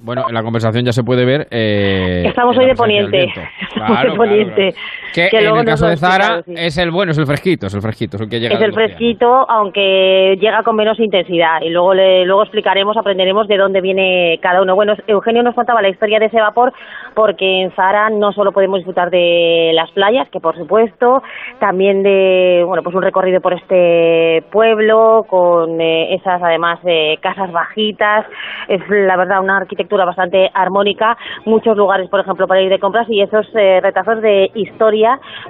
Bueno, 0.02 0.24
en 0.30 0.36
la 0.36 0.44
conversación 0.44 0.86
ya 0.86 0.92
se 0.92 1.04
puede 1.04 1.26
ver. 1.26 1.48
Eh, 1.50 2.26
Estamos 2.28 2.56
hoy 2.58 2.68
de 2.68 2.76
poniente. 2.76 3.28
Claro, 3.74 4.12
de 4.12 4.18
poniente. 4.18 4.74
Que, 5.16 5.30
en 5.32 5.55
el 5.55 5.66
caso 5.66 5.88
de 5.88 5.95
Zara 5.95 6.43
es 6.45 6.78
el 6.78 6.91
bueno, 6.91 7.13
es 7.13 7.18
el 7.18 7.26
fresquito, 7.26 7.68
es 7.68 7.74
el 7.74 7.82
fresquito, 7.82 8.18
es 8.18 8.24
el 8.24 8.30
que 8.30 8.39
llega. 8.41 8.55
Es 8.55 8.61
el 8.61 8.74
fresquito, 8.74 9.49
aunque 9.49 10.36
llega 10.41 10.61
con 10.63 10.76
menos 10.76 10.99
intensidad. 10.99 11.61
Y 11.61 11.70
luego 11.70 11.93
le, 11.93 12.26
luego 12.26 12.43
explicaremos, 12.43 12.97
aprenderemos 12.97 13.47
de 13.47 13.55
dónde 13.55 13.80
viene 13.80 14.38
cada 14.41 14.61
uno. 14.61 14.76
Bueno, 14.76 14.93
Eugenio 15.07 15.41
nos 15.41 15.55
contaba 15.55 15.82
la 15.82 15.88
historia 15.88 16.20
de 16.20 16.26
ese 16.26 16.41
vapor, 16.41 16.74
porque 17.13 17.61
en 17.61 17.72
Zara 17.72 18.09
no 18.09 18.34
solo 18.34 18.51
podemos 18.51 18.80
disfrutar 18.80 19.09
de 19.09 19.72
las 19.74 19.89
playas, 19.91 20.28
que 20.30 20.41
por 20.41 20.57
supuesto, 20.57 21.24
también 21.59 22.03
de 22.03 22.63
bueno, 22.68 22.84
pues 22.84 22.93
un 22.93 23.01
recorrido 23.01 23.39
por 23.39 23.53
este 23.53 24.43
pueblo 24.51 25.26
con 25.30 25.80
eh, 25.80 26.16
esas 26.16 26.43
además 26.43 26.80
eh, 26.86 27.18
casas 27.22 27.53
bajitas. 27.53 28.26
Es 28.68 28.82
la 28.89 29.16
verdad 29.16 29.41
una 29.41 29.57
arquitectura 29.57 30.03
bastante 30.03 30.51
armónica, 30.53 31.18
muchos 31.45 31.78
lugares, 31.78 32.09
por 32.09 32.20
ejemplo, 32.20 32.47
para 32.47 32.61
ir 32.61 32.70
de 32.70 32.80
compras 32.80 33.07
y 33.09 33.22
esos 33.22 33.47
eh, 33.55 33.80
retazos 33.82 34.22
de 34.22 34.51
historia 34.55 35.05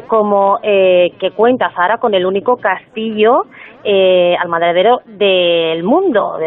como 0.08 0.60
eh, 0.64 1.12
que 1.20 1.32
cuenta 1.32 1.72
Zara 1.76 1.98
con 1.98 2.14
el 2.14 2.26
único 2.26 2.58
castillo 2.58 3.44
eh, 3.84 4.36
almadradero 4.42 5.00
del 5.06 5.84
mundo. 5.84 6.38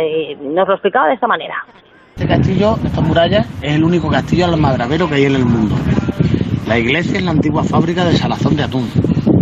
nos 0.43 0.69
lo 0.69 0.75
explicaba 0.75 1.09
de 1.09 1.15
esta 1.15 1.27
manera. 1.27 1.55
Este 2.17 2.27
castillo, 2.27 2.75
esta 2.85 3.01
muralla, 3.01 3.45
es 3.63 3.77
el 3.77 3.85
único 3.85 4.09
castillo 4.11 4.47
almadradero 4.47 5.09
que 5.09 5.15
hay 5.15 5.25
en 5.27 5.37
el 5.37 5.45
mundo. 5.45 5.77
La 6.67 6.79
iglesia 6.79 7.19
es 7.19 7.25
la 7.25 7.31
antigua 7.31 7.63
fábrica 7.63 8.05
de 8.05 8.13
salazón 8.13 8.57
de 8.57 8.65
atún. 8.65 8.89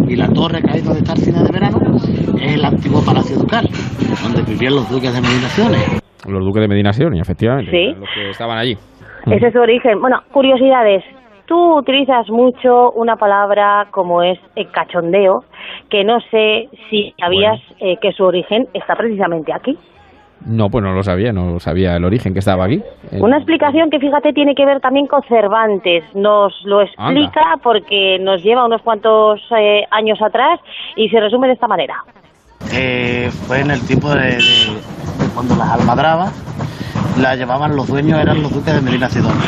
Y 0.07 0.15
la 0.15 0.29
torre 0.29 0.61
que 0.63 0.71
hay 0.71 0.81
donde 0.83 1.01
está 1.01 1.15
el 1.15 1.19
cine 1.19 1.43
de 1.43 1.51
verano 1.51 1.79
es 2.41 2.55
el 2.55 2.65
antiguo 2.65 3.01
Palacio 3.05 3.37
Ducal, 3.37 3.67
donde 4.23 4.43
vivían 4.43 4.75
los 4.75 4.89
duques 4.91 5.13
de 5.13 5.21
Medinaciones. 5.21 6.03
Los 6.29 6.45
duques 6.45 6.61
de 6.61 6.69
Medinaciones, 6.69 7.21
efectivamente. 7.21 7.71
Sí. 7.71 7.99
Los 7.99 8.09
que 8.15 8.31
estaban 8.31 8.59
allí. 8.59 8.77
Ese 9.27 9.47
es 9.47 9.53
su 9.53 9.59
origen. 9.59 10.01
Bueno, 10.01 10.21
curiosidades. 10.31 11.03
Tú 11.47 11.79
utilizas 11.79 12.29
mucho 12.29 12.91
una 12.93 13.17
palabra 13.17 13.87
como 13.93 14.23
es 14.23 14.39
el 14.57 14.71
cachondeo, 14.71 15.45
que 15.89 16.03
no 16.05 16.19
sé 16.31 16.69
si 16.91 17.15
sabías 17.21 17.61
eh, 17.81 17.97
que 18.01 18.13
su 18.13 18.25
origen 18.25 18.67
está 18.75 18.97
precisamente 18.97 19.53
aquí. 19.53 19.79
No, 20.45 20.69
pues 20.69 20.85
no 20.85 20.93
lo 20.93 21.03
sabía, 21.03 21.33
no 21.33 21.59
sabía 21.61 21.97
el 21.97 22.05
origen 22.05 22.33
que 22.33 22.41
estaba 22.41 22.65
aquí. 22.67 22.83
Eh, 23.11 23.19
Una 23.21 23.37
explicación 23.37 23.91
que 23.91 23.99
fíjate 23.99 24.33
tiene 24.33 24.55
que 24.55 24.67
ver 24.67 24.81
también 24.81 25.07
con 25.07 25.23
Cervantes. 25.23 26.05
Nos 26.15 26.53
lo 26.65 26.83
explica 26.83 27.43
porque 27.63 28.19
nos 28.21 28.43
lleva 28.43 28.67
unos 28.67 28.83
cuantos 28.83 29.41
eh, 29.57 29.85
años 29.91 30.21
atrás 30.21 30.61
y 30.95 31.09
se 31.09 31.19
resume 31.21 31.47
de 31.47 31.55
esta 31.55 31.67
manera. 31.69 31.95
Eh, 32.73 33.31
fue 33.47 33.61
en 33.61 33.71
el 33.71 33.81
tiempo 33.87 34.11
de, 34.11 34.21
de- 34.21 34.37
de 34.37 35.35
cuando 35.35 35.57
las 35.57 35.71
almadrabas 35.71 36.33
las 37.21 37.39
llevaban 37.39 37.75
los 37.75 37.87
dueños, 37.89 38.21
eran 38.21 38.43
los 38.43 38.53
duques 38.53 38.75
de 38.75 38.83
Medina 38.83 39.09
Sidonia. 39.09 39.41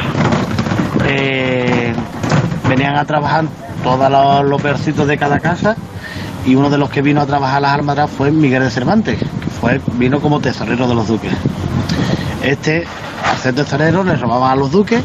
Venían 2.68 2.96
a 2.96 3.04
trabajar 3.04 3.46
todos 3.82 4.10
los, 4.10 4.44
los 4.44 4.60
peorcitos 4.60 5.06
de 5.06 5.16
cada 5.16 5.40
casa 5.40 5.76
y 6.44 6.54
uno 6.54 6.70
de 6.70 6.78
los 6.78 6.90
que 6.90 7.02
vino 7.02 7.20
a 7.20 7.26
trabajar 7.26 7.62
las 7.62 7.72
almadrabas 7.72 8.10
fue 8.10 8.30
Miguel 8.30 8.62
de 8.62 8.70
Cervantes, 8.70 9.18
que 9.18 9.26
fue, 9.60 9.80
vino 9.94 10.20
como 10.20 10.40
tesorero 10.40 10.86
de 10.88 10.94
los 10.94 11.08
duques. 11.08 11.32
Este, 12.42 12.86
al 13.28 13.36
ser 13.36 13.54
tesorero, 13.54 14.04
le 14.04 14.16
robaban 14.16 14.52
a 14.52 14.56
los 14.56 14.70
duques 14.70 15.02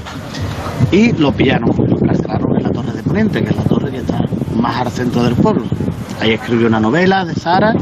y 0.91 1.11
lo 1.13 1.31
pillaron, 1.31 1.69
lo 1.75 1.97
encarcelaron 1.97 2.55
en 2.57 2.63
la 2.63 2.69
Torre 2.69 2.91
de 2.93 3.03
Poniente, 3.03 3.43
que 3.43 3.49
es 3.49 3.55
la 3.55 3.63
torre 3.63 3.91
que 3.91 3.97
está 3.97 4.21
más 4.55 4.77
al 4.77 4.91
centro 4.91 5.23
del 5.23 5.35
pueblo. 5.35 5.65
Ahí 6.21 6.31
escribió 6.31 6.67
una 6.67 6.79
novela 6.79 7.25
de 7.25 7.35
Sara, 7.35 7.73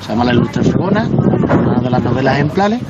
se 0.00 0.08
llama 0.08 0.24
La 0.24 0.32
Ilustre 0.32 0.62
Fregona, 0.62 1.08
una 1.08 1.80
de 1.80 1.90
las 1.90 2.02
novelas 2.02 2.34
ejemplares. 2.34 2.80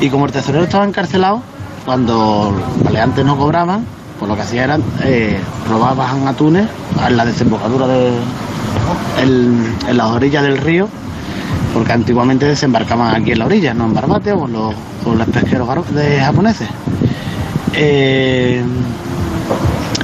Y 0.00 0.08
como 0.08 0.26
el 0.26 0.32
tesorero 0.32 0.64
estaba 0.64 0.84
encarcelado, 0.84 1.42
cuando 1.90 2.54
los 2.56 2.84
maleantes 2.84 3.24
no 3.24 3.36
cobraban, 3.36 3.84
pues 4.16 4.28
lo 4.28 4.36
que 4.36 4.42
hacían 4.42 4.64
era 4.64 4.78
eh, 5.02 5.40
robaban 5.68 6.28
atunes 6.28 6.68
en 7.04 7.16
la 7.16 7.24
desembocadura 7.24 7.88
de. 7.88 8.12
en, 9.20 9.96
las 9.96 10.06
orillas 10.06 10.44
del 10.44 10.58
río, 10.58 10.88
porque 11.74 11.92
antiguamente 11.92 12.46
desembarcaban 12.46 13.20
aquí 13.20 13.32
en 13.32 13.40
la 13.40 13.46
orilla, 13.46 13.74
no 13.74 13.86
en 13.86 13.94
Barbate 13.94 14.30
o 14.30 14.46
en 14.46 14.52
los, 14.52 14.74
en 15.04 15.18
los 15.18 15.28
pesqueros 15.30 15.92
de 15.92 16.20
japoneses. 16.20 16.68
Eh, 17.74 18.62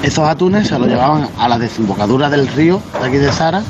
esos 0.03 0.29
atunes 0.29 0.67
se 0.67 0.77
los 0.81 0.89
llevaban 0.89 1.29
a 1.39 1.49
la 1.49 1.57
desembocadura 1.57 2.29
del 2.29 2.49
río 2.49 2.83
de 3.01 3.07
aquí 3.07 3.19
de 3.19 3.31
Sara, 3.31 3.63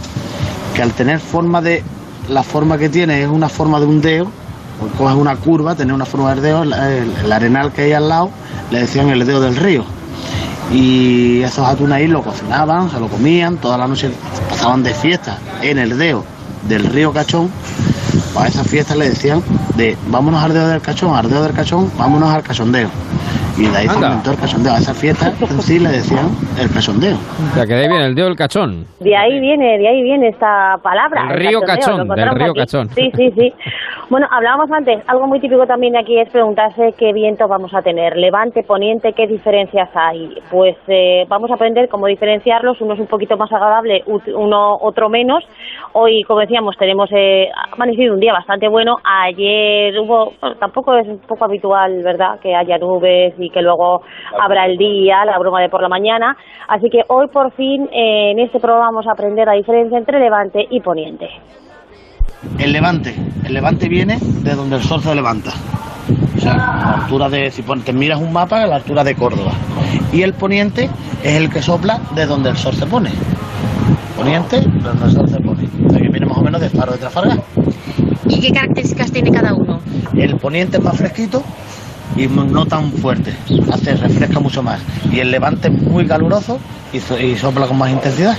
que 0.74 0.80
al 0.80 0.92
tener 0.92 1.20
forma 1.20 1.60
de. 1.60 1.84
La 2.30 2.42
forma 2.42 2.78
que 2.78 2.88
tiene 2.88 3.22
es 3.22 3.28
una 3.28 3.50
forma 3.50 3.78
de 3.78 3.84
un 3.84 4.00
dedo, 4.00 4.32
o 4.81 4.99
coges 4.99 5.16
una 5.16 5.37
curva, 5.37 5.74
tener 5.74 5.95
una 5.95 6.05
forma 6.05 6.35
de 6.35 6.41
dedo, 6.41 6.62
el, 6.62 7.33
arenal 7.33 7.72
que 7.72 7.83
hay 7.83 7.93
al 7.93 8.09
lado, 8.09 8.31
le 8.70 8.81
decían 8.81 9.09
el 9.11 9.24
dedo 9.27 9.41
del 9.41 9.57
río. 9.57 9.85
Y 10.72 11.43
esos 11.43 11.66
atunes 11.66 11.93
ahí 11.93 12.09
lo 12.09 12.22
cocinaban, 12.22 12.91
se 12.91 12.99
lo 12.99 13.09
comían, 13.09 13.57
toda 13.59 13.79
la 13.79 13.87
noche 13.87 14.11
pasaban 14.51 14.83
de 14.83 14.93
fiesta 14.95 15.39
en 15.62 15.79
el 15.79 15.97
dedo 15.97 16.24
del 16.68 16.85
río 16.85 17.12
Cachón. 17.12 17.51
A 18.37 18.49
esas 18.49 18.66
fiestas 18.66 18.97
le 18.97 19.09
decían 19.09 19.43
de 19.77 19.97
vámonos 20.09 20.43
al 20.43 20.53
dedo 20.53 20.68
del 20.68 20.81
cachón, 20.81 21.16
al 21.16 21.29
dedo 21.31 21.43
del 21.43 21.53
cachón, 21.53 21.91
vámonos 21.97 22.35
al 22.35 22.43
cachondeo. 22.43 22.91
Y 23.59 23.68
de 23.68 23.76
ahí 23.76 23.86
Anda. 23.88 24.09
inventó 24.09 24.30
el 24.32 24.36
cachondeo. 24.38 24.72
A 24.72 24.78
esas 24.78 24.98
fiestas 24.98 25.42
en 25.42 25.62
sí 25.62 25.78
le 25.78 25.88
decían 25.88 26.28
el 26.61 26.70
cachondeo. 26.70 27.16
O 27.16 27.54
sea, 27.54 27.64
que 27.66 27.74
de 27.74 27.82
ahí 27.82 27.88
viene 27.88 28.04
el 28.07 28.14
dedo 28.14 28.26
del 28.26 28.36
cachón. 28.36 28.84
De 29.00 29.16
ahí 29.16 29.40
viene, 29.40 29.78
de 29.78 29.88
ahí 29.88 30.02
viene 30.02 30.28
esta 30.28 30.76
palabra. 30.82 31.28
El 31.30 31.38
río 31.38 31.61
cachondeo, 31.61 32.07
Cachón, 32.07 32.16
del 32.16 32.30
río 32.38 32.50
aquí. 32.50 32.61
Cachón. 32.61 32.88
Sí, 32.90 33.11
sí, 33.16 33.30
sí. 33.36 33.52
Bueno, 34.09 34.28
hablábamos 34.30 34.70
antes, 34.70 35.02
algo 35.09 35.26
muy 35.26 35.40
típico 35.40 35.66
también 35.66 35.94
de 35.94 35.98
aquí 35.98 36.16
es 36.16 36.28
preguntarse 36.30 36.94
qué 36.96 37.12
viento 37.12 37.48
vamos 37.48 37.74
a 37.74 37.82
tener. 37.82 38.16
Levante, 38.16 38.62
poniente, 38.62 39.12
¿qué 39.14 39.26
diferencias 39.26 39.88
hay? 39.94 40.32
Pues 40.48 40.76
eh, 40.86 41.24
vamos 41.28 41.50
a 41.50 41.54
aprender 41.54 41.88
cómo 41.88 42.07
diferenciarlos. 42.07 42.80
Uno 42.80 42.94
es 42.94 43.00
un 43.00 43.09
poquito 43.09 43.36
más 43.36 43.50
agradable, 43.50 44.04
uno 44.07 44.76
otro 44.80 45.09
menos. 45.09 45.42
Hoy, 45.92 46.22
como 46.22 46.40
decíamos, 46.40 46.76
tenemos 46.76 47.11
eh, 47.12 47.48
ha 47.52 47.74
amanecido 47.74 48.14
un 48.14 48.20
día 48.20 48.32
bastante 48.32 48.68
bueno. 48.68 48.98
Ayer 49.02 49.98
hubo, 49.98 50.34
bueno, 50.40 50.57
tampoco 50.57 50.94
es 50.96 51.09
un 51.09 51.18
poco 51.18 51.44
habitual, 51.44 52.02
¿verdad?, 52.04 52.38
que 52.40 52.54
haya 52.54 52.78
nubes 52.78 53.34
y 53.38 53.45
que 53.51 53.62
luego 53.62 54.03
habrá 54.40 54.66
el 54.66 54.76
día, 54.76 55.24
la 55.24 55.38
bruma 55.38 55.61
de 55.61 55.68
por 55.68 55.82
la 55.82 55.88
mañana. 55.88 56.36
Así 56.68 56.88
que 56.90 57.03
hoy, 57.09 57.28
por 57.28 57.53
fin, 57.53 57.88
eh, 57.92 58.32
en 58.32 58.38
este 58.40 58.59
programa 58.59 58.86
vamos 58.86 59.07
a 59.07 59.12
aprender 59.12 59.47
la 59.47 59.55
diferencia 59.55 59.99
entre 59.99 60.18
levante 60.18 60.66
y 60.70 60.80
poniente. 60.80 61.28
El 62.59 62.72
levante. 62.72 63.14
El 63.44 63.55
levante 63.55 63.88
viene 63.88 64.18
de 64.20 64.55
donde 64.55 64.76
el 64.76 64.82
sol 64.82 65.01
se 65.01 65.14
levanta. 65.14 65.51
O 66.36 66.40
sea, 66.40 66.53
a 66.53 66.57
la 66.57 67.03
altura 67.03 67.28
de, 67.28 67.51
si 67.51 67.62
te 67.62 67.92
miras 67.92 68.20
un 68.20 68.32
mapa, 68.32 68.62
a 68.62 68.66
la 68.66 68.76
altura 68.76 69.03
de 69.03 69.14
Córdoba. 69.14 69.53
Y 70.12 70.22
el 70.22 70.34
poniente 70.34 70.88
es 71.22 71.34
el 71.34 71.51
que 71.51 71.62
sopla 71.62 71.99
de 72.14 72.26
donde 72.26 72.51
el 72.51 72.57
sol 72.57 72.74
se 72.74 72.86
pone. 72.86 73.11
Poniente, 74.16 74.61
de 74.61 74.80
donde 74.80 75.05
el 75.05 75.11
sol 75.11 75.28
se 75.28 75.40
pone. 75.40 75.68
O 75.86 75.90
sea, 75.90 76.01
que 76.01 76.09
viene 76.09 76.26
más 76.26 76.38
o 76.38 76.42
menos 76.42 76.61
de 76.61 76.70
Faro 76.70 76.92
de 76.92 76.99
Trafalgar. 76.99 77.38
¿Y 78.28 78.40
qué 78.40 78.53
características 78.53 79.12
tiene 79.12 79.30
cada 79.30 79.55
uno? 79.55 79.80
El 80.14 80.36
poniente 80.36 80.78
es 80.78 80.84
más 80.84 80.97
fresquito 80.97 81.42
y 82.14 82.26
no 82.28 82.66
tan 82.66 82.92
fuerte. 82.92 83.34
Hace, 83.72 83.94
refresca 83.94 84.38
mucho 84.40 84.62
más. 84.62 84.80
Y 85.11 85.20
el 85.20 85.30
levante 85.30 85.68
es 85.68 85.74
muy 85.82 86.07
caluroso 86.07 86.59
y, 86.92 87.00
so- 87.00 87.18
y 87.18 87.36
sopla 87.36 87.66
con 87.66 87.78
más 87.78 87.90
intensidad. 87.90 88.36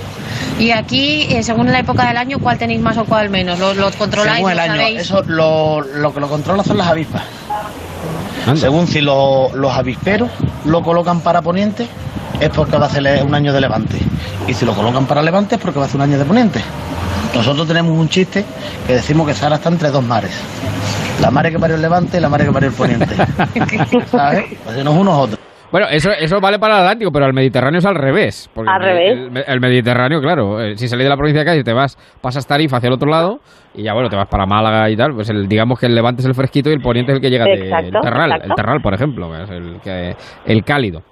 Y 0.59 0.71
aquí, 0.71 1.27
eh, 1.29 1.43
según 1.43 1.71
la 1.71 1.79
época 1.79 2.07
del 2.07 2.17
año, 2.17 2.39
¿cuál 2.39 2.57
tenéis 2.57 2.79
más 2.81 2.97
o 2.97 3.05
cuál 3.05 3.29
menos? 3.29 3.59
¿Los, 3.59 3.75
los 3.77 3.95
controláis? 3.95 4.37
Según 4.37 4.51
el 4.51 4.57
¿Lo 4.57 4.63
año. 4.63 4.71
sabéis? 4.75 4.99
Eso 5.01 5.23
lo, 5.27 5.81
lo 5.81 6.13
que 6.13 6.19
lo 6.19 6.27
controla 6.29 6.63
son 6.63 6.77
las 6.77 6.87
avispas. 6.87 7.23
Según 8.55 8.87
si 8.87 9.01
lo- 9.01 9.49
los 9.55 9.73
avisperos 9.75 10.29
lo 10.65 10.81
colocan 10.81 11.19
para 11.21 11.41
poniente, 11.41 11.87
es 12.39 12.49
porque 12.49 12.77
va 12.77 12.85
a 12.85 12.89
ser 12.89 13.23
un 13.25 13.35
año 13.35 13.51
de 13.51 13.59
levante. 13.61 13.97
Y 14.47 14.53
si 14.53 14.65
lo 14.65 14.73
colocan 14.73 15.05
para 15.05 15.21
levante, 15.21 15.55
es 15.55 15.61
porque 15.61 15.79
va 15.79 15.85
a 15.85 15.87
ser 15.87 15.97
un 15.97 16.03
año 16.03 16.17
de 16.17 16.25
poniente. 16.25 16.61
Nosotros 17.35 17.67
tenemos 17.67 17.91
un 17.97 18.09
chiste 18.09 18.43
que 18.87 18.93
decimos 18.93 19.27
que 19.27 19.33
Sara 19.33 19.55
está 19.55 19.69
entre 19.69 19.89
dos 19.89 20.03
mares. 20.03 20.31
La 21.21 21.31
mare 21.31 21.51
que 21.51 21.59
parió 21.59 21.75
el 21.75 21.81
levante 21.81 22.17
y 22.17 22.19
la 22.21 22.29
mare 22.29 22.45
que 22.45 22.51
parió 22.51 22.69
el 22.69 22.75
poniente. 22.75 23.07
¿Sabes? 24.07 24.45
Pues 24.63 24.77
unos 24.77 24.95
unos 24.95 25.13
otros. 25.15 25.39
Bueno, 25.69 25.87
eso, 25.89 26.11
eso 26.11 26.39
vale 26.39 26.59
para 26.59 26.75
el 26.75 26.81
Atlántico, 26.83 27.11
pero 27.11 27.25
el 27.25 27.33
Mediterráneo 27.33 27.79
es 27.79 27.85
al 27.85 27.95
revés. 27.95 28.49
porque 28.53 28.69
Al 28.71 28.81
el- 28.81 28.87
revés. 28.87 29.45
El, 29.47 29.53
el 29.53 29.59
Mediterráneo, 29.59 30.21
claro, 30.21 30.61
eh, 30.61 30.77
si 30.77 30.87
salís 30.87 31.03
de 31.03 31.09
la 31.09 31.17
provincia 31.17 31.41
de 31.41 31.45
Cádiz 31.45 31.63
te 31.65 31.73
vas, 31.73 31.97
pasas 32.21 32.47
Tarifa 32.47 32.77
hacia 32.77 32.87
el 32.87 32.93
otro 32.93 33.09
lado 33.09 33.39
y 33.75 33.83
ya 33.83 33.93
bueno, 33.93 34.09
te 34.09 34.15
vas 34.15 34.27
para 34.29 34.45
Málaga 34.45 34.89
y 34.89 34.95
tal, 34.95 35.13
pues 35.13 35.29
el, 35.29 35.47
digamos 35.47 35.77
que 35.77 35.87
el 35.87 35.95
Levante 35.95 36.21
es 36.21 36.25
el 36.25 36.35
fresquito 36.35 36.69
y 36.69 36.73
el 36.73 36.79
Poniente 36.79 37.11
es 37.11 37.17
el 37.17 37.21
que 37.21 37.29
llega 37.29 37.43
del 37.43 37.63
Exacto, 37.63 37.99
Terral, 38.01 38.31
exacto. 38.31 38.47
el 38.49 38.55
Terral, 38.55 38.81
por 38.81 38.93
ejemplo, 38.93 39.43
es 39.43 39.49
el, 39.49 39.79
que, 39.83 40.15
el 40.45 40.63
cálido. 40.63 41.03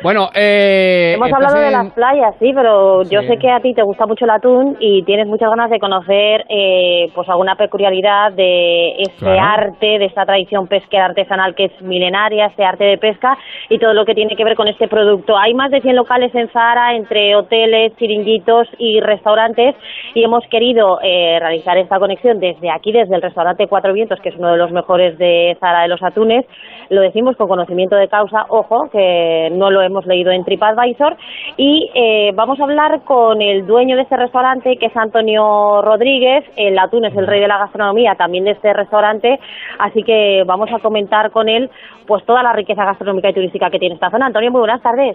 Bueno, 0.00 0.28
eh, 0.32 1.14
Hemos 1.16 1.32
hablado 1.32 1.58
de 1.60 1.72
las 1.72 1.92
playas, 1.92 2.32
sí, 2.38 2.52
pero 2.54 3.02
yo 3.02 3.20
Sí. 3.22 3.26
sé 3.26 3.36
que 3.38 3.50
a 3.50 3.58
ti 3.58 3.74
te 3.74 3.82
gusta 3.82 4.06
mucho 4.06 4.26
el 4.26 4.30
atún 4.30 4.76
y 4.78 5.02
tienes 5.02 5.26
muchas 5.26 5.50
ganas 5.50 5.70
de 5.70 5.80
conocer 5.80 6.44
eh, 6.48 7.08
pues 7.16 7.28
alguna 7.28 7.56
peculiaridad 7.56 8.30
de 8.32 8.90
este 9.02 9.18
Claro. 9.24 9.40
arte, 9.42 9.98
de 9.98 10.04
esta 10.04 10.24
tradición 10.24 10.68
pesquera 10.68 11.06
artesanal 11.06 11.56
que 11.56 11.64
es 11.64 11.82
milenaria, 11.82 12.46
este 12.46 12.64
arte 12.64 12.84
de 12.84 12.98
pesca 12.98 13.36
y 13.68 13.78
todo 13.78 13.92
lo 13.92 14.04
que 14.04 14.14
tiene 14.14 14.36
que 14.36 14.44
ver 14.44 14.54
con 14.54 14.68
este 14.68 14.86
producto. 14.86 15.36
Hay 15.36 15.52
más 15.54 15.72
de 15.72 15.80
100 15.80 15.96
locales 15.96 16.32
en 16.32 16.48
Zara, 16.50 16.94
entre 16.94 17.34
hoteles, 17.34 17.96
chiringuitos 17.96 18.68
y 18.78 19.00
restaurantes 19.00 19.74
y 20.14 20.22
hemos 20.22 20.46
querido 20.46 21.00
eh, 21.02 21.38
realizar 21.40 21.76
esta 21.76 21.98
conexión 21.98 22.38
desde 22.38 22.70
aquí, 22.70 22.92
desde 22.92 23.16
el 23.16 23.22
restaurante 23.22 23.66
Cuatro 23.66 23.92
Vientos, 23.92 24.20
que 24.20 24.28
es 24.28 24.36
uno 24.36 24.52
de 24.52 24.58
los 24.58 24.70
mejores 24.70 25.18
de 25.18 25.56
Zara 25.58 25.82
de 25.82 25.88
los 25.88 26.02
Atunes. 26.04 26.46
Lo 26.90 27.02
decimos 27.02 27.36
con 27.36 27.48
conocimiento 27.48 27.96
de 27.96 28.08
causa, 28.08 28.46
ojo, 28.48 28.88
que 28.90 29.50
no 29.52 29.70
lo 29.70 29.82
hemos 29.82 30.06
leído 30.06 30.30
en 30.30 30.44
TripAdvisor. 30.44 31.16
Y 31.56 31.90
eh, 31.94 32.32
vamos 32.34 32.58
a 32.60 32.64
hablar 32.64 33.02
con 33.04 33.42
el 33.42 33.66
dueño 33.66 33.96
de 33.96 34.02
este 34.02 34.16
restaurante, 34.16 34.76
que 34.78 34.86
es 34.86 34.96
Antonio 34.96 35.82
Rodríguez. 35.82 36.44
El 36.56 36.78
atún 36.78 37.04
es 37.04 37.16
el 37.16 37.26
rey 37.26 37.40
de 37.40 37.48
la 37.48 37.58
gastronomía 37.58 38.14
también 38.14 38.44
de 38.44 38.52
este 38.52 38.72
restaurante. 38.72 39.38
Así 39.78 40.02
que 40.02 40.44
vamos 40.46 40.70
a 40.72 40.78
comentar 40.78 41.30
con 41.30 41.48
él 41.48 41.70
pues 42.06 42.24
toda 42.24 42.42
la 42.42 42.54
riqueza 42.54 42.84
gastronómica 42.84 43.28
y 43.28 43.34
turística 43.34 43.70
que 43.70 43.78
tiene 43.78 43.94
esta 43.94 44.10
zona. 44.10 44.26
Antonio, 44.26 44.50
muy 44.50 44.60
buenas 44.60 44.82
tardes. 44.82 45.14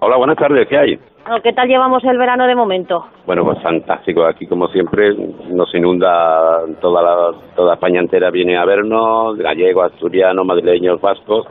Hola, 0.00 0.16
buenas 0.16 0.36
tardes, 0.36 0.66
¿qué 0.68 0.76
hay? 0.76 0.98
Bueno, 1.24 1.40
¿Qué 1.42 1.52
tal 1.52 1.68
llevamos 1.68 2.02
el 2.04 2.18
verano 2.18 2.46
de 2.46 2.56
momento? 2.56 3.06
Bueno, 3.26 3.44
pues 3.44 3.62
fantástico, 3.62 4.24
aquí 4.24 4.46
como 4.46 4.66
siempre 4.68 5.14
nos 5.50 5.72
inunda 5.72 6.62
toda 6.80 7.00
la, 7.02 7.38
toda 7.54 7.74
España 7.74 8.00
entera 8.00 8.30
viene 8.30 8.56
a 8.56 8.64
vernos, 8.64 9.38
gallegos, 9.38 9.92
asturianos, 9.92 10.44
madrileños, 10.44 11.00
vascos 11.00 11.46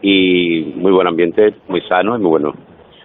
y 0.00 0.72
muy 0.76 0.92
buen 0.92 1.08
ambiente, 1.08 1.54
muy 1.66 1.80
sano 1.82 2.16
y 2.16 2.20
muy 2.20 2.30
bueno. 2.30 2.52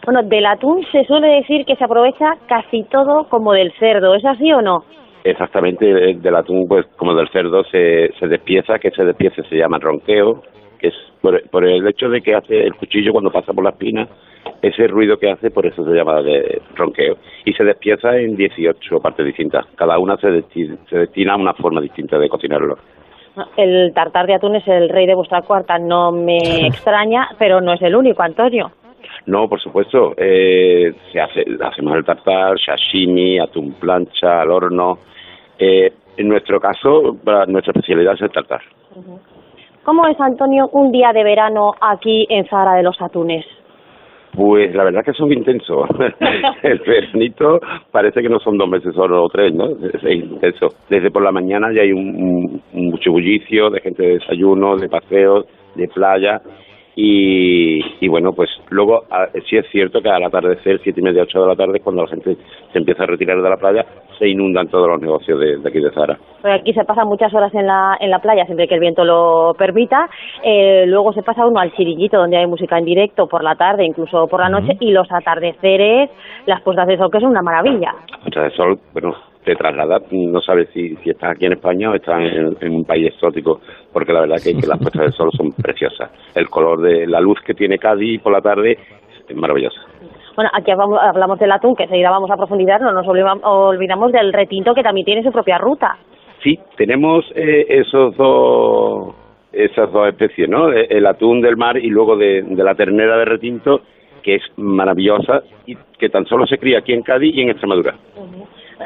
Bueno, 0.05 0.21
del 0.23 0.45
atún 0.45 0.85
se 0.91 1.03
suele 1.05 1.27
decir 1.27 1.65
que 1.65 1.75
se 1.75 1.83
aprovecha 1.83 2.33
casi 2.47 2.83
todo 2.83 3.27
como 3.27 3.53
del 3.53 3.71
cerdo. 3.79 4.13
¿Es 4.13 4.25
así 4.25 4.51
o 4.51 4.61
no? 4.61 4.83
Exactamente, 5.23 5.89
eh, 5.89 6.17
del 6.19 6.35
atún, 6.35 6.67
pues 6.67 6.85
como 6.97 7.15
del 7.15 7.29
cerdo 7.29 7.63
se, 7.63 8.11
se 8.19 8.27
despieza, 8.27 8.77
que 8.77 8.91
se 8.91 9.05
despiece 9.05 9.43
se 9.43 9.55
llama 9.55 9.79
ronqueo, 9.79 10.41
que 10.79 10.87
es 10.87 10.95
por, 11.21 11.41
por 11.49 11.67
el 11.67 11.87
hecho 11.87 12.09
de 12.09 12.21
que 12.21 12.35
hace 12.35 12.63
el 12.63 12.75
cuchillo 12.75 13.11
cuando 13.11 13.31
pasa 13.31 13.53
por 13.53 13.63
la 13.63 13.71
espina, 13.71 14.07
ese 14.61 14.87
ruido 14.87 15.17
que 15.17 15.31
hace, 15.31 15.51
por 15.51 15.65
eso 15.65 15.83
se 15.83 15.91
llama 15.91 16.21
de 16.21 16.61
ronqueo. 16.75 17.17
Y 17.45 17.53
se 17.53 17.63
despieza 17.63 18.17
en 18.17 18.35
18 18.35 18.99
partes 18.99 19.25
distintas. 19.25 19.65
Cada 19.75 19.97
una 19.99 20.17
se, 20.17 20.29
destina, 20.31 21.33
a 21.33 21.37
una 21.37 21.53
forma 21.53 21.81
distinta 21.81 22.17
de 22.17 22.29
cocinarlo. 22.29 22.77
El 23.55 23.93
tartar 23.93 24.27
de 24.27 24.35
atún 24.35 24.55
es 24.55 24.67
el 24.67 24.89
rey 24.89 25.05
de 25.05 25.15
vuestra 25.15 25.41
cuarta, 25.41 25.79
no 25.79 26.11
me 26.11 26.37
extraña, 26.67 27.29
pero 27.39 27.61
no 27.61 27.73
es 27.73 27.81
el 27.81 27.95
único, 27.95 28.21
Antonio. 28.23 28.71
No, 29.25 29.47
por 29.47 29.61
supuesto. 29.61 30.13
Eh, 30.17 30.93
se 31.11 31.19
hace, 31.19 31.45
hacemos 31.63 31.95
el 31.95 32.05
tartar, 32.05 32.59
sashimi, 32.59 33.39
atún 33.39 33.73
plancha, 33.73 34.41
al 34.41 34.51
horno. 34.51 34.97
Eh, 35.57 35.91
en 36.17 36.27
nuestro 36.27 36.59
caso, 36.59 37.17
nuestra 37.47 37.71
especialidad 37.71 38.13
es 38.13 38.21
el 38.21 38.31
tartar. 38.31 38.61
¿Cómo 39.83 40.07
es, 40.07 40.19
Antonio, 40.19 40.69
un 40.73 40.91
día 40.91 41.11
de 41.13 41.23
verano 41.23 41.73
aquí 41.81 42.27
en 42.29 42.45
Zara 42.45 42.75
de 42.75 42.83
los 42.83 43.01
Atunes? 43.01 43.45
Pues 44.33 44.73
la 44.73 44.85
verdad 44.85 45.03
que 45.03 45.13
son 45.13 45.31
intensos. 45.31 45.89
el 46.63 46.79
veranito 46.79 47.59
parece 47.91 48.21
que 48.21 48.29
no 48.29 48.39
son 48.39 48.57
dos 48.57 48.69
meses 48.69 48.93
solo 48.95 49.23
o 49.23 49.29
tres, 49.29 49.53
¿no? 49.53 49.69
Es 49.71 50.03
intenso. 50.03 50.67
Desde 50.89 51.11
por 51.11 51.23
la 51.23 51.31
mañana 51.31 51.71
ya 51.73 51.81
hay 51.81 51.91
un, 51.91 52.61
un 52.73 52.85
mucho 52.85 53.11
bullicio 53.11 53.69
de 53.69 53.81
gente 53.81 54.03
de 54.03 54.13
desayuno, 54.13 54.77
de 54.77 54.87
paseos, 54.87 55.45
de 55.75 55.87
playa 55.87 56.41
y, 57.03 58.07
bueno, 58.07 58.31
pues 58.33 58.49
luego 58.69 59.03
sí 59.49 59.57
es 59.57 59.65
cierto 59.71 60.01
que 60.01 60.09
al 60.09 60.23
atardecer, 60.23 60.79
siete 60.83 60.99
y 60.99 61.03
media, 61.03 61.23
ocho 61.23 61.41
de 61.41 61.47
la 61.47 61.55
tarde, 61.55 61.79
cuando 61.79 62.03
la 62.03 62.07
gente 62.07 62.37
se 62.71 62.77
empieza 62.77 63.03
a 63.03 63.07
retirar 63.07 63.41
de 63.41 63.49
la 63.49 63.57
playa, 63.57 63.85
se 64.19 64.27
inundan 64.27 64.67
todos 64.67 64.87
los 64.87 65.01
negocios 65.01 65.39
de, 65.39 65.67
aquí 65.67 65.79
de 65.79 65.89
Zara. 65.91 66.19
Pues 66.41 66.59
aquí 66.59 66.73
se 66.73 66.83
pasan 66.83 67.07
muchas 67.07 67.33
horas 67.33 67.51
en 67.55 67.65
la, 67.65 67.97
en 67.99 68.11
la 68.11 68.19
playa, 68.19 68.45
siempre 68.45 68.67
que 68.67 68.75
el 68.75 68.81
viento 68.81 69.03
lo 69.03 69.55
permita. 69.57 70.09
Eh, 70.43 70.85
luego 70.85 71.11
se 71.13 71.23
pasa 71.23 71.45
uno 71.45 71.59
al 71.59 71.73
chirillito, 71.73 72.17
donde 72.17 72.37
hay 72.37 72.45
música 72.45 72.77
en 72.77 72.85
directo 72.85 73.25
por 73.27 73.43
la 73.43 73.55
tarde, 73.55 73.83
incluso 73.83 74.27
por 74.27 74.41
la 74.41 74.49
noche, 74.49 74.77
y 74.79 74.91
los 74.91 75.11
atardeceres, 75.11 76.11
las 76.45 76.61
puestas 76.61 76.87
de 76.87 76.97
sol, 76.97 77.09
que 77.11 77.17
es 77.17 77.23
una 77.23 77.41
maravilla. 77.41 77.93
Puestas 78.21 78.43
de 78.43 78.51
sol, 78.51 78.79
bueno, 78.93 79.15
te 79.43 79.55
traslada, 79.55 79.99
no 80.11 80.41
sabes 80.41 80.69
si, 80.73 80.95
si 80.97 81.09
estás 81.09 81.31
aquí 81.31 81.45
en 81.45 81.53
España 81.53 81.89
o 81.89 81.95
estás 81.95 82.19
en, 82.21 82.73
un 82.73 82.85
país 82.85 83.07
exótico, 83.07 83.59
porque 83.91 84.13
la 84.13 84.21
verdad 84.21 84.37
que, 84.43 84.53
que 84.53 84.67
las 84.67 84.77
puestas 84.81 85.05
de 85.05 85.11
sol 85.11 85.29
son 85.35 85.51
preciosas. 85.51 86.11
El 86.35 86.49
color 86.49 86.81
de 86.81 87.07
la 87.07 87.19
luz 87.19 87.39
que 87.45 87.53
tiene 87.53 87.77
Cádiz 87.77 88.21
por 88.21 88.33
la 88.33 88.41
tarde 88.41 88.77
es 89.27 89.35
maravillosa. 89.35 89.81
Bueno, 90.35 90.49
aquí 90.53 90.71
hablamos 90.71 91.39
del 91.39 91.51
atún, 91.51 91.75
que 91.75 91.83
enseguida 91.83 92.09
vamos 92.09 92.31
a 92.31 92.37
profundizar, 92.37 92.81
no 92.81 92.93
nos 92.93 93.07
olvidamos 93.07 94.11
del 94.11 94.31
retinto, 94.31 94.73
que 94.73 94.83
también 94.83 95.05
tiene 95.05 95.23
su 95.23 95.31
propia 95.31 95.57
ruta. 95.57 95.97
Sí, 96.41 96.57
tenemos 96.77 97.25
eh, 97.35 97.65
esos 97.69 98.15
dos 98.15 99.15
esas 99.51 99.91
dos 99.91 100.07
especies, 100.07 100.47
¿no? 100.47 100.71
El 100.71 101.05
atún 101.05 101.41
del 101.41 101.57
mar 101.57 101.77
y 101.77 101.89
luego 101.89 102.15
de, 102.15 102.41
la 102.55 102.73
ternera 102.73 103.17
de 103.17 103.25
retinto, 103.25 103.81
que 104.23 104.35
es 104.35 104.43
maravillosa 104.55 105.41
y 105.65 105.75
que 105.99 106.07
tan 106.07 106.25
solo 106.25 106.47
se 106.47 106.57
cría 106.57 106.79
aquí 106.79 106.93
en 106.93 107.01
Cádiz 107.01 107.35
y 107.35 107.41
en 107.41 107.49
Extremadura 107.49 107.95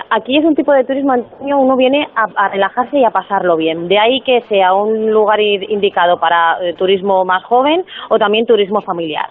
aquí 0.09 0.37
es 0.37 0.45
un 0.45 0.55
tipo 0.55 0.71
de 0.73 0.83
turismo, 0.83 1.13
Antonio, 1.13 1.57
uno 1.57 1.75
viene 1.75 2.07
a, 2.15 2.49
relajarse 2.49 2.99
y 2.99 3.03
a 3.03 3.11
pasarlo 3.11 3.57
bien. 3.57 3.87
De 3.87 3.97
ahí 3.97 4.21
que 4.21 4.41
sea 4.41 4.73
un 4.73 5.11
lugar 5.11 5.39
indicado 5.39 6.19
para 6.19 6.57
eh, 6.61 6.73
turismo 6.73 7.25
más 7.25 7.43
joven 7.43 7.83
o 8.09 8.17
también 8.17 8.45
turismo 8.45 8.81
familiar. 8.81 9.27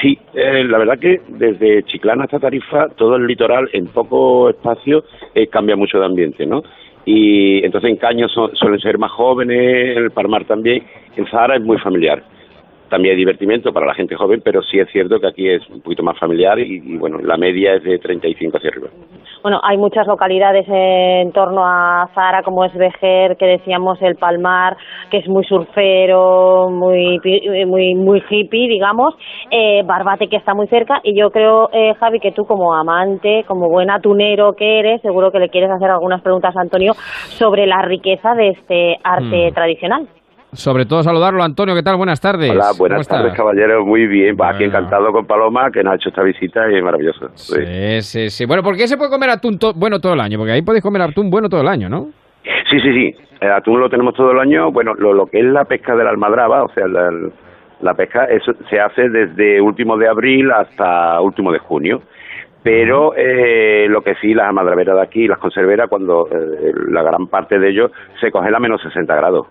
Sí, 0.00 0.18
eh, 0.34 0.64
la 0.64 0.78
verdad 0.78 0.98
que 0.98 1.20
desde 1.28 1.82
Chiclana 1.84 2.24
hasta 2.24 2.38
Tarifa, 2.38 2.88
todo 2.96 3.16
el 3.16 3.26
litoral 3.26 3.68
en 3.72 3.86
poco 3.86 4.50
espacio 4.50 5.04
eh, 5.34 5.46
cambia 5.46 5.76
mucho 5.76 5.98
de 5.98 6.06
ambiente, 6.06 6.46
¿no? 6.46 6.62
Y 7.06 7.64
entonces 7.64 7.90
en 7.90 7.96
Caños 7.96 8.32
suelen 8.54 8.80
ser 8.80 8.98
más 8.98 9.10
jóvenes, 9.12 9.96
en 9.96 10.04
el 10.04 10.10
Parmar 10.10 10.44
también, 10.44 10.84
en 11.16 11.26
Zahara 11.26 11.56
es 11.56 11.62
muy 11.62 11.78
familiar 11.78 12.22
también 12.88 13.12
hay 13.12 13.18
divertimiento 13.18 13.72
para 13.72 13.86
la 13.86 13.94
gente 13.94 14.14
joven, 14.14 14.40
pero 14.44 14.62
sí 14.62 14.78
es 14.78 14.88
cierto 14.90 15.18
que 15.18 15.26
aquí 15.26 15.48
es 15.48 15.68
un 15.68 15.80
poquito 15.80 16.02
más 16.02 16.18
familiar 16.18 16.58
y, 16.58 16.96
bueno, 16.98 17.18
la 17.18 17.36
media 17.36 17.74
es 17.74 17.82
de 17.82 17.98
35 17.98 18.56
hacia 18.56 18.70
arriba. 18.70 18.88
Bueno, 19.42 19.60
hay 19.62 19.76
muchas 19.76 20.06
localidades 20.06 20.66
en 20.68 21.32
torno 21.32 21.64
a 21.64 22.08
Zara, 22.14 22.42
como 22.42 22.64
es 22.64 22.72
Vejer, 22.74 23.36
que 23.36 23.46
decíamos 23.46 24.00
el 24.00 24.16
Palmar, 24.16 24.76
que 25.10 25.18
es 25.18 25.28
muy 25.28 25.44
surfero, 25.44 26.68
muy 26.70 27.20
muy 27.66 27.94
muy 27.94 28.22
hippie, 28.28 28.68
digamos, 28.68 29.14
eh, 29.50 29.82
Barbate 29.84 30.28
que 30.28 30.36
está 30.36 30.54
muy 30.54 30.66
cerca 30.68 31.00
y 31.02 31.18
yo 31.18 31.30
creo, 31.30 31.68
eh, 31.72 31.94
Javi, 31.94 32.20
que 32.20 32.32
tú 32.32 32.44
como 32.44 32.74
amante, 32.74 33.44
como 33.46 33.68
buen 33.68 33.90
atunero 33.90 34.54
que 34.54 34.78
eres, 34.78 35.02
seguro 35.02 35.30
que 35.30 35.38
le 35.38 35.50
quieres 35.50 35.70
hacer 35.70 35.90
algunas 35.90 36.22
preguntas 36.22 36.56
a 36.56 36.60
Antonio 36.60 36.94
sobre 36.94 37.66
la 37.66 37.82
riqueza 37.82 38.34
de 38.34 38.48
este 38.50 38.96
arte 39.02 39.50
mm. 39.50 39.54
tradicional. 39.54 40.08
Sobre 40.54 40.86
todo 40.86 41.02
saludarlo, 41.02 41.42
Antonio, 41.42 41.74
¿qué 41.74 41.82
tal? 41.82 41.96
Buenas 41.96 42.20
tardes. 42.20 42.50
Hola, 42.50 42.70
buenas 42.78 43.08
tardes, 43.08 43.34
caballero. 43.34 43.84
Muy 43.84 44.06
bien. 44.06 44.36
Aquí 44.40 44.64
encantado 44.64 45.12
con 45.12 45.26
Paloma, 45.26 45.70
que 45.72 45.82
nos 45.82 45.92
ha 45.92 45.96
hecho 45.96 46.08
esta 46.10 46.22
visita 46.22 46.70
y 46.70 46.76
es 46.76 46.82
maravilloso. 46.82 47.28
Sí, 47.34 48.00
sí, 48.02 48.30
sí. 48.30 48.46
Bueno, 48.46 48.62
¿por 48.62 48.76
qué 48.76 48.86
se 48.86 48.96
puede 48.96 49.10
comer 49.10 49.30
atún 49.30 49.58
bueno 49.74 50.00
todo 50.00 50.14
el 50.14 50.20
año? 50.20 50.38
Porque 50.38 50.52
ahí 50.52 50.62
podéis 50.62 50.82
comer 50.82 51.02
atún 51.02 51.28
bueno 51.28 51.48
todo 51.48 51.60
el 51.60 51.68
año, 51.68 51.88
¿no? 51.88 52.06
Sí, 52.70 52.80
sí, 52.80 52.92
sí. 52.92 53.14
El 53.40 53.52
atún 53.52 53.80
lo 53.80 53.88
tenemos 53.88 54.14
todo 54.14 54.30
el 54.30 54.38
año. 54.38 54.70
Bueno, 54.70 54.94
lo, 54.94 55.26
que 55.26 55.40
es 55.40 55.44
la 55.44 55.64
pesca 55.64 55.96
de 55.96 56.04
la 56.04 56.10
almadraba, 56.10 56.62
o 56.62 56.68
sea, 56.68 56.86
la, 56.86 57.94
pesca, 57.94 58.26
eso 58.26 58.52
se 58.70 58.80
hace 58.80 59.08
desde 59.08 59.60
último 59.60 59.96
de 59.96 60.08
abril 60.08 60.50
hasta 60.52 61.20
último 61.20 61.52
de 61.52 61.58
junio 61.58 62.02
pero 62.62 63.14
eh, 63.14 63.86
lo 63.90 64.00
que 64.00 64.14
sí, 64.14 64.32
las 64.32 64.48
almadraveras 64.48 64.96
de 64.96 65.02
aquí, 65.02 65.28
las 65.28 65.38
conserveras, 65.38 65.86
cuando 65.86 66.26
eh, 66.32 66.72
la 66.88 67.02
gran 67.02 67.26
parte 67.26 67.58
de 67.58 67.68
ellos 67.68 67.90
se 68.18 68.30
congela 68.30 68.56
a 68.56 68.60
menos 68.60 68.80
60 68.80 69.14
grados. 69.14 69.48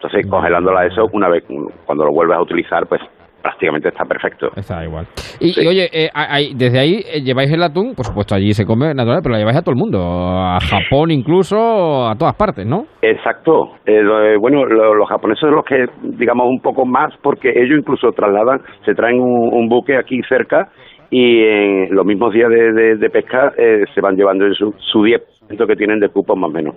Entonces, 0.00 0.30
congelándola 0.30 0.86
eso, 0.86 1.06
una 1.12 1.28
vez 1.28 1.44
cuando 1.84 2.04
lo 2.04 2.12
vuelves 2.12 2.38
a 2.38 2.42
utilizar, 2.42 2.86
pues 2.86 3.00
prácticamente 3.42 3.88
está 3.88 4.04
perfecto. 4.04 4.50
Está 4.54 4.84
igual. 4.84 5.06
Y, 5.40 5.66
oye, 5.66 5.88
eh, 5.92 6.08
desde 6.54 6.78
ahí 6.78 7.00
eh, 7.12 7.20
lleváis 7.20 7.50
el 7.52 7.62
atún, 7.62 7.94
por 7.96 8.04
supuesto 8.04 8.34
allí 8.34 8.52
se 8.52 8.64
come 8.64 8.94
natural, 8.94 9.20
pero 9.22 9.34
lo 9.34 9.38
lleváis 9.38 9.56
a 9.56 9.62
todo 9.62 9.72
el 9.72 9.78
mundo, 9.78 9.98
a 10.00 10.58
Japón 10.60 11.10
incluso, 11.10 12.06
a 12.06 12.14
todas 12.16 12.34
partes, 12.34 12.66
¿no? 12.66 12.84
Exacto. 13.02 13.72
Eh, 13.86 14.36
bueno, 14.40 14.64
los 14.66 15.08
japoneses 15.08 15.40
son 15.40 15.56
los 15.56 15.64
que, 15.64 15.86
digamos, 16.16 16.46
un 16.48 16.60
poco 16.60 16.86
más, 16.86 17.12
porque 17.22 17.50
ellos 17.50 17.78
incluso 17.78 18.12
trasladan, 18.12 18.60
se 18.84 18.94
traen 18.94 19.20
un, 19.20 19.68
buque 19.68 19.96
aquí 19.96 20.20
cerca 20.28 20.68
y 21.10 21.42
en 21.42 21.94
los 21.94 22.06
mismos 22.06 22.32
días 22.32 22.48
de, 22.50 23.10
pesca 23.10 23.52
se 23.94 24.00
van 24.00 24.16
llevando 24.16 24.52
su, 24.54 24.74
su 24.78 25.00
10% 25.00 25.66
que 25.66 25.76
tienen 25.76 26.00
de 26.00 26.08
cupos 26.08 26.38
más 26.38 26.50
o 26.50 26.52
menos. 26.52 26.74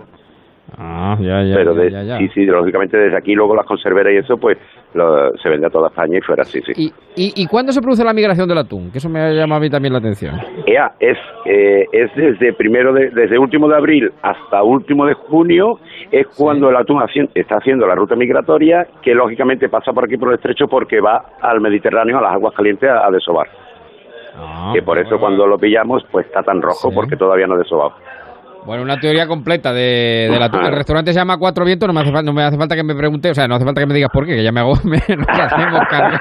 Ah, 0.78 1.16
ya, 1.20 1.42
ya. 1.42 1.54
Pero 1.54 1.74
sí, 1.74 2.28
sí, 2.34 2.46
lógicamente 2.46 2.96
desde 2.96 3.16
aquí 3.16 3.34
luego 3.34 3.54
las 3.54 3.66
conserveras 3.66 4.12
y 4.14 4.16
eso, 4.18 4.36
pues 4.36 4.58
se 5.42 5.48
vende 5.48 5.66
a 5.66 5.70
toda 5.70 5.88
España 5.88 6.18
y 6.18 6.20
fuera, 6.20 6.44
sí, 6.44 6.60
sí. 6.62 6.92
¿Y, 7.16 7.42
y, 7.42 7.46
cuándo 7.46 7.72
se 7.72 7.80
produce 7.80 8.04
la 8.04 8.12
migración 8.12 8.48
del 8.48 8.58
atún? 8.58 8.90
Que 8.90 8.98
eso 8.98 9.08
me 9.08 9.20
ha 9.20 9.30
llamado 9.30 9.58
a 9.58 9.60
mí 9.60 9.70
también 9.70 9.92
la 9.92 9.98
atención. 9.98 10.34
Ya, 10.66 10.92
es, 10.98 11.18
eh, 11.44 11.84
es 11.92 12.10
desde 12.14 12.52
primero 12.54 12.92
de, 12.92 13.10
desde 13.10 13.38
último 13.38 13.68
de 13.68 13.76
abril 13.76 14.10
hasta 14.22 14.62
último 14.62 15.06
de 15.06 15.14
junio, 15.14 15.78
es 16.10 16.26
cuando 16.36 16.70
el 16.70 16.76
atún 16.76 17.02
está 17.34 17.56
haciendo 17.56 17.86
la 17.86 17.94
ruta 17.94 18.16
migratoria, 18.16 18.86
que 19.02 19.14
lógicamente 19.14 19.68
pasa 19.68 19.92
por 19.92 20.04
aquí 20.04 20.16
por 20.16 20.28
el 20.28 20.36
estrecho 20.36 20.66
porque 20.68 21.00
va 21.00 21.22
al 21.40 21.60
Mediterráneo, 21.60 22.18
a 22.18 22.22
las 22.22 22.32
aguas 22.32 22.54
calientes, 22.54 22.88
a, 22.88 23.10
desovar. 23.10 23.48
Ah, 24.34 24.72
que 24.74 24.82
por 24.82 24.98
eso 24.98 25.18
cuando 25.18 25.46
lo 25.46 25.58
pillamos, 25.58 26.02
pues 26.10 26.26
está 26.26 26.42
tan 26.42 26.62
rojo, 26.62 26.90
porque 26.94 27.16
todavía 27.16 27.46
no 27.46 27.54
ha 27.54 27.58
desobado. 27.58 27.92
Bueno, 28.64 28.84
una 28.84 28.98
teoría 29.00 29.26
completa 29.26 29.72
de, 29.72 30.28
de 30.30 30.38
la 30.38 30.46
El 30.46 30.72
restaurante 30.72 31.12
se 31.12 31.18
llama 31.18 31.36
Cuatro 31.36 31.64
Vientos, 31.64 31.88
no 31.88 31.92
me, 31.92 32.00
hace, 32.00 32.12
no 32.22 32.32
me 32.32 32.42
hace 32.44 32.56
falta 32.56 32.76
que 32.76 32.84
me 32.84 32.94
pregunte, 32.94 33.30
o 33.30 33.34
sea, 33.34 33.48
no 33.48 33.56
hace 33.56 33.64
falta 33.64 33.80
que 33.80 33.86
me 33.88 33.94
digas 33.94 34.10
por 34.12 34.24
qué, 34.24 34.36
que 34.36 34.44
ya 34.44 34.52
me 34.52 34.60
hago, 34.60 34.74
me, 34.84 34.98
hacemos 34.98 35.80
cargo. 35.90 36.18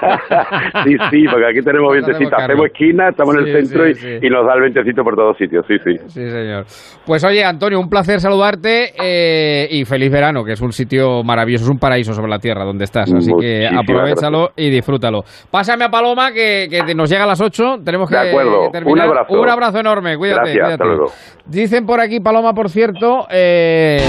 sí, 0.83 0.95
sí, 1.11 1.25
porque 1.29 1.45
aquí 1.47 1.61
tenemos 1.61 1.93
vientecito, 1.93 2.35
hacemos 2.35 2.65
esquina, 2.65 3.09
estamos 3.09 3.35
en 3.35 3.47
el 3.47 3.61
centro 3.61 3.87
y, 3.87 4.29
nos 4.31 4.47
da 4.47 4.53
el 4.55 4.61
vientecito 4.61 5.03
por 5.03 5.15
todos 5.15 5.37
sitios, 5.37 5.65
sí, 5.67 5.75
sí. 5.83 5.97
Sí, 6.07 6.29
señor. 6.29 6.65
Pues 7.05 7.23
oye, 7.23 7.43
Antonio, 7.43 7.79
un 7.79 7.89
placer 7.89 8.19
saludarte 8.19 8.93
eh, 8.99 9.67
y 9.69 9.85
feliz 9.85 10.11
verano, 10.11 10.43
que 10.43 10.53
es 10.53 10.61
un 10.61 10.71
sitio 10.71 11.23
maravilloso, 11.23 11.65
es 11.65 11.69
un 11.69 11.79
paraíso 11.79 12.13
sobre 12.13 12.29
la 12.29 12.39
tierra 12.39 12.63
donde 12.63 12.85
estás, 12.85 13.11
así 13.13 13.31
que 13.39 13.67
aprovechalo 13.67 14.49
y 14.55 14.69
disfrútalo. 14.69 15.21
Pásame 15.51 15.85
a 15.85 15.89
Paloma, 15.89 16.31
que, 16.31 16.67
que 16.69 16.95
nos 16.95 17.09
llega 17.09 17.25
a 17.25 17.27
las 17.27 17.41
8, 17.41 17.81
tenemos 17.85 18.09
que, 18.09 18.15
de 18.15 18.29
acuerdo. 18.29 18.69
terminar. 18.71 19.05
Un 19.05 19.11
abrazo. 19.11 19.41
Un 19.41 19.49
abrazo 19.49 19.79
enorme, 19.79 20.17
cuídate. 20.17 20.53
Gracias, 20.53 20.71
Hasta 20.71 20.85
luego. 20.85 21.05
Dicen 21.45 21.85
por 21.85 21.99
aquí, 21.99 22.19
Paloma, 22.19 22.30
por 22.53 22.69
cierto. 22.69 23.27
Eh, 23.29 23.99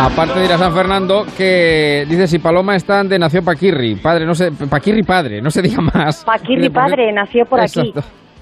aparte 0.00 0.38
de 0.38 0.44
ir 0.46 0.52
a 0.52 0.58
San 0.58 0.74
Fernando, 0.74 1.26
que 1.36 2.06
dice 2.08 2.26
si 2.26 2.38
Paloma 2.38 2.74
está 2.76 3.04
de 3.04 3.18
nació 3.18 3.42
Paquirri, 3.44 3.96
padre, 3.96 4.24
no 4.24 4.34
sé, 4.34 4.50
Paquirri 4.52 5.02
padre, 5.02 5.42
no 5.42 5.50
se 5.50 5.62
diga 5.62 5.80
más. 5.82 6.24
Paquirri 6.24 6.70
padre, 6.70 7.12
nació 7.12 7.44
por 7.44 7.60
aquí. 7.60 7.92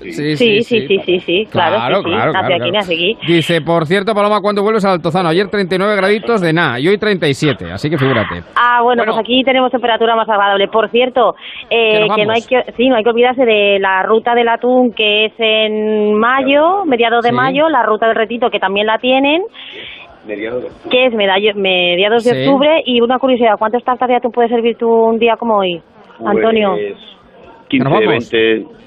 Sí, 0.03 0.37
sí, 0.37 0.63
sí, 0.63 0.87
sí, 0.89 1.19
sí, 1.21 1.47
claro, 1.51 1.77
claro, 1.77 2.03
claro, 2.03 2.33
aquí, 2.55 2.77
aquí. 2.77 3.19
Dice, 3.27 3.61
por 3.61 3.87
cierto, 3.87 4.15
Paloma, 4.15 4.41
¿cuándo 4.41 4.63
vuelves 4.63 4.85
al 4.85 4.93
Altozano? 4.93 5.29
Ayer 5.29 5.49
39 5.49 5.97
graditos 5.97 6.41
de 6.41 6.53
nada 6.53 6.81
y 6.81 6.89
hoy 6.89 6.99
37, 6.99 7.71
así 7.73 7.89
que 7.89 7.97
figúrate. 7.97 8.43
Ah, 8.57 8.81
bueno, 8.83 9.05
pues 9.05 9.17
aquí 9.19 9.43
tenemos 9.45 9.71
temperatura 9.71 10.17
más 10.17 10.29
agradable. 10.29 10.69
Por 10.69 10.91
cierto, 10.91 11.35
eh, 11.71 12.07
que 12.15 12.27
no 12.27 12.33
hay 12.33 12.43
que, 12.43 12.73
sí, 12.77 12.89
no 12.89 12.97
hay 12.97 13.05
que 13.05 13.11
olvidarse 13.11 13.45
de 13.45 13.79
la 13.79 14.03
ruta 14.03 14.35
del 14.35 14.49
atún 14.49 14.93
que 14.93 15.27
es 15.27 15.33
en 15.39 16.15
mayo, 16.15 16.85
mediados 16.85 17.25
de 17.25 17.33
mayo, 17.33 17.69
la 17.69 17.83
ruta 17.83 18.07
del 18.07 18.17
retito 18.17 18.51
que 18.51 18.59
también 18.59 18.87
la 18.87 18.99
tienen. 18.99 19.43
Mediados 20.27 20.63
de 20.63 20.69
octubre. 20.69 20.91
Que 20.91 21.07
es 21.07 21.55
mediados 21.57 22.25
de 22.25 22.41
octubre 22.41 22.83
y 22.85 23.01
una 23.01 23.19
curiosidad, 23.19 23.55
¿cuántos 23.59 23.85
tartas 23.85 24.09
de 24.09 24.17
atún 24.17 24.33
puede 24.33 24.49
servir 24.49 24.77
tú 24.77 24.89
un 24.89 25.19
día 25.19 25.37
como 25.37 25.59
hoy? 25.59 25.81
Antonio. 26.25 26.77
15, 27.69 28.07
20 28.07 28.82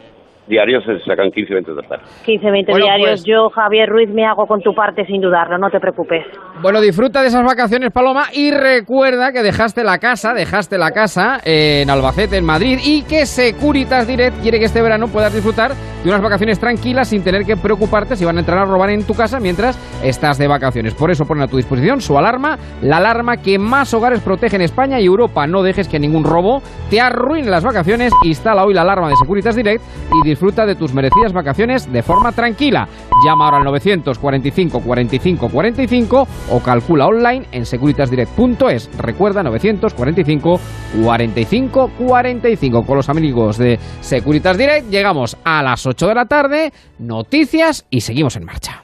diarios 0.48 0.84
se 0.86 1.00
sacan 1.06 1.32
15, 1.32 1.54
20 1.54 1.74
tartas. 1.76 2.22
15, 2.26 2.52
20 2.52 2.72
Bueno, 2.72 2.86
diarios. 2.86 3.10
pues- 3.10 3.24
Yo, 3.26 3.50
Javier 3.50 3.90
Ruiz, 3.90 4.10
me 4.10 4.26
hago 4.26 4.46
con 4.48 4.62
tu 4.62 4.74
parte 4.74 5.06
sin 5.06 5.22
dudarlo, 5.22 5.58
no 5.58 5.70
te 5.70 5.80
preocupes. 5.80 6.26
Bueno, 6.62 6.80
disfruta 6.82 7.22
de 7.22 7.28
esas 7.30 7.44
vacaciones, 7.44 7.92
Paloma, 7.92 8.26
y 8.34 8.52
recuerda 8.52 9.32
que 9.32 9.44
dejaste 9.44 9.84
la 9.84 9.98
casa, 9.98 10.34
dejaste 10.34 10.78
la 10.78 10.92
casa 10.92 11.40
en 11.44 11.90
Albacete, 11.90 12.38
en 12.38 12.46
Madrid, 12.46 12.80
y 12.84 13.04
que 13.04 13.26
Securitas 13.26 14.08
Direct 14.08 14.42
quiere 14.42 14.60
que 14.60 14.66
este 14.66 14.82
verano 14.82 15.08
puedas 15.08 15.34
disfrutar 15.34 15.72
de 16.04 16.10
unas 16.10 16.22
vacaciones 16.22 16.60
tranquilas 16.60 17.08
sin 17.08 17.24
tener 17.24 17.44
que 17.46 17.58
preocuparte 17.58 18.16
si 18.16 18.26
van 18.26 18.38
a 18.38 18.42
entrar 18.42 18.60
a 18.60 18.66
robar 18.66 18.92
en 18.92 19.04
tu 19.06 19.16
casa 19.16 19.40
mientras 19.40 19.76
estás 20.04 20.38
de 20.38 20.48
vacaciones. 20.48 20.94
Por 20.94 21.10
eso 21.10 21.26
ponen 21.26 21.44
a 21.44 21.48
tu 21.48 21.58
disposición 21.58 22.00
su 22.00 22.18
alarma, 22.18 22.58
la 22.84 22.98
alarma 22.98 23.38
que 23.38 23.58
más 23.58 23.92
hogares 23.94 24.22
protege 24.22 24.56
en 24.56 24.62
España 24.62 25.00
y 25.00 25.06
Europa. 25.06 25.48
No 25.48 25.64
dejes 25.64 25.88
que 25.88 26.00
ningún 26.00 26.24
robo 26.24 26.62
te 26.92 27.02
arruine 27.02 27.50
las 27.50 27.64
vacaciones. 27.64 28.14
Instala 28.24 28.64
hoy 28.66 28.74
la 28.76 28.82
alarma 28.82 29.10
de 29.10 29.16
Securitas 29.16 29.56
Direct 29.56 29.84
y 30.24 30.28
disfruta 30.36 30.66
de 30.66 30.76
tus 30.76 30.94
merecidas 30.94 31.32
vacaciones 31.32 31.92
de 31.92 32.04
forma 32.04 32.34
tranquila. 32.34 32.90
Llama 33.26 33.46
ahora 33.46 33.58
al 33.58 33.64
945 33.64 34.82
45 34.82 35.50
45 35.50 36.28
o 36.52 36.60
calcula 36.60 37.08
online 37.08 37.46
en 37.54 37.66
securitasdirect.es. 37.66 38.90
Recuerda 38.98 39.44
945 39.44 40.60
45 41.02 41.92
45. 41.98 42.86
Con 42.86 42.98
los 42.98 43.08
amigos 43.08 43.58
de 43.58 43.80
Securitas 44.02 44.58
Direct 44.58 44.90
llegamos 44.90 45.38
a 45.46 45.64
las 45.64 45.86
8 45.86 46.08
de 46.08 46.16
la 46.16 46.26
tarde, 46.26 46.74
noticias 47.00 47.86
y 47.90 48.02
seguimos 48.02 48.36
en 48.36 48.44
marcha. 48.44 48.84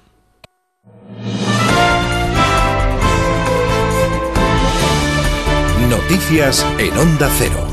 Noticias 5.89 6.65
en 6.79 6.97
Onda 6.97 7.29
Cero. 7.37 7.70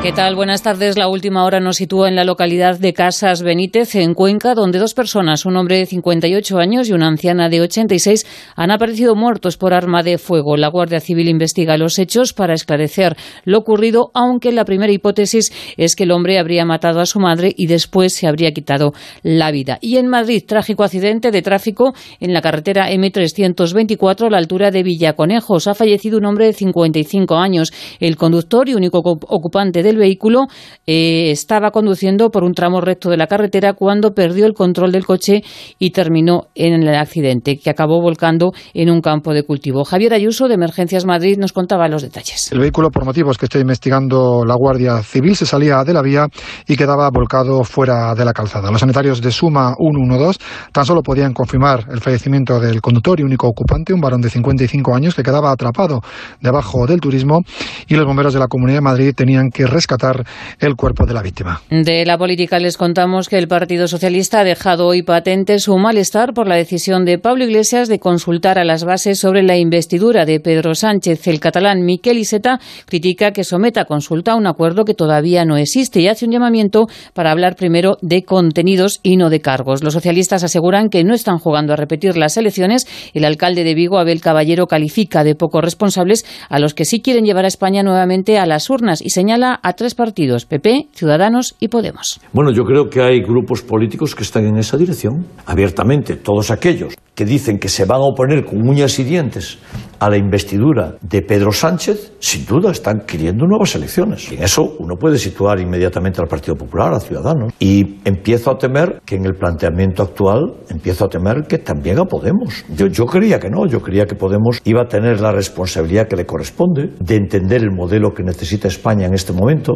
¿Qué 0.00 0.12
tal? 0.12 0.36
Buenas 0.36 0.62
tardes. 0.62 0.96
La 0.96 1.08
última 1.08 1.44
hora 1.44 1.58
nos 1.60 1.76
sitúa 1.76 2.08
en 2.08 2.14
la 2.14 2.24
localidad 2.24 2.78
de 2.78 2.92
Casas 2.94 3.42
Benítez, 3.42 3.96
en 3.96 4.14
Cuenca, 4.14 4.54
donde 4.54 4.78
dos 4.78 4.94
personas, 4.94 5.44
un 5.44 5.56
hombre 5.56 5.76
de 5.78 5.86
58 5.86 6.56
años 6.58 6.88
y 6.88 6.92
una 6.92 7.08
anciana 7.08 7.48
de 7.48 7.60
86, 7.60 8.24
han 8.54 8.70
aparecido 8.70 9.16
muertos 9.16 9.56
por 9.58 9.74
arma 9.74 10.02
de 10.04 10.16
fuego. 10.16 10.56
La 10.56 10.68
Guardia 10.68 11.00
Civil 11.00 11.28
investiga 11.28 11.76
los 11.76 11.98
hechos 11.98 12.32
para 12.32 12.54
esclarecer 12.54 13.16
lo 13.44 13.58
ocurrido, 13.58 14.10
aunque 14.14 14.52
la 14.52 14.64
primera 14.64 14.92
hipótesis 14.92 15.52
es 15.76 15.94
que 15.96 16.04
el 16.04 16.12
hombre 16.12 16.38
habría 16.38 16.64
matado 16.64 17.00
a 17.00 17.06
su 17.06 17.18
madre 17.18 17.52
y 17.56 17.66
después 17.66 18.14
se 18.14 18.28
habría 18.28 18.52
quitado 18.52 18.92
la 19.24 19.50
vida. 19.50 19.78
Y 19.82 19.96
en 19.96 20.06
Madrid, 20.06 20.42
trágico 20.46 20.84
accidente 20.84 21.32
de 21.32 21.42
tráfico 21.42 21.92
en 22.20 22.32
la 22.32 22.40
carretera 22.40 22.88
M324 22.90 24.26
a 24.28 24.30
la 24.30 24.38
altura 24.38 24.70
de 24.70 24.84
Villaconejos. 24.84 25.66
Ha 25.66 25.74
fallecido 25.74 26.18
un 26.18 26.24
hombre 26.24 26.46
de 26.46 26.52
55 26.54 27.36
años. 27.36 27.72
El 28.00 28.16
conductor 28.16 28.68
y 28.68 28.74
único 28.74 29.02
ocu- 29.02 29.26
ocupante 29.28 29.82
del 29.88 29.96
vehículo 29.96 30.46
eh, 30.86 31.30
estaba 31.30 31.70
conduciendo 31.70 32.30
por 32.30 32.44
un 32.44 32.52
tramo 32.52 32.80
recto 32.80 33.10
de 33.10 33.16
la 33.16 33.26
carretera 33.26 33.72
cuando 33.72 34.12
perdió 34.12 34.46
el 34.46 34.54
control 34.54 34.92
del 34.92 35.04
coche 35.04 35.42
y 35.78 35.90
terminó 35.90 36.48
en 36.54 36.82
el 36.82 36.94
accidente, 36.94 37.58
que 37.58 37.70
acabó 37.70 38.00
volcando 38.00 38.52
en 38.74 38.90
un 38.90 39.00
campo 39.00 39.32
de 39.32 39.42
cultivo. 39.42 39.84
Javier 39.84 40.14
Ayuso, 40.14 40.48
de 40.48 40.54
Emergencias 40.54 41.04
Madrid, 41.04 41.38
nos 41.38 41.52
contaba 41.52 41.88
los 41.88 42.02
detalles. 42.02 42.52
El 42.52 42.60
vehículo, 42.60 42.90
por 42.90 43.04
motivos 43.04 43.38
que 43.38 43.46
está 43.46 43.58
investigando 43.58 44.44
la 44.46 44.54
Guardia 44.54 45.02
Civil, 45.02 45.34
se 45.34 45.46
salía 45.46 45.82
de 45.84 45.92
la 45.92 46.02
vía 46.02 46.26
y 46.66 46.76
quedaba 46.76 47.10
volcado 47.10 47.64
fuera 47.64 48.14
de 48.14 48.24
la 48.24 48.32
calzada. 48.32 48.70
Los 48.70 48.80
sanitarios 48.80 49.20
de 49.20 49.30
Suma 49.30 49.74
112 49.78 50.38
tan 50.72 50.84
solo 50.84 51.02
podían 51.02 51.32
confirmar 51.32 51.86
el 51.90 52.00
fallecimiento 52.00 52.60
del 52.60 52.80
conductor 52.80 53.20
y 53.20 53.22
único 53.22 53.48
ocupante, 53.48 53.92
un 53.92 54.00
varón 54.00 54.20
de 54.20 54.30
55 54.30 54.94
años 54.94 55.14
que 55.14 55.22
quedaba 55.22 55.50
atrapado 55.50 56.00
debajo 56.40 56.86
del 56.86 57.00
turismo 57.00 57.40
y 57.86 57.94
los 57.94 58.06
bomberos 58.06 58.34
de 58.34 58.40
la 58.40 58.48
Comunidad 58.48 58.78
de 58.78 58.82
Madrid 58.82 59.14
tenían 59.14 59.50
que 59.50 59.66
rescatar 59.78 60.24
el 60.58 60.74
cuerpo 60.74 61.06
de 61.06 61.14
la 61.14 61.22
víctima. 61.22 61.62
De 61.70 62.04
la 62.04 62.18
política 62.18 62.58
les 62.58 62.76
contamos 62.76 63.28
que 63.28 63.38
el 63.38 63.46
Partido 63.46 63.86
Socialista 63.86 64.40
ha 64.40 64.44
dejado 64.44 64.88
hoy 64.88 65.02
patente 65.02 65.60
su 65.60 65.78
malestar 65.78 66.34
por 66.34 66.48
la 66.48 66.56
decisión 66.56 67.04
de 67.04 67.18
Pablo 67.18 67.44
Iglesias 67.44 67.88
de 67.88 68.00
consultar 68.00 68.58
a 68.58 68.64
las 68.64 68.82
bases 68.82 69.20
sobre 69.20 69.44
la 69.44 69.56
investidura 69.56 70.24
de 70.26 70.40
Pedro 70.40 70.74
Sánchez. 70.74 71.28
El 71.28 71.38
catalán 71.38 71.84
Miquel 71.84 72.18
Iceta 72.18 72.58
critica 72.86 73.30
que 73.32 73.44
someta 73.44 73.82
a 73.82 73.84
consulta 73.84 74.34
un 74.34 74.48
acuerdo 74.48 74.84
que 74.84 74.94
todavía 74.94 75.44
no 75.44 75.56
existe 75.56 76.00
y 76.00 76.08
hace 76.08 76.24
un 76.24 76.32
llamamiento 76.32 76.88
para 77.14 77.30
hablar 77.30 77.54
primero 77.54 77.98
de 78.02 78.24
contenidos 78.24 78.98
y 79.04 79.16
no 79.16 79.30
de 79.30 79.40
cargos. 79.40 79.84
Los 79.84 79.94
socialistas 79.94 80.42
aseguran 80.42 80.88
que 80.90 81.04
no 81.04 81.14
están 81.14 81.38
jugando 81.38 81.72
a 81.72 81.76
repetir 81.76 82.16
las 82.16 82.36
elecciones. 82.36 82.88
El 83.14 83.24
alcalde 83.24 83.62
de 83.62 83.74
Vigo, 83.74 83.98
Abel 83.98 84.20
Caballero, 84.20 84.66
califica 84.66 85.22
de 85.22 85.36
poco 85.36 85.60
responsables 85.60 86.26
a 86.48 86.58
los 86.58 86.74
que 86.74 86.84
sí 86.84 87.00
quieren 87.00 87.24
llevar 87.24 87.44
a 87.44 87.48
España 87.48 87.84
nuevamente 87.84 88.38
a 88.38 88.46
las 88.46 88.70
urnas 88.70 89.02
y 89.02 89.10
señala 89.10 89.60
tres 89.72 89.94
partidos, 89.94 90.44
PP, 90.44 90.88
Ciudadanos 90.92 91.54
y 91.60 91.68
Podemos. 91.68 92.20
Bueno, 92.32 92.50
yo 92.50 92.64
creo 92.64 92.88
que 92.88 93.02
hay 93.02 93.20
grupos 93.20 93.62
políticos 93.62 94.14
que 94.14 94.22
están 94.22 94.46
en 94.46 94.56
esa 94.56 94.76
dirección, 94.76 95.26
abiertamente, 95.46 96.16
todos 96.16 96.50
aquellos 96.50 96.94
que 97.14 97.24
dicen 97.24 97.58
que 97.58 97.68
se 97.68 97.84
van 97.84 98.00
a 98.00 98.04
oponer 98.04 98.44
con 98.44 98.66
uñas 98.68 98.98
y 98.98 99.04
dientes 99.04 99.58
a 99.98 100.10
la 100.10 100.16
investidura 100.16 100.96
de 101.00 101.22
Pedro 101.22 101.52
Sánchez, 101.52 102.12
sin 102.18 102.46
duda 102.46 102.70
están 102.70 103.00
queriendo 103.06 103.46
nuevas 103.46 103.74
elecciones. 103.74 104.30
Y 104.30 104.36
en 104.36 104.44
eso 104.44 104.76
uno 104.78 104.96
puede 104.96 105.18
situar 105.18 105.60
inmediatamente 105.60 106.20
al 106.20 106.28
Partido 106.28 106.56
Popular, 106.56 106.92
a 106.92 107.00
Ciudadanos. 107.00 107.52
Y 107.58 107.98
empiezo 108.04 108.50
a 108.50 108.58
temer 108.58 109.00
que 109.04 109.16
en 109.16 109.24
el 109.24 109.34
planteamiento 109.34 110.02
actual, 110.02 110.54
empiezo 110.68 111.04
a 111.04 111.08
temer 111.08 111.44
que 111.48 111.58
también 111.58 111.98
a 111.98 112.04
Podemos. 112.04 112.64
Yo, 112.74 112.86
yo 112.86 113.04
creía 113.06 113.38
que 113.38 113.50
no, 113.50 113.66
yo 113.66 113.80
creía 113.80 114.06
que 114.06 114.14
Podemos 114.14 114.60
iba 114.64 114.82
a 114.82 114.88
tener 114.88 115.20
la 115.20 115.30
responsabilidad 115.32 116.08
que 116.08 116.16
le 116.16 116.26
corresponde 116.26 116.90
de 116.98 117.16
entender 117.16 117.62
el 117.62 117.70
modelo 117.70 118.12
que 118.12 118.22
necesita 118.22 118.68
España 118.68 119.06
en 119.06 119.14
este 119.14 119.32
momento, 119.32 119.74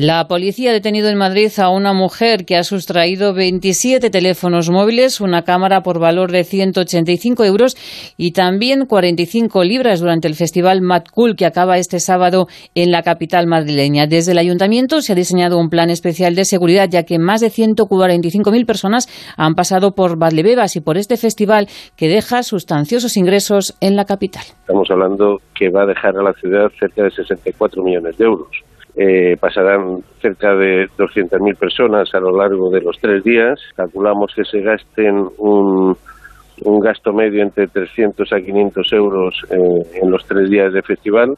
La 0.00 0.28
policía 0.28 0.70
ha 0.70 0.72
detenido 0.72 1.08
en 1.08 1.18
Madrid 1.18 1.50
a 1.58 1.70
una 1.70 1.92
mujer 1.92 2.44
que 2.44 2.54
ha 2.54 2.62
sustraído 2.62 3.34
27 3.34 4.10
teléfonos 4.10 4.70
móviles, 4.70 5.20
una 5.20 5.42
cámara 5.42 5.82
por 5.82 5.98
valor 5.98 6.30
de 6.30 6.44
185 6.44 7.44
euros 7.44 7.76
y 8.16 8.30
también 8.30 8.86
45 8.86 9.64
libras 9.64 9.98
durante 9.98 10.28
el 10.28 10.36
festival 10.36 10.82
Mad 10.82 11.02
Cool 11.12 11.34
que 11.34 11.46
acaba 11.46 11.78
este 11.78 11.98
sábado 11.98 12.46
en 12.76 12.92
la 12.92 13.02
capital 13.02 13.48
madrileña. 13.48 14.06
Desde 14.06 14.30
el 14.30 14.38
ayuntamiento 14.38 15.00
se 15.00 15.14
ha 15.14 15.16
diseñado 15.16 15.58
un 15.58 15.68
plan 15.68 15.90
especial 15.90 16.36
de 16.36 16.44
seguridad 16.44 16.88
ya 16.88 17.02
que 17.02 17.18
más 17.18 17.40
de 17.40 17.48
145.000 17.48 18.66
personas 18.66 19.08
han 19.36 19.56
pasado 19.56 19.96
por 19.96 20.16
Valdebebas 20.16 20.76
y 20.76 20.80
por 20.80 20.96
este 20.96 21.16
festival 21.16 21.66
que 21.96 22.06
deja 22.06 22.44
sustanciosos 22.44 23.16
ingresos 23.16 23.76
en 23.80 23.96
la 23.96 24.04
capital. 24.04 24.44
Estamos 24.60 24.88
hablando 24.92 25.40
que 25.56 25.70
va 25.70 25.82
a 25.82 25.86
dejar 25.86 26.16
a 26.16 26.22
la 26.22 26.34
ciudad 26.34 26.70
cerca 26.78 27.02
de 27.02 27.10
64 27.10 27.82
millones 27.82 28.16
de 28.16 28.24
euros. 28.24 28.67
Eh, 29.00 29.36
pasarán 29.38 30.02
cerca 30.20 30.56
de 30.56 30.88
200.000 30.98 31.56
personas 31.56 32.12
a 32.14 32.18
lo 32.18 32.36
largo 32.36 32.68
de 32.68 32.80
los 32.80 32.98
tres 32.98 33.22
días. 33.22 33.60
Calculamos 33.76 34.34
que 34.34 34.44
se 34.44 34.60
gasten 34.60 35.24
un, 35.38 35.96
un 36.62 36.80
gasto 36.80 37.12
medio 37.12 37.44
entre 37.44 37.68
300 37.68 38.32
a 38.32 38.40
500 38.40 38.92
euros 38.94 39.40
eh, 39.50 40.00
en 40.02 40.10
los 40.10 40.26
tres 40.26 40.50
días 40.50 40.72
de 40.72 40.82
festival. 40.82 41.36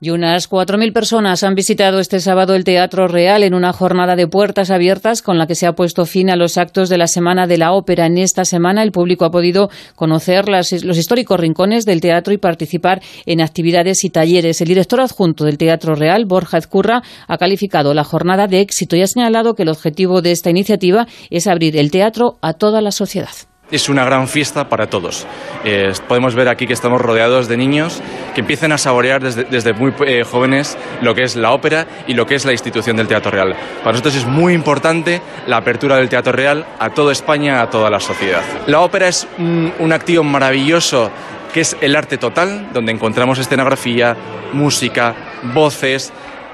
Y 0.00 0.10
unas 0.10 0.50
4.000 0.50 0.92
personas 0.92 1.42
han 1.42 1.54
visitado 1.54 1.98
este 1.98 2.20
sábado 2.20 2.54
el 2.54 2.64
Teatro 2.64 3.08
Real 3.08 3.42
en 3.42 3.54
una 3.54 3.72
jornada 3.72 4.16
de 4.16 4.26
puertas 4.26 4.70
abiertas 4.70 5.22
con 5.22 5.38
la 5.38 5.46
que 5.46 5.54
se 5.54 5.66
ha 5.66 5.74
puesto 5.74 6.04
fin 6.04 6.30
a 6.30 6.36
los 6.36 6.58
actos 6.58 6.88
de 6.88 6.98
la 6.98 7.06
Semana 7.06 7.46
de 7.46 7.58
la 7.58 7.72
Ópera. 7.72 8.06
En 8.06 8.18
esta 8.18 8.44
semana 8.44 8.82
el 8.82 8.92
público 8.92 9.24
ha 9.24 9.30
podido 9.30 9.70
conocer 9.94 10.48
los 10.48 10.98
históricos 10.98 11.40
rincones 11.40 11.84
del 11.84 12.00
teatro 12.00 12.32
y 12.32 12.38
participar 12.38 13.00
en 13.26 13.40
actividades 13.40 14.04
y 14.04 14.10
talleres. 14.10 14.60
El 14.60 14.68
director 14.68 15.00
adjunto 15.00 15.44
del 15.44 15.58
Teatro 15.58 15.94
Real, 15.94 16.26
Borja 16.26 16.58
Ezcurra, 16.58 17.02
ha 17.26 17.38
calificado 17.38 17.94
la 17.94 18.04
jornada 18.04 18.46
de 18.46 18.60
éxito 18.60 18.96
y 18.96 19.02
ha 19.02 19.06
señalado 19.06 19.54
que 19.54 19.62
el 19.62 19.68
objetivo 19.68 20.22
de 20.22 20.32
esta 20.32 20.50
iniciativa 20.50 21.06
es 21.30 21.46
abrir 21.46 21.76
el 21.76 21.90
teatro 21.90 22.38
a 22.42 22.52
toda 22.52 22.80
la 22.80 22.90
sociedad. 22.90 23.34
Es 23.74 23.88
una 23.88 24.04
gran 24.04 24.28
fiesta 24.28 24.68
para 24.68 24.86
todos. 24.86 25.26
Eh, 25.64 25.92
podemos 26.06 26.36
ver 26.36 26.48
aquí 26.48 26.68
que 26.68 26.72
estamos 26.72 27.02
rodeados 27.02 27.48
de 27.48 27.56
niños 27.56 28.00
que 28.32 28.40
empiezan 28.40 28.70
a 28.70 28.78
saborear 28.78 29.20
desde, 29.20 29.42
desde 29.42 29.72
muy 29.72 29.92
eh, 30.06 30.22
jóvenes 30.22 30.78
lo 31.02 31.12
que 31.16 31.24
es 31.24 31.34
la 31.34 31.50
ópera 31.50 31.88
y 32.06 32.14
lo 32.14 32.24
que 32.24 32.36
es 32.36 32.44
la 32.44 32.52
institución 32.52 32.96
del 32.96 33.08
Teatro 33.08 33.32
Real. 33.32 33.56
Para 33.80 33.90
nosotros 33.90 34.14
es 34.14 34.26
muy 34.26 34.52
importante 34.52 35.20
la 35.48 35.56
apertura 35.56 35.96
del 35.96 36.08
Teatro 36.08 36.30
Real 36.30 36.64
a 36.78 36.90
toda 36.90 37.10
España, 37.10 37.62
a 37.62 37.68
toda 37.68 37.90
la 37.90 37.98
sociedad. 37.98 38.42
La 38.68 38.78
ópera 38.80 39.08
es 39.08 39.26
un, 39.38 39.72
un 39.80 39.92
activo 39.92 40.22
maravilloso 40.22 41.10
que 41.52 41.62
es 41.62 41.76
el 41.80 41.96
arte 41.96 42.16
total, 42.16 42.68
donde 42.72 42.92
encontramos 42.92 43.40
escenografía, 43.40 44.16
música, 44.52 45.16
voces, 45.52 46.12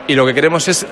y 0.09 0.15
lo 0.15 0.25
que 0.25 0.33
queremos 0.33 0.69
es 0.69 0.87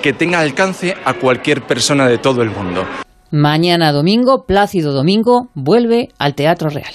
que 0.00 0.14
tenga 0.14 0.40
alcance 0.40 0.96
a 1.04 1.12
cualquier 1.12 1.60
persona 1.60 2.08
de 2.08 2.16
todo 2.16 2.40
el 2.40 2.48
mundo. 2.48 2.86
Mañana 3.30 3.92
domingo, 3.92 4.44
Plácido 4.46 4.92
Domingo, 4.92 5.48
vuelve 5.54 6.10
al 6.18 6.34
Teatro 6.34 6.70
Real. 6.70 6.92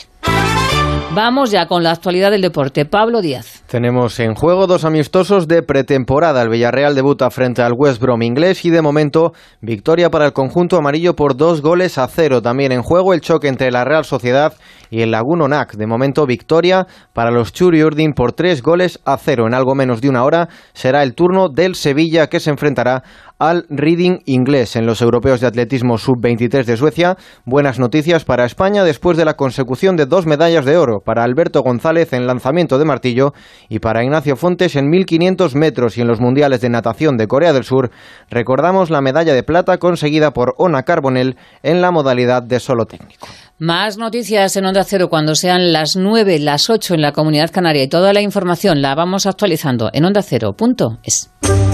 Vamos 1.13 1.51
ya 1.51 1.65
con 1.65 1.83
la 1.83 1.91
actualidad 1.91 2.31
del 2.31 2.41
deporte. 2.41 2.85
Pablo 2.85 3.21
Díaz. 3.21 3.63
Tenemos 3.67 4.17
en 4.21 4.33
juego 4.33 4.65
dos 4.65 4.85
amistosos 4.85 5.45
de 5.45 5.61
pretemporada. 5.61 6.41
El 6.41 6.47
Villarreal 6.47 6.95
debuta 6.95 7.29
frente 7.29 7.61
al 7.61 7.73
West 7.75 8.01
Brom 8.01 8.21
inglés 8.21 8.63
y 8.63 8.69
de 8.69 8.81
momento 8.81 9.33
victoria 9.59 10.09
para 10.09 10.25
el 10.25 10.31
conjunto 10.31 10.77
amarillo 10.77 11.13
por 11.13 11.35
dos 11.35 11.61
goles 11.61 11.97
a 11.97 12.07
cero. 12.07 12.41
También 12.41 12.71
en 12.71 12.81
juego 12.81 13.13
el 13.13 13.19
choque 13.19 13.49
entre 13.49 13.71
la 13.71 13.83
Real 13.83 14.05
Sociedad 14.05 14.53
y 14.89 15.01
el 15.01 15.11
Laguno 15.11 15.49
NAC. 15.49 15.73
De 15.73 15.85
momento 15.85 16.25
victoria 16.25 16.87
para 17.11 17.29
los 17.29 17.51
Churi 17.51 17.83
Urdin 17.83 18.13
por 18.13 18.31
tres 18.31 18.61
goles 18.61 19.01
a 19.03 19.17
cero. 19.17 19.47
En 19.47 19.53
algo 19.53 19.75
menos 19.75 19.99
de 19.99 20.07
una 20.07 20.23
hora 20.23 20.47
será 20.71 21.03
el 21.03 21.13
turno 21.13 21.49
del 21.49 21.75
Sevilla 21.75 22.27
que 22.27 22.39
se 22.39 22.51
enfrentará 22.51 23.03
al 23.41 23.65
Reading 23.69 24.19
inglés 24.25 24.75
en 24.75 24.85
los 24.85 25.01
europeos 25.01 25.41
de 25.41 25.47
atletismo 25.47 25.97
sub-23 25.97 26.63
de 26.63 26.77
Suecia. 26.77 27.17
Buenas 27.43 27.79
noticias 27.79 28.23
para 28.23 28.45
España 28.45 28.83
después 28.83 29.17
de 29.17 29.25
la 29.25 29.33
consecución 29.33 29.95
de 29.95 30.05
dos 30.05 30.27
medallas 30.27 30.63
de 30.63 30.77
oro 30.77 30.99
para 31.03 31.23
Alberto 31.23 31.63
González 31.63 32.13
en 32.13 32.27
lanzamiento 32.27 32.77
de 32.77 32.85
martillo 32.85 33.33
y 33.67 33.79
para 33.79 34.03
Ignacio 34.03 34.35
Fontes 34.35 34.75
en 34.75 34.91
1500 34.91 35.55
metros 35.55 35.97
y 35.97 36.01
en 36.01 36.07
los 36.07 36.19
mundiales 36.19 36.61
de 36.61 36.69
natación 36.69 37.17
de 37.17 37.25
Corea 37.25 37.51
del 37.51 37.63
Sur. 37.63 37.89
Recordamos 38.29 38.91
la 38.91 39.01
medalla 39.01 39.33
de 39.33 39.41
plata 39.41 39.79
conseguida 39.79 40.33
por 40.33 40.53
Ona 40.59 40.83
Carbonell 40.83 41.35
en 41.63 41.81
la 41.81 41.89
modalidad 41.89 42.43
de 42.43 42.59
solo 42.59 42.85
técnico. 42.85 43.27
Más 43.63 43.99
noticias 43.99 44.55
en 44.55 44.65
Onda 44.65 44.83
Cero 44.83 45.07
cuando 45.07 45.35
sean 45.35 45.71
las 45.71 45.95
9, 45.95 46.39
las 46.39 46.71
8 46.71 46.95
en 46.95 47.01
la 47.03 47.11
Comunidad 47.11 47.51
Canaria 47.51 47.83
y 47.83 47.87
toda 47.87 48.11
la 48.11 48.19
información 48.19 48.81
la 48.81 48.95
vamos 48.95 49.27
actualizando 49.27 49.91
en 49.93 50.03
ondacero.es. 50.05 51.29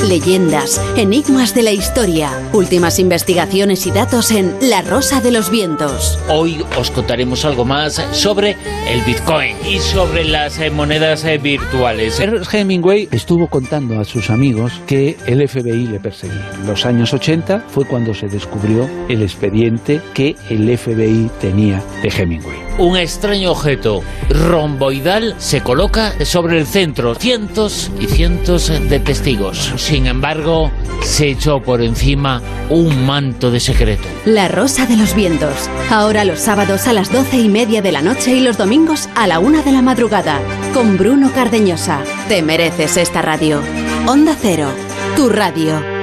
Leyendas, 0.07 0.81
enigmas 0.95 1.53
de 1.53 1.63
la 1.63 1.71
historia, 1.71 2.29
últimas 2.53 2.97
investigaciones 2.99 3.85
y 3.87 3.91
datos 3.91 4.31
en 4.31 4.55
La 4.61 4.81
Rosa 4.81 5.19
de 5.19 5.31
los 5.31 5.49
Vientos. 5.49 6.17
Hoy 6.29 6.63
os 6.79 6.91
contaremos 6.91 7.43
algo 7.43 7.65
más 7.65 7.95
sobre 8.11 8.55
el 8.87 9.01
Bitcoin 9.01 9.55
y 9.69 9.79
sobre 9.79 10.23
las 10.23 10.59
eh, 10.59 10.69
monedas 10.69 11.25
eh, 11.25 11.37
virtuales. 11.37 12.19
Ernest 12.19 12.53
Hemingway 12.53 13.09
estuvo 13.11 13.47
contando 13.47 13.99
a 13.99 14.05
sus 14.05 14.29
amigos 14.29 14.71
que 14.87 15.17
el 15.25 15.45
FBI 15.45 15.87
le 15.87 15.99
perseguía. 15.99 16.51
En 16.53 16.67
los 16.67 16.85
años 16.85 17.13
80 17.13 17.65
fue 17.67 17.85
cuando 17.85 18.13
se 18.13 18.27
descubrió 18.27 18.89
el 19.09 19.21
expediente 19.21 19.99
que 20.13 20.35
el 20.49 20.77
FBI 20.77 21.29
tenía 21.41 21.76
de 22.01 22.09
Hemingway. 22.09 22.57
Un 22.77 22.95
extraño 22.97 23.51
objeto 23.51 24.03
romboidal 24.29 25.35
se 25.39 25.61
coloca 25.61 26.13
sobre 26.25 26.59
el 26.59 26.67
centro. 26.67 27.15
Cientos 27.15 27.91
y 27.99 28.05
cientos 28.05 28.67
de 28.67 28.99
testigos. 28.99 29.73
Sin 29.77 30.05
embargo, 30.05 30.71
se 31.01 31.29
echó 31.29 31.61
por 31.61 31.81
encima 31.81 32.41
un 32.69 33.05
manto 33.05 33.49
de 33.49 33.59
secreto. 33.59 34.07
La 34.25 34.47
Rosa 34.47 34.85
de 34.85 34.97
los 34.97 35.15
Vientos. 35.15 35.69
Ahora 35.89 36.23
los 36.23 36.39
sábados 36.39 36.87
a 36.87 36.93
las 36.93 37.11
doce 37.11 37.37
y 37.37 37.49
media 37.49 37.81
de 37.81 37.91
la 37.91 38.01
noche 38.01 38.35
y 38.35 38.41
los 38.41 38.57
domingos 38.57 39.09
a 39.15 39.27
la 39.27 39.39
una 39.39 39.63
de 39.63 39.71
la 39.71 39.81
madrugada. 39.81 40.39
Con 40.73 40.97
Bruno 40.97 41.31
Cardeñosa. 41.33 42.01
Te 42.27 42.41
mereces 42.41 42.97
esta 42.97 43.21
radio. 43.21 43.61
Onda 44.05 44.35
Cero. 44.39 44.69
Tu 45.15 45.29
radio. 45.29 45.97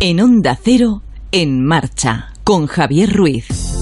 En 0.00 0.20
Onda 0.20 0.56
Cero, 0.62 1.02
en 1.30 1.62
marcha, 1.62 2.32
con 2.42 2.66
Javier 2.66 3.14
Ruiz. 3.14 3.77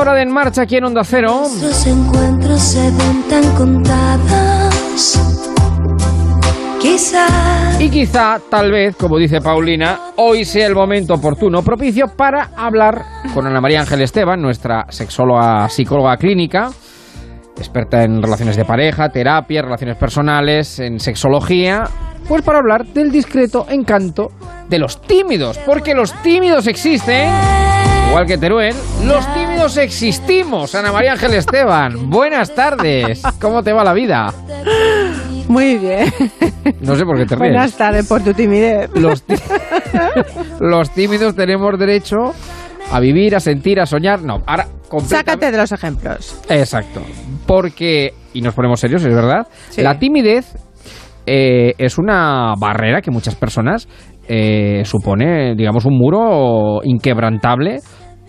Hora 0.00 0.14
de 0.14 0.22
En 0.22 0.32
Marcha 0.32 0.62
aquí 0.62 0.76
en 0.76 0.84
Onda 0.84 1.04
Cero. 1.04 1.42
nuestros 1.42 1.86
encuentros 1.86 2.58
se 2.58 2.80
ven 2.90 3.22
tan 3.28 3.54
contados. 3.54 5.20
Quizás 6.80 7.78
Y 7.78 7.90
quizá, 7.90 8.40
tal 8.50 8.72
vez, 8.72 8.96
como 8.96 9.18
dice 9.18 9.42
Paulina, 9.42 10.00
hoy 10.16 10.46
sea 10.46 10.68
el 10.68 10.74
momento 10.74 11.12
oportuno, 11.12 11.62
propicio 11.62 12.06
para 12.16 12.48
hablar 12.56 13.04
con 13.34 13.46
Ana 13.46 13.60
María 13.60 13.80
Ángel 13.80 14.00
Esteban, 14.00 14.40
nuestra 14.40 14.86
sexóloga 14.88 15.68
psicóloga 15.68 16.16
clínica, 16.16 16.70
experta 17.58 18.02
en 18.02 18.22
relaciones 18.22 18.56
de 18.56 18.64
pareja, 18.64 19.10
terapia, 19.10 19.60
relaciones 19.60 19.98
personales, 19.98 20.78
en 20.78 20.98
sexología, 20.98 21.84
pues 22.26 22.40
para 22.40 22.60
hablar 22.60 22.86
del 22.86 23.10
discreto 23.10 23.66
encanto 23.68 24.28
de 24.66 24.78
los 24.78 25.02
tímidos, 25.02 25.58
porque 25.58 25.92
los 25.94 26.14
tímidos 26.22 26.66
existen. 26.68 27.28
Igual 28.08 28.26
que 28.26 28.38
Teruel, 28.38 28.74
los 29.04 29.34
tímidos 29.34 29.76
existimos. 29.76 30.74
Ana 30.74 30.92
María 30.92 31.12
Ángel 31.12 31.34
Esteban, 31.34 32.10
buenas 32.10 32.52
tardes. 32.54 33.22
¿Cómo 33.40 33.62
te 33.62 33.72
va 33.72 33.84
la 33.84 33.92
vida? 33.92 34.32
Muy 35.48 35.78
bien. 35.78 36.12
No 36.80 36.96
sé 36.96 37.04
por 37.04 37.16
qué 37.16 37.26
te 37.26 37.36
ríes. 37.36 37.52
Buenas 37.52 37.76
tardes 37.76 38.06
por 38.08 38.22
tu 38.22 38.32
timidez. 38.34 38.90
Los, 38.94 39.22
tí- 39.24 39.34
los 40.60 40.90
tímidos 40.90 41.36
tenemos 41.36 41.78
derecho 41.78 42.16
a 42.90 42.98
vivir, 43.00 43.36
a 43.36 43.40
sentir, 43.40 43.78
a 43.80 43.86
soñar. 43.86 44.22
No, 44.22 44.42
ahora 44.46 44.66
Sácate 45.06 45.52
de 45.52 45.56
los 45.56 45.70
ejemplos. 45.70 46.36
Exacto. 46.48 47.00
Porque, 47.46 48.12
y 48.34 48.42
nos 48.42 48.54
ponemos 48.54 48.80
serios, 48.80 49.04
es 49.04 49.14
verdad, 49.14 49.46
Sí. 49.70 49.82
la 49.82 50.00
timidez 50.00 50.52
eh, 51.26 51.74
es 51.78 51.96
una 51.96 52.54
barrera 52.58 53.00
que 53.00 53.12
muchas 53.12 53.36
personas 53.36 53.86
eh, 54.32 54.84
supone, 54.84 55.56
digamos, 55.56 55.84
un 55.86 55.98
muro 55.98 56.82
inquebrantable 56.84 57.78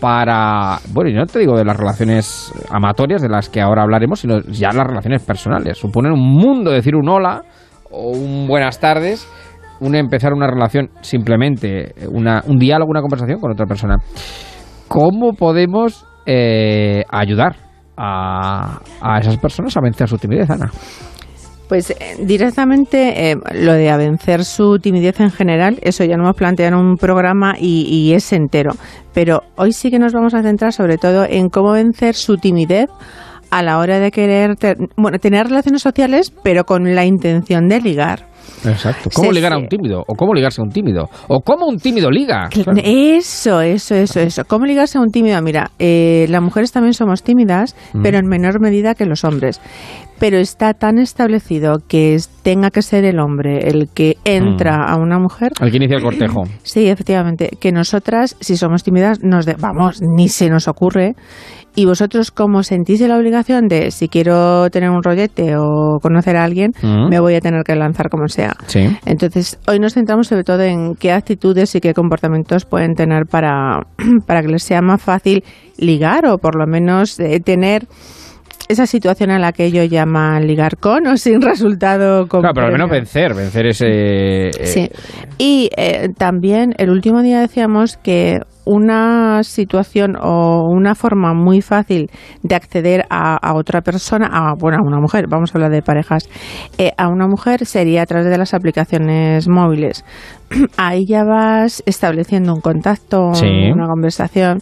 para, 0.00 0.78
bueno, 0.92 1.10
y 1.10 1.14
no 1.14 1.26
te 1.26 1.38
digo 1.38 1.56
de 1.56 1.64
las 1.64 1.76
relaciones 1.76 2.52
amatorias 2.70 3.22
de 3.22 3.28
las 3.28 3.48
que 3.48 3.60
ahora 3.60 3.84
hablaremos, 3.84 4.18
sino 4.18 4.40
ya 4.40 4.72
las 4.72 4.84
relaciones 4.84 5.22
personales. 5.22 5.78
Suponen 5.78 6.10
un 6.10 6.18
mundo, 6.18 6.72
decir 6.72 6.96
un 6.96 7.08
hola 7.08 7.42
o 7.92 8.08
un 8.08 8.48
buenas 8.48 8.80
tardes, 8.80 9.28
un 9.78 9.94
empezar 9.94 10.32
una 10.32 10.48
relación 10.48 10.90
simplemente, 11.02 11.94
una, 12.10 12.42
un 12.48 12.58
diálogo, 12.58 12.90
una 12.90 13.00
conversación 13.00 13.38
con 13.38 13.52
otra 13.52 13.66
persona. 13.66 13.98
¿Cómo 14.88 15.34
podemos 15.34 16.04
eh, 16.26 17.04
ayudar 17.08 17.54
a, 17.96 18.80
a 19.00 19.18
esas 19.20 19.36
personas 19.36 19.76
a 19.76 19.80
vencer 19.80 20.08
su 20.08 20.18
timidez, 20.18 20.50
Ana? 20.50 20.68
Pues 21.72 21.88
eh, 21.88 22.16
directamente 22.18 23.30
eh, 23.30 23.36
lo 23.54 23.72
de 23.72 23.96
vencer 23.96 24.44
su 24.44 24.78
timidez 24.78 25.20
en 25.20 25.30
general, 25.30 25.78
eso 25.80 26.04
ya 26.04 26.18
lo 26.18 26.24
hemos 26.24 26.36
planteado 26.36 26.76
en 26.76 26.78
un 26.78 26.96
programa 26.98 27.54
y, 27.58 27.86
y 27.88 28.12
es 28.12 28.30
entero. 28.34 28.72
Pero 29.14 29.40
hoy 29.56 29.72
sí 29.72 29.90
que 29.90 29.98
nos 29.98 30.12
vamos 30.12 30.34
a 30.34 30.42
centrar 30.42 30.74
sobre 30.74 30.98
todo 30.98 31.24
en 31.24 31.48
cómo 31.48 31.72
vencer 31.72 32.14
su 32.14 32.36
timidez 32.36 32.90
a 33.52 33.62
la 33.62 33.78
hora 33.78 34.00
de 34.00 34.10
querer 34.10 34.56
te- 34.56 34.74
bueno, 34.96 35.18
tener 35.18 35.46
relaciones 35.46 35.82
sociales, 35.82 36.32
pero 36.42 36.64
con 36.64 36.94
la 36.94 37.04
intención 37.04 37.68
de 37.68 37.80
ligar. 37.80 38.26
Exacto. 38.64 39.10
¿Cómo 39.14 39.32
ligar 39.32 39.52
a 39.52 39.58
un 39.58 39.66
tímido? 39.68 40.00
¿O 40.06 40.14
cómo 40.14 40.34
ligarse 40.34 40.60
a 40.60 40.64
un 40.64 40.70
tímido? 40.70 41.08
¿O 41.28 41.40
cómo 41.40 41.66
un 41.66 41.78
tímido 41.78 42.10
liga? 42.10 42.48
Claro. 42.50 42.72
Eso, 42.84 43.60
eso, 43.60 43.94
eso, 43.94 44.20
eso. 44.20 44.44
¿Cómo 44.46 44.66
ligarse 44.66 44.98
a 44.98 45.00
un 45.00 45.10
tímido? 45.10 45.40
Mira, 45.42 45.70
eh, 45.78 46.26
las 46.28 46.42
mujeres 46.42 46.70
también 46.72 46.94
somos 46.94 47.22
tímidas, 47.22 47.74
Mm. 47.92 48.02
pero 48.02 48.18
en 48.18 48.26
menor 48.26 48.60
medida 48.60 48.94
que 48.94 49.04
los 49.04 49.24
hombres. 49.24 49.60
Pero 50.20 50.38
está 50.38 50.74
tan 50.74 50.98
establecido 50.98 51.78
que 51.88 52.16
tenga 52.44 52.70
que 52.70 52.82
ser 52.82 53.04
el 53.04 53.18
hombre 53.18 53.68
el 53.68 53.88
que 53.92 54.16
entra 54.24 54.78
Mm. 54.78 54.90
a 54.90 54.96
una 54.96 55.18
mujer. 55.18 55.52
Al 55.60 55.70
que 55.70 55.78
inicia 55.78 55.96
el 55.96 56.02
cortejo. 56.02 56.44
Sí, 56.62 56.88
efectivamente. 56.88 57.50
Que 57.60 57.72
nosotras, 57.72 58.36
si 58.40 58.56
somos 58.56 58.84
tímidas, 58.84 59.22
nos 59.24 59.44
de- 59.46 59.54
vamos, 59.58 60.00
ni 60.00 60.28
se 60.28 60.48
nos 60.48 60.68
ocurre. 60.68 61.14
Y 61.74 61.86
vosotros, 61.86 62.30
como 62.30 62.62
sentís 62.62 63.00
la 63.00 63.16
obligación 63.16 63.66
de 63.66 63.90
si 63.90 64.08
quiero 64.08 64.68
tener 64.70 64.90
un 64.90 65.02
rollete 65.02 65.56
o 65.56 65.98
conocer 66.02 66.36
a 66.36 66.44
alguien, 66.44 66.72
Mm. 66.82 67.08
me 67.08 67.18
voy 67.18 67.34
a 67.34 67.40
tener 67.40 67.62
que 67.64 67.74
lanzar 67.74 68.10
como 68.10 68.28
sea. 68.28 68.54
Sí. 68.66 68.80
Entonces, 69.06 69.58
hoy 69.66 69.78
nos 69.78 69.94
centramos 69.94 70.26
sobre 70.28 70.44
todo 70.44 70.62
en 70.62 70.94
qué 70.96 71.12
actitudes 71.12 71.74
y 71.74 71.80
qué 71.80 71.94
comportamientos 71.94 72.66
pueden 72.66 72.94
tener 72.94 73.24
para, 73.24 73.86
para 74.26 74.42
que 74.42 74.48
les 74.48 74.62
sea 74.62 74.82
más 74.82 75.00
fácil 75.00 75.44
ligar 75.78 76.26
o 76.26 76.38
por 76.38 76.56
lo 76.56 76.66
menos 76.66 77.18
eh, 77.18 77.40
tener 77.40 77.86
esa 78.68 78.86
situación 78.86 79.30
a 79.30 79.38
la 79.38 79.52
que 79.52 79.64
ellos 79.66 79.88
llaman 79.90 80.46
ligar 80.46 80.76
con 80.78 81.06
o 81.06 81.16
sin 81.16 81.40
resultado 81.42 82.26
con 82.28 82.40
Claro, 82.40 82.54
pero 82.54 82.66
al 82.66 82.72
menos 82.72 82.90
vencer, 82.90 83.34
vencer 83.34 83.66
ese... 83.66 83.86
eh, 84.48 84.50
Sí. 84.66 84.90
Y 85.38 85.68
eh, 85.76 86.08
también 86.16 86.74
el 86.78 86.90
último 86.90 87.22
día 87.22 87.40
decíamos 87.40 87.96
que 87.96 88.40
una 88.64 89.42
situación 89.42 90.16
o 90.20 90.62
una 90.68 90.94
forma 90.94 91.34
muy 91.34 91.62
fácil 91.62 92.10
de 92.42 92.54
acceder 92.54 93.04
a, 93.10 93.36
a 93.36 93.54
otra 93.54 93.80
persona, 93.80 94.28
a, 94.32 94.54
bueno, 94.58 94.78
a 94.78 94.86
una 94.86 95.00
mujer, 95.00 95.26
vamos 95.28 95.54
a 95.54 95.58
hablar 95.58 95.70
de 95.72 95.82
parejas, 95.82 96.28
eh, 96.78 96.92
a 96.96 97.08
una 97.08 97.26
mujer 97.26 97.66
sería 97.66 98.02
a 98.02 98.06
través 98.06 98.28
de 98.28 98.38
las 98.38 98.54
aplicaciones 98.54 99.48
móviles. 99.48 100.04
Ahí 100.76 101.06
ya 101.06 101.24
vas 101.24 101.82
estableciendo 101.86 102.54
un 102.54 102.60
contacto, 102.60 103.34
Sí. 103.34 103.46
una 103.72 103.86
conversación. 103.86 104.58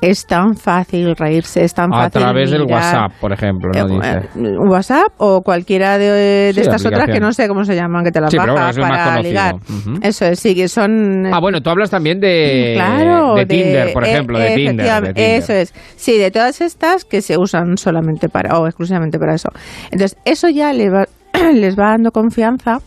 Es 0.00 0.26
tan 0.26 0.54
fácil 0.54 1.14
reírse, 1.16 1.62
es 1.62 1.74
tan 1.74 1.92
A 1.92 2.04
fácil. 2.04 2.22
través 2.22 2.50
del. 2.50 2.62
WhatsApp, 2.62 3.12
por 3.20 3.32
ejemplo, 3.32 3.70
¿no? 3.74 3.80
Eh, 4.02 4.20
Dice. 4.32 4.48
eh, 4.48 4.56
WhatsApp 4.68 5.12
o 5.18 5.42
cualquiera 5.42 5.98
de, 5.98 6.06
de 6.06 6.52
Sí, 6.54 6.60
estas 6.60 6.84
otras 6.86 7.06
que 7.06 7.20
no 7.20 7.32
sé 7.32 7.48
cómo 7.48 7.64
se 7.64 7.74
llaman, 7.74 8.04
que 8.04 8.10
te 8.12 8.20
las 8.20 8.30
Sí, 8.30 8.36
bueno, 8.38 8.54
es 8.68 8.76
para 8.78 9.20
ligar. 9.22 9.54
Eso 10.02 10.24
es, 10.26 10.38
sí, 10.40 10.54
que 10.54 10.68
son... 10.68 11.26
Ah, 11.32 11.40
bueno, 11.40 11.60
tú 11.60 11.70
hablas 11.70 11.90
también 11.90 12.18
de, 12.20 12.72
Claro, 12.76 13.34
de 13.34 13.46
Tinder, 13.46 13.92
por 13.92 14.04
eh, 14.04 14.10
ejemplo, 14.12 14.38
de, 14.38 14.46
Tinder, 14.54 14.64
de 14.64 14.70
efectivamente, 14.82 15.14
Tinder. 15.22 15.38
Eso 15.42 15.52
es. 15.52 15.74
Sí, 15.96 16.18
de 16.18 16.30
todas 16.30 16.60
estas 16.60 17.04
que 17.04 17.20
se 17.22 17.36
usan 17.38 17.76
solamente 17.76 18.28
para, 18.28 18.58
o 18.58 18.66
exclusivamente 18.66 19.18
para 19.18 19.34
eso. 19.34 19.50
Entonces, 19.90 20.16
eso 20.24 20.48
ya 20.48 20.72
le 20.72 20.90
va- 20.90 21.06
les 21.54 21.78
va 21.78 21.90
dando 21.90 22.10
confianza 22.10 22.78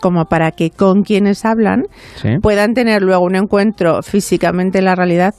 como 0.00 0.24
para 0.24 0.50
que 0.50 0.70
con 0.70 1.02
quienes 1.02 1.44
hablan 1.44 1.84
Sí. 2.16 2.30
puedan 2.42 2.74
tener 2.74 3.02
luego 3.02 3.24
un 3.24 3.36
encuentro 3.36 4.02
físicamente 4.02 4.78
en 4.78 4.86
la 4.86 4.94
realidad 4.96 5.34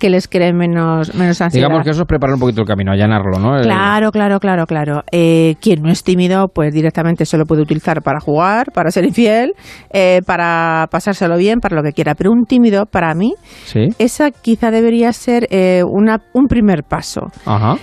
que 0.00 0.10
les 0.10 0.26
cree 0.26 0.52
menos, 0.52 1.14
menos 1.14 1.40
ansiedad. 1.40 1.68
Digamos 1.68 1.84
que 1.84 1.90
eso 1.90 2.00
es 2.02 2.08
preparar 2.08 2.34
un 2.34 2.40
poquito 2.40 2.62
el 2.62 2.66
camino, 2.66 2.90
allanarlo, 2.90 3.38
¿no? 3.38 3.60
Claro, 3.60 4.10
claro, 4.10 4.40
claro, 4.40 4.66
claro. 4.66 5.02
Eh, 5.12 5.54
quien 5.60 5.82
no 5.82 5.90
es 5.90 6.02
tímido, 6.02 6.48
pues 6.48 6.74
directamente 6.74 7.24
se 7.24 7.38
lo 7.38 7.44
puede 7.44 7.62
utilizar 7.62 8.02
para 8.02 8.18
jugar, 8.18 8.72
para 8.72 8.90
ser 8.90 9.04
infiel, 9.04 9.52
eh, 9.92 10.22
para 10.26 10.88
pasárselo 10.90 11.36
bien, 11.36 11.60
para 11.60 11.76
lo 11.76 11.82
que 11.84 11.92
quiera. 11.92 12.16
Pero 12.16 12.32
un 12.32 12.44
tímido, 12.46 12.86
para 12.86 13.14
mí, 13.14 13.34
Sí. 13.66 13.90
esa 13.98 14.32
quizá 14.32 14.72
debería 14.72 15.12
ser 15.12 15.46
eh, 15.50 15.82
una, 15.86 16.18
un 16.34 16.46
primer 16.46 16.82
paso. 16.82 17.26
Ajá. 17.46 17.76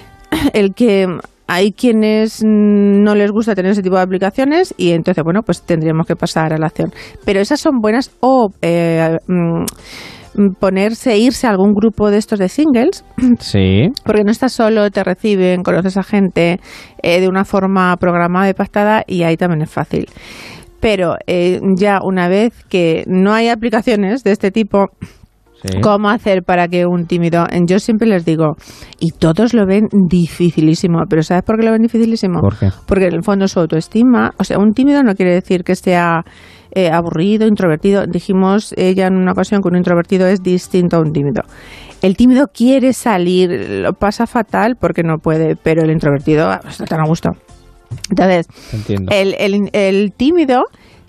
El 0.53 0.73
que 0.73 1.07
hay 1.47 1.71
quienes 1.71 2.43
mm, 2.43 3.03
no 3.03 3.15
les 3.15 3.31
gusta 3.31 3.55
tener 3.55 3.71
ese 3.71 3.81
tipo 3.81 3.95
de 3.95 4.01
aplicaciones 4.01 4.73
y 4.77 4.91
entonces, 4.91 5.23
bueno, 5.23 5.41
pues 5.43 5.61
tendríamos 5.61 6.05
que 6.05 6.15
pasar 6.15 6.53
a 6.53 6.57
la 6.57 6.67
acción. 6.67 6.91
Pero 7.25 7.39
esas 7.39 7.59
son 7.59 7.79
buenas 7.79 8.11
o 8.19 8.49
eh, 8.61 9.17
mm, 9.27 9.63
ponerse, 10.59 11.17
irse 11.17 11.47
a 11.47 11.51
algún 11.51 11.73
grupo 11.73 12.11
de 12.11 12.17
estos 12.17 12.39
de 12.39 12.49
singles 12.49 13.03
Sí. 13.39 13.87
porque 14.05 14.23
no 14.23 14.31
estás 14.31 14.53
solo, 14.53 14.89
te 14.91 15.03
reciben, 15.03 15.63
conoces 15.63 15.97
a 15.97 16.03
gente 16.03 16.59
eh, 17.01 17.19
de 17.19 17.27
una 17.27 17.43
forma 17.45 17.95
programada 17.97 18.49
y 18.49 18.53
pactada 18.53 19.03
y 19.07 19.23
ahí 19.23 19.37
también 19.37 19.61
es 19.61 19.71
fácil. 19.71 20.05
Pero 20.79 21.15
eh, 21.25 21.59
ya 21.75 21.99
una 22.03 22.27
vez 22.27 22.53
que 22.69 23.03
no 23.07 23.33
hay 23.33 23.47
aplicaciones 23.47 24.23
de 24.23 24.31
este 24.31 24.51
tipo, 24.51 24.89
Sí. 25.63 25.81
¿cómo 25.81 26.09
hacer 26.09 26.43
para 26.43 26.67
que 26.67 26.85
un 26.85 27.07
tímido... 27.07 27.45
Yo 27.65 27.79
siempre 27.79 28.07
les 28.07 28.25
digo, 28.25 28.55
y 28.99 29.09
todos 29.11 29.53
lo 29.55 29.65
ven 29.65 29.87
dificilísimo, 30.09 30.99
pero 31.09 31.23
¿sabes 31.23 31.43
por 31.43 31.57
qué 31.57 31.65
lo 31.65 31.71
ven 31.71 31.81
dificilísimo? 31.81 32.39
¿Por 32.41 32.57
qué? 32.57 32.69
Porque 32.85 33.07
en 33.07 33.15
el 33.15 33.23
fondo 33.23 33.47
su 33.47 33.59
autoestima, 33.59 34.31
o 34.37 34.43
sea, 34.43 34.59
un 34.59 34.73
tímido 34.73 35.01
no 35.03 35.15
quiere 35.15 35.33
decir 35.33 35.63
que 35.63 35.75
sea 35.75 36.21
eh, 36.71 36.91
aburrido, 36.91 37.47
introvertido. 37.47 38.05
Dijimos 38.05 38.73
ella 38.77 39.07
en 39.07 39.15
una 39.15 39.31
ocasión 39.31 39.61
que 39.61 39.69
un 39.69 39.77
introvertido 39.77 40.27
es 40.27 40.43
distinto 40.43 40.97
a 40.97 40.99
un 40.99 41.11
tímido. 41.11 41.41
El 42.03 42.15
tímido 42.15 42.45
quiere 42.53 42.93
salir, 42.93 43.49
lo 43.81 43.93
pasa 43.93 44.27
fatal 44.27 44.75
porque 44.79 45.01
no 45.01 45.17
puede, 45.17 45.55
pero 45.55 45.81
el 45.83 45.89
introvertido 45.91 46.51
está 46.69 46.85
tan 46.85 46.99
a 46.99 47.07
gusto. 47.07 47.31
Entonces, 48.11 48.47
Entiendo. 48.73 49.11
el, 49.11 49.33
el- 49.39 49.69
el 49.73 50.11
tímido 50.15 50.65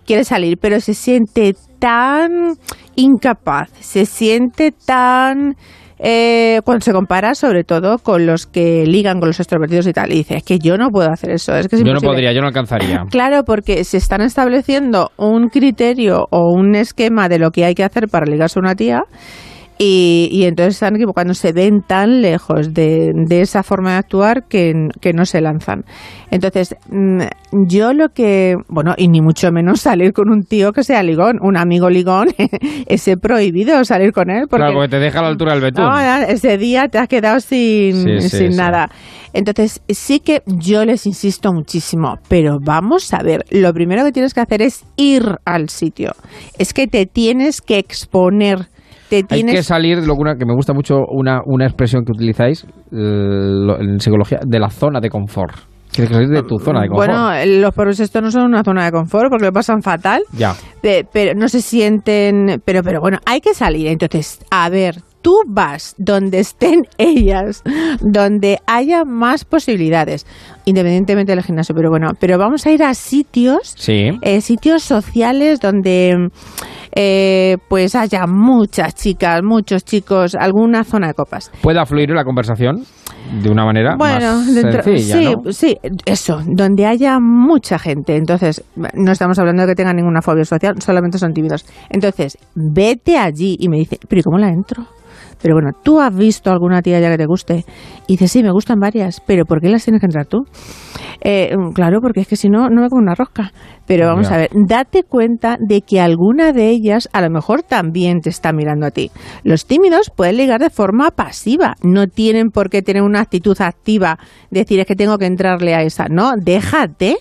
quiere 0.08 0.24
salir, 0.24 0.58
pero 0.60 0.80
se 0.80 0.94
siente 0.94 1.54
tan 1.78 2.54
incapaz, 2.96 3.70
se 3.78 4.06
siente 4.06 4.72
tan... 4.72 5.54
eh, 6.00 6.60
cuando 6.64 6.84
se 6.84 6.92
compara 6.92 7.34
sobre 7.34 7.62
todo 7.64 7.98
con 7.98 8.24
los 8.26 8.46
que 8.46 8.84
ligan 8.86 9.18
con 9.20 9.28
los 9.28 9.38
extrovertidos 9.40 9.86
y 9.86 9.92
tal, 9.92 10.12
y 10.12 10.16
dice, 10.18 10.36
es 10.38 10.42
que 10.44 10.58
yo 10.58 10.76
no 10.76 10.88
puedo 10.90 11.10
hacer 11.10 11.30
eso, 11.30 11.54
es 11.56 11.68
que 11.68 11.76
es 11.76 11.80
Yo 11.80 11.86
no 11.86 11.90
imposible". 11.98 12.10
podría, 12.14 12.32
yo 12.32 12.40
no 12.40 12.46
alcanzaría. 12.48 13.04
Claro, 13.10 13.42
porque 13.44 13.84
se 13.84 13.96
están 13.98 14.20
estableciendo 14.22 15.10
un 15.16 15.48
criterio 15.48 16.26
o 16.30 16.52
un 16.52 16.74
esquema 16.74 17.28
de 17.28 17.38
lo 17.38 17.50
que 17.50 17.64
hay 17.64 17.74
que 17.74 17.84
hacer 17.84 18.08
para 18.08 18.26
ligarse 18.26 18.58
a 18.58 18.62
una 18.62 18.74
tía 18.74 19.02
y, 19.78 20.28
y 20.32 20.44
entonces 20.44 20.74
están 20.74 20.96
equivocando, 20.96 21.34
se 21.34 21.52
ven 21.52 21.82
tan 21.86 22.20
lejos 22.20 22.74
de, 22.74 23.12
de 23.14 23.40
esa 23.40 23.62
forma 23.62 23.92
de 23.92 23.96
actuar 23.98 24.44
que, 24.48 24.88
que 25.00 25.12
no 25.12 25.24
se 25.24 25.40
lanzan. 25.40 25.84
Entonces, 26.30 26.74
mm, 26.90 27.20
yo 27.68 27.92
lo 27.92 28.08
que, 28.08 28.56
bueno, 28.68 28.94
y 28.96 29.08
ni 29.08 29.20
mucho 29.20 29.52
menos 29.52 29.80
salir 29.82 30.12
con 30.12 30.30
un 30.30 30.42
tío 30.42 30.72
que 30.72 30.82
sea 30.82 31.02
ligón, 31.02 31.38
un 31.42 31.56
amigo 31.56 31.90
ligón, 31.90 32.28
ese 32.86 33.16
prohibido 33.16 33.84
salir 33.84 34.12
con 34.12 34.30
él. 34.30 34.46
Porque, 34.48 34.64
Claro, 34.64 34.74
porque 34.74 34.88
te 34.88 34.98
deja 34.98 35.20
a 35.20 35.22
la 35.22 35.28
altura 35.28 35.52
del 35.52 35.62
betún. 35.62 35.84
no, 35.84 35.98
ese 36.28 36.58
día 36.58 36.88
te 36.88 36.98
has 36.98 37.08
quedado 37.08 37.38
sin, 37.40 37.94
Sí, 38.02 38.20
sí, 38.20 38.28
sin 38.36 38.52
sí. 38.52 38.58
nada. 38.58 38.90
Entonces, 39.32 39.80
sí 39.88 40.20
que 40.20 40.42
yo 40.46 40.84
les 40.84 41.06
insisto 41.06 41.52
muchísimo, 41.52 42.16
pero 42.28 42.58
vamos 42.60 43.12
a 43.14 43.22
ver, 43.22 43.44
lo 43.50 43.72
primero 43.72 44.02
que 44.04 44.10
tienes 44.10 44.34
que 44.34 44.40
hacer 44.40 44.62
es 44.62 44.84
ir 44.96 45.22
al 45.44 45.68
sitio. 45.68 46.12
Es 46.58 46.72
que 46.72 46.86
te 46.88 47.06
tienes 47.06 47.60
que 47.60 47.78
exponer. 47.78 48.66
Te 49.08 49.16
Hay 49.16 49.22
tienes 49.24 49.54
que 49.54 49.62
salir, 49.62 49.98
lo 50.06 50.14
que 50.14 50.20
una- 50.20 50.34
que 50.36 50.44
me 50.44 50.54
gusta 50.54 50.72
mucho 50.74 50.96
una, 51.10 51.40
una 51.46 51.64
expresión 51.66 52.04
que 52.04 52.12
utilizáis 52.12 52.64
eh, 52.64 52.68
lo- 52.92 53.80
en 53.80 53.98
psicología, 54.00 54.40
de 54.46 54.58
la 54.58 54.68
zona 54.70 55.00
de 55.00 55.08
confort. 55.08 55.54
Tienes 55.90 56.10
que 56.10 56.14
salir 56.14 56.28
de 56.28 56.42
tu 56.42 56.58
zona 56.58 56.82
de 56.82 56.88
confort. 56.88 57.10
Bueno, 57.10 57.60
los 57.62 57.74
pobres 57.74 57.98
esto 58.00 58.20
no 58.20 58.30
son 58.30 58.44
una 58.44 58.62
zona 58.62 58.84
de 58.84 58.92
confort 58.92 59.30
porque 59.30 59.46
lo 59.46 59.52
pasan 59.52 59.82
fatal, 59.82 60.22
ya. 60.32 60.54
pe- 60.82 61.06
pero 61.12 61.34
no 61.34 61.48
se 61.48 61.60
sienten, 61.62 62.60
pero 62.64 62.82
pero 62.82 63.00
bueno, 63.00 63.18
hay 63.24 63.40
que 63.40 63.54
salir. 63.54 63.88
Entonces, 63.88 64.38
a 64.50 64.68
ver, 64.68 64.96
tú 65.22 65.34
vas 65.48 65.94
donde 65.98 66.38
estén 66.40 66.82
ellas, 66.98 67.62
donde 68.00 68.58
haya 68.66 69.04
más 69.04 69.44
posibilidades, 69.44 70.26
independientemente 70.64 71.32
del 71.34 71.42
gimnasio, 71.44 71.74
pero 71.74 71.90
bueno, 71.90 72.08
pero 72.20 72.38
vamos 72.38 72.66
a 72.66 72.70
ir 72.70 72.82
a 72.82 72.94
sitios 72.94 73.74
Sí. 73.76 74.10
eh, 74.22 74.40
sitios 74.40 74.82
sociales 74.82 75.60
donde 75.60 76.28
eh, 76.94 77.56
pues 77.68 77.94
haya 77.94 78.26
muchas 78.26 78.94
chicas, 78.94 79.40
muchos 79.42 79.84
chicos, 79.84 80.34
alguna 80.34 80.84
zona 80.84 81.08
de 81.08 81.14
copas. 81.14 81.50
Pueda 81.62 81.84
fluir 81.86 82.10
la 82.10 82.24
conversación 82.24 82.82
de 83.42 83.50
una 83.50 83.64
manera 83.64 83.94
Bueno, 83.98 84.36
más 84.36 84.54
dentro- 84.54 84.82
sencilla, 84.82 85.16
sí, 85.18 85.24
¿no? 85.44 85.52
sí, 85.52 85.76
eso, 86.06 86.40
donde 86.46 86.86
haya 86.86 87.18
mucha 87.20 87.78
gente. 87.78 88.16
Entonces, 88.16 88.64
no 88.94 89.12
estamos 89.12 89.38
hablando 89.38 89.62
de 89.62 89.68
que 89.68 89.74
tengan 89.74 89.96
ninguna 89.96 90.22
fobia 90.22 90.44
social, 90.44 90.80
solamente 90.80 91.18
son 91.18 91.32
tímidos. 91.34 91.66
Entonces, 91.90 92.38
vete 92.54 93.18
allí 93.18 93.56
y 93.60 93.68
me 93.68 93.76
dice, 93.78 93.98
pero 94.08 94.20
¿y 94.20 94.22
cómo 94.22 94.38
la 94.38 94.48
entro? 94.48 94.84
Pero 95.42 95.54
bueno, 95.54 95.70
¿tú 95.82 96.00
has 96.00 96.14
visto 96.14 96.50
alguna 96.50 96.82
tía 96.82 97.00
ya 97.00 97.10
que 97.10 97.18
te 97.18 97.26
guste? 97.26 97.64
Y 98.06 98.14
dice, 98.14 98.28
sí, 98.28 98.42
me 98.42 98.50
gustan 98.50 98.78
varias, 98.80 99.20
pero 99.26 99.44
¿por 99.44 99.60
qué 99.60 99.68
las 99.68 99.84
tienes 99.84 100.00
que 100.00 100.06
entrar 100.06 100.26
tú? 100.26 100.44
Eh, 101.20 101.54
claro, 101.74 102.00
porque 102.00 102.20
es 102.20 102.28
que 102.28 102.36
si 102.36 102.48
no, 102.48 102.68
no 102.68 102.82
me 102.82 102.88
como 102.88 103.02
una 103.02 103.14
rosca. 103.14 103.52
Pero 103.86 104.06
vamos 104.06 104.28
Ya. 104.28 104.34
a 104.34 104.38
ver, 104.38 104.50
date 104.66 105.02
cuenta 105.02 105.56
de 105.60 105.80
que 105.82 106.00
alguna 106.00 106.52
de 106.52 106.68
ellas 106.68 107.08
a 107.12 107.20
lo 107.22 107.30
mejor 107.30 107.62
también 107.62 108.20
te 108.20 108.30
está 108.30 108.52
mirando 108.52 108.86
a 108.86 108.90
ti. 108.90 109.10
Los 109.44 109.66
tímidos 109.66 110.10
pueden 110.14 110.36
ligar 110.36 110.60
de 110.60 110.70
forma 110.70 111.10
pasiva, 111.10 111.74
no 111.82 112.06
tienen 112.06 112.50
por 112.50 112.68
qué 112.70 112.82
tener 112.82 113.02
una 113.02 113.20
actitud 113.20 113.56
activa, 113.60 114.18
decir 114.50 114.80
es 114.80 114.86
que 114.86 114.96
tengo 114.96 115.18
que 115.18 115.26
entrarle 115.26 115.74
a 115.74 115.82
esa. 115.82 116.06
No, 116.08 116.32
déjate. 116.36 117.16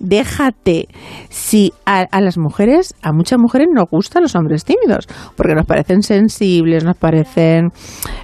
Déjate. 0.00 0.88
Si 1.28 1.72
a, 1.86 2.00
a 2.10 2.20
las 2.20 2.36
mujeres, 2.38 2.94
a 3.02 3.12
muchas 3.12 3.38
mujeres 3.38 3.68
nos 3.72 3.88
gustan 3.90 4.22
los 4.22 4.34
hombres 4.34 4.64
tímidos, 4.64 5.06
porque 5.36 5.54
nos 5.54 5.66
parecen 5.66 6.02
sensibles, 6.02 6.84
nos 6.84 6.96
parecen, 6.96 7.68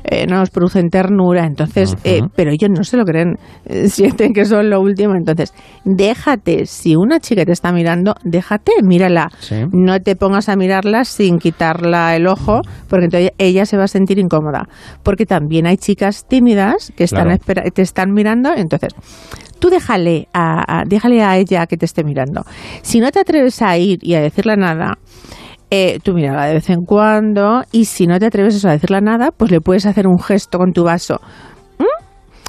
eh, 0.04 0.26
nos 0.26 0.50
producen 0.50 0.88
ternura, 0.90 1.44
entonces, 1.46 1.96
eh, 2.04 2.20
pero 2.34 2.50
ellos 2.50 2.70
no 2.76 2.84
se 2.84 2.96
lo 2.96 3.04
creen, 3.04 3.36
eh, 3.66 3.88
sienten 3.90 4.32
que 4.32 4.44
son 4.44 4.68
lo 4.70 4.80
último, 4.80 5.14
entonces, 5.14 5.52
déjate, 5.84 6.66
si 6.66 6.96
una 6.96 7.20
chica 7.20 7.44
te 7.44 7.52
está 7.52 7.72
mirando, 7.72 8.14
déjate, 8.24 8.72
mírala, 8.82 9.28
Sí. 9.38 9.56
no 9.72 10.00
te 10.00 10.16
pongas 10.16 10.48
a 10.48 10.56
mirarla 10.56 11.04
sin 11.04 11.38
quitarla 11.38 12.16
el 12.16 12.26
ojo, 12.26 12.60
porque 12.88 13.06
entonces 13.06 13.30
ella 13.38 13.64
se 13.64 13.76
va 13.76 13.84
a 13.84 13.88
sentir 13.88 14.18
incómoda, 14.18 14.68
porque 15.02 15.26
también 15.26 15.66
hay 15.66 15.76
chicas 15.76 16.26
tímidas 16.28 16.92
que 16.96 17.04
están 17.04 17.38
Claro. 17.38 17.70
te 17.72 17.82
están 17.82 18.12
mirando, 18.12 18.52
entonces 18.54 18.92
tú 19.60 19.70
déjale 19.70 20.26
a, 20.32 20.80
a- 20.80 20.84
déjale 20.84 21.22
a 21.22 21.36
ella 21.36 21.66
que 21.66 21.76
te 21.76 21.84
esté 21.84 22.02
mirando. 22.02 22.42
Si 22.82 22.98
no 23.00 23.10
te 23.12 23.20
atreves 23.20 23.62
a 23.62 23.76
ir 23.76 23.98
y 24.02 24.14
a 24.14 24.20
decirle 24.20 24.56
nada, 24.56 24.98
eh, 25.70 25.98
tú 26.02 26.14
mírala 26.14 26.46
de 26.46 26.54
vez 26.54 26.68
en 26.70 26.84
cuando 26.84 27.62
y 27.70 27.84
si 27.84 28.06
no 28.08 28.18
te 28.18 28.26
atreves 28.26 28.56
eso 28.56 28.68
a 28.68 28.72
decirle 28.72 29.00
nada, 29.00 29.30
pues 29.30 29.52
le 29.52 29.60
puedes 29.60 29.86
hacer 29.86 30.06
un 30.08 30.18
gesto 30.18 30.58
con 30.58 30.72
tu 30.72 30.82
vaso. 30.82 31.20
¿Mm? 31.78 31.84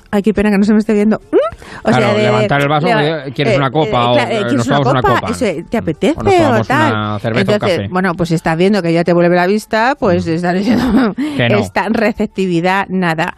Ay, 0.09 0.23
qué 0.23 0.33
pena 0.33 0.49
que 0.49 0.57
no 0.57 0.63
se 0.63 0.73
me 0.73 0.79
esté 0.79 0.93
viendo. 0.93 1.19
¿Mm? 1.31 1.37
Claro, 1.83 2.17
levantar 2.17 2.61
el 2.61 2.67
vaso, 2.67 2.87
eh, 2.87 3.31
¿quieres 3.33 3.57
una 3.57 3.69
copa? 3.71 4.11
O, 4.11 4.13
claro, 4.13 4.31
eh, 4.31 4.35
¿quieres 4.47 4.67
nos 4.67 4.67
una 4.67 5.01
copa? 5.01 5.29
Eso, 5.29 5.45
¿Te 5.69 5.77
apetece 5.77 6.19
O 6.19 6.23
nos 6.23 6.67
tal? 6.67 6.91
una 6.93 7.19
cerveza 7.19 7.55
o 7.55 7.59
café. 7.59 7.87
bueno, 7.89 8.13
pues 8.15 8.29
si 8.29 8.35
estás 8.35 8.57
viendo 8.57 8.81
que 8.81 8.91
ya 8.93 9.03
te 9.03 9.13
vuelve 9.13 9.35
la 9.35 9.47
vista, 9.47 9.95
pues 9.99 10.27
estás 10.27 10.53
diciendo 10.53 10.83
no. 10.91 11.13
esta 11.59 11.87
receptividad, 11.89 12.85
nada. 12.89 13.33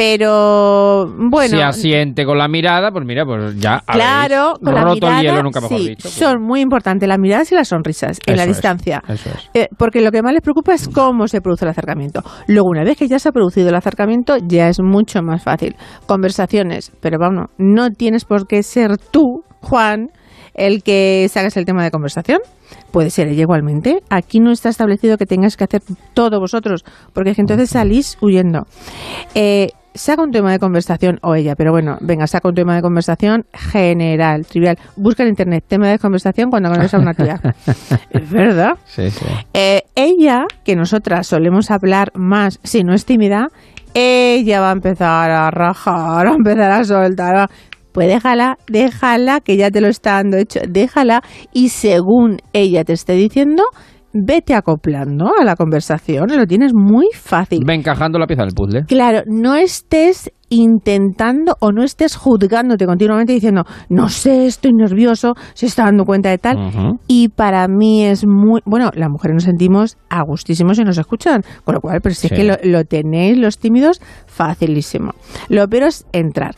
Pero 0.00 1.04
bueno, 1.28 1.58
si 1.58 1.60
asiente 1.60 2.24
con 2.24 2.38
la 2.38 2.48
mirada, 2.48 2.90
pues 2.90 3.04
mira, 3.04 3.26
pues 3.26 3.54
ya 3.60 3.82
Claro, 3.84 4.54
con 4.58 4.74
la 4.74 4.82
roto 4.82 4.94
mirada, 4.94 5.20
el 5.20 5.26
hielo, 5.26 5.42
nunca 5.42 5.60
mejor 5.60 5.76
sí, 5.78 5.88
dicho. 5.90 6.02
pues. 6.04 6.14
son 6.14 6.40
muy 6.40 6.62
importantes 6.62 7.06
las 7.06 7.18
miradas 7.18 7.52
y 7.52 7.54
las 7.54 7.68
sonrisas 7.68 8.18
en 8.24 8.38
la 8.38 8.44
es, 8.44 8.48
distancia. 8.48 9.02
eso 9.06 9.28
es. 9.28 9.50
Eh, 9.52 9.68
porque 9.76 10.00
lo 10.00 10.10
que 10.10 10.22
más 10.22 10.32
les 10.32 10.40
preocupa 10.40 10.72
es 10.72 10.88
cómo 10.88 11.28
se 11.28 11.42
produce 11.42 11.66
el 11.66 11.72
acercamiento. 11.72 12.22
Luego, 12.46 12.70
una 12.70 12.82
vez 12.82 12.96
que 12.96 13.08
ya 13.08 13.18
se 13.18 13.28
ha 13.28 13.32
producido 13.32 13.68
el 13.68 13.74
acercamiento, 13.74 14.38
ya 14.38 14.68
es 14.68 14.80
mucho 14.80 15.20
más 15.20 15.42
fácil. 15.44 15.76
Conversaciones, 16.06 16.92
pero 17.02 17.18
vamos, 17.18 17.48
no 17.58 17.90
tienes 17.90 18.24
por 18.24 18.46
qué 18.46 18.62
ser 18.62 18.96
tú, 18.96 19.42
Juan, 19.60 20.06
el 20.54 20.82
que 20.82 21.28
saques 21.30 21.58
el 21.58 21.66
tema 21.66 21.84
de 21.84 21.90
conversación. 21.90 22.38
Puede 22.90 23.10
ser 23.10 23.28
ella 23.28 23.42
igualmente. 23.42 24.00
Aquí 24.08 24.40
no 24.40 24.50
está 24.50 24.70
establecido 24.70 25.18
que 25.18 25.26
tengas 25.26 25.56
que 25.58 25.64
hacer 25.64 25.82
todo 26.14 26.40
vosotros, 26.40 26.84
porque 27.12 27.30
es 27.30 27.36
que 27.36 27.42
entonces 27.42 27.68
salís 27.68 28.16
huyendo. 28.22 28.62
Eh, 29.34 29.68
saca 29.94 30.22
un 30.22 30.30
tema 30.30 30.52
de 30.52 30.58
conversación, 30.58 31.18
o 31.22 31.34
ella, 31.34 31.54
pero 31.56 31.72
bueno, 31.72 31.98
venga, 32.00 32.26
saca 32.26 32.48
un 32.48 32.54
tema 32.54 32.76
de 32.76 32.82
conversación 32.82 33.46
general, 33.52 34.46
trivial. 34.46 34.78
Busca 34.96 35.22
en 35.22 35.30
internet 35.30 35.64
tema 35.66 35.88
de 35.88 35.98
conversación 35.98 36.50
cuando 36.50 36.70
conoces 36.70 36.94
a 36.94 36.98
una 36.98 37.14
tía. 37.14 37.40
es 38.10 38.30
verdad. 38.30 38.74
Sí, 38.84 39.10
sí. 39.10 39.26
Eh, 39.54 39.82
ella, 39.94 40.44
que 40.64 40.76
nosotras 40.76 41.26
solemos 41.26 41.70
hablar 41.70 42.10
más, 42.14 42.60
si 42.62 42.84
no 42.84 42.94
es 42.94 43.04
tímida, 43.04 43.48
ella 43.94 44.60
va 44.60 44.70
a 44.70 44.72
empezar 44.72 45.30
a 45.30 45.50
rajar, 45.50 46.26
a 46.26 46.34
empezar 46.34 46.70
a 46.70 46.84
soltar. 46.84 47.50
Pues 47.92 48.06
déjala, 48.06 48.56
déjala, 48.68 49.40
que 49.40 49.56
ya 49.56 49.70
te 49.70 49.80
lo 49.80 49.88
está 49.88 50.14
dando 50.14 50.36
hecho, 50.36 50.60
déjala 50.68 51.22
y 51.52 51.70
según 51.70 52.38
ella 52.52 52.84
te 52.84 52.92
esté 52.92 53.14
diciendo, 53.14 53.64
vete 54.12 54.54
acoplando 54.54 55.32
a 55.38 55.44
la 55.44 55.56
conversación, 55.56 56.28
lo 56.36 56.46
tienes 56.46 56.72
muy 56.74 57.06
fácil. 57.14 57.64
Va 57.68 57.74
encajando 57.74 58.18
la 58.18 58.26
pieza 58.26 58.42
del 58.42 58.54
puzzle. 58.54 58.84
Claro, 58.86 59.22
no 59.26 59.54
estés 59.54 60.32
intentando 60.50 61.56
o 61.60 61.72
no 61.72 61.82
estés 61.82 62.16
juzgándote 62.16 62.84
continuamente 62.84 63.32
diciendo, 63.32 63.64
no 63.88 64.08
sé, 64.08 64.46
estoy 64.46 64.72
nervioso, 64.74 65.34
se 65.54 65.66
está 65.66 65.84
dando 65.84 66.04
cuenta 66.04 66.28
de 66.28 66.38
tal. 66.38 66.98
Y 67.06 67.28
para 67.28 67.66
mí 67.68 68.04
es 68.04 68.26
muy. 68.26 68.60
Bueno, 68.66 68.90
las 68.94 69.08
mujeres 69.08 69.34
nos 69.34 69.44
sentimos 69.44 69.96
a 70.10 70.22
gustísimos 70.22 70.76
si 70.76 70.84
nos 70.84 70.98
escuchan. 70.98 71.42
Con 71.64 71.74
lo 71.76 71.80
cual, 71.80 72.00
pero 72.02 72.14
si 72.14 72.28
Sí. 72.28 72.34
es 72.34 72.38
que 72.40 72.44
lo, 72.44 72.56
lo 72.64 72.84
tenéis, 72.84 73.38
los 73.38 73.58
tímidos, 73.58 74.00
facilísimo. 74.26 75.12
Lo 75.48 75.66
peor 75.68 75.84
es 75.84 76.04
entrar. 76.12 76.54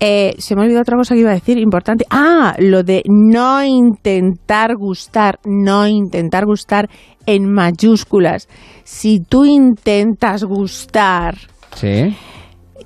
Eh, 0.00 0.34
se 0.38 0.54
me 0.54 0.62
ha 0.62 0.64
olvidado 0.64 0.82
otra 0.82 0.96
cosa 0.96 1.14
que 1.14 1.20
iba 1.20 1.30
a 1.30 1.34
decir, 1.34 1.58
importante. 1.58 2.04
Ah, 2.10 2.54
lo 2.58 2.82
de 2.82 3.02
no 3.08 3.62
intentar 3.64 4.74
gustar, 4.76 5.38
no 5.44 5.86
intentar 5.86 6.44
gustar 6.46 6.88
en 7.26 7.52
mayúsculas. 7.52 8.48
Si 8.84 9.20
tú 9.20 9.44
intentas 9.44 10.42
gustar, 10.44 11.36
Sí. 11.74 12.14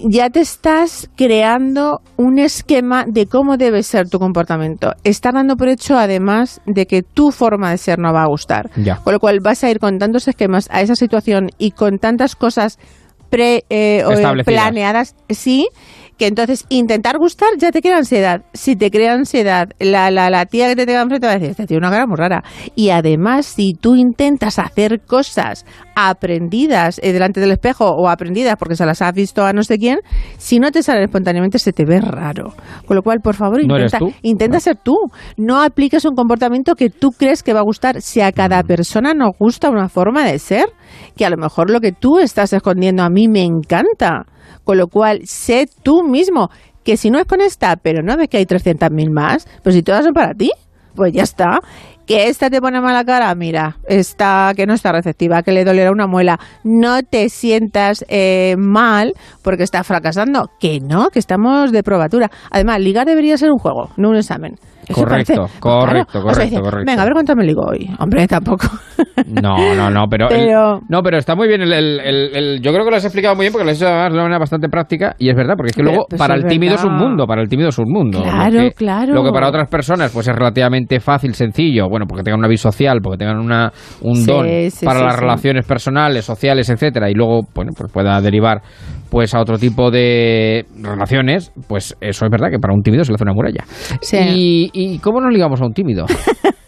Ya 0.00 0.30
te 0.30 0.40
estás 0.40 1.08
creando 1.16 2.00
un 2.16 2.38
esquema 2.38 3.04
de 3.06 3.26
cómo 3.26 3.56
debe 3.56 3.82
ser 3.82 4.08
tu 4.08 4.18
comportamiento. 4.18 4.92
Estás 5.04 5.34
dando 5.34 5.56
por 5.56 5.68
hecho, 5.68 5.96
además, 5.98 6.60
de 6.66 6.86
que 6.86 7.02
tu 7.02 7.30
forma 7.30 7.70
de 7.70 7.78
ser 7.78 7.98
no 7.98 8.12
va 8.12 8.22
a 8.22 8.28
gustar. 8.28 8.70
Ya. 8.76 8.96
Con 8.96 9.12
lo 9.12 9.20
cual 9.20 9.40
vas 9.40 9.64
a 9.64 9.70
ir 9.70 9.78
con 9.78 9.98
tantos 9.98 10.28
esquemas 10.28 10.68
a 10.70 10.80
esa 10.80 10.94
situación 10.94 11.50
y 11.58 11.72
con 11.72 11.98
tantas 11.98 12.36
cosas 12.36 12.78
pre, 13.30 13.64
eh, 13.70 14.02
eh, 14.08 14.44
planeadas, 14.44 15.14
sí, 15.28 15.68
que 16.18 16.26
entonces 16.26 16.64
intentar 16.68 17.18
gustar 17.18 17.48
ya 17.58 17.70
te 17.70 17.82
crea 17.82 17.98
ansiedad. 17.98 18.42
Si 18.54 18.76
te 18.76 18.90
crea 18.90 19.12
ansiedad, 19.12 19.68
la, 19.78 20.10
la, 20.10 20.30
la 20.30 20.46
tía 20.46 20.68
que 20.68 20.76
te 20.76 20.86
tenga 20.86 21.02
enfrente 21.02 21.26
va 21.26 21.34
a 21.34 21.36
decir, 21.36 21.50
esta 21.50 21.66
tiene 21.66 21.78
una 21.78 21.90
cara 21.90 22.06
muy 22.06 22.16
rara. 22.16 22.44
Y 22.74 22.90
además, 22.90 23.46
si 23.46 23.74
tú 23.74 23.96
intentas 23.96 24.58
hacer 24.58 25.00
cosas 25.00 25.66
aprendidas 25.98 27.00
eh, 27.02 27.14
delante 27.14 27.40
del 27.40 27.50
espejo 27.52 27.86
o 27.86 28.10
aprendidas 28.10 28.56
porque 28.58 28.76
se 28.76 28.84
las 28.84 29.00
has 29.00 29.14
visto 29.14 29.44
a 29.44 29.54
no 29.54 29.62
sé 29.62 29.78
quién, 29.78 30.00
si 30.36 30.60
no 30.60 30.70
te 30.70 30.82
salen 30.82 31.04
espontáneamente 31.04 31.58
se 31.58 31.72
te 31.72 31.86
ve 31.86 32.00
raro. 32.00 32.52
Con 32.84 32.96
lo 32.96 33.02
cual, 33.02 33.20
por 33.20 33.34
favor, 33.34 33.66
¿No 33.66 33.76
eres 33.76 33.94
intenta, 33.94 34.18
intenta 34.22 34.60
ser 34.60 34.76
tú. 34.76 34.94
No 35.38 35.62
apliques 35.62 36.04
un 36.04 36.14
comportamiento 36.14 36.74
que 36.74 36.90
tú 36.90 37.12
crees 37.12 37.42
que 37.42 37.54
va 37.54 37.60
a 37.60 37.64
gustar. 37.64 38.02
Si 38.02 38.20
a 38.20 38.30
cada 38.30 38.62
persona 38.62 39.14
nos 39.14 39.30
gusta 39.38 39.70
una 39.70 39.88
forma 39.88 40.24
de 40.24 40.38
ser, 40.38 40.66
que 41.16 41.24
a 41.24 41.30
lo 41.30 41.38
mejor 41.38 41.70
lo 41.70 41.80
que 41.80 41.92
tú 41.92 42.18
estás 42.18 42.52
escondiendo 42.52 43.02
a 43.02 43.08
mí 43.08 43.26
me 43.26 43.42
encanta. 43.42 44.26
Con 44.64 44.76
lo 44.76 44.88
cual, 44.88 45.20
sé 45.24 45.66
tú 45.82 46.02
mismo. 46.02 46.50
Que 46.84 46.98
si 46.98 47.10
no 47.10 47.18
es 47.18 47.24
con 47.24 47.40
esta, 47.40 47.76
pero 47.76 48.02
no 48.02 48.16
ves 48.18 48.28
que 48.28 48.36
hay 48.36 48.44
300.000 48.44 49.10
más, 49.10 49.48
pues 49.62 49.74
si 49.74 49.82
todas 49.82 50.04
son 50.04 50.12
para 50.12 50.34
ti, 50.34 50.50
pues 50.94 51.12
ya 51.12 51.22
está. 51.22 51.60
Que 52.06 52.28
esta 52.28 52.48
te 52.50 52.60
pone 52.60 52.80
mala 52.80 53.04
cara, 53.04 53.34
mira, 53.34 53.76
esta 53.88 54.52
que 54.56 54.66
no 54.66 54.74
está 54.74 54.92
receptiva, 54.92 55.42
que 55.42 55.52
le 55.52 55.64
dolerá 55.64 55.90
una 55.90 56.06
muela. 56.06 56.38
No 56.62 57.02
te 57.02 57.28
sientas 57.28 58.04
eh, 58.08 58.54
mal 58.58 59.12
porque 59.42 59.64
está 59.64 59.82
fracasando. 59.82 60.50
Que 60.60 60.78
no, 60.80 61.08
que 61.10 61.18
estamos 61.18 61.72
de 61.72 61.82
probatura. 61.82 62.30
Además, 62.50 62.80
ligar 62.80 63.06
debería 63.06 63.36
ser 63.36 63.50
un 63.50 63.58
juego, 63.58 63.90
no 63.96 64.10
un 64.10 64.16
examen. 64.16 64.54
Eso 64.88 65.02
Correcto, 65.02 65.34
parece- 65.34 65.58
correcto, 65.58 66.12
claro. 66.12 66.28
O 66.28 66.34
sea, 66.34 66.44
correcto, 66.44 66.44
dice, 66.44 66.60
correcto. 66.62 66.84
Venga, 66.92 67.02
a 67.02 67.04
ver 67.06 67.12
cuánto 67.14 67.34
me 67.34 67.44
ligo 67.44 67.62
hoy. 67.66 67.90
Hombre, 67.98 68.26
tampoco. 68.28 68.66
No, 69.26 69.74
no, 69.74 69.90
no, 69.90 70.04
pero, 70.08 70.28
el- 70.28 70.46
Pero- 70.46 70.80
no, 70.88 71.02
pero 71.02 71.18
está 71.18 71.34
muy 71.34 71.48
bien. 71.48 71.62
El, 71.62 72.60
yo 72.62 72.70
creo 72.72 72.84
que 72.84 72.90
lo 72.90 72.96
has 72.96 73.04
explicado 73.04 73.34
muy 73.34 73.44
bien 73.44 73.52
porque 73.52 73.64
lo 73.64 73.70
has 73.70 73.78
hecho 73.78 73.86
además 73.88 74.08
de 74.10 74.14
una 74.14 74.22
manera 74.24 74.38
bastante 74.38 74.68
práctica 74.68 75.16
y 75.18 75.30
es 75.30 75.34
verdad, 75.34 75.54
porque 75.56 75.70
es 75.70 75.76
que 75.76 75.82
Pero, 75.82 75.90
luego 75.90 76.06
pues 76.08 76.18
para 76.18 76.34
el 76.34 76.44
tímido 76.46 76.74
es 76.76 76.84
un 76.84 76.94
mundo, 76.94 77.26
para 77.26 77.42
el 77.42 77.48
tímido 77.48 77.70
es 77.70 77.78
un 77.78 77.90
mundo. 77.90 78.22
Claro, 78.22 78.52
lo 78.52 78.60
que, 78.60 78.70
claro. 78.72 79.14
Lo 79.14 79.24
que 79.24 79.30
para 79.32 79.48
otras 79.48 79.68
personas 79.68 80.12
pues 80.12 80.28
es 80.28 80.34
relativamente 80.36 81.00
fácil, 81.00 81.34
sencillo, 81.34 81.88
bueno, 81.96 82.06
porque 82.06 82.22
tengan 82.22 82.38
una 82.40 82.48
vida 82.48 82.58
social, 82.58 83.00
porque 83.02 83.18
tengan 83.18 83.38
una, 83.38 83.72
un 84.02 84.16
Sí, 84.16 84.26
don 84.26 84.46
sí, 84.70 84.84
para 84.84 84.98
sí, 85.00 85.04
las 85.06 85.18
relaciones 85.18 85.66
personales, 85.66 86.24
sociales, 86.24 86.68
etcétera, 86.68 87.10
y 87.10 87.14
luego, 87.14 87.40
bueno, 87.54 87.72
pues 87.76 87.90
pueda 87.90 88.20
derivar 88.20 88.60
pues 89.10 89.34
a 89.34 89.40
otro 89.40 89.56
tipo 89.58 89.90
de 89.90 90.64
relaciones, 90.82 91.50
pues 91.68 91.96
eso 92.00 92.24
es 92.26 92.30
verdad 92.30 92.48
que 92.50 92.58
para 92.58 92.74
un 92.74 92.82
tímido 92.82 93.04
se 93.04 93.12
le 93.12 93.14
hace 93.14 93.24
una 93.24 93.32
muralla. 93.34 93.64
¿Y, 94.12 94.68
¿Y 94.72 94.98
cómo 94.98 95.20
nos 95.20 95.32
ligamos 95.32 95.60
a 95.60 95.64
un 95.66 95.72
tímido? 95.72 96.04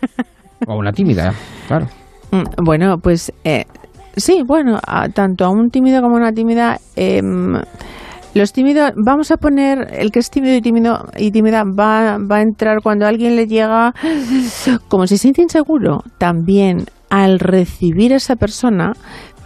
o 0.67 0.73
a 0.73 0.77
una 0.77 0.93
tímida, 0.93 1.33
claro. 1.67 1.87
Mm, 2.31 2.65
Bueno, 2.65 2.97
pues 3.03 3.33
eh, 3.45 3.65
sí, 4.17 4.43
bueno, 4.47 4.79
a- 4.87 5.09
tanto 5.09 5.45
a 5.45 5.51
un 5.51 5.69
tímido 5.71 6.01
como 6.03 6.17
a 6.17 6.21
una 6.21 6.33
tímida. 6.33 6.79
em, 6.97 7.55
los 8.35 8.53
tímidos, 8.53 8.93
vamos 8.97 9.31
a 9.31 9.37
poner, 9.37 9.89
el 9.93 10.11
que 10.11 10.19
es 10.21 10.31
tímido 10.31 10.55
y 10.55 10.61
tímido 10.61 11.09
y 11.17 11.31
tímida 11.31 11.65
va, 11.65 12.19
va 12.19 12.37
a 12.37 12.43
entrar 12.43 12.79
cuando 12.83 13.07
alguien 13.07 13.37
le 13.37 13.47
llega, 13.47 13.95
como 14.89 15.07
se 15.07 15.19
siente 15.19 15.43
inseguro, 15.43 16.03
también 16.19 16.87
al 17.11 17.39
recibir 17.39 18.13
a 18.13 18.17
esa 18.17 18.37
persona, 18.37 18.93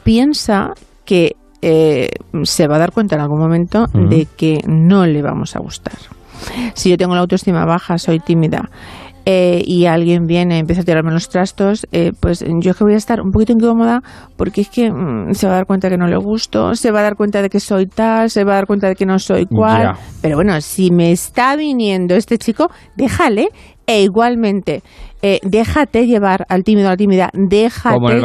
piensa 0.05 0.73
que 1.05 1.37
eh, 1.63 2.09
se 2.43 2.67
va 2.67 2.77
a 2.77 2.79
dar 2.81 2.93
cuenta 2.93 3.15
en 3.15 3.23
algún 3.23 3.41
momento 3.41 3.87
de 3.93 4.27
que 4.37 4.61
no 4.67 5.07
le 5.07 5.23
vamos 5.23 5.55
a 5.55 5.61
gustar. 5.61 5.95
Si 6.75 6.91
yo 6.91 6.97
tengo 6.97 7.15
la 7.15 7.21
autoestima 7.21 7.65
baja, 7.65 7.99
soy 7.99 8.19
tímida 8.19 8.69
eh, 9.25 9.63
y 9.65 9.87
alguien 9.87 10.27
viene 10.27 10.57
y 10.57 10.61
empieza 10.61 10.83
a 10.83 10.85
tirarme 10.85 11.13
los 11.13 11.29
trastos, 11.29 11.87
eh, 11.93 12.13
pues 12.19 12.45
yo 12.61 12.71
es 12.73 12.77
que 12.77 12.85
voy 12.85 12.95
a 12.95 12.97
estar 12.97 13.21
un 13.21 13.31
poquito 13.31 13.53
incómoda 13.53 14.03
porque 14.37 14.63
es 14.63 14.69
que 14.69 14.91
mm, 14.91 15.35
se 15.35 15.47
va 15.47 15.53
a 15.53 15.57
dar 15.57 15.67
cuenta 15.67 15.89
que 15.89 15.97
no 15.97 16.07
le 16.07 16.17
gusto, 16.17 16.75
se 16.75 16.91
va 16.91 17.01
a 17.01 17.03
dar 17.03 17.17
cuenta 17.17 17.41
de 17.41 17.49
que 17.49 17.61
soy 17.61 17.87
tal, 17.87 18.31
se 18.31 18.45
va 18.45 18.53
a 18.53 18.55
dar 18.57 18.67
cuenta 18.67 18.89
de 18.89 18.97
que 18.97 19.07
no 19.07 19.19
soy 19.19 19.47
cual. 19.47 19.95
Pero 20.21 20.37
bueno, 20.37 20.61
si 20.61 20.91
me 20.91 21.13
está 21.13 21.57
viniendo 21.57 22.15
este 22.15 22.39
chico, 22.39 22.71
déjale 22.97 23.49
e 23.87 24.03
igualmente 24.03 24.83
eh, 25.23 25.39
déjate 25.43 26.07
llevar 26.07 26.45
al 26.49 26.65
tímido, 26.65 26.89
a 26.89 26.93
la 26.93 26.97
tímida, 26.97 27.31
déjate 27.33 28.13
el 28.13 28.23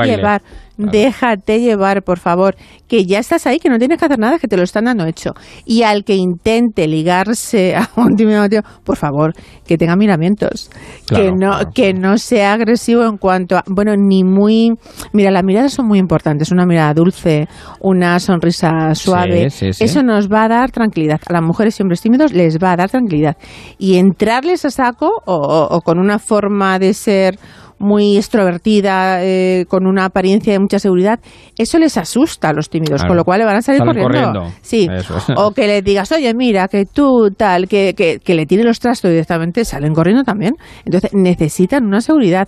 déjate 0.77 1.59
llevar, 1.59 2.03
por 2.03 2.19
favor, 2.19 2.55
que 2.87 3.05
ya 3.05 3.19
estás 3.19 3.45
ahí, 3.47 3.59
que 3.59 3.69
no 3.69 3.77
tienes 3.77 3.97
que 3.99 4.05
hacer 4.05 4.19
nada, 4.19 4.39
que 4.39 4.47
te 4.47 4.57
lo 4.57 4.63
están 4.63 4.85
dando 4.85 5.05
hecho. 5.05 5.31
Y 5.65 5.83
al 5.83 6.03
que 6.03 6.15
intente 6.15 6.87
ligarse 6.87 7.75
a 7.75 7.89
un 7.95 8.15
tímido, 8.15 8.47
tío, 8.47 8.61
por 8.83 8.95
favor, 8.97 9.33
que 9.65 9.77
tenga 9.77 9.95
miramientos, 9.95 10.69
Claro, 11.05 11.23
que 11.23 11.31
no 11.31 11.49
claro, 11.51 11.69
que 11.73 11.93
no 11.93 12.17
sea 12.17 12.53
agresivo 12.53 13.03
en 13.05 13.17
cuanto 13.17 13.57
a, 13.57 13.63
bueno, 13.67 13.93
ni 13.97 14.23
muy, 14.23 14.71
mira, 15.13 15.31
las 15.31 15.43
miradas 15.43 15.73
son 15.73 15.87
muy 15.87 15.99
importantes, 15.99 16.51
una 16.51 16.65
mirada 16.65 16.93
dulce, 16.93 17.47
una 17.81 18.19
sonrisa 18.19 18.93
suave, 18.95 19.49
sí, 19.49 19.73
sí. 19.73 19.83
eso 19.83 20.03
nos 20.03 20.29
va 20.31 20.43
a 20.43 20.47
dar 20.47 20.71
tranquilidad. 20.71 21.19
A 21.27 21.33
las 21.33 21.41
mujeres 21.41 21.79
y 21.79 21.83
hombres 21.83 22.01
tímidos 22.01 22.33
les 22.33 22.57
va 22.59 22.71
a 22.73 22.75
dar 22.77 22.89
tranquilidad. 22.89 23.35
Y 23.77 23.97
entrarles 23.97 24.65
a 24.65 24.69
saco 24.69 25.09
o, 25.25 25.33
o- 25.35 25.67
o 25.75 25.81
con 25.81 25.99
una 25.99 26.19
forma 26.19 26.79
de 26.79 26.93
ser 26.93 27.39
muy 27.79 28.17
extrovertida, 28.17 29.23
eh, 29.23 29.65
con 29.67 29.85
una 29.85 30.05
apariencia 30.05 30.53
de 30.53 30.59
mucha 30.59 30.79
seguridad, 30.79 31.19
eso 31.57 31.77
les 31.77 31.97
asusta 31.97 32.49
a 32.49 32.53
los 32.53 32.69
tímidos, 32.69 33.01
Claro. 33.01 33.09
con 33.09 33.17
lo 33.17 33.23
cual 33.23 33.39
le 33.39 33.45
van 33.45 33.57
a 33.57 33.61
salir 33.61 33.79
Salen 33.79 34.01
corriendo. 34.03 34.27
corriendo. 34.33 34.57
Sí. 34.61 34.87
Eso. 34.91 35.15
O 35.35 35.51
que 35.51 35.67
le 35.67 35.81
digas, 35.81 36.11
oye, 36.11 36.33
mira, 36.33 36.67
que 36.67 36.85
tú 36.85 37.29
tal, 37.37 37.67
que, 37.67 37.93
que, 37.95 38.19
que 38.19 38.35
le 38.35 38.45
tire 38.45 38.63
los 38.63 38.79
trastos 38.79 39.11
directamente, 39.11 39.63
salen 39.65 39.93
corriendo 39.93 40.23
también. 40.23 40.55
Entonces 40.85 41.11
necesitan 41.13 41.85
una 41.85 42.01
seguridad 42.01 42.47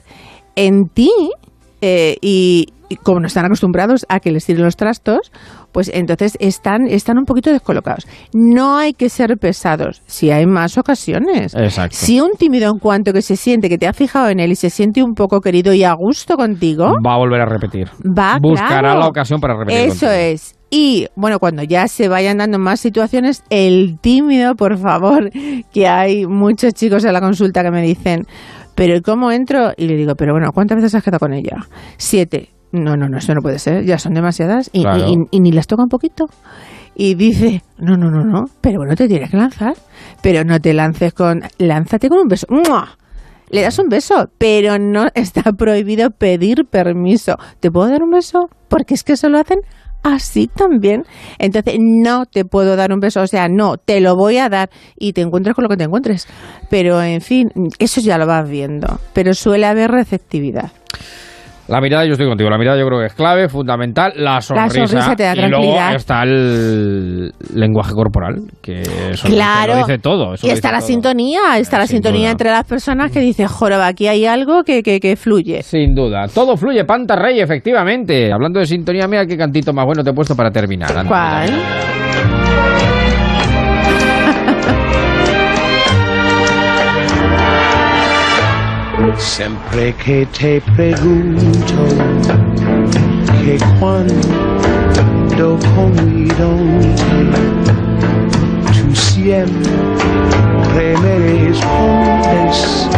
en 0.56 0.88
ti 0.89 1.11
eh, 1.81 2.18
y, 2.22 2.68
y 2.89 2.95
como 2.97 3.19
no 3.19 3.27
están 3.27 3.45
acostumbrados 3.45 4.06
a 4.10 4.19
que 4.19 4.31
les 4.31 4.45
tiren 4.45 4.64
los 4.64 4.76
trastos, 4.76 5.31
pues 5.72 5.90
entonces 5.94 6.38
están, 6.40 6.88
están 6.88 7.18
un 7.18 7.26
poquito 7.26 7.52
descolocados. 7.52 8.08
No 8.34 8.78
hay 8.78 8.94
que 8.94 9.10
ser 9.10 9.38
pesados, 9.38 10.02
si 10.06 10.32
hay 10.32 10.46
más 10.46 10.78
ocasiones. 10.78 11.54
Exacto. 11.56 11.96
Si 11.98 12.20
un 12.20 12.32
tímido 12.38 12.72
en 12.72 12.80
cuanto 12.80 13.14
que 13.14 13.22
se 13.22 13.36
siente 13.36 13.70
que 13.70 13.78
te 13.78 13.88
ha 13.88 13.94
fijado 13.94 14.30
en 14.30 14.40
él 14.40 14.52
y 14.52 14.56
se 14.56 14.70
siente 14.70 15.04
un 15.04 15.14
poco 15.14 15.41
querido 15.41 15.74
y 15.74 15.84
a 15.84 15.94
gusto 15.94 16.36
contigo, 16.38 16.94
Va 17.06 17.16
a 17.16 17.18
volver 17.18 17.41
a 17.41 17.46
repetir. 17.46 17.88
va 18.06 18.38
Buscará 18.41 18.80
claro. 18.80 19.00
la 19.00 19.08
ocasión 19.08 19.40
para 19.40 19.56
repetir. 19.58 19.80
Eso 19.80 20.06
contigo. 20.08 20.12
es. 20.12 20.56
Y 20.72 21.08
bueno, 21.16 21.40
cuando 21.40 21.64
ya 21.64 21.88
se 21.88 22.08
vayan 22.08 22.38
dando 22.38 22.60
más 22.60 22.80
situaciones, 22.80 23.44
el 23.50 23.98
tímido, 24.02 24.54
por 24.56 24.78
favor, 24.78 25.30
que 25.74 25.88
hay 25.88 26.28
muchos 26.28 26.74
chicos 26.74 27.04
en 27.06 27.14
la 27.14 27.22
consulta 27.22 27.64
que 27.64 27.72
me 27.72 27.82
dicen, 27.82 28.26
pero 28.76 28.96
¿y 28.96 29.02
¿cómo 29.02 29.32
entro? 29.32 29.72
Y 29.78 29.88
le 29.88 29.96
digo, 29.96 30.14
pero 30.16 30.34
bueno, 30.34 30.52
¿cuántas 30.54 30.78
veces 30.78 30.96
has 30.96 31.04
quedado 31.04 31.20
con 31.20 31.34
ella? 31.34 31.58
Siete. 31.98 32.50
No, 32.72 32.96
no, 32.96 33.08
no, 33.10 33.18
eso 33.18 33.34
no 33.34 33.41
puede 33.41 33.60
ser, 33.60 33.84
ya 33.86 33.98
son 33.98 34.14
demasiadas. 34.14 34.70
Y, 34.74 34.82
Claro. 34.84 35.08
y- 35.08 35.18
y 35.32 35.40
ni 35.40 35.52
las 35.52 35.68
toca 35.68 35.84
un 35.84 35.90
poquito. 35.90 36.26
Y 36.96 37.16
dice, 37.16 37.64
no, 37.78 37.96
no, 37.98 38.12
no, 38.12 38.24
no, 38.26 38.46
pero 38.62 38.78
bueno, 38.80 38.96
te 38.96 39.08
tienes 39.08 39.32
que 39.32 39.38
lanzar. 39.38 39.74
Pero 40.22 40.44
no 40.44 40.60
te 40.60 40.74
lances 40.74 41.14
con, 41.14 41.41
lánzate 41.58 42.10
con 42.10 42.20
un 42.20 42.28
beso. 42.28 42.46
¡Mua! 42.50 42.98
le 43.52 43.62
das 43.64 43.80
un 43.80 43.88
beso, 43.90 44.30
pero 44.38 44.78
no 44.78 45.08
está 45.16 45.41
prohibido 45.54 46.12
pedir 46.12 46.66
permiso. 46.70 47.36
¿Te 47.60 47.72
puedo 47.72 47.90
dar 47.90 48.04
un 48.04 48.12
beso? 48.12 48.48
Porque 48.68 48.94
es 48.94 49.04
que 49.04 49.14
eso 49.14 49.28
lo 49.28 49.40
hacen 49.40 49.58
así 50.04 50.46
también. 50.48 51.02
Entonces, 51.40 51.78
no 51.80 52.26
te 52.28 52.46
puedo 52.46 52.76
dar 52.76 52.94
un 52.94 53.00
beso, 53.00 53.22
o 53.22 53.28
sea, 53.28 53.48
no, 53.50 53.78
te 53.78 54.02
lo 54.02 54.16
voy 54.16 54.38
a 54.38 54.50
dar 54.50 54.70
y 55.00 55.14
te 55.14 55.22
encuentres 55.22 55.56
con 55.56 55.64
lo 55.64 55.70
que 55.70 55.78
te 55.78 55.86
encuentres. 55.86 56.28
Pero, 56.70 57.02
en 57.02 57.22
fin, 57.22 57.50
eso 57.80 58.02
ya 58.02 58.20
lo 58.20 58.28
vas 58.28 58.48
viendo, 58.48 59.00
pero 59.14 59.34
suele 59.34 59.66
haber 59.66 59.90
receptividad. 59.90 60.72
La 61.70 61.80
mirada, 61.82 62.04
yo 62.06 62.14
estoy 62.14 62.28
contigo, 62.28 62.50
la 62.50 62.58
mirada 62.58 62.80
yo 62.80 62.86
creo 62.88 63.00
que 63.00 63.06
es 63.06 63.14
clave, 63.14 63.48
fundamental, 63.48 64.12
la 64.16 64.41
sonrisa. 64.41 64.88
sonrisa 64.88 65.16
te 65.16 65.24
da 65.24 65.34
y 65.34 65.36
luego 65.36 65.50
tranquilidad. 65.52 65.96
está 65.96 66.24
el 66.24 67.32
lenguaje 67.54 67.94
corporal, 67.94 68.36
que 68.62 68.82
eso 69.12 69.28
Claro, 69.28 69.74
lo 69.76 69.80
dice 69.86 70.00
todo. 70.00 70.34
eso 70.34 70.48
y 70.48 70.50
está 70.50 70.72
la 70.72 70.80
todo. 70.80 70.88
sintonía, 70.88 71.58
está 71.58 71.78
la 71.78 71.86
sin 71.86 71.98
sintonía 71.98 72.22
duda. 72.22 72.32
entre 72.32 72.50
las 72.52 72.66
personas 72.66 73.12
que 73.12 73.20
dice, 73.20 73.46
joroba, 73.48 73.88
aquí 73.88 74.08
hay 74.08 74.26
algo 74.26 74.64
que, 74.64 74.82
que, 74.82 75.00
que 75.00 75.16
fluye. 75.16 75.62
Sin 75.62 75.94
duda. 75.94 76.26
Todo 76.34 76.58
fluye, 76.58 76.84
Panta 76.86 77.16
Rey, 77.16 77.40
efectivamente. 77.40 78.32
Hablando 78.34 78.60
de 78.60 78.66
sintonía, 78.66 79.08
mira 79.08 79.26
qué 79.28 79.38
cantito 79.38 79.72
más 79.72 79.86
bueno 79.86 80.04
te 80.04 80.10
he 80.10 80.14
puesto 80.14 80.36
para 80.36 80.50
terminar. 80.52 80.90
¿Cuál? 81.08 81.52
Siempre 89.18 89.94
que 89.96 90.26
te 90.26 90.62
pregunto 90.76 91.86
que 93.44 93.58
cuando 93.80 95.58
convidonte, 95.76 97.20
tú 98.74 98.96
siempre 98.96 100.98
me 101.02 101.48
respondes, 101.48 102.90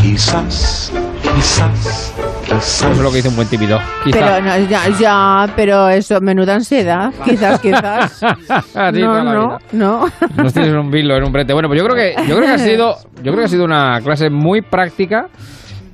quizás, 0.00 0.92
quizás. 1.22 2.12
Eso 2.54 2.90
es 2.90 2.98
lo 2.98 3.10
que 3.10 3.16
dice 3.16 3.28
un 3.28 3.36
buen 3.36 3.48
tímido. 3.48 3.78
Quizá. 4.04 4.18
Pero 4.18 4.40
no, 4.40 4.68
ya, 4.68 4.88
ya, 4.98 5.52
pero 5.56 5.88
eso, 5.88 6.20
menuda 6.20 6.54
ansiedad, 6.54 7.12
quizás, 7.24 7.60
quizás. 7.60 8.22
Así 8.74 9.00
no, 9.00 9.24
no, 9.24 9.58
no. 9.72 10.06
Nos 10.36 10.52
tienes 10.52 10.72
en 10.72 10.78
un 10.78 10.90
vilo, 10.90 11.16
en 11.16 11.24
un 11.24 11.32
brete. 11.32 11.52
Bueno, 11.52 11.68
pues 11.68 11.80
yo 11.80 11.86
creo 11.86 11.96
que 11.96 12.14
yo 12.28 12.36
creo 12.36 12.46
que 12.46 12.54
ha 12.54 12.58
sido 12.58 12.96
yo 13.16 13.32
creo 13.32 13.36
que 13.38 13.44
ha 13.44 13.48
sido 13.48 13.64
una 13.64 14.00
clase 14.00 14.30
muy 14.30 14.62
práctica, 14.62 15.26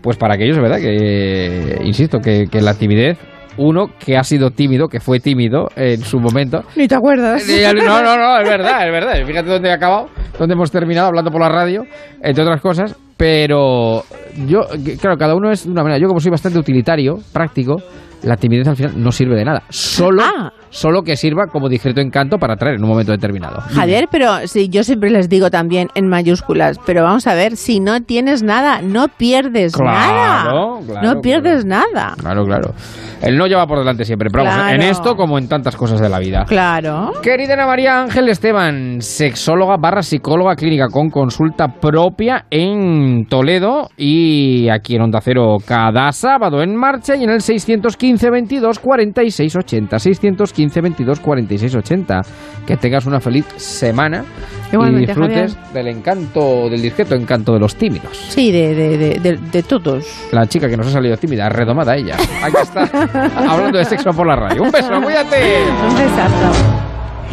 pues 0.02 0.16
para 0.18 0.34
aquellos, 0.34 0.58
¿verdad? 0.58 0.78
Que 0.78 1.78
insisto 1.84 2.18
que, 2.20 2.46
que 2.50 2.60
la 2.60 2.74
timidez 2.74 3.18
uno 3.56 3.88
que 3.98 4.16
ha 4.16 4.24
sido 4.24 4.50
tímido, 4.50 4.88
que 4.88 5.00
fue 5.00 5.20
tímido 5.20 5.68
en 5.76 6.02
su 6.02 6.18
momento. 6.18 6.62
Ni 6.76 6.88
te 6.88 6.94
acuerdas. 6.94 7.42
No, 7.74 8.02
no, 8.02 8.16
no, 8.16 8.38
es 8.40 8.48
verdad, 8.48 8.86
es 8.86 8.92
verdad. 8.92 9.26
Fíjate 9.26 9.48
dónde 9.48 9.68
he 9.68 9.72
acabado, 9.72 10.08
dónde 10.38 10.54
hemos 10.54 10.70
terminado 10.70 11.08
hablando 11.08 11.30
por 11.30 11.40
la 11.40 11.48
radio, 11.48 11.84
entre 12.22 12.42
otras 12.42 12.60
cosas. 12.60 12.96
Pero 13.22 14.02
yo, 14.48 14.62
claro, 15.00 15.16
cada 15.16 15.36
uno 15.36 15.52
es 15.52 15.64
de 15.64 15.70
una 15.70 15.84
manera. 15.84 16.00
Yo 16.00 16.08
como 16.08 16.18
soy 16.18 16.32
bastante 16.32 16.58
utilitario, 16.58 17.18
práctico, 17.32 17.76
la 18.24 18.36
timidez 18.36 18.66
al 18.66 18.74
final 18.74 19.00
no 19.00 19.12
sirve 19.12 19.36
de 19.36 19.44
nada. 19.44 19.62
Solo, 19.68 20.24
Ah. 20.24 20.52
Solo 20.72 21.02
que 21.02 21.16
sirva 21.16 21.46
como 21.46 21.68
discreto 21.68 22.00
encanto 22.00 22.38
para 22.38 22.54
atraer 22.54 22.76
en 22.76 22.82
un 22.82 22.88
momento 22.90 23.12
determinado. 23.12 23.60
Javier, 23.60 24.08
pero 24.10 24.46
sí, 24.46 24.68
yo 24.68 24.82
siempre 24.82 25.10
les 25.10 25.28
digo 25.28 25.50
también 25.50 25.88
en 25.94 26.08
mayúsculas, 26.08 26.78
pero 26.84 27.04
vamos 27.04 27.26
a 27.26 27.34
ver, 27.34 27.56
si 27.56 27.78
no 27.78 28.00
tienes 28.02 28.42
nada, 28.42 28.80
no 28.82 29.06
pierdes 29.08 29.74
Claro, 29.74 29.92
nada. 29.92 30.42
claro, 30.86 31.02
no 31.02 31.20
pierdes 31.20 31.64
nada. 31.64 32.14
Claro, 32.18 32.44
claro. 32.44 32.72
El 33.20 33.36
no 33.38 33.46
lleva 33.46 33.66
por 33.68 33.78
delante 33.78 34.04
siempre. 34.04 34.28
Pero 34.32 34.44
vamos, 34.44 34.72
en 34.72 34.82
esto 34.82 35.14
como 35.14 35.38
en 35.38 35.46
tantas 35.46 35.76
cosas 35.76 36.00
de 36.00 36.08
la 36.08 36.18
vida. 36.18 36.44
Claro. 36.48 37.12
Querida 37.22 37.52
Ana 37.54 37.66
María 37.66 38.00
Ángel 38.02 38.28
Esteban, 38.28 39.00
sexóloga 39.00 39.76
barra 39.76 40.02
psicóloga 40.02 40.56
clínica 40.56 40.88
con 40.88 41.08
consulta 41.10 41.68
propia 41.68 42.46
en 42.50 43.26
Toledo 43.28 43.90
y 43.96 44.68
aquí 44.70 44.96
en 44.96 45.02
Onda 45.02 45.20
Cero 45.22 45.58
cada 45.64 46.10
sábado 46.10 46.62
en 46.62 46.74
marcha 46.74 47.14
y 47.14 47.22
en 47.22 47.30
el 47.30 47.42
615 47.42 48.30
22 48.30 48.78
46 48.80 49.56
80. 49.56 49.98
615 50.00 50.61
22 50.70 51.20
46 51.20 51.74
80. 51.76 52.22
Que 52.66 52.76
tengas 52.76 53.06
una 53.06 53.20
feliz 53.20 53.44
semana 53.56 54.24
y 54.72 54.94
disfrutes 55.06 55.56
del 55.74 55.88
encanto, 55.88 56.68
del 56.70 56.80
discreto 56.80 57.14
encanto 57.14 57.52
de 57.52 57.58
los 57.60 57.74
tímidos. 57.76 58.16
Sí, 58.28 58.52
de, 58.52 58.74
de, 58.74 58.98
de, 58.98 59.18
de- 59.20 59.36
de 59.38 59.62
todos. 59.64 60.04
La 60.30 60.46
chica 60.46 60.68
que 60.68 60.76
nos 60.76 60.86
ha 60.86 60.90
salido 60.90 61.16
tímida, 61.16 61.48
redomada 61.48 61.96
ella. 61.96 62.16
Aquí 62.42 62.56
está, 62.62 62.82
hablando 63.48 63.78
de 63.78 63.84
sexo 63.84 64.10
por 64.12 64.26
la 64.26 64.36
radio. 64.36 64.62
Un 64.62 64.70
beso, 64.70 65.00
cuídate. 65.02 65.64
Un 65.88 65.94
besazo. 65.96 66.52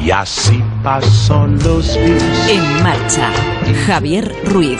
Y 0.04 0.12
así 0.12 0.64
pasan 0.82 1.60
los 1.64 1.94
días. 1.94 2.50
En 2.50 2.84
marcha, 2.84 3.30
Javier 3.86 4.34
Ruiz. 4.46 4.80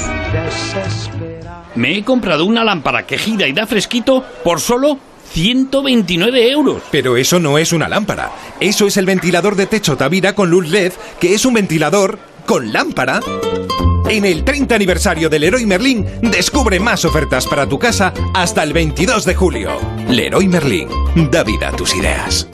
Me 1.76 1.98
he 1.98 2.04
comprado 2.04 2.46
una 2.46 2.64
lámpara 2.64 3.04
que 3.06 3.18
gira 3.18 3.48
y 3.48 3.54
da 3.54 3.66
fresquito 3.68 4.24
por 4.44 4.60
solo 4.60 4.98
129 5.32 6.52
euros. 6.52 6.82
Pero 6.92 7.18
eso 7.18 7.40
no 7.40 7.58
es 7.58 7.74
una 7.74 7.90
lámpara. 7.90 8.32
Eso 8.60 8.88
es 8.88 8.98
el 8.98 9.06
ventilador 9.06 9.56
de 9.56 9.68
techo 9.68 9.98
Tavira 9.98 10.34
con 10.36 10.50
luz 10.50 10.68
LED, 10.70 10.94
que 11.20 11.34
es 11.34 11.46
un 11.46 11.54
ventilador 11.54 12.20
con 12.46 12.74
lámpara. 12.74 13.20
En 14.10 14.26
el 14.26 14.44
30 14.44 14.74
aniversario 14.74 15.30
del 15.30 15.42
Leroy 15.42 15.66
Merlin, 15.68 16.06
descubre 16.22 16.80
más 16.80 17.06
ofertas 17.06 17.46
para 17.46 17.70
tu 17.70 17.78
casa 17.78 18.14
hasta 18.34 18.64
el 18.64 18.74
22 18.74 19.24
de 19.24 19.36
julio. 19.36 19.72
Leroy 20.08 20.48
Merlin, 20.48 20.90
da 21.30 21.44
vida 21.44 21.70
a 21.70 21.72
tus 21.74 21.96
ideas. 21.96 22.48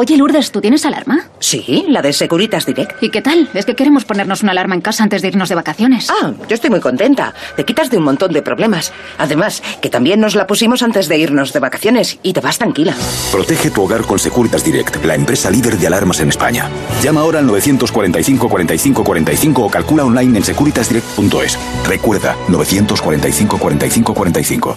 Oye, 0.00 0.16
Lourdes, 0.16 0.52
¿tú 0.52 0.60
tienes 0.60 0.86
alarma? 0.86 1.24
Sí, 1.40 1.84
la 1.88 2.00
de 2.02 2.12
Securitas 2.12 2.64
Direct. 2.64 3.02
¿Y 3.02 3.10
qué 3.10 3.20
tal? 3.20 3.50
Es 3.52 3.66
que 3.66 3.74
queremos 3.74 4.04
ponernos 4.04 4.44
una 4.44 4.52
alarma 4.52 4.76
en 4.76 4.80
casa 4.80 5.02
antes 5.02 5.22
de 5.22 5.26
irnos 5.26 5.48
de 5.48 5.56
vacaciones. 5.56 6.08
Ah, 6.08 6.34
yo 6.48 6.54
estoy 6.54 6.70
muy 6.70 6.78
contenta. 6.78 7.34
Te 7.56 7.64
quitas 7.64 7.90
de 7.90 7.98
un 7.98 8.04
montón 8.04 8.32
de 8.32 8.40
problemas. 8.40 8.92
Además, 9.18 9.60
que 9.82 9.90
también 9.90 10.20
nos 10.20 10.36
la 10.36 10.46
pusimos 10.46 10.84
antes 10.84 11.08
de 11.08 11.18
irnos 11.18 11.52
de 11.52 11.58
vacaciones 11.58 12.20
y 12.22 12.32
te 12.32 12.40
vas 12.40 12.58
tranquila. 12.58 12.94
Protege 13.32 13.72
tu 13.72 13.82
hogar 13.82 14.02
con 14.02 14.20
Securitas 14.20 14.62
Direct, 14.62 15.04
la 15.04 15.16
empresa 15.16 15.50
líder 15.50 15.76
de 15.76 15.88
alarmas 15.88 16.20
en 16.20 16.28
España. 16.28 16.70
Llama 17.02 17.22
ahora 17.22 17.40
al 17.40 17.46
945 17.48 18.48
45 18.48 19.02
45 19.02 19.62
o 19.64 19.68
calcula 19.68 20.04
online 20.04 20.38
en 20.38 20.44
securitasdirect.es. 20.44 21.58
Recuerda, 21.84 22.36
945 22.46 23.58
45 23.58 24.14
45. 24.14 24.76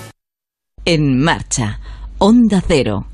En 0.84 1.22
marcha, 1.24 1.80
Onda 2.18 2.64
Cero. 2.68 3.11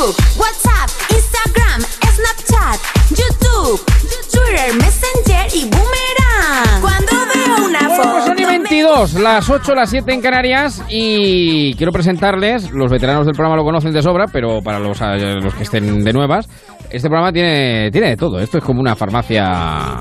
Facebook, 0.00 0.16
WhatsApp, 0.38 0.88
Instagram, 1.10 1.82
Snapchat, 1.82 2.80
YouTube, 3.10 3.84
Twitter, 4.32 4.74
Messenger 4.76 5.46
y 5.54 5.64
Boomerang. 5.68 6.80
Cuando 6.80 7.12
veo 7.34 7.66
una 7.66 7.80
Bueno, 7.88 8.02
pues 8.04 8.24
foto. 8.24 8.26
son 8.26 8.38
y 8.38 8.44
22, 8.46 9.14
las 9.14 9.50
8, 9.50 9.74
las 9.74 9.90
7 9.90 10.12
en 10.14 10.20
Canarias 10.22 10.82
y 10.88 11.74
quiero 11.74 11.92
presentarles, 11.92 12.70
los 12.70 12.90
veteranos 12.90 13.26
del 13.26 13.34
programa 13.34 13.56
lo 13.56 13.64
conocen 13.64 13.92
de 13.92 14.02
sobra, 14.02 14.26
pero 14.32 14.62
para 14.62 14.78
los, 14.78 14.98
eh, 15.02 15.34
los 15.42 15.52
que 15.54 15.64
estén 15.64 16.02
de 16.02 16.12
nuevas, 16.14 16.48
este 16.90 17.08
programa 17.08 17.30
tiene, 17.32 17.90
tiene 17.90 18.08
de 18.10 18.16
todo. 18.16 18.40
Esto 18.40 18.56
es 18.58 18.64
como 18.64 18.80
una 18.80 18.96
farmacia, 18.96 19.98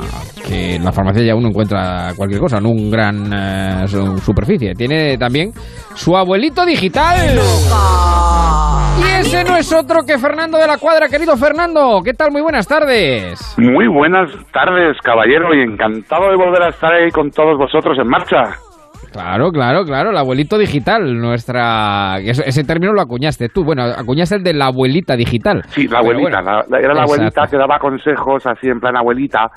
que 0.48 0.76
en 0.76 0.86
la 0.86 0.94
farmacia 0.94 1.24
ya 1.24 1.36
uno 1.36 1.50
encuentra 1.50 2.14
cualquier 2.16 2.40
cosa, 2.40 2.62
no 2.62 2.70
un 2.70 2.90
gran 2.90 3.32
eh, 3.34 3.88
su- 3.88 4.18
superficie. 4.20 4.74
Tiene 4.76 5.18
también 5.18 5.52
su 5.96 6.16
abuelito 6.16 6.66
digital. 6.66 7.38
Y 9.00 9.22
ese 9.22 9.44
no 9.44 9.56
es 9.56 9.72
otro 9.74 10.04
que 10.06 10.18
Fernando 10.18 10.58
de 10.58 10.68
la 10.68 10.78
Cuadra, 10.78 11.08
querido 11.08 11.38
Fernando. 11.38 12.02
¿Qué 12.04 12.14
tal? 12.14 12.32
Muy 12.32 12.42
buenas 12.42 12.68
tardes. 12.68 13.56
Muy 13.58 13.88
buenas 13.88 14.30
tardes, 14.52 14.98
caballero, 15.04 15.54
y 15.54 15.62
encantado 15.62 16.30
de 16.30 16.36
volver 16.36 16.64
a 16.64 16.70
estar 16.70 16.94
ahí 16.94 17.10
con 17.12 17.32
todos 17.32 17.58
vosotros 17.58 17.98
en 18.00 18.08
marcha. 18.08 18.56
Claro, 19.12 19.52
claro, 19.52 19.86
claro, 19.86 20.12
el 20.12 20.18
abuelito 20.18 20.58
digital, 20.58 21.18
nuestra... 21.20 22.20
Ese, 22.20 22.48
ese 22.48 22.64
término 22.64 22.94
lo 22.94 23.02
acuñaste 23.02 23.50
tú, 23.50 23.64
bueno, 23.64 23.84
acuñaste 23.84 24.36
el 24.36 24.44
de 24.44 24.54
la 24.54 24.68
abuelita 24.68 25.16
digital. 25.16 25.64
Sí, 25.70 25.88
la 25.88 26.00
abuelita, 26.00 26.42
bueno, 26.42 26.62
la- 26.70 26.80
era 26.80 26.94
la 26.94 27.04
abuelita 27.04 27.30
exacto. 27.30 27.52
que 27.52 27.58
daba 27.58 27.80
consejos 27.80 28.46
así 28.46 28.68
en 28.68 28.80
plan 28.80 28.96
abuelita. 28.98 29.50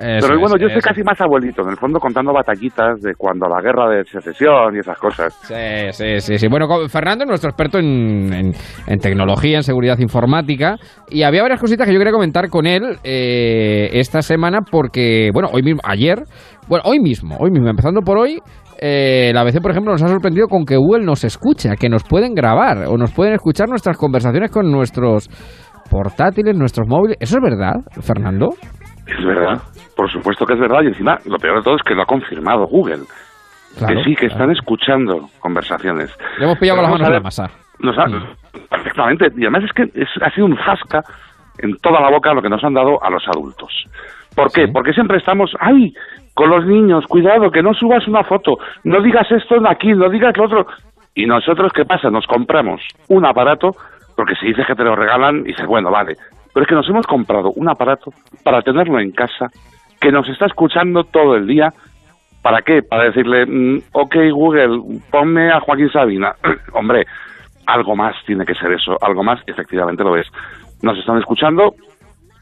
Eso 0.00 0.28
Pero 0.28 0.38
bueno, 0.38 0.54
es, 0.54 0.62
yo 0.62 0.68
soy 0.68 0.80
casi 0.80 1.02
más 1.02 1.20
abuelito, 1.20 1.62
en 1.62 1.70
el 1.70 1.76
fondo 1.76 1.98
contando 1.98 2.32
batallitas 2.32 3.00
de 3.00 3.14
cuando 3.16 3.48
la 3.48 3.60
guerra 3.60 3.88
de 3.90 4.04
secesión 4.04 4.76
y 4.76 4.78
esas 4.78 4.96
cosas. 4.96 5.34
Sí, 5.42 5.90
sí, 5.90 6.20
sí, 6.20 6.38
sí. 6.38 6.46
Bueno, 6.48 6.68
Fernando 6.88 7.24
es 7.24 7.28
nuestro 7.28 7.50
experto 7.50 7.78
en, 7.80 8.32
en- 8.32 8.52
en 8.86 8.98
tecnología, 9.00 9.56
en 9.56 9.64
seguridad 9.64 9.98
informática, 9.98 10.76
y 11.10 11.24
había 11.24 11.42
varias 11.42 11.60
cositas 11.60 11.84
que 11.84 11.92
yo 11.92 11.98
quería 11.98 12.12
comentar 12.12 12.48
con 12.48 12.66
él 12.66 12.96
eh, 13.02 13.88
esta 13.94 14.22
semana 14.22 14.60
porque, 14.70 15.30
bueno, 15.34 15.48
hoy 15.52 15.62
mismo, 15.64 15.80
ayer, 15.82 16.22
bueno, 16.68 16.84
hoy 16.86 17.00
mismo, 17.00 17.36
hoy 17.40 17.50
mismo, 17.50 17.68
empezando 17.68 18.00
por 18.02 18.18
hoy, 18.18 18.38
eh, 18.80 19.32
la 19.34 19.40
ABC, 19.40 19.60
por 19.60 19.72
ejemplo, 19.72 19.90
nos 19.90 20.02
ha 20.04 20.06
sorprendido 20.06 20.46
con 20.46 20.64
que 20.64 20.76
Google 20.76 21.04
nos 21.04 21.24
escucha, 21.24 21.74
que 21.74 21.88
nos 21.88 22.04
pueden 22.04 22.34
grabar 22.36 22.86
o 22.86 22.96
nos 22.96 23.10
pueden 23.10 23.34
escuchar 23.34 23.68
nuestras 23.68 23.96
conversaciones 23.96 24.52
con 24.52 24.70
nuestros 24.70 25.28
portátiles, 25.90 26.56
nuestros 26.56 26.86
móviles. 26.86 27.16
¿Eso 27.18 27.38
es 27.38 27.42
verdad, 27.42 27.74
Fernando? 28.00 28.50
Es 29.08 29.24
verdad, 29.24 29.60
por 29.96 30.10
supuesto 30.10 30.44
que 30.46 30.52
es 30.54 30.60
verdad, 30.60 30.82
y 30.82 30.86
encima 30.88 31.18
lo 31.24 31.38
peor 31.38 31.56
de 31.58 31.62
todo 31.62 31.76
es 31.76 31.82
que 31.82 31.94
lo 31.94 32.02
ha 32.02 32.06
confirmado 32.06 32.66
Google. 32.66 33.00
Claro, 33.78 33.94
que 33.94 34.04
sí, 34.04 34.10
que 34.10 34.28
claro. 34.28 34.32
están 34.34 34.50
escuchando 34.52 35.28
conversaciones. 35.40 36.16
Le 36.38 36.44
hemos 36.44 36.58
pillado 36.58 36.82
las 36.82 36.90
manos 36.90 37.04
a 37.04 37.08
en 37.08 37.12
la 37.14 37.20
masa. 37.20 37.50
Nos 37.80 37.96
ha- 37.98 38.06
Perfectamente. 38.70 39.26
Y 39.36 39.42
además 39.42 39.64
es 39.64 39.72
que 39.72 39.82
es- 39.94 40.22
ha 40.22 40.30
sido 40.30 40.46
un 40.46 40.56
zasca 40.58 41.02
en 41.58 41.76
toda 41.78 42.00
la 42.00 42.10
boca 42.10 42.32
lo 42.34 42.42
que 42.42 42.48
nos 42.48 42.62
han 42.64 42.74
dado 42.74 43.02
a 43.02 43.10
los 43.10 43.26
adultos. 43.28 43.70
¿Por 44.34 44.50
qué? 44.52 44.68
Porque 44.68 44.92
siempre 44.92 45.18
estamos, 45.18 45.50
ay, 45.60 45.92
con 46.34 46.50
los 46.50 46.64
niños, 46.66 47.04
cuidado, 47.06 47.50
que 47.50 47.62
no 47.62 47.74
subas 47.74 48.06
una 48.08 48.22
foto, 48.24 48.58
no 48.84 49.00
digas 49.02 49.30
esto 49.30 49.56
aquí, 49.68 49.92
no 49.92 50.08
digas 50.08 50.36
lo 50.36 50.44
otro. 50.44 50.66
Y 51.14 51.26
nosotros, 51.26 51.72
¿qué 51.72 51.84
pasa? 51.84 52.10
Nos 52.10 52.26
compramos 52.26 52.80
un 53.08 53.26
aparato, 53.26 53.74
porque 54.16 54.34
si 54.36 54.46
dices 54.48 54.66
que 54.66 54.74
te 54.76 54.84
lo 54.84 54.94
regalan, 54.94 55.42
dices, 55.42 55.66
bueno, 55.66 55.90
vale. 55.90 56.14
Pero 56.52 56.64
es 56.64 56.68
que 56.68 56.74
nos 56.74 56.88
hemos 56.88 57.06
comprado 57.06 57.50
un 57.52 57.68
aparato 57.68 58.12
para 58.42 58.62
tenerlo 58.62 58.98
en 59.00 59.12
casa, 59.12 59.50
que 60.00 60.10
nos 60.12 60.28
está 60.28 60.46
escuchando 60.46 61.04
todo 61.04 61.36
el 61.36 61.46
día. 61.46 61.72
¿Para 62.42 62.62
qué? 62.62 62.82
Para 62.82 63.04
decirle, 63.04 63.46
mm, 63.46 63.82
ok, 63.92 64.16
Google, 64.32 64.80
ponme 65.10 65.50
a 65.50 65.60
Joaquín 65.60 65.90
Sabina. 65.90 66.34
Hombre, 66.72 67.06
algo 67.66 67.94
más 67.96 68.14
tiene 68.26 68.44
que 68.46 68.54
ser 68.54 68.72
eso, 68.72 68.96
algo 69.02 69.22
más, 69.22 69.40
efectivamente 69.46 70.02
lo 70.04 70.16
es. 70.16 70.26
Nos 70.82 70.96
están 70.98 71.18
escuchando 71.18 71.74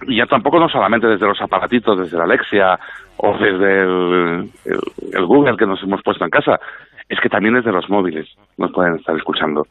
y 0.07 0.17
ya 0.17 0.27
tampoco 0.27 0.61
no 0.61 0.69
solamente 0.69 1.07
desde 1.07 1.27
los 1.27 1.41
aparatitos, 1.41 1.99
desde 1.99 2.19
la 2.19 2.25
Alexia 2.25 2.79
o 3.17 3.33
desde 3.39 3.81
el, 3.83 4.51
el- 4.67 5.15
el 5.15 5.25
Google 5.27 5.57
que 5.57 5.67
nos 5.67 5.83
hemos 5.83 6.03
puesto 6.03 6.23
en 6.25 6.31
casa, 6.31 6.61
es 7.09 7.21
que 7.21 7.29
también 7.29 7.55
desde 7.55 7.73
los 7.73 7.89
móviles 7.89 8.27
nos 8.59 8.73
pueden 8.73 8.97
estar 8.97 9.15
escuchando. 9.17 9.65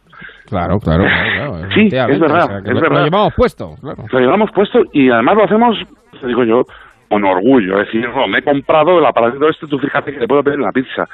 Claro, 0.48 0.80
claro, 0.80 1.03
claro. 1.03 1.53
claro, 1.57 1.74
Sí, 1.74 1.88
es 1.91 2.20
verdad, 2.20 2.44
o 2.44 2.48
sea, 2.48 2.62
que 2.62 2.70
es 2.70 2.76
lo- 2.76 2.82
verdad. 2.82 2.98
Lo 2.99 3.03
llevamos 3.06 3.34
puesto, 3.36 3.76
claro. 3.82 4.03
Lo 4.12 4.20
llevamos 4.20 4.52
puesto 4.52 4.82
y 4.94 5.10
además 5.10 5.36
lo 5.36 5.44
hacemos, 5.44 5.78
te 6.22 6.28
digo 6.28 6.44
yo, 6.44 6.62
con 7.10 7.24
orgullo. 7.26 7.80
Es 7.82 7.88
decir, 7.88 8.07
no, 8.10 8.28
me 8.28 8.40
he 8.40 8.44
comprado 8.44 8.99
el 8.99 9.06
aparatito 9.06 9.49
este, 9.49 9.68
tú 9.68 9.78
fíjate 9.80 10.14
que 10.14 10.20
le 10.20 10.28
puedo 10.28 10.44
pedir 10.44 10.60
en 10.60 10.66
la 10.66 10.72
pizza. 10.72 11.06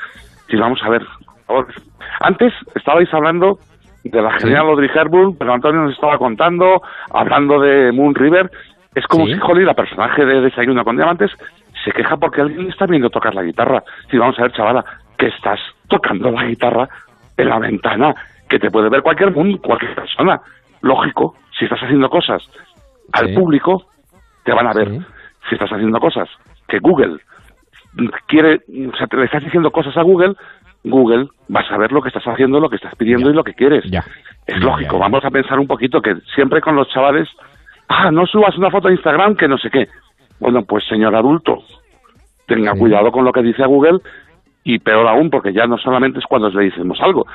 Y 0.49 0.57
vamos 0.57 0.79
a 0.83 0.89
ver, 0.89 1.01
por 1.47 1.65
favor. 1.65 1.67
Antes 2.19 2.53
estabais 2.75 3.11
hablando 3.13 3.57
de 4.03 4.21
la 4.21 4.31
genial 4.39 4.67
Audrey 4.67 4.89
Hepburn, 4.93 5.35
pero 5.37 5.53
Antonio 5.53 5.81
nos 5.81 5.93
estaba 5.93 6.17
contando, 6.17 6.81
hablando 7.13 7.59
de 7.59 7.91
Moon 7.91 8.13
River. 8.15 8.49
Es 8.95 9.05
como 9.07 9.25
Sí. 9.25 9.33
si 9.35 9.39
Holly, 9.41 9.63
la 9.63 9.73
personaje 9.73 10.25
de 10.25 10.41
Desayuno 10.41 10.83
con 10.83 10.97
Diamantes, 10.97 11.31
se 11.85 11.91
queja 11.93 12.17
porque 12.17 12.41
alguien 12.41 12.63
le 12.65 12.69
está 12.69 12.85
viendo 12.85 13.09
tocar 13.09 13.33
la 13.33 13.43
guitarra. 13.43 13.81
Y 14.11 14.17
vamos 14.17 14.37
a 14.37 14.43
ver, 14.43 14.51
chavala, 14.51 14.83
que 15.21 15.27
estás 15.27 15.59
tocando 15.87 16.31
la 16.31 16.45
guitarra 16.45 16.89
en 17.37 17.47
la 17.47 17.59
ventana, 17.59 18.15
que 18.49 18.57
te 18.57 18.71
puede 18.71 18.89
ver 18.89 19.03
cualquier 19.03 19.31
mundo, 19.31 19.59
cualquier 19.61 19.93
persona. 19.93 20.41
Lógico, 20.81 21.35
si 21.57 21.65
estás 21.65 21.79
haciendo 21.83 22.09
cosas 22.09 22.41
al 23.13 23.27
Sí. 23.27 23.35
público, 23.35 23.85
te 24.43 24.51
van 24.51 24.65
a 24.65 24.73
ver. 24.73 24.89
Si 25.47 25.53
estás 25.53 25.71
haciendo 25.71 25.99
cosas 25.99 26.27
que 26.67 26.79
Google 26.79 27.19
quiere, 28.25 28.61
o 28.91 28.97
sea, 28.97 29.05
te 29.05 29.15
le 29.17 29.25
estás 29.25 29.43
diciendo 29.43 29.69
cosas 29.69 29.95
a 29.95 30.01
Google, 30.01 30.33
Google 30.83 31.27
va 31.55 31.59
a 31.59 31.67
saber 31.67 31.91
lo 31.91 32.01
que 32.01 32.07
estás 32.07 32.23
haciendo, 32.27 32.59
lo 32.59 32.69
que 32.69 32.77
estás 32.77 32.95
pidiendo 32.95 33.29
y 33.29 33.33
lo 33.33 33.43
que 33.43 33.53
quieres. 33.53 33.85
Es 34.47 34.59
lógico, 34.59 34.97
vamos 34.97 35.23
a 35.23 35.29
pensar 35.29 35.59
un 35.59 35.67
poquito 35.67 36.01
que 36.01 36.15
siempre 36.33 36.61
con 36.61 36.75
los 36.75 36.89
chavales, 36.89 37.29
ah, 37.89 38.09
no 38.09 38.25
subas 38.25 38.57
una 38.57 38.71
foto 38.71 38.87
a 38.87 38.91
Instagram 38.91 39.35
que 39.35 39.47
no 39.47 39.59
sé 39.59 39.69
qué. 39.69 39.87
Bueno, 40.39 40.63
pues 40.63 40.83
señor 40.87 41.15
adulto, 41.15 41.59
tenga 42.47 42.73
cuidado 42.73 43.11
con 43.11 43.23
lo 43.23 43.31
que 43.31 43.43
dice 43.43 43.61
a 43.61 43.67
Google 43.67 43.99
y 44.63 44.79
peor 44.79 45.07
aún 45.07 45.29
porque 45.29 45.53
ya 45.53 45.65
no 45.67 45.77
solamente 45.77 46.19
es 46.19 46.25
cuando 46.25 46.49
le 46.49 46.65
decimos 46.65 46.99
algo, 47.01 47.25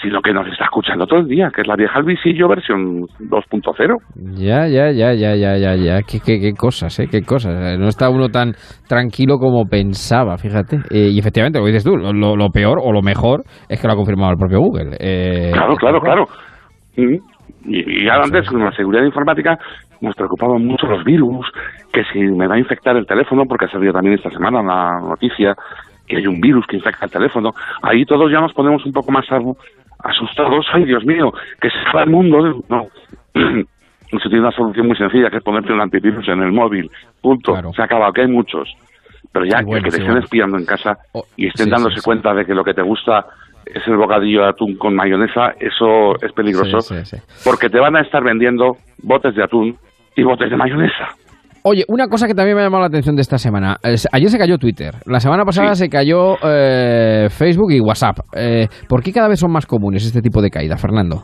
sino 0.00 0.20
que 0.22 0.32
nos 0.32 0.46
está 0.46 0.64
escuchando 0.66 1.06
todo 1.08 1.18
el 1.18 1.26
día, 1.26 1.50
que 1.52 1.62
es 1.62 1.66
la 1.66 1.74
vieja 1.74 1.98
Alvisillo 1.98 2.46
versión 2.46 3.00
2.0. 3.18 3.96
Ya, 4.36 4.68
ya, 4.68 4.92
ya, 4.92 5.12
ya, 5.12 5.34
ya, 5.34 5.56
ya, 5.56 5.74
ya. 5.74 6.02
Qué, 6.02 6.20
qué, 6.24 6.38
qué 6.38 6.52
cosas, 6.52 6.96
¿eh? 7.00 7.08
Qué 7.10 7.22
cosas. 7.22 7.52
Eh, 7.74 7.76
No 7.78 7.88
está 7.88 8.08
uno 8.08 8.28
tan 8.28 8.52
tranquilo 8.88 9.38
como 9.38 9.64
pensaba, 9.64 10.38
fíjate. 10.38 10.76
Eh, 10.92 11.08
y 11.12 11.18
efectivamente, 11.18 11.58
lo 11.58 11.66
dices 11.66 11.82
tú, 11.82 11.96
lo, 11.96 12.12
lo- 12.12 12.48
peor 12.50 12.78
o 12.80 12.92
lo 12.92 13.02
mejor 13.02 13.42
es 13.68 13.80
que 13.80 13.88
lo 13.88 13.94
ha 13.94 13.96
confirmado 13.96 14.30
el 14.30 14.38
propio 14.38 14.60
Google. 14.60 14.96
Eh, 15.00 15.50
Claro, 15.52 15.74
claro, 15.74 16.00
claro. 16.00 16.24
Mm. 16.96 17.14
Y, 17.64 18.04
y 18.04 18.08
antes 18.08 18.48
con 18.48 18.64
la 18.64 18.70
seguridad 18.72 19.02
informática 19.04 19.58
nos 20.00 20.14
preocupaban 20.14 20.64
mucho 20.64 20.86
los 20.86 21.04
virus, 21.04 21.44
que 21.92 22.04
si 22.12 22.20
me 22.20 22.46
va 22.46 22.54
a 22.54 22.58
infectar 22.58 22.96
el 22.96 23.04
teléfono, 23.04 23.42
porque 23.48 23.64
ha 23.64 23.68
salido 23.68 23.92
también 23.92 24.14
esta 24.14 24.30
semana 24.30 24.60
una 24.60 25.00
noticia 25.00 25.56
que 26.08 26.16
hay 26.16 26.26
un 26.26 26.40
virus 26.40 26.66
que 26.66 26.76
infecta 26.76 27.04
el 27.04 27.10
teléfono, 27.10 27.54
ahí 27.82 28.04
todos 28.04 28.30
ya 28.32 28.40
nos 28.40 28.52
ponemos 28.52 28.84
un 28.84 28.92
poco 28.92 29.12
más 29.12 29.26
asustados, 29.98 30.66
ay 30.72 30.84
Dios 30.84 31.04
mío, 31.04 31.32
que 31.60 31.70
se 31.70 31.78
acaba 31.78 32.04
el 32.04 32.10
mundo. 32.10 32.64
No, 32.68 32.86
eso 33.34 34.28
tiene 34.28 34.40
una 34.40 34.52
solución 34.52 34.86
muy 34.86 34.96
sencilla, 34.96 35.30
que 35.30 35.36
es 35.36 35.42
ponerte 35.42 35.72
un 35.72 35.80
antivirus 35.80 36.26
en 36.28 36.42
el 36.42 36.52
móvil, 36.52 36.90
punto, 37.20 37.54
se 37.72 37.82
acaba, 37.82 38.12
que 38.12 38.22
hay 38.22 38.28
muchos. 38.28 38.72
Pero 39.30 39.44
ya, 39.44 39.60
bueno, 39.62 39.84
que 39.84 39.90
te 39.90 39.96
sí, 39.96 40.02
estén 40.02 40.14
bueno. 40.14 40.24
espiando 40.24 40.56
en 40.56 40.64
casa 40.64 40.98
y 41.36 41.48
estén 41.48 41.66
sí, 41.66 41.70
dándose 41.70 41.96
sí, 41.96 42.02
cuenta 42.02 42.32
de 42.32 42.46
que 42.46 42.54
lo 42.54 42.64
que 42.64 42.72
te 42.72 42.82
gusta 42.82 43.26
es 43.66 43.86
el 43.86 43.96
bocadillo 43.96 44.42
de 44.42 44.48
atún 44.48 44.76
con 44.76 44.94
mayonesa, 44.94 45.54
eso 45.60 46.14
es 46.22 46.32
peligroso, 46.32 46.78
porque 47.44 47.68
te 47.68 47.78
van 47.78 47.96
a 47.96 48.00
estar 48.00 48.24
vendiendo 48.24 48.78
botes 49.02 49.34
de 49.34 49.44
atún 49.44 49.76
y 50.16 50.22
botes 50.22 50.50
de 50.50 50.56
mayonesa. 50.56 51.08
Oye, 51.64 51.84
una 51.88 52.08
cosa 52.08 52.26
que 52.26 52.34
también 52.34 52.56
me 52.56 52.62
ha 52.62 52.66
llamado 52.66 52.82
la 52.82 52.88
atención 52.88 53.16
de 53.16 53.22
esta 53.22 53.38
semana. 53.38 53.76
Ayer 54.12 54.30
se 54.30 54.38
cayó 54.38 54.58
Twitter. 54.58 54.94
La 55.06 55.20
semana 55.20 55.44
pasada 55.44 55.74
se 55.74 55.88
cayó 55.88 56.36
eh, 56.44 57.28
Facebook 57.30 57.72
y 57.72 57.80
WhatsApp. 57.80 58.18
Eh, 58.36 58.68
¿Por 58.88 59.02
qué 59.02 59.12
cada 59.12 59.28
vez 59.28 59.40
son 59.40 59.52
más 59.52 59.66
comunes 59.66 60.04
este 60.04 60.22
tipo 60.22 60.40
de 60.40 60.50
caída, 60.50 60.76
Fernando? 60.76 61.22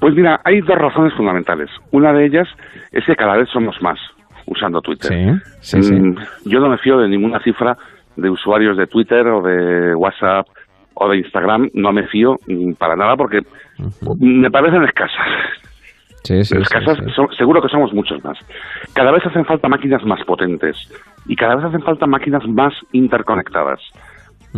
Pues 0.00 0.14
mira, 0.14 0.40
hay 0.44 0.60
dos 0.60 0.76
razones 0.76 1.12
fundamentales. 1.16 1.70
Una 1.90 2.12
de 2.12 2.26
ellas 2.26 2.46
es 2.92 3.04
que 3.06 3.16
cada 3.16 3.36
vez 3.36 3.48
somos 3.52 3.76
más 3.80 3.98
usando 4.46 4.80
Twitter. 4.80 5.40
Sí, 5.60 5.80
sí, 5.80 5.82
sí. 5.82 5.94
Mm, 5.94 6.16
Yo 6.44 6.60
no 6.60 6.68
me 6.68 6.78
fío 6.78 6.98
de 6.98 7.08
ninguna 7.08 7.40
cifra 7.42 7.76
de 8.16 8.30
usuarios 8.30 8.76
de 8.76 8.86
Twitter 8.86 9.26
o 9.26 9.42
de 9.42 9.94
WhatsApp 9.94 10.46
o 10.94 11.08
de 11.08 11.18
Instagram. 11.18 11.70
No 11.74 11.92
me 11.92 12.06
fío 12.06 12.36
mm, 12.46 12.72
para 12.74 12.94
nada 12.96 13.16
porque 13.16 13.40
me 14.20 14.50
parecen 14.50 14.84
escasas. 14.84 15.26
Sí, 16.26 16.44
sí, 16.44 16.56
escasas, 16.58 16.98
sí, 16.98 17.04
sí. 17.06 17.10
son- 17.12 17.32
seguro 17.36 17.60
que 17.62 17.68
somos 17.68 17.92
muchos 17.92 18.22
más. 18.24 18.38
Cada 18.94 19.10
vez 19.12 19.24
hacen 19.26 19.44
falta 19.44 19.68
máquinas 19.68 20.04
más 20.04 20.22
potentes 20.24 20.76
y 21.26 21.36
cada 21.36 21.56
vez 21.56 21.64
hacen 21.64 21.82
falta 21.82 22.06
máquinas 22.06 22.46
más 22.46 22.74
interconectadas. 22.92 23.80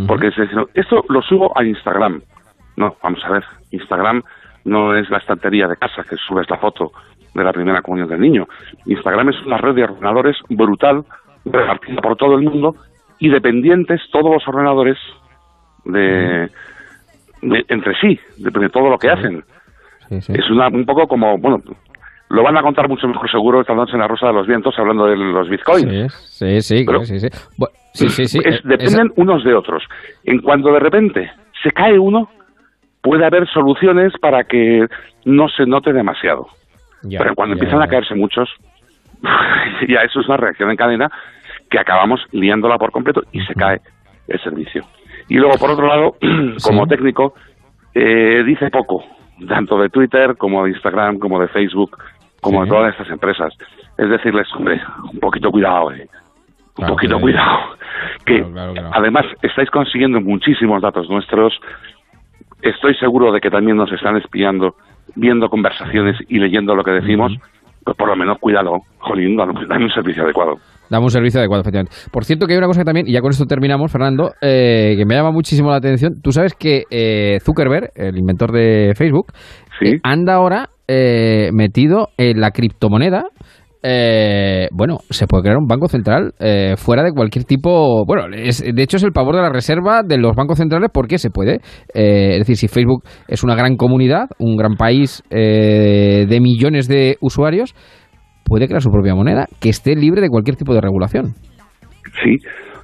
Porque 0.06 0.30
se 0.30 0.44
esto 0.74 1.04
lo 1.08 1.22
subo 1.22 1.52
a 1.58 1.64
Instagram. 1.64 2.20
No, 2.76 2.94
vamos 3.02 3.24
a 3.24 3.30
ver, 3.30 3.44
Instagram 3.72 4.22
no 4.64 4.94
es 4.96 5.10
la 5.10 5.18
estantería 5.18 5.66
de 5.66 5.76
casa 5.76 6.04
que 6.08 6.16
subes 6.16 6.48
la 6.48 6.58
foto 6.58 6.92
de 7.34 7.42
la 7.42 7.52
primera 7.52 7.82
comunión 7.82 8.08
del 8.08 8.20
niño. 8.20 8.46
Instagram 8.86 9.30
es 9.30 9.42
una 9.44 9.56
red 9.58 9.74
de 9.74 9.84
ordenadores 9.84 10.36
brutal, 10.48 11.04
repartida 11.44 12.00
por 12.00 12.16
todo 12.16 12.36
el 12.36 12.42
mundo 12.44 12.76
y 13.18 13.28
dependientes 13.28 14.00
todos 14.12 14.30
los 14.32 14.46
ordenadores 14.46 14.96
de, 15.84 16.48
de- 17.42 17.64
entre 17.68 17.94
sí, 18.00 18.18
de, 18.36 18.50
de 18.50 18.68
todo 18.68 18.88
lo 18.90 18.98
que 18.98 19.10
hacen. 19.10 19.44
Es 20.34 20.50
una, 20.50 20.68
un 20.68 20.84
poco 20.84 21.06
como, 21.06 21.38
bueno, 21.38 21.58
lo 22.30 22.42
van 22.42 22.56
a 22.56 22.62
contar 22.62 22.88
mucho 22.88 23.08
mejor 23.08 23.30
seguro 23.30 23.60
esta 23.60 23.74
noche 23.74 23.92
en 23.94 24.00
la 24.00 24.08
Rosa 24.08 24.26
de 24.28 24.32
los 24.34 24.46
Vientos 24.46 24.74
hablando 24.78 25.06
de 25.06 25.16
los 25.16 25.48
bitcoins. 25.48 25.84
Sí, 26.26 26.60
sí, 26.60 26.84
Pero- 26.86 26.98
sí. 28.28 28.38
Es- 28.44 28.62
dependen 28.64 29.12
unos 29.16 29.44
de 29.44 29.54
otros. 29.54 29.82
En 30.24 30.40
cuando 30.40 30.72
de 30.72 30.78
repente 30.80 31.30
se 31.62 31.70
cae 31.72 31.98
uno, 31.98 32.30
puede 33.02 33.24
haber 33.24 33.48
soluciones 33.48 34.12
para 34.20 34.44
que 34.44 34.86
no 35.24 35.48
se 35.48 35.66
note 35.66 35.92
demasiado. 35.92 36.46
Ya, 37.02 37.18
Pero 37.18 37.34
cuando 37.34 37.54
ya, 37.54 37.60
empiezan 37.60 37.82
a 37.82 37.88
caerse 37.88 38.14
muchos, 38.14 38.48
ya 39.88 40.00
eso 40.02 40.20
es 40.20 40.26
una 40.28 40.36
reacción 40.36 40.70
en 40.70 40.76
cadena 40.76 41.10
que 41.70 41.78
acabamos 41.78 42.20
liándola 42.32 42.78
por 42.78 42.90
completo 42.92 43.22
y 43.32 43.40
se 43.42 43.54
cae 43.54 43.80
el 44.26 44.40
servicio. 44.42 44.84
Y 45.28 45.34
luego, 45.36 45.56
por 45.58 45.70
otro 45.70 45.86
lado, 45.86 46.16
como 46.62 46.86
técnico, 46.86 47.34
eh, 47.94 48.42
dice 48.44 48.70
poco, 48.70 49.04
tanto 49.46 49.78
de 49.78 49.88
Twitter 49.90 50.36
como 50.36 50.64
de 50.64 50.70
Instagram, 50.70 51.18
como 51.18 51.38
de 51.40 51.48
Facebook, 51.48 51.98
como 52.40 52.64
de 52.64 52.70
todas 52.70 52.92
estas 52.92 53.10
empresas. 53.10 53.52
Es 53.96 54.08
decirles, 54.08 54.46
hombre, 54.54 54.80
un 55.12 55.18
poquito 55.20 55.50
cuidado, 55.50 55.92
eh. 55.92 56.08
un 56.08 56.74
Claro, 56.74 56.94
poquito 56.94 57.16
que- 57.16 57.22
cuidado. 57.22 57.58
Que 58.24 58.34
Claro, 58.38 58.52
claro, 58.52 58.72
claro. 58.74 58.90
además 58.94 59.24
estáis 59.42 59.70
consiguiendo 59.70 60.20
muchísimos 60.20 60.80
datos 60.82 61.08
nuestros. 61.10 61.58
Estoy 62.62 62.94
seguro 62.96 63.32
de 63.32 63.40
que 63.40 63.50
también 63.50 63.76
nos 63.76 63.90
están 63.92 64.16
espiando, 64.16 64.74
viendo 65.16 65.48
conversaciones 65.48 66.16
y 66.28 66.38
leyendo 66.38 66.74
lo 66.74 66.84
que 66.84 66.90
decimos. 66.92 67.32
Pues 67.84 67.96
por 67.96 68.08
lo 68.08 68.16
menos 68.16 68.38
cuídalo, 68.38 68.82
jolín, 68.98 69.36
dame 69.36 69.84
un 69.84 69.90
servicio 69.90 70.22
adecuado. 70.24 70.58
Dame 70.90 71.04
un 71.04 71.10
servicio 71.10 71.40
adecuado, 71.40 71.60
efectivamente. 71.62 71.92
Por 72.10 72.24
cierto, 72.24 72.46
que 72.46 72.52
hay 72.54 72.58
una 72.58 72.66
cosa 72.66 72.80
que 72.80 72.84
también, 72.86 73.06
y 73.08 73.12
ya 73.12 73.20
con 73.20 73.30
esto 73.30 73.44
terminamos, 73.46 73.92
Fernando, 73.92 74.32
eh, 74.40 74.94
que 74.96 75.04
me 75.04 75.14
llama 75.14 75.30
muchísimo 75.32 75.70
la 75.70 75.76
atención. 75.76 76.20
Tú 76.22 76.32
sabes 76.32 76.54
que 76.54 76.84
eh, 76.90 77.38
Zuckerberg, 77.42 77.90
el 77.94 78.16
inventor 78.16 78.52
de 78.52 78.92
Facebook, 78.96 79.26
eh, 79.84 79.98
anda 80.02 80.34
ahora 80.34 80.70
eh, 80.88 81.50
metido 81.52 82.08
en 82.16 82.40
la 82.40 82.50
criptomoneda. 82.50 83.24
eh, 83.82 84.66
bueno, 84.72 84.98
se 85.08 85.26
puede 85.28 85.42
crear 85.44 85.56
un 85.58 85.68
banco 85.68 85.86
central 85.88 86.32
eh, 86.40 86.74
fuera 86.76 87.04
de 87.04 87.12
cualquier 87.12 87.44
tipo. 87.44 88.04
Bueno, 88.06 88.24
es- 88.36 88.64
de 88.64 88.82
hecho 88.82 88.96
es 88.96 89.04
el 89.04 89.12
pavor 89.12 89.36
de 89.36 89.42
la 89.42 89.50
reserva 89.50 90.02
de 90.02 90.18
los 90.18 90.34
bancos 90.34 90.58
centrales 90.58 90.90
porque 90.92 91.18
se 91.18 91.30
puede. 91.30 91.60
eh, 91.94 92.32
es 92.32 92.38
decir, 92.40 92.56
si 92.56 92.66
Facebook 92.68 93.04
es 93.28 93.44
una 93.44 93.54
gran 93.54 93.76
comunidad, 93.76 94.26
un 94.40 94.56
gran 94.56 94.74
país 94.76 95.22
de 95.30 96.38
millones 96.40 96.88
de 96.88 97.16
usuarios, 97.20 97.74
puede 98.44 98.66
crear 98.66 98.80
su 98.82 98.90
propia 98.90 99.14
moneda 99.14 99.46
que 99.60 99.68
esté 99.68 99.94
libre 99.94 100.20
de 100.20 100.28
cualquier 100.28 100.56
tipo 100.56 100.74
de 100.74 100.80
regulación. 100.80 101.34
Sí, 102.22 102.36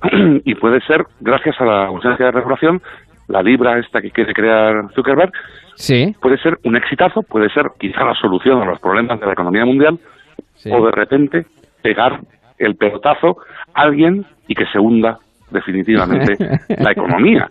y 0.44 0.54
puede 0.54 0.80
ser, 0.80 1.04
gracias 1.20 1.56
a 1.60 1.64
la 1.64 1.86
ausencia 1.86 2.26
de 2.26 2.32
regulación, 2.32 2.80
la 3.28 3.42
libra 3.42 3.78
esta 3.78 4.00
que 4.00 4.10
quiere 4.10 4.32
crear 4.34 4.74
Zuckerberg, 4.94 5.32
sí. 5.76 6.14
puede 6.20 6.36
ser 6.38 6.58
un 6.64 6.76
exitazo, 6.76 7.22
puede 7.22 7.48
ser 7.50 7.64
quizá 7.78 8.04
la 8.04 8.14
solución 8.14 8.60
a 8.60 8.66
los 8.66 8.78
problemas 8.80 9.18
de 9.18 9.26
la 9.26 9.32
economía 9.32 9.64
mundial, 9.64 9.98
o 10.70 10.86
de 10.86 10.92
repente 10.92 11.46
pegar 11.82 12.20
el 12.58 12.76
pelotazo 12.76 13.36
alguien 13.74 14.24
y 14.46 14.54
que 14.54 14.64
se 14.72 14.78
hunda 14.78 15.18
definitivamente 15.50 16.36
la 16.82 16.92
economía. 16.92 17.48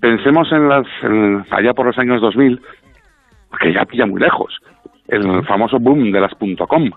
Pensemos 0.00 0.50
en 0.52 0.68
las 0.68 0.86
en- 1.02 1.44
allá 1.50 1.72
por 1.72 1.86
los 1.86 1.98
años 1.98 2.20
2000, 2.20 2.60
que 3.60 3.72
ya 3.72 3.84
pilla 3.84 4.06
muy 4.06 4.20
lejos, 4.20 4.54
el 5.08 5.44
famoso 5.46 5.78
boom 5.80 6.12
de 6.12 6.20
las 6.20 6.32
.com. 6.68 6.90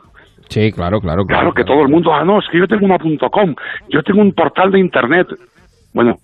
Sí, 0.50 0.72
claro, 0.72 1.00
claro. 1.00 1.26
Claro 1.26 1.54
que 1.54 1.64
todo 1.64 1.84
el 1.84 1.90
mundo, 1.90 2.14
ah, 2.14 2.26
no, 2.26 2.40
es 2.40 2.46
que 2.52 2.58
yo 2.58 2.68
tengo 2.68 2.86
una 2.86 2.98
.com, 2.98 3.56
yo 3.90 4.02
tengo 4.04 4.22
un 4.22 4.34
portal 4.34 4.72
de 4.72 4.80
internet. 4.80 5.28
Bueno, 5.94 6.16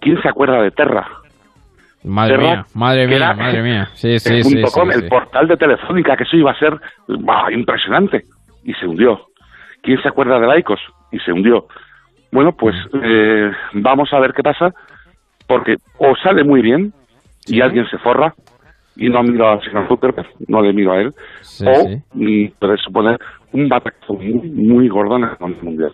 ¿quién 0.00 0.20
se 0.20 0.28
acuerda 0.28 0.60
de 0.62 0.72
Terra? 0.72 1.06
Madre 2.02 2.36
Terra, 2.36 2.50
mía, 2.50 2.64
madre 2.74 3.06
mía, 3.06 3.16
era 3.16 3.34
madre 3.34 3.62
mía. 3.62 3.88
Sí, 3.92 4.18
sí, 4.18 4.34
el 4.34 4.44
sí. 4.44 4.54
punto 4.54 4.70
com, 4.72 4.90
el 4.90 5.06
portal 5.08 5.46
de 5.46 5.56
Telefónica, 5.56 6.16
que 6.16 6.24
eso 6.24 6.36
iba 6.36 6.50
a 6.50 6.58
ser 6.58 6.74
bah, 7.08 7.52
impresionante, 7.52 8.22
y 8.64 8.72
se 8.74 8.86
hundió. 8.86 9.26
¿Quién 9.82 10.00
se 10.02 10.08
acuerda 10.08 10.40
de 10.40 10.46
Laicos? 10.46 10.80
Y 11.12 11.18
se 11.20 11.32
hundió. 11.32 11.66
Bueno, 12.32 12.52
pues 12.52 12.74
eh, 13.02 13.50
vamos 13.74 14.12
a 14.12 14.18
ver 14.18 14.32
qué 14.32 14.42
pasa, 14.42 14.70
porque 15.46 15.76
o 15.98 16.14
sale 16.16 16.42
muy 16.42 16.62
bien 16.62 16.92
y 17.46 17.60
alguien 17.60 17.86
se 17.88 17.98
forra, 17.98 18.34
y 18.96 19.08
no 19.08 19.22
miro 19.22 19.48
al 19.50 19.60
señor 19.62 19.88
Zuckerberg, 19.88 20.26
no 20.48 20.60
le 20.62 20.72
miro 20.72 20.92
a 20.92 21.00
él, 21.00 21.12
Sí, 21.42 21.64
o 21.66 21.74
sí. 21.74 21.96
mm, 22.14 22.48
un 23.52 23.68
batacazo 23.68 24.14
muy, 24.14 24.50
muy 24.50 24.88
gordo 24.88 25.16
en 25.16 25.24
el 25.24 25.62
mundial. 25.62 25.90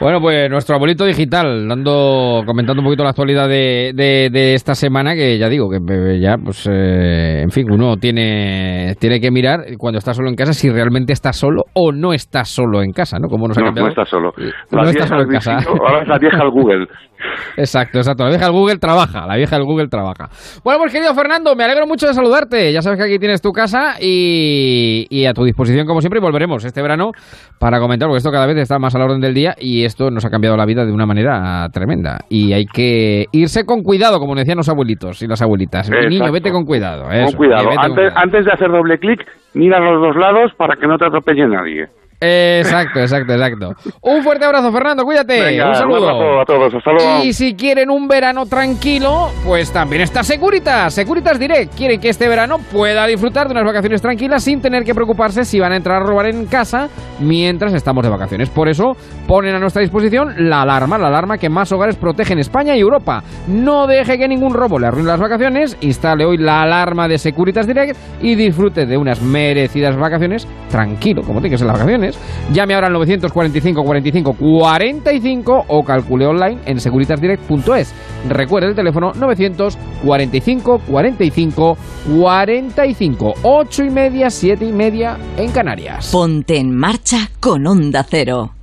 Bueno, 0.00 0.20
pues 0.20 0.50
nuestro 0.50 0.74
abuelito 0.74 1.04
digital, 1.04 1.68
dando, 1.68 2.42
comentando 2.44 2.80
un 2.80 2.86
poquito 2.86 3.04
la 3.04 3.10
actualidad 3.10 3.46
de, 3.48 3.92
de, 3.94 4.30
de 4.32 4.54
esta 4.54 4.74
semana, 4.74 5.14
que 5.14 5.38
ya 5.38 5.48
digo, 5.48 5.68
que 5.70 5.76
eh, 5.76 6.18
ya, 6.20 6.36
pues, 6.42 6.66
eh, 6.68 7.42
en 7.42 7.50
fin, 7.50 7.70
uno 7.70 7.96
tiene, 7.98 8.94
tiene 8.98 9.20
que 9.20 9.30
mirar 9.30 9.60
cuando 9.78 9.98
está 9.98 10.12
solo 10.12 10.28
en 10.28 10.34
casa 10.34 10.54
si 10.54 10.70
realmente 10.70 11.12
está 11.12 11.32
solo 11.32 11.62
o 11.74 11.92
no 11.92 12.12
está 12.14 12.44
solo 12.44 12.82
en 12.82 12.90
casa, 12.90 13.18
¿no? 13.20 13.28
Como 13.28 13.46
nos 13.46 13.56
ha 13.58 13.60
No, 13.60 13.66
cambiado. 13.66 13.86
no 13.86 13.90
está 13.92 14.04
solo. 14.04 14.32
No 14.72 14.82
está 14.82 15.06
solo 15.06 15.22
en 15.22 15.28
casa. 15.28 15.54
visito, 15.56 15.72
ahora 15.86 16.02
es 16.02 16.08
la 16.08 16.18
vieja 16.18 16.38
al 16.42 16.50
Google. 16.50 16.86
Exacto, 17.56 17.98
exacto. 17.98 18.24
La 18.24 18.30
vieja 18.30 18.46
del 18.46 18.52
Google 18.54 18.78
trabaja, 18.78 19.26
la 19.26 19.36
vieja 19.36 19.56
del 19.56 19.64
Google 19.64 19.88
trabaja. 19.88 20.28
Bueno, 20.64 20.80
pues 20.80 20.92
querido 20.92 21.14
Fernando, 21.14 21.54
me 21.54 21.64
alegro 21.64 21.86
mucho 21.86 22.06
de 22.06 22.14
saludarte. 22.14 22.72
Ya 22.72 22.82
sabes 22.82 22.98
que 22.98 23.04
aquí 23.06 23.18
tienes 23.18 23.42
tu 23.42 23.52
casa 23.52 23.94
y, 24.00 25.06
y 25.10 25.26
a 25.26 25.32
tu 25.32 25.44
disposición 25.44 25.86
como 25.86 26.00
siempre 26.00 26.18
y 26.18 26.22
volveremos 26.22 26.64
este 26.64 26.82
verano 26.82 27.10
para 27.58 27.78
comentar, 27.80 28.08
porque 28.08 28.18
esto 28.18 28.30
cada 28.30 28.46
vez 28.46 28.56
está 28.56 28.78
más 28.78 28.94
a 28.94 28.98
la 28.98 29.04
orden 29.04 29.20
del 29.20 29.34
día 29.34 29.54
y 29.58 29.84
esto 29.84 30.10
nos 30.10 30.24
ha 30.24 30.30
cambiado 30.30 30.56
la 30.56 30.66
vida 30.66 30.84
de 30.84 30.92
una 30.92 31.06
manera 31.06 31.68
tremenda. 31.72 32.18
Y 32.28 32.52
hay 32.52 32.64
que 32.66 33.26
irse 33.32 33.64
con 33.64 33.82
cuidado, 33.82 34.18
como 34.18 34.34
decían 34.34 34.56
los 34.56 34.68
abuelitos 34.68 35.22
y 35.22 35.26
las 35.26 35.42
abuelitas. 35.42 35.90
Mi 35.90 36.18
niño, 36.18 36.32
vete 36.32 36.50
con 36.50 36.64
cuidado. 36.64 37.04
Con 37.04 37.12
eso, 37.12 37.36
cuidado. 37.36 37.64
vete 37.64 37.76
con 37.76 37.84
Antes, 37.84 37.96
cuidado. 37.96 38.18
antes 38.22 38.44
de 38.44 38.52
hacer 38.52 38.68
doble 38.70 38.98
clic, 38.98 39.20
mira 39.54 39.78
los 39.80 40.00
dos 40.00 40.16
lados 40.16 40.52
para 40.56 40.76
que 40.76 40.86
no 40.86 40.96
te 40.98 41.06
atropelle 41.06 41.46
nadie. 41.46 41.86
Exacto, 42.24 43.00
exacto, 43.00 43.32
exacto. 43.32 43.74
Un 44.00 44.22
fuerte 44.22 44.44
abrazo, 44.44 44.70
Fernando, 44.70 45.04
cuídate. 45.04 45.42
Venga, 45.42 45.70
un 45.70 45.74
saludo. 45.74 46.08
abrazo 46.08 46.40
a 46.40 46.44
todos. 46.44 46.74
Hasta 46.74 46.92
luego. 46.92 47.24
Y 47.24 47.32
si 47.32 47.54
quieren 47.54 47.90
un 47.90 48.06
verano 48.06 48.46
tranquilo, 48.46 49.30
pues 49.44 49.72
también 49.72 50.02
está 50.02 50.22
Securitas. 50.22 50.94
Securitas 50.94 51.38
Direct. 51.38 51.74
Quieren 51.74 52.00
que 52.00 52.10
este 52.10 52.28
verano 52.28 52.58
pueda 52.70 53.06
disfrutar 53.06 53.48
de 53.48 53.52
unas 53.52 53.64
vacaciones 53.64 54.00
tranquilas 54.00 54.44
sin 54.44 54.60
tener 54.60 54.84
que 54.84 54.94
preocuparse 54.94 55.44
si 55.44 55.58
van 55.58 55.72
a 55.72 55.76
entrar 55.76 56.02
a 56.02 56.06
robar 56.06 56.26
en 56.26 56.46
casa 56.46 56.88
mientras 57.18 57.74
estamos 57.74 58.04
de 58.04 58.10
vacaciones. 58.10 58.50
Por 58.50 58.68
eso 58.68 58.92
ponen 59.26 59.54
a 59.54 59.58
nuestra 59.58 59.82
disposición 59.82 60.48
la 60.48 60.62
alarma, 60.62 60.98
la 60.98 61.08
alarma 61.08 61.38
que 61.38 61.48
más 61.48 61.72
hogares 61.72 61.96
protege 61.96 62.34
en 62.34 62.38
España 62.38 62.76
y 62.76 62.80
Europa. 62.80 63.22
No 63.48 63.86
deje 63.88 64.16
que 64.16 64.28
ningún 64.28 64.54
robo 64.54 64.78
le 64.78 64.86
arruine 64.86 65.08
las 65.08 65.20
vacaciones. 65.20 65.76
Instale 65.80 66.24
hoy 66.24 66.38
la 66.38 66.62
alarma 66.62 67.08
de 67.08 67.18
Securitas 67.18 67.66
Direct 67.66 67.96
y 68.20 68.36
disfrute 68.36 68.86
de 68.86 68.96
unas 68.96 69.20
merecidas 69.20 69.96
vacaciones 69.96 70.46
tranquilo, 70.70 71.22
como 71.22 71.40
tiene 71.40 71.54
que 71.54 71.58
ser 71.58 71.66
las 71.66 71.78
vacaciones. 71.78 72.11
Llame 72.52 72.74
ahora 72.74 72.88
al 72.88 72.92
945 72.92 73.84
45 73.84 74.34
45 74.34 75.64
o 75.68 75.84
calcule 75.84 76.26
online 76.26 76.58
en 76.66 76.80
securitasdirect.es. 76.80 77.94
Recuerde 78.28 78.68
el 78.68 78.74
teléfono 78.74 79.12
945 79.14 80.80
45 80.86 81.76
45 82.20 83.34
8 83.42 83.84
y 83.84 83.90
media, 83.90 84.30
7 84.30 84.64
y 84.64 84.72
media 84.72 85.18
en 85.36 85.50
Canarias. 85.50 86.10
Ponte 86.10 86.58
en 86.58 86.74
marcha 86.74 87.30
con 87.40 87.66
Onda 87.66 88.04
Cero. 88.08 88.54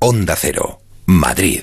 Onda 0.00 0.36
Cero, 0.36 0.78
Madrid. 1.06 1.62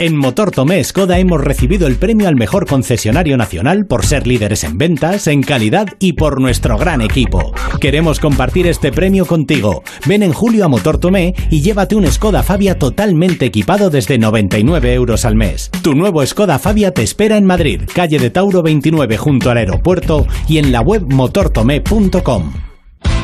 En 0.00 0.16
Motor 0.16 0.52
Tomé 0.52 0.82
Skoda 0.84 1.18
hemos 1.18 1.40
recibido 1.40 1.88
el 1.88 1.96
premio 1.96 2.28
al 2.28 2.36
mejor 2.36 2.66
concesionario 2.66 3.36
nacional 3.36 3.84
por 3.84 4.06
ser 4.06 4.28
líderes 4.28 4.62
en 4.62 4.78
ventas, 4.78 5.26
en 5.26 5.42
calidad 5.42 5.88
y 5.98 6.12
por 6.12 6.40
nuestro 6.40 6.78
gran 6.78 7.00
equipo. 7.00 7.52
Queremos 7.80 8.20
compartir 8.20 8.68
este 8.68 8.92
premio 8.92 9.26
contigo. 9.26 9.82
Ven 10.06 10.22
en 10.22 10.32
julio 10.32 10.64
a 10.64 10.68
Motor 10.68 10.98
Tomé 10.98 11.34
y 11.50 11.62
llévate 11.62 11.96
un 11.96 12.06
Skoda 12.06 12.44
Fabia 12.44 12.78
totalmente 12.78 13.46
equipado 13.46 13.90
desde 13.90 14.18
99 14.18 14.94
euros 14.94 15.24
al 15.24 15.34
mes. 15.34 15.68
Tu 15.82 15.96
nuevo 15.96 16.24
Skoda 16.24 16.60
Fabia 16.60 16.92
te 16.92 17.02
espera 17.02 17.36
en 17.36 17.44
Madrid, 17.44 17.82
calle 17.92 18.20
de 18.20 18.30
Tauro 18.30 18.62
29 18.62 19.16
junto 19.16 19.50
al 19.50 19.56
aeropuerto 19.56 20.28
y 20.46 20.58
en 20.58 20.70
la 20.70 20.80
web 20.80 21.02
motortomé.com. 21.08 22.67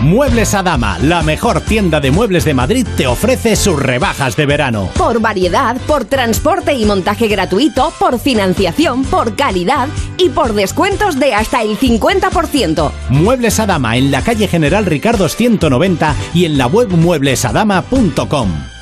Muebles 0.05 0.53
Adama, 0.53 0.99
la 0.99 1.23
mejor 1.23 1.63
tienda 1.63 1.99
de 1.99 2.11
muebles 2.11 2.45
de 2.45 2.53
Madrid, 2.53 2.87
te 2.95 3.07
ofrece 3.07 3.57
sus 3.57 3.81
rebajas 3.81 4.37
de 4.37 4.45
verano. 4.45 4.91
Por 4.99 5.19
variedad, 5.19 5.79
por 5.87 6.05
transporte 6.05 6.75
y 6.75 6.85
montaje 6.85 7.27
gratuito, 7.27 7.91
por 7.99 8.19
financiación, 8.19 9.07
por 9.07 9.35
calidad 9.35 9.89
y 10.19 10.29
por 10.29 10.53
descuentos 10.53 11.19
de 11.19 11.33
hasta 11.33 11.63
el 11.63 11.79
50%. 11.79 12.93
Muebles 13.09 13.59
Adama 13.59 13.97
en 13.97 14.11
la 14.11 14.21
calle 14.21 14.47
General 14.47 14.85
Ricardo 14.85 15.27
190 15.27 16.15
y 16.35 16.45
en 16.45 16.59
la 16.59 16.67
web 16.67 16.91
mueblesadama.com. 16.91 18.74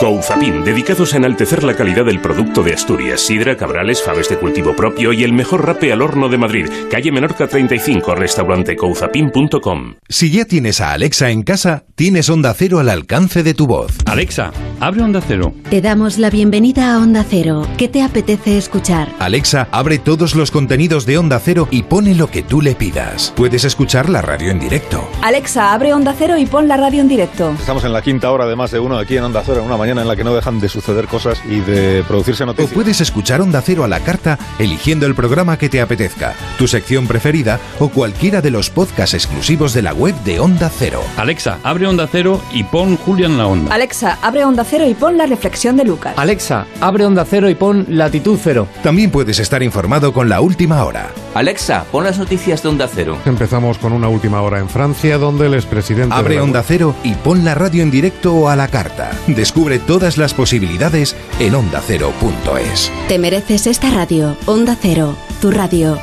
Couzapin, 0.00 0.64
dedicados 0.64 1.14
a 1.14 1.18
enaltecer 1.18 1.62
la 1.62 1.74
calidad 1.74 2.04
del 2.04 2.20
producto 2.20 2.62
de 2.62 2.74
Asturias, 2.74 3.20
sidra, 3.20 3.56
cabrales, 3.56 4.02
faves 4.02 4.28
de 4.28 4.36
cultivo 4.36 4.74
propio 4.74 5.12
y 5.12 5.24
el 5.24 5.32
mejor 5.32 5.66
rape 5.66 5.92
al 5.92 6.02
horno 6.02 6.28
de 6.28 6.38
Madrid. 6.38 6.68
Calle 6.90 7.12
Menorca 7.12 7.46
35, 7.46 8.14
restaurante 8.14 8.76
couzapin.com. 8.76 9.94
Si 10.08 10.30
ya 10.30 10.44
tienes 10.44 10.80
a 10.80 10.92
Alexa 10.92 11.30
en 11.30 11.42
casa, 11.42 11.84
tienes 11.94 12.28
Onda 12.28 12.54
Cero 12.54 12.80
al 12.80 12.88
alcance 12.88 13.42
de 13.42 13.54
tu 13.54 13.66
voz. 13.66 13.92
Alexa, 14.06 14.52
abre 14.80 15.02
Onda 15.02 15.20
Cero. 15.26 15.54
Te 15.70 15.80
damos 15.80 16.18
la 16.18 16.30
bienvenida 16.30 16.94
a 16.94 16.98
Onda 16.98 17.24
Cero. 17.28 17.66
¿Qué 17.78 17.88
te 17.88 18.02
apetece 18.02 18.58
escuchar? 18.58 19.08
Alexa, 19.20 19.68
abre 19.70 19.98
todos 19.98 20.34
los 20.34 20.50
contenidos 20.50 21.06
de 21.06 21.18
Onda 21.18 21.38
Cero 21.38 21.68
y 21.70 21.84
pone 21.84 22.14
lo 22.14 22.30
que 22.30 22.42
tú 22.42 22.60
le 22.60 22.74
pidas. 22.74 23.32
Puedes 23.36 23.64
escuchar 23.64 24.08
la 24.08 24.22
radio 24.22 24.50
en 24.50 24.58
directo. 24.58 25.08
Alexa, 25.22 25.72
abre 25.72 25.94
Onda 25.94 26.14
Cero 26.18 26.36
y 26.36 26.46
pon 26.46 26.68
la 26.68 26.76
radio 26.76 27.00
en 27.00 27.08
directo. 27.08 27.54
Estamos 27.58 27.84
en 27.84 27.92
la 27.92 28.02
quinta 28.02 28.30
hora 28.30 28.46
de 28.46 28.56
más 28.56 28.70
de 28.70 28.80
uno 28.80 28.98
aquí 28.98 29.16
en 29.16 29.24
Onda 29.24 29.42
Cero, 29.44 29.60
en 29.60 29.66
una 29.66 29.76
mañana 29.84 30.00
en 30.00 30.08
la 30.08 30.16
que 30.16 30.24
no 30.24 30.34
dejan 30.34 30.60
de 30.60 30.68
suceder 30.70 31.06
cosas 31.08 31.42
y 31.46 31.60
de 31.60 32.02
producirse 32.08 32.42
O 32.44 32.46
noticias. 32.46 32.72
puedes 32.72 33.02
escuchar 33.02 33.42
Onda 33.42 33.60
Cero 33.60 33.84
a 33.84 33.88
la 33.88 34.00
carta 34.00 34.38
eligiendo 34.58 35.04
el 35.04 35.14
programa 35.14 35.58
que 35.58 35.68
te 35.68 35.82
apetezca, 35.82 36.32
tu 36.56 36.66
sección 36.66 37.06
preferida 37.06 37.60
o 37.78 37.90
cualquiera 37.90 38.40
de 38.40 38.50
los 38.50 38.70
podcasts 38.70 39.12
exclusivos 39.12 39.74
de 39.74 39.82
la 39.82 39.92
web 39.92 40.14
de 40.24 40.40
Onda 40.40 40.70
Cero. 40.70 41.02
Alexa, 41.18 41.58
abre 41.62 41.86
Onda 41.86 42.08
Cero 42.10 42.40
y 42.50 42.64
pon 42.64 42.96
Julia 42.96 43.26
en 43.26 43.36
la 43.36 43.46
onda. 43.46 43.74
Alexa, 43.74 44.18
abre 44.22 44.42
Onda 44.46 44.64
Cero 44.64 44.86
y 44.88 44.94
pon 44.94 45.18
la 45.18 45.26
reflexión 45.26 45.76
de 45.76 45.84
Lucas. 45.84 46.14
Alexa, 46.16 46.64
abre 46.80 47.04
Onda 47.04 47.26
Cero 47.28 47.50
y 47.50 47.54
pon 47.54 47.84
Latitud 47.90 48.38
Cero. 48.42 48.66
También 48.82 49.10
puedes 49.10 49.38
estar 49.38 49.62
informado 49.62 50.14
con 50.14 50.30
la 50.30 50.40
última 50.40 50.82
hora. 50.84 51.10
Alexa, 51.34 51.84
pon 51.92 52.04
las 52.04 52.16
noticias 52.18 52.62
de 52.62 52.70
Onda 52.70 52.88
Cero. 52.88 53.18
Empezamos 53.26 53.76
con 53.76 53.92
una 53.92 54.08
última 54.08 54.40
hora 54.40 54.60
en 54.60 54.68
Francia, 54.70 55.18
donde 55.18 55.44
el 55.46 55.54
expresidente... 55.54 56.14
Abre 56.14 56.34
de 56.36 56.40
la- 56.40 56.44
Onda 56.44 56.62
Cero 56.66 56.94
y 57.04 57.12
pon 57.16 57.44
la 57.44 57.54
radio 57.54 57.82
en 57.82 57.90
directo 57.90 58.32
o 58.34 58.48
a 58.48 58.56
la 58.56 58.68
carta. 58.68 59.10
Descubre 59.26 59.73
todas 59.78 60.18
las 60.18 60.34
posibilidades 60.34 61.16
en 61.38 61.54
ondacero.es. 61.54 62.92
Te 63.08 63.18
mereces 63.18 63.66
esta 63.66 63.90
radio. 63.90 64.36
Onda 64.46 64.76
Cero, 64.80 65.16
tu 65.40 65.50
radio. 65.50 65.98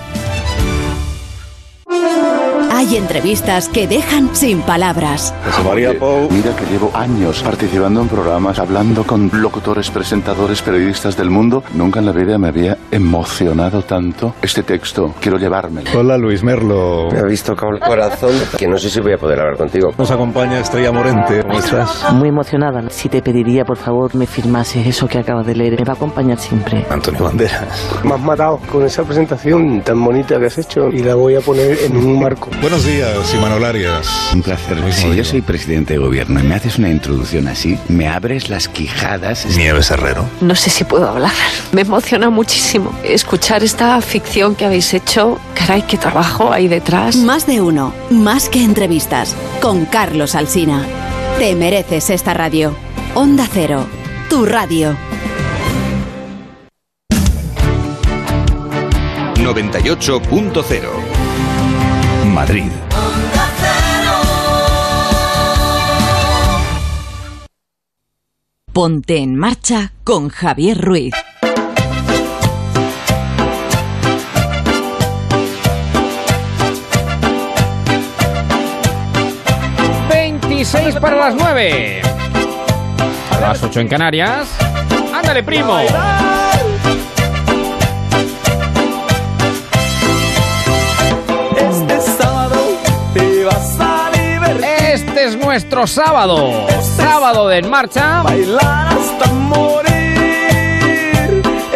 Hay 2.81 2.97
entrevistas 2.97 3.69
que 3.69 3.85
dejan 3.85 4.35
sin 4.35 4.63
palabras. 4.63 5.35
María 5.63 5.91
Mira 5.91 6.55
que 6.55 6.65
llevo 6.65 6.89
años 6.95 7.43
participando 7.43 8.01
en 8.01 8.07
programas, 8.07 8.57
hablando 8.57 9.03
con 9.03 9.29
locutores, 9.31 9.91
presentadores, 9.91 10.63
periodistas 10.63 11.15
del 11.15 11.29
mundo. 11.29 11.63
Nunca 11.75 11.99
en 11.99 12.07
la 12.07 12.11
vida 12.11 12.39
me 12.39 12.47
había 12.47 12.79
emocionado 12.89 13.83
tanto 13.83 14.33
este 14.41 14.63
texto. 14.63 15.13
Quiero 15.19 15.37
llevármelo. 15.37 15.91
Hola 15.95 16.17
Luis 16.17 16.41
Merlo. 16.41 17.09
Me 17.11 17.19
ha 17.19 17.23
visto 17.25 17.55
con 17.55 17.75
el 17.75 17.79
corazón 17.79 18.31
que 18.57 18.67
no 18.67 18.79
sé 18.79 18.89
si 18.89 18.99
voy 18.99 19.13
a 19.13 19.17
poder 19.19 19.41
hablar 19.41 19.57
contigo. 19.57 19.91
Nos 19.95 20.09
acompaña 20.09 20.59
Estrella 20.59 20.91
Morente. 20.91 21.43
¿Cómo 21.43 21.59
estás? 21.59 22.11
Muy 22.13 22.29
emocionada. 22.29 22.81
Si 22.89 23.09
te 23.09 23.21
pediría, 23.21 23.63
por 23.63 23.77
favor, 23.77 24.15
me 24.15 24.25
firmase 24.25 24.89
eso 24.89 25.07
que 25.07 25.19
acabas 25.19 25.45
de 25.45 25.53
leer. 25.53 25.77
Me 25.77 25.85
va 25.85 25.93
a 25.93 25.97
acompañar 25.97 26.39
siempre. 26.39 26.83
Antonio 26.89 27.25
Banderas. 27.25 28.01
Me 28.03 28.15
has 28.15 28.21
matado 28.21 28.59
con 28.71 28.83
esa 28.83 29.03
presentación 29.03 29.81
tan 29.81 30.03
bonita 30.03 30.39
que 30.39 30.47
has 30.47 30.57
hecho 30.57 30.89
y 30.89 31.03
la 31.03 31.13
voy 31.13 31.35
a 31.35 31.41
poner 31.41 31.77
en 31.83 31.95
un 31.95 32.19
marco. 32.19 32.49
Buenos 32.71 32.87
días, 32.87 33.33
Imanol 33.33 33.65
Arias. 33.65 34.07
Un 34.33 34.41
placer. 34.41 34.77
Si 34.93 35.13
yo 35.13 35.25
soy 35.25 35.41
presidente 35.41 35.95
de 35.95 35.99
gobierno 35.99 36.39
y 36.39 36.43
me 36.43 36.55
haces 36.55 36.77
una 36.77 36.89
introducción 36.89 37.49
así, 37.49 37.77
me 37.89 38.07
abres 38.07 38.49
las 38.49 38.69
quijadas. 38.69 39.45
Nieves 39.57 39.91
Herrero. 39.91 40.23
No 40.39 40.55
sé 40.55 40.69
si 40.69 40.85
puedo 40.85 41.09
hablar. 41.09 41.33
Me 41.73 41.81
emociona 41.81 42.29
muchísimo 42.29 42.97
escuchar 43.03 43.61
esta 43.61 43.99
ficción 43.99 44.55
que 44.55 44.63
habéis 44.63 44.93
hecho. 44.93 45.37
Caray, 45.53 45.81
qué 45.81 45.97
trabajo 45.97 46.53
hay 46.53 46.69
detrás. 46.69 47.17
Más 47.17 47.45
de 47.45 47.59
uno, 47.59 47.93
más 48.09 48.47
que 48.47 48.63
entrevistas. 48.63 49.35
Con 49.61 49.83
Carlos 49.83 50.33
Alsina. 50.33 50.85
te 51.39 51.53
mereces 51.55 52.09
esta 52.09 52.33
radio. 52.33 52.73
Onda 53.15 53.49
Cero, 53.51 53.85
tu 54.29 54.45
radio. 54.45 54.95
98.0 59.35 61.10
Madrid. 62.31 62.71
Ponte 68.73 69.17
en 69.17 69.35
marcha 69.35 69.93
con 70.03 70.29
Javier 70.29 70.79
Ruiz. 70.79 71.13
Seis 80.71 80.95
para 80.95 81.17
las 81.17 81.35
9. 81.35 82.01
A 83.31 83.39
las 83.41 83.61
8 83.61 83.79
en 83.81 83.87
Canarias. 83.87 84.47
¡Ándale, 85.13 85.43
primo! 85.43 85.81
Nuestro 95.51 95.85
sábado. 95.85 96.65
Sábado 96.95 97.49
de 97.49 97.57
En 97.57 97.69
Marcha. 97.69 98.21
Bailar 98.21 98.87
hasta 98.87 99.29
morir. 99.33 99.91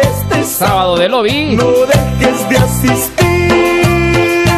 Este 0.00 0.44
sábado 0.44 0.96
de 0.96 1.10
lobby. 1.10 1.56
No 1.56 1.70
dejes 1.84 2.48
de 2.48 2.56
asistir 2.56 4.48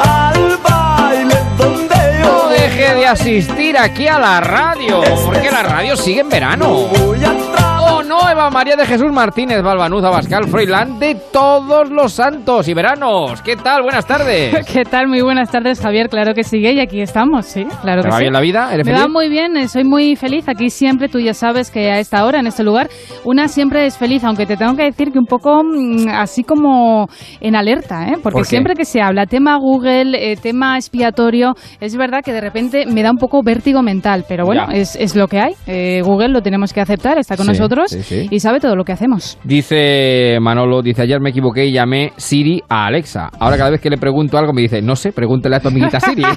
al 0.00 0.56
baile 0.58 1.34
donde 1.58 1.96
yo 2.22 2.44
No 2.44 2.48
deje 2.50 2.94
de 2.94 3.06
asistir 3.08 3.76
aquí 3.76 4.06
a 4.06 4.20
la 4.20 4.40
radio. 4.40 5.02
Porque 5.24 5.50
la 5.50 5.64
radio 5.64 5.96
sigue 5.96 6.20
en 6.20 6.28
verano. 6.28 6.68
Oh 6.70 8.04
no, 8.04 8.19
Eva 8.30 8.48
María 8.48 8.76
de 8.76 8.86
Jesús 8.86 9.10
Martínez, 9.12 9.60
Balbanuz, 9.60 10.04
Abascal, 10.04 10.46
Froilán 10.48 11.00
de 11.00 11.16
todos 11.32 11.90
los 11.90 12.12
santos 12.12 12.68
y 12.68 12.74
veranos. 12.74 13.42
¿Qué 13.42 13.56
tal? 13.56 13.82
Buenas 13.82 14.06
tardes. 14.06 14.66
¿Qué 14.72 14.84
tal? 14.84 15.08
Muy 15.08 15.20
buenas 15.20 15.50
tardes, 15.50 15.80
Javier. 15.80 16.08
Claro 16.08 16.32
que 16.32 16.44
sigue 16.44 16.72
y 16.72 16.80
aquí 16.80 17.00
estamos, 17.00 17.46
sí. 17.46 17.64
Claro 17.82 18.02
¿Te 18.02 18.08
que 18.08 18.12
va 18.12 18.18
sí. 18.18 18.22
bien 18.22 18.32
la 18.32 18.40
vida? 18.40 18.72
¿Eres 18.72 18.86
Me 18.86 18.92
feliz? 18.92 19.04
va 19.04 19.08
muy 19.08 19.28
bien, 19.28 19.56
eh, 19.56 19.66
soy 19.66 19.82
muy 19.82 20.14
feliz. 20.14 20.48
Aquí 20.48 20.70
siempre, 20.70 21.08
tú 21.08 21.18
ya 21.18 21.34
sabes 21.34 21.72
que 21.72 21.90
a 21.90 21.98
esta 21.98 22.24
hora, 22.24 22.38
en 22.38 22.46
este 22.46 22.62
lugar, 22.62 22.88
una 23.24 23.48
siempre 23.48 23.84
es 23.86 23.98
feliz, 23.98 24.22
aunque 24.22 24.46
te 24.46 24.56
tengo 24.56 24.76
que 24.76 24.84
decir 24.84 25.10
que 25.10 25.18
un 25.18 25.26
poco 25.26 25.62
mm, 25.64 26.08
así 26.12 26.44
como 26.44 27.08
en 27.40 27.56
alerta, 27.56 28.06
¿eh? 28.10 28.16
Porque 28.22 28.44
siempre 28.44 28.74
que 28.74 28.84
se 28.84 29.00
habla 29.02 29.26
tema 29.26 29.56
Google, 29.58 30.16
eh, 30.32 30.36
tema 30.36 30.76
expiatorio, 30.76 31.54
es 31.80 31.96
verdad 31.96 32.20
que 32.24 32.32
de 32.32 32.40
repente 32.40 32.86
me 32.86 33.02
da 33.02 33.10
un 33.10 33.18
poco 33.18 33.42
vértigo 33.42 33.82
mental, 33.82 34.24
pero 34.28 34.44
bueno, 34.44 34.66
es, 34.72 34.94
es 34.94 35.16
lo 35.16 35.26
que 35.26 35.40
hay. 35.40 35.54
Eh, 35.66 36.00
Google 36.04 36.28
lo 36.28 36.42
tenemos 36.42 36.72
que 36.72 36.80
aceptar, 36.80 37.18
está 37.18 37.36
con 37.36 37.46
Sí, 37.46 37.52
nosotros 37.52 37.90
sí, 37.90 38.02
sí. 38.02 38.19
Y 38.30 38.40
sabe 38.40 38.60
todo 38.60 38.76
lo 38.76 38.84
que 38.84 38.92
hacemos. 38.92 39.38
Dice 39.44 40.38
Manolo, 40.40 40.82
dice 40.82 41.02
ayer 41.02 41.20
me 41.20 41.30
equivoqué 41.30 41.66
y 41.66 41.72
llamé 41.72 42.12
Siri 42.16 42.62
a 42.68 42.86
Alexa. 42.86 43.30
Ahora 43.38 43.56
cada 43.56 43.70
vez 43.70 43.80
que 43.80 43.90
le 43.90 43.98
pregunto 43.98 44.36
algo 44.38 44.52
me 44.52 44.62
dice, 44.62 44.82
no 44.82 44.96
sé, 44.96 45.12
pregúntale 45.12 45.56
a 45.56 45.60
tu 45.60 45.68
amiguita 45.68 46.00
Siri. 46.00 46.22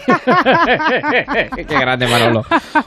Qué 1.68 1.80
grande 1.80 2.08
Manolo. 2.08 2.42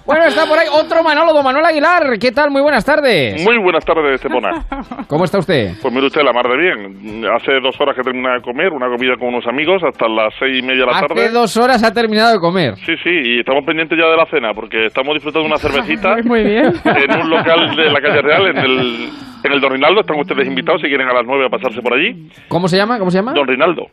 Bueno, 0.05 0.25
está 0.25 0.47
por 0.47 0.59
ahí 0.59 0.67
otro 0.73 1.03
Manolo, 1.03 1.33
don 1.33 1.45
Manuel 1.45 1.65
Aguilar. 1.65 2.19
¿Qué 2.21 2.33
tal? 2.33 2.51
Muy 2.51 2.63
buenas 2.63 2.85
tardes. 2.85 3.45
Muy 3.45 3.59
buenas 3.63 3.85
tardes, 3.85 4.15
Estepona. 4.15 4.65
¿Cómo 5.09 5.25
está 5.25 5.39
usted? 5.39 5.73
Pues 5.81 5.93
mire 5.93 6.07
usted, 6.07 6.23
la 6.23 6.33
mar 6.33 6.47
de 6.49 6.57
bien. 6.57 7.25
Hace 7.35 7.61
dos 7.63 7.75
horas 7.81 7.97
que 7.97 8.03
terminé 8.03 8.29
de 8.31 8.41
comer, 8.43 8.73
una 8.73 8.87
comida 8.89 9.15
con 9.19 9.29
unos 9.29 9.47
amigos, 9.47 9.83
hasta 9.83 10.09
las 10.09 10.35
seis 10.39 10.59
y 10.59 10.63
media 10.63 10.81
de 10.81 10.87
la 10.87 10.99
Hace 10.99 11.07
tarde. 11.09 11.31
dos 11.31 11.57
horas 11.57 11.83
ha 11.83 11.93
terminado 11.93 12.33
de 12.33 12.39
comer. 12.39 12.75
Sí, 12.77 12.95
sí, 13.03 13.11
y 13.11 13.39
estamos 13.41 13.65
pendientes 13.65 13.99
ya 13.99 14.07
de 14.07 14.17
la 14.17 14.27
cena, 14.27 14.53
porque 14.55 14.87
estamos 14.87 15.15
disfrutando 15.15 15.49
de 15.49 15.55
una 15.55 15.59
cervecita 15.59 16.17
Muy 16.25 16.43
bien. 16.45 16.73
en 16.85 17.21
un 17.21 17.31
local 17.31 17.77
de 17.77 17.91
la 17.91 18.01
calle 18.01 18.23
Real, 18.23 18.47
en 18.49 18.59
el, 18.59 18.86
en 19.45 19.53
el 19.53 19.61
Don 19.61 19.73
Rinaldo. 19.73 20.01
Están 20.01 20.19
ustedes 20.19 20.47
invitados 20.47 20.81
si 20.81 20.89
quieren 20.89 21.09
a 21.09 21.15
las 21.15 21.25
nueve 21.27 21.47
a 21.47 21.49
pasarse 21.49 21.81
por 21.83 21.95
allí. 21.95 22.29
¿Cómo 22.49 22.69
se 22.69 22.77
llama? 22.77 22.99
¿Cómo 22.99 23.11
se 23.11 23.19
llama? 23.19 23.33
Don 23.33 23.47
Rinaldo. 23.47 23.87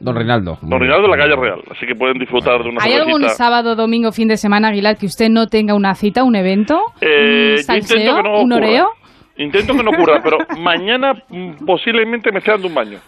Don 0.00 0.14
Reinaldo. 0.14 0.58
Don 0.62 0.80
Rinaldo 0.80 1.06
en 1.06 1.10
la 1.10 1.16
calle 1.16 1.34
Real. 1.34 1.60
Así 1.72 1.84
que 1.86 1.94
pueden 1.94 2.18
disfrutar 2.18 2.62
de 2.62 2.68
una 2.68 2.82
¿Hay 2.82 2.92
algún 2.92 3.28
sábado, 3.30 3.74
domingo, 3.74 4.12
fin 4.12 4.28
de 4.28 4.36
semana, 4.36 4.68
Aguilar, 4.68 4.96
que 4.96 5.06
usted 5.06 5.28
no 5.28 5.48
tenga 5.48 5.74
una 5.74 5.94
cita, 5.94 6.22
un 6.22 6.36
evento? 6.36 6.80
Eh, 7.00 7.06
¿Un 7.08 7.56
yo 7.56 7.60
intento 7.60 7.86
salseo? 7.88 8.16
que 8.16 8.22
no 8.22 8.40
¿Un 8.40 8.52
oreo? 8.52 8.88
Intento 9.36 9.72
que 9.72 9.82
no 9.82 9.90
ocurra, 9.90 10.20
pero 10.22 10.38
mañana 10.62 11.14
mm, 11.28 11.64
posiblemente 11.66 12.30
me 12.30 12.38
esté 12.38 12.52
dando 12.52 12.68
un 12.68 12.74
baño. 12.74 12.98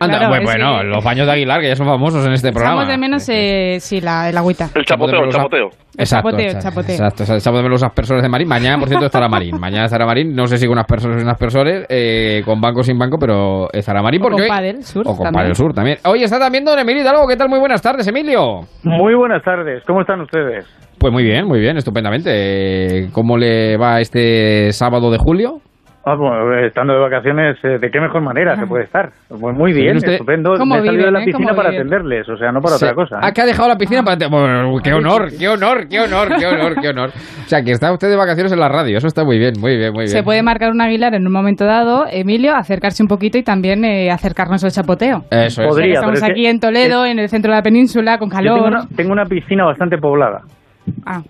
Anda, 0.00 0.18
Claro, 0.18 0.28
bueno, 0.28 0.44
bueno, 0.44 0.78
que- 0.80 0.84
los 0.88 1.04
baños 1.04 1.26
de 1.26 1.32
Aguilar, 1.32 1.60
que 1.60 1.68
ya 1.68 1.76
son 1.76 1.86
famosos 1.86 2.26
en 2.26 2.32
este 2.32 2.50
programa. 2.52 2.82
Echamos 2.82 2.88
de 2.88 2.98
menos, 2.98 3.28
eh, 3.28 3.76
sí, 3.80 4.00
la, 4.00 4.28
el 4.28 4.36
agüita. 4.36 4.68
El 4.74 4.84
chapoteo, 4.84 5.24
el 5.24 5.30
chapoteo. 5.30 5.66
Exacto, 5.96 6.28
chapoteo, 6.30 6.46
exacto, 6.46 6.68
chapoteo. 6.68 6.94
exacto, 6.94 7.22
exacto. 7.22 7.38
Echamos 7.40 7.58
de 7.58 7.62
menos 7.62 7.80
los 7.80 7.88
aspersores 7.88 8.22
de 8.22 8.28
Marín. 8.28 8.48
Mañana, 8.48 8.78
por 8.78 8.88
cierto, 8.88 9.06
estará 9.06 9.28
Marín. 9.28 9.58
Mañana 9.60 9.84
estará 9.84 10.06
Marín. 10.06 10.34
No 10.34 10.46
sé 10.46 10.58
si 10.58 10.66
con 10.66 10.78
aspersores 10.78 11.16
o 11.16 11.20
sin 11.20 11.28
aspersores, 11.28 11.86
eh, 11.88 12.42
con 12.44 12.60
banco 12.60 12.80
o 12.80 12.82
sin 12.82 12.98
banco, 12.98 13.16
pero 13.18 13.68
estará 13.72 14.02
Marín. 14.02 14.20
O 14.20 14.24
Porque 14.24 14.34
con 14.36 14.42
hoy- 14.42 14.48
Padel 14.48 14.82
Sur 14.82 15.02
O 15.06 15.10
con 15.14 15.24
también. 15.24 15.34
Padel 15.34 15.54
Sur 15.54 15.72
también. 15.74 15.98
Hoy 16.04 16.22
está 16.24 16.38
también 16.38 16.64
don 16.64 16.78
Emilio 16.78 17.02
Hidalgo. 17.02 17.26
¿Qué 17.28 17.36
tal? 17.36 17.48
Muy 17.48 17.60
buenas 17.60 17.80
tardes, 17.80 18.06
Emilio. 18.08 18.62
Muy 18.82 19.14
buenas 19.14 19.42
tardes, 19.44 19.82
¿cómo 19.86 20.00
están 20.00 20.20
ustedes? 20.20 20.66
Pues 20.98 21.12
muy 21.12 21.22
bien, 21.22 21.46
muy 21.46 21.60
bien, 21.60 21.76
estupendamente. 21.76 23.08
¿Cómo 23.12 23.36
le 23.36 23.76
va 23.76 24.00
este 24.00 24.72
sábado 24.72 25.10
de 25.10 25.18
julio? 25.18 25.58
Ah, 26.06 26.16
bueno, 26.16 26.54
estando 26.66 26.92
de 26.92 26.98
vacaciones, 27.00 27.56
eh, 27.64 27.78
¿de 27.78 27.90
qué 27.90 27.98
mejor 27.98 28.20
manera 28.20 28.56
se 28.56 28.66
puede 28.66 28.84
estar? 28.84 29.08
Pues 29.28 29.56
muy 29.56 29.72
bien, 29.72 29.96
usted- 29.96 30.12
estupendo. 30.12 30.54
¿Cómo 30.58 30.74
Me 30.74 30.82
he 30.82 30.84
salido 30.84 30.92
viven, 30.92 31.06
de 31.06 31.10
la 31.12 31.22
eh? 31.22 31.24
piscina 31.24 31.48
¿Cómo 31.48 31.56
para 31.56 31.70
viven? 31.70 31.86
atenderles, 31.86 32.28
o 32.28 32.36
sea, 32.36 32.52
no 32.52 32.60
para 32.60 32.76
Sí. 32.76 32.84
otra 32.84 32.94
cosa. 32.94 33.20
¿eh? 33.26 33.32
que 33.34 33.40
ha 33.40 33.46
dejado 33.46 33.68
la 33.68 33.76
piscina 33.76 34.02
para... 34.02 34.28
Bueno, 34.28 34.76
qué 34.84 34.92
honor, 34.92 35.28
qué 35.38 35.48
honor, 35.48 35.88
qué 35.88 36.00
honor, 36.00 36.28
qué 36.38 36.46
honor, 36.46 36.74
qué 36.80 36.88
honor. 36.90 37.08
O 37.08 37.48
sea, 37.48 37.62
que 37.62 37.70
está 37.70 37.90
usted 37.90 38.10
de 38.10 38.16
vacaciones 38.16 38.52
en 38.52 38.60
la 38.60 38.68
radio. 38.68 38.98
Eso 38.98 39.06
está 39.06 39.24
muy 39.24 39.38
bien, 39.38 39.54
muy 39.58 39.76
bien, 39.78 39.92
muy 39.92 40.00
bien. 40.04 40.08
Se 40.08 40.22
puede 40.22 40.42
marcar 40.42 40.70
un 40.72 40.80
Aguilar 40.82 41.14
en 41.14 41.26
un 41.26 41.32
momento 41.32 41.64
dado, 41.64 42.04
Emilio, 42.10 42.54
acercarse 42.54 43.02
un 43.02 43.08
poquito 43.08 43.38
y 43.38 43.42
también 43.42 43.82
eh, 43.86 44.10
acercarnos 44.10 44.62
al 44.62 44.72
chapoteo. 44.72 45.24
Eso 45.30 45.62
es. 45.62 45.68
Podría, 45.68 45.94
estamos 45.94 46.14
pero 46.14 46.14
es 46.18 46.24
que- 46.24 46.30
aquí 46.32 46.46
en 46.46 46.60
Toledo, 46.60 47.06
en 47.06 47.18
el 47.18 47.28
centro 47.30 47.50
de 47.50 47.56
la 47.56 47.62
península, 47.62 48.18
con 48.18 48.28
Yo 48.30 48.36
tengo, 48.36 48.56
calor. 48.64 48.68
una, 48.68 48.88
tengo 48.94 49.12
una 49.12 49.24
piscina 49.24 49.64
bastante 49.64 49.96
poblada. 49.96 50.42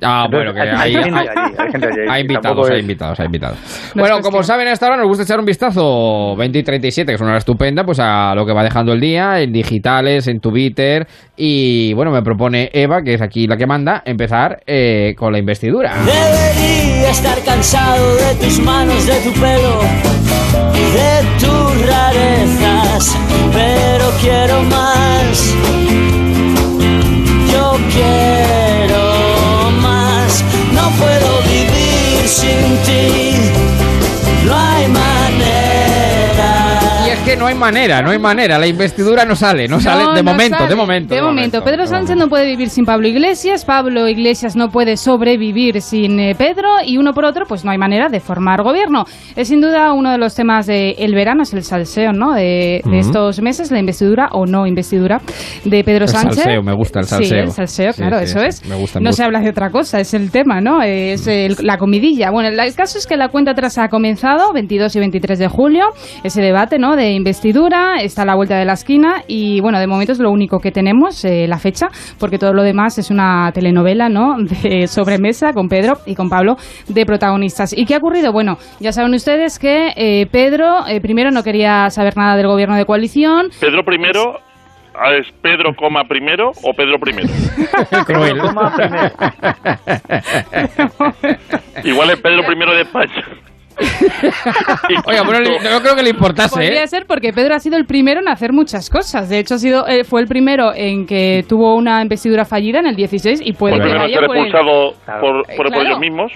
Ah, 0.02 0.26
bueno, 0.30 0.52
que 0.52 0.60
hay, 0.60 0.68
hay 0.68 0.92
gente 0.94 1.18
hay- 1.18 1.28
allí, 1.28 1.54
hay 2.08 2.18
y 2.18 2.20
invitados, 2.22 2.70
hay 2.70 2.80
invitados, 2.80 3.20
hay 3.20 3.26
invitados. 3.26 3.58
Bueno, 3.94 4.20
como 4.20 4.42
saben, 4.42 4.68
a 4.68 4.72
esta 4.72 4.86
hora 4.86 4.96
nos 4.96 5.06
gusta 5.06 5.24
echar 5.24 5.38
un 5.38 5.44
vistazo 5.44 6.34
20 6.36 6.58
y 6.58 6.62
37, 6.62 7.10
que 7.10 7.14
es 7.14 7.20
una 7.20 7.30
hora 7.30 7.38
estupenda, 7.38 7.84
pues 7.84 7.98
a 8.00 8.34
lo 8.34 8.46
que 8.46 8.52
va 8.52 8.62
dejando 8.62 8.92
el 8.92 9.00
día, 9.00 9.40
en 9.40 9.52
digitales, 9.52 10.26
en 10.28 10.40
Twitter. 10.40 11.06
Y 11.36 11.92
bueno, 11.94 12.10
me 12.12 12.22
propone 12.22 12.70
Eva, 12.72 13.02
que 13.02 13.14
es 13.14 13.22
aquí 13.22 13.46
la 13.46 13.56
que 13.56 13.66
manda, 13.66 14.02
empezar 14.04 14.60
eh, 14.66 15.14
con 15.16 15.32
la 15.32 15.38
investidura. 15.38 15.94
Debería 16.04 17.10
estar 17.10 17.38
cansado 17.44 18.14
de 18.16 18.34
tus 18.44 18.60
manos, 18.60 19.06
de 19.06 19.14
tu 19.20 19.32
pelo, 19.40 19.80
de 20.94 21.38
tus 21.40 21.86
rarezas, 21.88 23.16
pero 23.52 24.04
quiero 24.20 24.62
más. 24.64 25.54
Yo 27.52 27.72
quiero 27.92 28.43
puedo 30.98 31.42
vivir 31.42 32.28
sin 32.28 32.78
ti. 32.84 33.53
Que 37.24 37.36
no 37.38 37.46
hay 37.46 37.54
manera, 37.54 38.02
no 38.02 38.10
hay 38.10 38.18
manera, 38.18 38.58
la 38.58 38.66
investidura 38.66 39.24
no 39.24 39.34
sale, 39.34 39.66
no 39.66 39.80
sale 39.80 40.14
de 40.14 40.22
no 40.22 40.30
momento, 40.32 40.58
sale. 40.58 40.68
de 40.68 40.76
momento. 40.76 41.14
De 41.14 41.22
momento, 41.22 41.64
Pedro 41.64 41.86
Sánchez 41.86 42.16
no 42.16 42.28
puede 42.28 42.44
vivir 42.44 42.68
sin 42.68 42.84
Pablo 42.84 43.08
Iglesias, 43.08 43.64
Pablo 43.64 44.06
Iglesias 44.08 44.56
no 44.56 44.68
puede 44.68 44.98
sobrevivir 44.98 45.80
sin 45.80 46.20
eh, 46.20 46.34
Pedro 46.36 46.68
y 46.84 46.98
uno 46.98 47.14
por 47.14 47.24
otro, 47.24 47.46
pues 47.46 47.64
no 47.64 47.70
hay 47.70 47.78
manera 47.78 48.10
de 48.10 48.20
formar 48.20 48.62
gobierno. 48.62 49.04
Es 49.36 49.48
sin 49.48 49.62
duda 49.62 49.94
uno 49.94 50.12
de 50.12 50.18
los 50.18 50.34
temas 50.34 50.66
del 50.66 51.14
verano, 51.14 51.44
es 51.44 51.54
el 51.54 51.62
salseo, 51.62 52.12
¿no? 52.12 52.34
De, 52.34 52.82
de 52.84 52.98
estos 52.98 53.40
meses, 53.40 53.70
la 53.70 53.78
investidura 53.78 54.28
o 54.32 54.44
no 54.44 54.66
investidura 54.66 55.22
de 55.64 55.82
Pedro 55.82 56.04
El 56.04 56.10
Sánchez. 56.10 56.34
salseo, 56.42 56.62
me 56.62 56.74
gusta 56.74 56.98
el 57.00 57.06
Sí, 57.06 57.10
salseo. 57.14 57.42
el 57.42 57.50
salseo, 57.52 57.92
Sí, 57.94 58.02
claro, 58.02 58.18
sí, 58.18 58.24
eso 58.24 58.40
sí, 58.40 58.46
es. 58.48 58.66
me 58.68 58.74
gusta, 58.76 58.98
me 59.00 59.04
no 59.04 59.08
gusta. 59.10 59.22
se 59.22 59.24
habla 59.24 59.40
de 59.40 59.48
otra 59.48 59.70
cosa, 59.70 59.98
es 59.98 60.12
el 60.12 60.30
tema, 60.30 60.60
¿no? 60.60 60.82
Es 60.82 61.26
el- 61.26 61.56
la 61.62 61.78
comidilla. 61.78 62.30
Bueno, 62.30 62.50
el, 62.50 62.60
el 62.60 62.74
caso 62.74 62.98
es 62.98 63.06
que 63.06 63.16
la 63.16 63.28
cuenta 63.28 63.52
atrás 63.52 63.78
ha 63.78 63.88
comenzado, 63.88 64.52
22 64.52 64.94
y 64.94 64.98
23 64.98 65.38
de 65.38 65.48
julio, 65.48 65.86
ese 66.22 66.42
debate, 66.42 66.78
¿no? 66.78 66.96
De 66.96 67.13
investidura, 67.14 67.96
está 68.00 68.22
a 68.22 68.26
la 68.26 68.34
vuelta 68.34 68.56
de 68.56 68.64
la 68.64 68.74
esquina 68.74 69.22
y, 69.26 69.60
bueno, 69.60 69.78
de 69.78 69.86
momento 69.86 70.12
es 70.12 70.18
lo 70.18 70.30
único 70.30 70.58
que 70.58 70.70
tenemos, 70.70 71.24
eh, 71.24 71.46
la 71.48 71.58
fecha, 71.58 71.88
porque 72.18 72.38
todo 72.38 72.52
lo 72.52 72.62
demás 72.62 72.98
es 72.98 73.10
una 73.10 73.50
telenovela, 73.52 74.08
¿no? 74.08 74.36
De 74.62 74.86
sobremesa 74.86 75.52
con 75.52 75.68
Pedro 75.68 75.94
y 76.06 76.14
con 76.14 76.28
Pablo 76.28 76.56
de 76.88 77.06
protagonistas. 77.06 77.76
¿Y 77.76 77.86
qué 77.86 77.94
ha 77.94 77.98
ocurrido? 77.98 78.32
Bueno, 78.32 78.56
ya 78.80 78.92
saben 78.92 79.14
ustedes 79.14 79.58
que 79.58 79.92
eh, 79.96 80.26
Pedro 80.30 80.86
eh, 80.86 81.00
primero 81.00 81.30
no 81.30 81.42
quería 81.42 81.90
saber 81.90 82.16
nada 82.16 82.36
del 82.36 82.46
gobierno 82.46 82.76
de 82.76 82.84
coalición, 82.84 83.48
Pedro 83.60 83.84
primero 83.84 84.38
ah, 84.94 85.14
es 85.14 85.30
Pedro 85.40 85.74
coma 85.74 86.04
primero 86.04 86.50
o 86.62 86.72
Pedro 86.74 86.98
primero. 86.98 87.28
Cruel. 88.06 88.36
Igual 91.84 92.10
es 92.10 92.20
Pedro 92.20 92.44
primero 92.46 92.74
de 92.74 92.82
España. 92.82 93.24
Oiga, 95.06 95.22
bueno, 95.22 95.40
no 95.62 95.80
creo 95.80 95.96
que 95.96 96.02
le 96.02 96.10
importase, 96.10 96.50
Podría 96.54 96.82
¿eh? 96.84 96.88
ser 96.88 97.06
porque 97.06 97.32
Pedro 97.32 97.54
ha 97.54 97.60
sido 97.60 97.76
el 97.76 97.86
primero 97.86 98.20
en 98.20 98.28
hacer 98.28 98.52
muchas 98.52 98.90
cosas. 98.90 99.28
De 99.28 99.38
hecho, 99.38 99.54
ha 99.54 99.58
sido, 99.58 99.86
eh, 99.88 100.04
fue 100.04 100.20
el 100.20 100.26
primero 100.26 100.72
en 100.74 101.06
que 101.06 101.44
tuvo 101.48 101.74
una 101.74 102.02
investidura 102.02 102.44
fallida 102.44 102.78
en 102.80 102.86
el 102.86 102.96
16 102.96 103.40
y 103.44 103.52
puede 103.52 103.76
Por 103.76 103.84
que 103.84 103.90
ser 103.90 104.26
por 104.26 104.36
el- 104.36 104.42
expulsado 104.44 104.94
por, 105.20 105.46
por, 105.46 105.56
por 105.56 105.66
Claro. 105.68 105.82
ellos 105.82 105.98
mismos. 106.00 106.32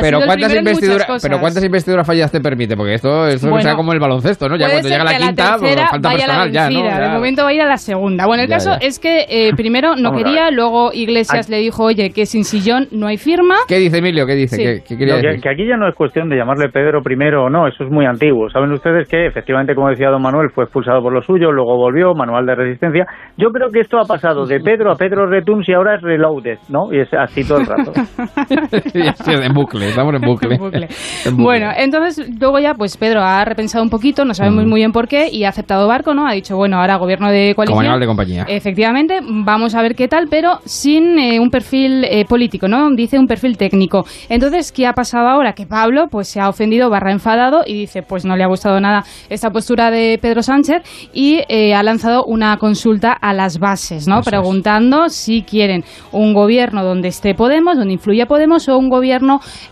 Pero 0.00 0.20
cuántas, 0.24 0.54
investiduras, 0.54 1.06
pero 1.22 1.38
cuántas 1.38 1.64
investiduras 1.64 2.06
fallas 2.06 2.30
te 2.30 2.40
permite, 2.40 2.76
porque 2.76 2.94
esto, 2.94 3.26
esto 3.26 3.48
Bueno, 3.48 3.62
sea 3.62 3.74
como 3.74 3.92
el 3.92 4.00
baloncesto, 4.00 4.48
¿no? 4.48 4.56
Ya 4.56 4.68
cuando 4.70 4.88
llega 4.88 5.04
la 5.04 5.16
quinta, 5.16 5.56
pues, 5.58 5.60
tercera 5.62 5.88
falta 5.88 6.08
vaya 6.08 6.18
personal 6.26 6.48
la 6.48 6.52
ya, 6.52 6.70
¿no? 6.70 6.84
Ya. 6.84 7.00
De 7.00 7.08
momento 7.08 7.42
va 7.44 7.48
a 7.50 7.52
ir 7.52 7.62
a 7.62 7.66
la 7.66 7.76
segunda. 7.76 8.26
Bueno, 8.26 8.42
el 8.42 8.48
Ya, 8.48 8.56
caso 8.56 8.70
ya. 8.70 8.86
es 8.86 8.98
que 8.98 9.26
eh, 9.28 9.52
primero 9.56 9.96
no 9.96 10.10
Vamos 10.10 10.22
quería, 10.22 10.50
luego 10.50 10.92
Iglesias 10.92 11.48
le 11.48 11.58
dijo, 11.58 11.84
oye, 11.84 12.10
que 12.10 12.26
sin 12.26 12.44
sillón 12.44 12.88
no 12.90 13.06
hay 13.06 13.16
firma. 13.16 13.56
¿Qué 13.68 13.78
dice 13.78 13.98
Emilio? 13.98 14.26
¿Qué 14.26 14.34
dice? 14.34 14.56
Sí. 14.56 14.62
¿Qué, 14.62 14.82
qué 14.86 14.96
quería 14.96 15.20
que, 15.20 15.26
decir? 15.26 15.42
que 15.42 15.48
aquí 15.50 15.66
ya 15.66 15.76
no 15.76 15.88
es 15.88 15.94
cuestión 15.94 16.28
de 16.28 16.36
llamarle 16.36 16.68
Pedro 16.68 17.02
primero 17.02 17.44
o 17.44 17.50
no, 17.50 17.66
eso 17.66 17.84
es 17.84 17.90
muy 17.90 18.06
antiguo. 18.06 18.48
Saben 18.50 18.72
ustedes 18.72 19.08
que 19.08 19.26
efectivamente, 19.26 19.74
como 19.74 19.88
decía 19.90 20.08
don 20.08 20.22
Manuel, 20.22 20.50
fue 20.50 20.64
expulsado 20.64 21.02
por 21.02 21.12
lo 21.12 21.22
suyo, 21.22 21.52
luego 21.52 21.76
volvió, 21.76 22.14
manual 22.14 22.46
de 22.46 22.54
resistencia. 22.54 23.06
Yo 23.36 23.50
creo 23.50 23.70
que 23.70 23.80
esto 23.80 23.98
ha 23.98 24.04
pasado 24.04 24.46
de 24.46 24.60
Pedro 24.60 24.92
a 24.92 24.96
Pedro 24.96 25.26
Retuns 25.26 25.68
y 25.68 25.72
ahora 25.72 25.96
es 25.96 26.02
Reloaded, 26.02 26.58
¿no? 26.68 26.92
Y 26.92 27.00
es 27.00 27.08
así 27.14 27.46
todo 27.46 27.58
el 27.58 27.66
rato. 27.66 27.92
En 29.32 29.52
bucle, 29.54 29.88
estamos 29.88 30.14
en 30.14 30.20
bucle. 30.20 30.54
En 30.54 30.60
bucle. 30.60 30.88
En 31.24 31.36
bucle. 31.36 31.44
Bueno, 31.44 31.70
entonces 31.76 32.28
luego 32.38 32.58
ya 32.58 32.74
pues 32.74 32.96
Pedro 32.96 33.22
ha 33.22 33.44
repensado 33.44 33.84
un 33.84 33.90
poquito, 33.90 34.24
no 34.24 34.34
sabemos 34.34 34.66
muy 34.66 34.80
bien 34.80 34.92
por 34.92 35.08
qué, 35.08 35.28
y 35.30 35.44
ha 35.44 35.48
aceptado 35.50 35.86
barco, 35.86 36.14
¿no? 36.14 36.26
Ha 36.26 36.32
dicho, 36.32 36.56
bueno, 36.56 36.78
ahora 36.78 36.96
gobierno 36.96 37.30
de 37.30 37.54
coalición. 37.54 37.76
Como 37.76 37.80
animal 37.80 38.00
de 38.00 38.06
compañía. 38.06 38.44
Efectivamente, 38.48 39.20
vamos 39.22 39.74
a 39.74 39.82
ver 39.82 39.94
qué 39.94 40.08
tal, 40.08 40.26
pero 40.30 40.58
sin 40.64 41.18
eh, 41.18 41.40
un 41.40 41.50
perfil 41.50 42.04
eh, 42.04 42.24
político, 42.24 42.68
¿no? 42.68 42.90
Dice 42.90 43.18
un 43.18 43.26
perfil 43.26 43.56
técnico. 43.56 44.04
Entonces, 44.28 44.72
¿qué 44.72 44.86
ha 44.86 44.92
pasado 44.92 45.28
ahora? 45.28 45.52
Que 45.52 45.66
Pablo 45.66 46.08
pues 46.10 46.28
se 46.28 46.40
ha 46.40 46.48
ofendido, 46.48 46.90
barra 46.90 47.12
enfadado, 47.12 47.62
y 47.66 47.74
dice, 47.74 48.02
pues 48.02 48.24
no 48.24 48.36
le 48.36 48.44
ha 48.44 48.48
gustado 48.48 48.80
nada 48.80 49.04
esta 49.28 49.50
postura 49.50 49.90
de 49.90 50.18
Pedro 50.20 50.42
Sánchez, 50.42 50.82
y 51.12 51.40
eh, 51.48 51.74
ha 51.74 51.82
lanzado 51.82 52.24
una 52.24 52.56
consulta 52.56 53.12
a 53.12 53.32
las 53.32 53.58
bases, 53.58 54.08
¿no? 54.08 54.20
Eso 54.20 54.20
es. 54.20 54.26
Preguntando 54.26 55.08
si 55.08 55.42
quieren 55.42 55.84
un 56.12 56.34
gobierno 56.34 56.84
donde 56.84 57.08
esté 57.08 57.34
Podemos, 57.34 57.76
donde 57.76 57.92
influya 57.94 58.26
Podemos, 58.26 58.68
o 58.68 58.78
un 58.78 58.88
gobierno 58.88 59.19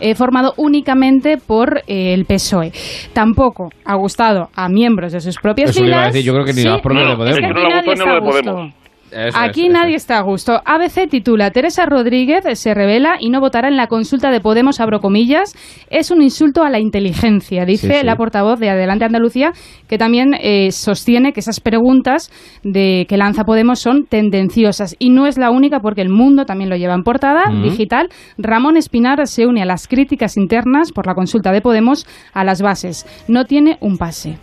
eh, 0.01 0.15
formado 0.15 0.55
únicamente 0.57 1.37
por 1.39 1.79
eh, 1.87 2.15
el 2.15 2.25
PSOE. 2.25 2.73
Tampoco 3.13 3.71
ha 3.85 3.95
gustado 3.97 4.49
a 4.55 4.69
miembros 4.69 5.13
de 5.13 5.21
sus 5.21 5.37
propias 5.39 5.71
Eso 5.71 5.81
le 5.83 5.89
iba 5.89 5.97
a 5.97 6.01
filas. 6.01 6.13
decir, 6.15 6.27
yo 6.27 6.33
creo 6.35 6.45
que 6.45 6.53
ni 6.53 6.63
Sí, 6.63 6.69
los 6.69 6.81
propios 6.81 7.05
de 7.07 7.11
es 7.13 7.17
Podemos. 7.19 7.29
que 7.39 7.41
Es 7.41 7.41
que 7.41 7.47
aquí 7.47 7.99
no 7.99 8.05
le 8.07 8.21
nadie 8.21 8.27
gustó 8.27 8.88
Eso 9.11 9.39
Aquí 9.39 9.67
es, 9.67 9.73
nadie 9.73 9.97
está 9.97 10.19
a 10.19 10.23
gusto. 10.23 10.61
ABC 10.65 11.09
titula 11.09 11.51
Teresa 11.51 11.87
Rodríguez 11.87 12.45
se 12.59 12.75
revela 12.75 13.17
y 13.21 13.31
no 13.31 13.41
votará 13.41 13.69
en 13.69 13.77
la 13.77 13.87
consulta 13.87 14.31
de 14.31 14.41
Podemos, 14.41 14.81
abro 14.81 15.01
comillas. 15.01 15.55
Es 15.91 16.11
un 16.11 16.23
insulto 16.23 16.63
a 16.63 16.71
la 16.71 16.79
inteligencia, 16.79 17.65
dice 17.65 17.89
Sí, 17.89 18.01
sí. 18.01 18.07
la 18.07 18.17
portavoz 18.17 18.59
de 18.59 18.71
Adelante 18.71 19.05
Andalucía, 19.05 19.53
que 19.89 19.99
también 19.99 20.35
eh, 20.41 20.71
sostiene 20.73 21.33
que 21.33 21.41
esas 21.41 21.61
preguntas 21.61 22.31
de 22.63 23.07
que 23.09 23.17
lanza 23.17 23.45
Podemos 23.45 23.79
son 23.81 24.05
tendenciosas. 24.07 24.97
Y 24.99 25.11
no 25.11 25.27
es 25.27 25.39
la 25.39 25.51
única 25.51 25.81
porque 25.81 26.03
el 26.03 26.11
mundo 26.11 26.45
también 26.45 26.71
lo 26.71 26.77
lleva 26.77 26.95
en 26.95 27.03
portada 27.03 27.45
digital. 27.63 28.09
Ramón 28.37 28.77
Espinar 28.77 29.27
se 29.27 29.47
une 29.47 29.63
a 29.63 29.67
las 29.67 29.89
críticas 29.89 30.37
internas 30.37 30.93
por 30.93 31.07
la 31.07 31.15
consulta 31.15 31.53
de 31.53 31.61
Podemos 31.61 32.07
a 32.33 32.45
las 32.45 32.63
bases. 32.63 33.07
No 33.29 33.45
tiene 33.45 33.79
un 33.81 33.97
pase. 33.97 34.37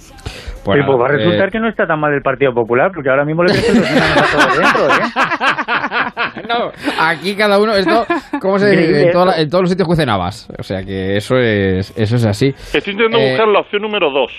Bueno, 0.66 0.82
Sí, 0.84 0.88
pues 0.88 1.00
va 1.00 1.06
a 1.06 1.12
resultar 1.12 1.48
eh, 1.48 1.52
que 1.52 1.60
no 1.60 1.70
está 1.70 1.86
tan 1.86 2.00
mal 2.00 2.12
el 2.14 2.22
Partido 2.24 2.52
Popular, 2.54 2.92
porque 2.94 3.10
ahora 3.10 3.24
mismo 3.24 3.44
le 3.44 3.52
crecen 3.54 3.80
los 3.82 3.90
enanos 3.90 4.18
a 4.18 4.26
todos 4.32 4.58
dentro, 4.58 4.88
¿eh? 4.88 6.46
no, 6.50 6.72
aquí 7.00 7.36
cada 7.36 7.60
uno, 7.60 7.74
esto, 7.74 8.06
¿cómo 8.42 8.58
se 8.58 8.72
dice? 8.72 9.06
En, 9.08 9.12
toda 9.12 9.34
todos 9.48 9.62
los 9.62 9.70
sitios 9.70 9.88
cuecen 9.88 10.10
habas. 10.10 10.50
O 10.58 10.64
sea 10.64 10.84
que 10.84 11.16
eso 11.18 11.38
es, 11.38 11.94
eso 11.98 12.16
es 12.16 12.26
así. 12.26 12.48
Estoy 12.48 12.94
intentando 12.94 13.20
Eh, 13.20 13.30
buscar 13.30 13.48
la 13.48 13.60
opción 13.60 13.82
número 13.84 14.10
dos. 14.10 14.32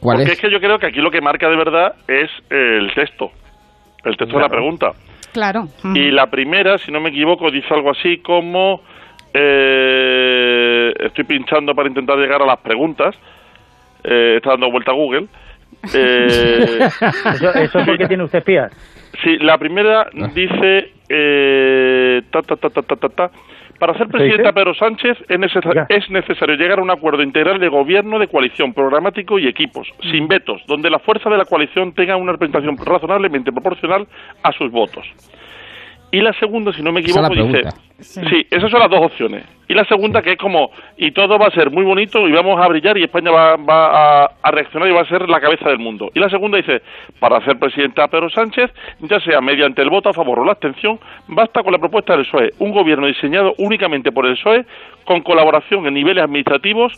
¿Cuál 0.00 0.18
porque 0.18 0.32
es? 0.32 0.38
es? 0.38 0.40
que 0.40 0.50
yo 0.50 0.60
creo 0.60 0.78
que 0.78 0.86
aquí 0.86 1.00
lo 1.00 1.10
que 1.10 1.20
marca 1.20 1.48
de 1.48 1.56
verdad 1.56 1.94
es 2.08 2.30
el 2.50 2.92
texto. 2.94 3.30
El 4.04 4.16
texto 4.16 4.36
de 4.36 4.42
la 4.42 4.48
pregunta. 4.48 4.90
Claro. 5.32 5.64
Y 5.94 6.10
la 6.10 6.26
primera, 6.26 6.76
si 6.76 6.90
no 6.92 7.00
me 7.00 7.08
equivoco, 7.10 7.50
dice 7.50 7.72
algo 7.72 7.90
así 7.90 8.18
como... 8.18 8.80
eh, 9.32 10.92
estoy 11.06 11.24
pinchando 11.24 11.74
para 11.74 11.88
intentar 11.88 12.16
llegar 12.18 12.42
a 12.42 12.46
las 12.46 12.58
preguntas. 12.60 13.14
Eh, 14.04 14.34
está 14.36 14.50
dando 14.50 14.70
vuelta 14.70 14.90
a 14.90 14.94
Google. 14.94 15.26
Eh, 15.94 16.78
¿Eso, 17.34 17.50
eso 17.54 17.78
es 17.80 17.86
porque 17.86 18.06
tiene 18.06 18.22
usted 18.22 18.38
espías? 18.38 18.70
Sí, 19.24 19.36
la 19.38 19.58
primera 19.58 20.02
Ah. 20.02 20.28
dice 20.32 20.92
eh, 21.08 22.22
ta, 22.30 22.40
ta, 22.42 22.56
ta, 22.56 22.70
ta, 22.70 22.82
ta, 22.82 22.96
ta, 22.96 23.08
ta. 23.08 23.30
Para 23.80 23.94
ser 23.94 24.06
¿Qué 24.06 24.12
presidenta 24.12 24.42
dice? 24.42 24.52
Pedro 24.52 24.74
Sánchez 24.74 25.18
es, 25.28 25.38
necesa- 25.40 25.86
es 25.88 26.08
necesario 26.10 26.54
llegar 26.54 26.78
a 26.78 26.82
un 26.82 26.90
acuerdo 26.92 27.22
integral 27.22 27.58
de 27.58 27.68
gobierno, 27.68 28.20
de 28.20 28.28
coalición, 28.28 28.72
programático 28.72 29.40
y 29.40 29.48
equipos, 29.48 29.88
sin 30.12 30.28
vetos, 30.28 30.62
donde 30.68 30.88
la 30.88 31.00
fuerza 31.00 31.28
de 31.28 31.38
la 31.38 31.44
coalición 31.46 31.92
tenga 31.92 32.14
una 32.16 32.30
representación 32.32 32.76
razonablemente 32.76 33.50
proporcional 33.50 34.06
a 34.44 34.52
sus 34.52 34.70
votos. 34.70 35.04
Y 36.12 36.20
la 36.20 36.32
segunda, 36.34 36.72
si 36.74 36.82
no 36.82 36.92
me 36.92 37.00
equivoco, 37.00 37.30
dice... 37.30 37.62
Sí, 38.00 38.46
esas 38.50 38.70
son 38.70 38.80
las 38.80 38.90
dos 38.90 39.00
opciones. 39.00 39.44
Y 39.66 39.74
la 39.74 39.84
segunda 39.86 40.20
que 40.20 40.32
es 40.32 40.36
como, 40.36 40.70
y 40.98 41.12
todo 41.12 41.38
va 41.38 41.46
a 41.46 41.50
ser 41.52 41.70
muy 41.70 41.84
bonito 41.84 42.28
y 42.28 42.32
vamos 42.32 42.60
a 42.60 42.68
brillar 42.68 42.98
y 42.98 43.04
España 43.04 43.30
va, 43.30 43.56
va 43.56 44.24
a, 44.24 44.30
a 44.42 44.50
reaccionar 44.50 44.88
y 44.88 44.92
va 44.92 45.00
a 45.00 45.08
ser 45.08 45.26
la 45.28 45.40
cabeza 45.40 45.70
del 45.70 45.78
mundo. 45.78 46.10
Y 46.12 46.20
la 46.20 46.28
segunda 46.28 46.58
dice, 46.58 46.82
para 47.18 47.42
ser 47.46 47.58
presidenta 47.58 48.08
Pedro 48.08 48.28
Sánchez, 48.28 48.70
ya 49.00 49.20
sea 49.20 49.40
mediante 49.40 49.80
el 49.80 49.88
voto 49.88 50.10
a 50.10 50.12
favor 50.12 50.40
o 50.40 50.44
la 50.44 50.52
abstención, 50.52 50.98
basta 51.28 51.62
con 51.62 51.72
la 51.72 51.78
propuesta 51.78 52.14
del 52.14 52.26
PSOE, 52.26 52.50
un 52.58 52.72
gobierno 52.72 53.06
diseñado 53.06 53.54
únicamente 53.56 54.12
por 54.12 54.26
el 54.26 54.34
PSOE, 54.34 54.66
con 55.06 55.22
colaboración 55.22 55.86
en 55.86 55.94
niveles 55.94 56.24
administrativos, 56.24 56.92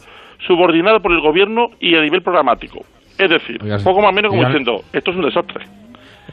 subordinado 0.45 1.01
por 1.01 1.13
el 1.13 1.21
gobierno 1.21 1.69
y 1.79 1.95
a 1.95 2.01
nivel 2.01 2.23
programático. 2.23 2.81
Es 3.17 3.31
decir, 3.31 3.61
Oiga, 3.63 3.79
poco 3.85 4.01
más 4.01 4.11
o 4.11 4.15
menos 4.15 4.31
como 4.31 4.45
diciendo, 4.45 4.81
esto 4.93 5.13
es 5.13 5.17
un 5.17 5.25
desastre. 5.25 5.67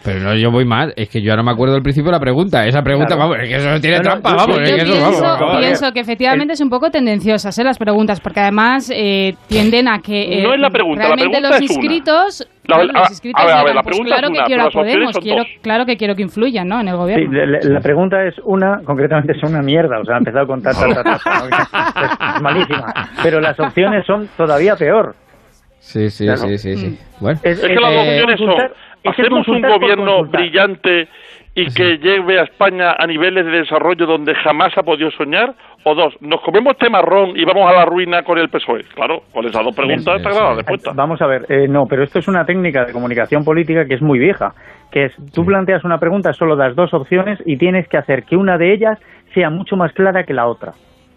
Pero 0.03 0.19
no, 0.19 0.33
yo 0.35 0.49
voy 0.51 0.65
mal. 0.65 0.93
Es 0.95 1.09
que 1.09 1.21
yo 1.21 1.31
ahora 1.31 1.43
me 1.43 1.51
acuerdo 1.51 1.73
del 1.75 1.83
principio 1.83 2.07
de 2.11 2.17
la 2.17 2.19
pregunta. 2.19 2.65
Esa 2.65 2.81
pregunta, 2.81 3.15
Claro. 3.15 3.29
vamos, 3.29 3.43
es 3.43 3.49
que 3.49 3.55
eso 3.57 3.79
tiene 3.81 3.97
No, 3.97 4.03
no, 4.03 4.09
trampa, 4.09 4.29
yo- 4.31 4.35
vamos. 4.37 4.55
yo 4.57 4.61
es 4.63 4.69
Yo 4.69 4.75
que 4.77 4.81
eso, 4.81 4.91
pienso, 4.93 5.21
vamos, 5.21 5.39
vamos. 5.39 5.57
pienso 5.59 5.91
que 5.93 5.99
efectivamente 5.99 6.53
es 6.53 6.61
un 6.61 6.69
poco 6.69 6.89
tendenciosas 6.89 7.57
¿eh? 7.59 7.63
las 7.63 7.77
preguntas, 7.77 8.19
porque 8.19 8.39
además 8.39 8.91
eh, 8.95 9.35
tienden 9.47 9.87
a 9.87 9.99
que 9.99 10.39
eh, 10.39 10.43
No 10.43 10.53
es 10.53 10.59
la 10.59 10.69
pregunta, 10.69 11.03
la 11.03 11.15
realmente 11.15 11.37
pregunta 11.37 11.49
los 11.49 11.61
es 11.61 11.69
una. 11.69 11.73
inscritos, 11.85 12.47
La- 12.63 12.75
claro, 12.77 12.89
a- 12.95 12.99
los 13.01 13.09
inscritos 13.11 13.41
a 13.41 13.45
ver, 13.45 13.55
a 13.55 13.63
ver, 13.63 13.75
la 13.75 13.83
pues 13.83 13.91
pregunta 13.97 14.15
claro 14.15 14.27
es 14.27 14.31
que 14.33 14.37
una, 14.39 14.45
quiero 14.47 14.61
a 14.61 14.65
las 14.65 14.75
opciones 14.75 14.93
Podemos, 14.95 15.13
son 15.13 15.21
quiero, 15.23 15.43
claro 15.61 15.85
que 15.85 15.97
quiero 15.97 16.15
que 16.15 16.21
influyan, 16.23 16.67
¿no? 16.67 16.79
En 16.81 16.87
el 16.87 16.93
Sí, 16.93 16.97
gobierno. 16.97 17.31
la, 17.33 17.45
la- 17.45 17.59
la 17.73 17.79
pregunta 17.81 18.23
es 18.25 18.35
una, 18.43 18.79
concretamente 18.83 19.33
es 19.33 19.43
una 19.43 19.61
mierda, 19.61 19.99
o 19.99 20.05
sea, 20.05 20.15
ha 20.15 20.17
empezado 20.19 20.47
con 20.47 20.61
ta, 20.63 20.71
ta, 20.71 20.87
ta, 20.87 21.03
ta, 21.03 21.19
ta, 21.19 21.43
es, 21.45 22.35
es 22.37 22.41
malísima. 22.41 22.93
Pero 23.21 23.39
las 23.39 23.59
opciones 23.59 24.05
son 24.07 24.27
todavía 24.37 24.75
peor. 24.75 25.15
Sí, 25.81 26.09
sí, 26.11 26.25
Claro. 26.25 26.41
sí, 26.41 26.57
sí, 26.59 26.75
sí. 26.77 26.99
Bueno, 27.19 27.39
Es 27.43 27.59
que 27.59 27.73
las 27.75 27.91
eh, 27.91 27.99
opciones 27.99 28.37
son, 28.39 28.47
consultar- 28.49 28.71
es 28.71 29.03
el 29.03 29.09
hacemos 29.11 29.47
un 29.47 29.53
consultar 29.61 29.79
gobierno 29.79 30.05
consultar. 30.17 30.41
brillante 30.41 31.07
y 31.55 31.65
que 31.73 31.97
lleve 31.97 32.39
a 32.39 32.43
España 32.43 32.93
a 32.97 33.05
niveles 33.07 33.43
de 33.45 33.51
desarrollo 33.51 34.05
donde 34.05 34.33
jamás 34.35 34.71
ha 34.77 34.83
podido 34.83 35.09
soñar, 35.11 35.53
o 35.83 35.95
dos, 35.95 36.13
nos 36.21 36.39
comemos 36.41 36.73
este 36.73 36.89
marrón 36.89 37.31
y 37.35 37.43
vamos 37.43 37.69
a 37.69 37.73
la 37.73 37.83
ruina 37.85 38.21
con 38.23 38.37
el 38.37 38.47
PSOE. 38.49 38.83
Claro, 38.93 39.23
con 39.33 39.43
esas 39.45 39.63
dos 39.65 39.75
preguntas 39.75 40.15
está 40.17 40.29
clara 40.29 40.49
la 40.51 40.55
respuesta. 40.57 40.91
Vamos 40.95 41.19
a 41.21 41.27
ver, 41.27 41.45
eh, 41.49 41.67
no, 41.67 41.85
pero 41.89 42.03
esto 42.03 42.19
es 42.19 42.27
una 42.27 42.45
técnica 42.45 42.85
de 42.85 42.93
comunicación 42.93 43.43
política 43.43 43.85
que 43.85 43.95
es 43.95 44.01
muy 44.01 44.19
vieja, 44.19 44.53
que 44.91 45.05
es, 45.05 45.13
tú 45.33 45.43
planteas 45.43 45.83
una 45.83 45.97
pregunta, 45.97 46.31
solo 46.33 46.55
das 46.55 46.75
dos 46.75 46.93
opciones 46.93 47.39
y 47.45 47.57
tienes 47.57 47.87
que 47.89 47.97
hacer 47.97 48.23
que 48.23 48.37
una 48.37 48.57
de 48.57 48.71
ellas 48.73 48.97
sea 49.33 49.49
mucho 49.49 49.75
más 49.75 49.91
clara 49.93 50.23
que 50.23 50.33
la 50.33 50.45
otra. 50.47 50.71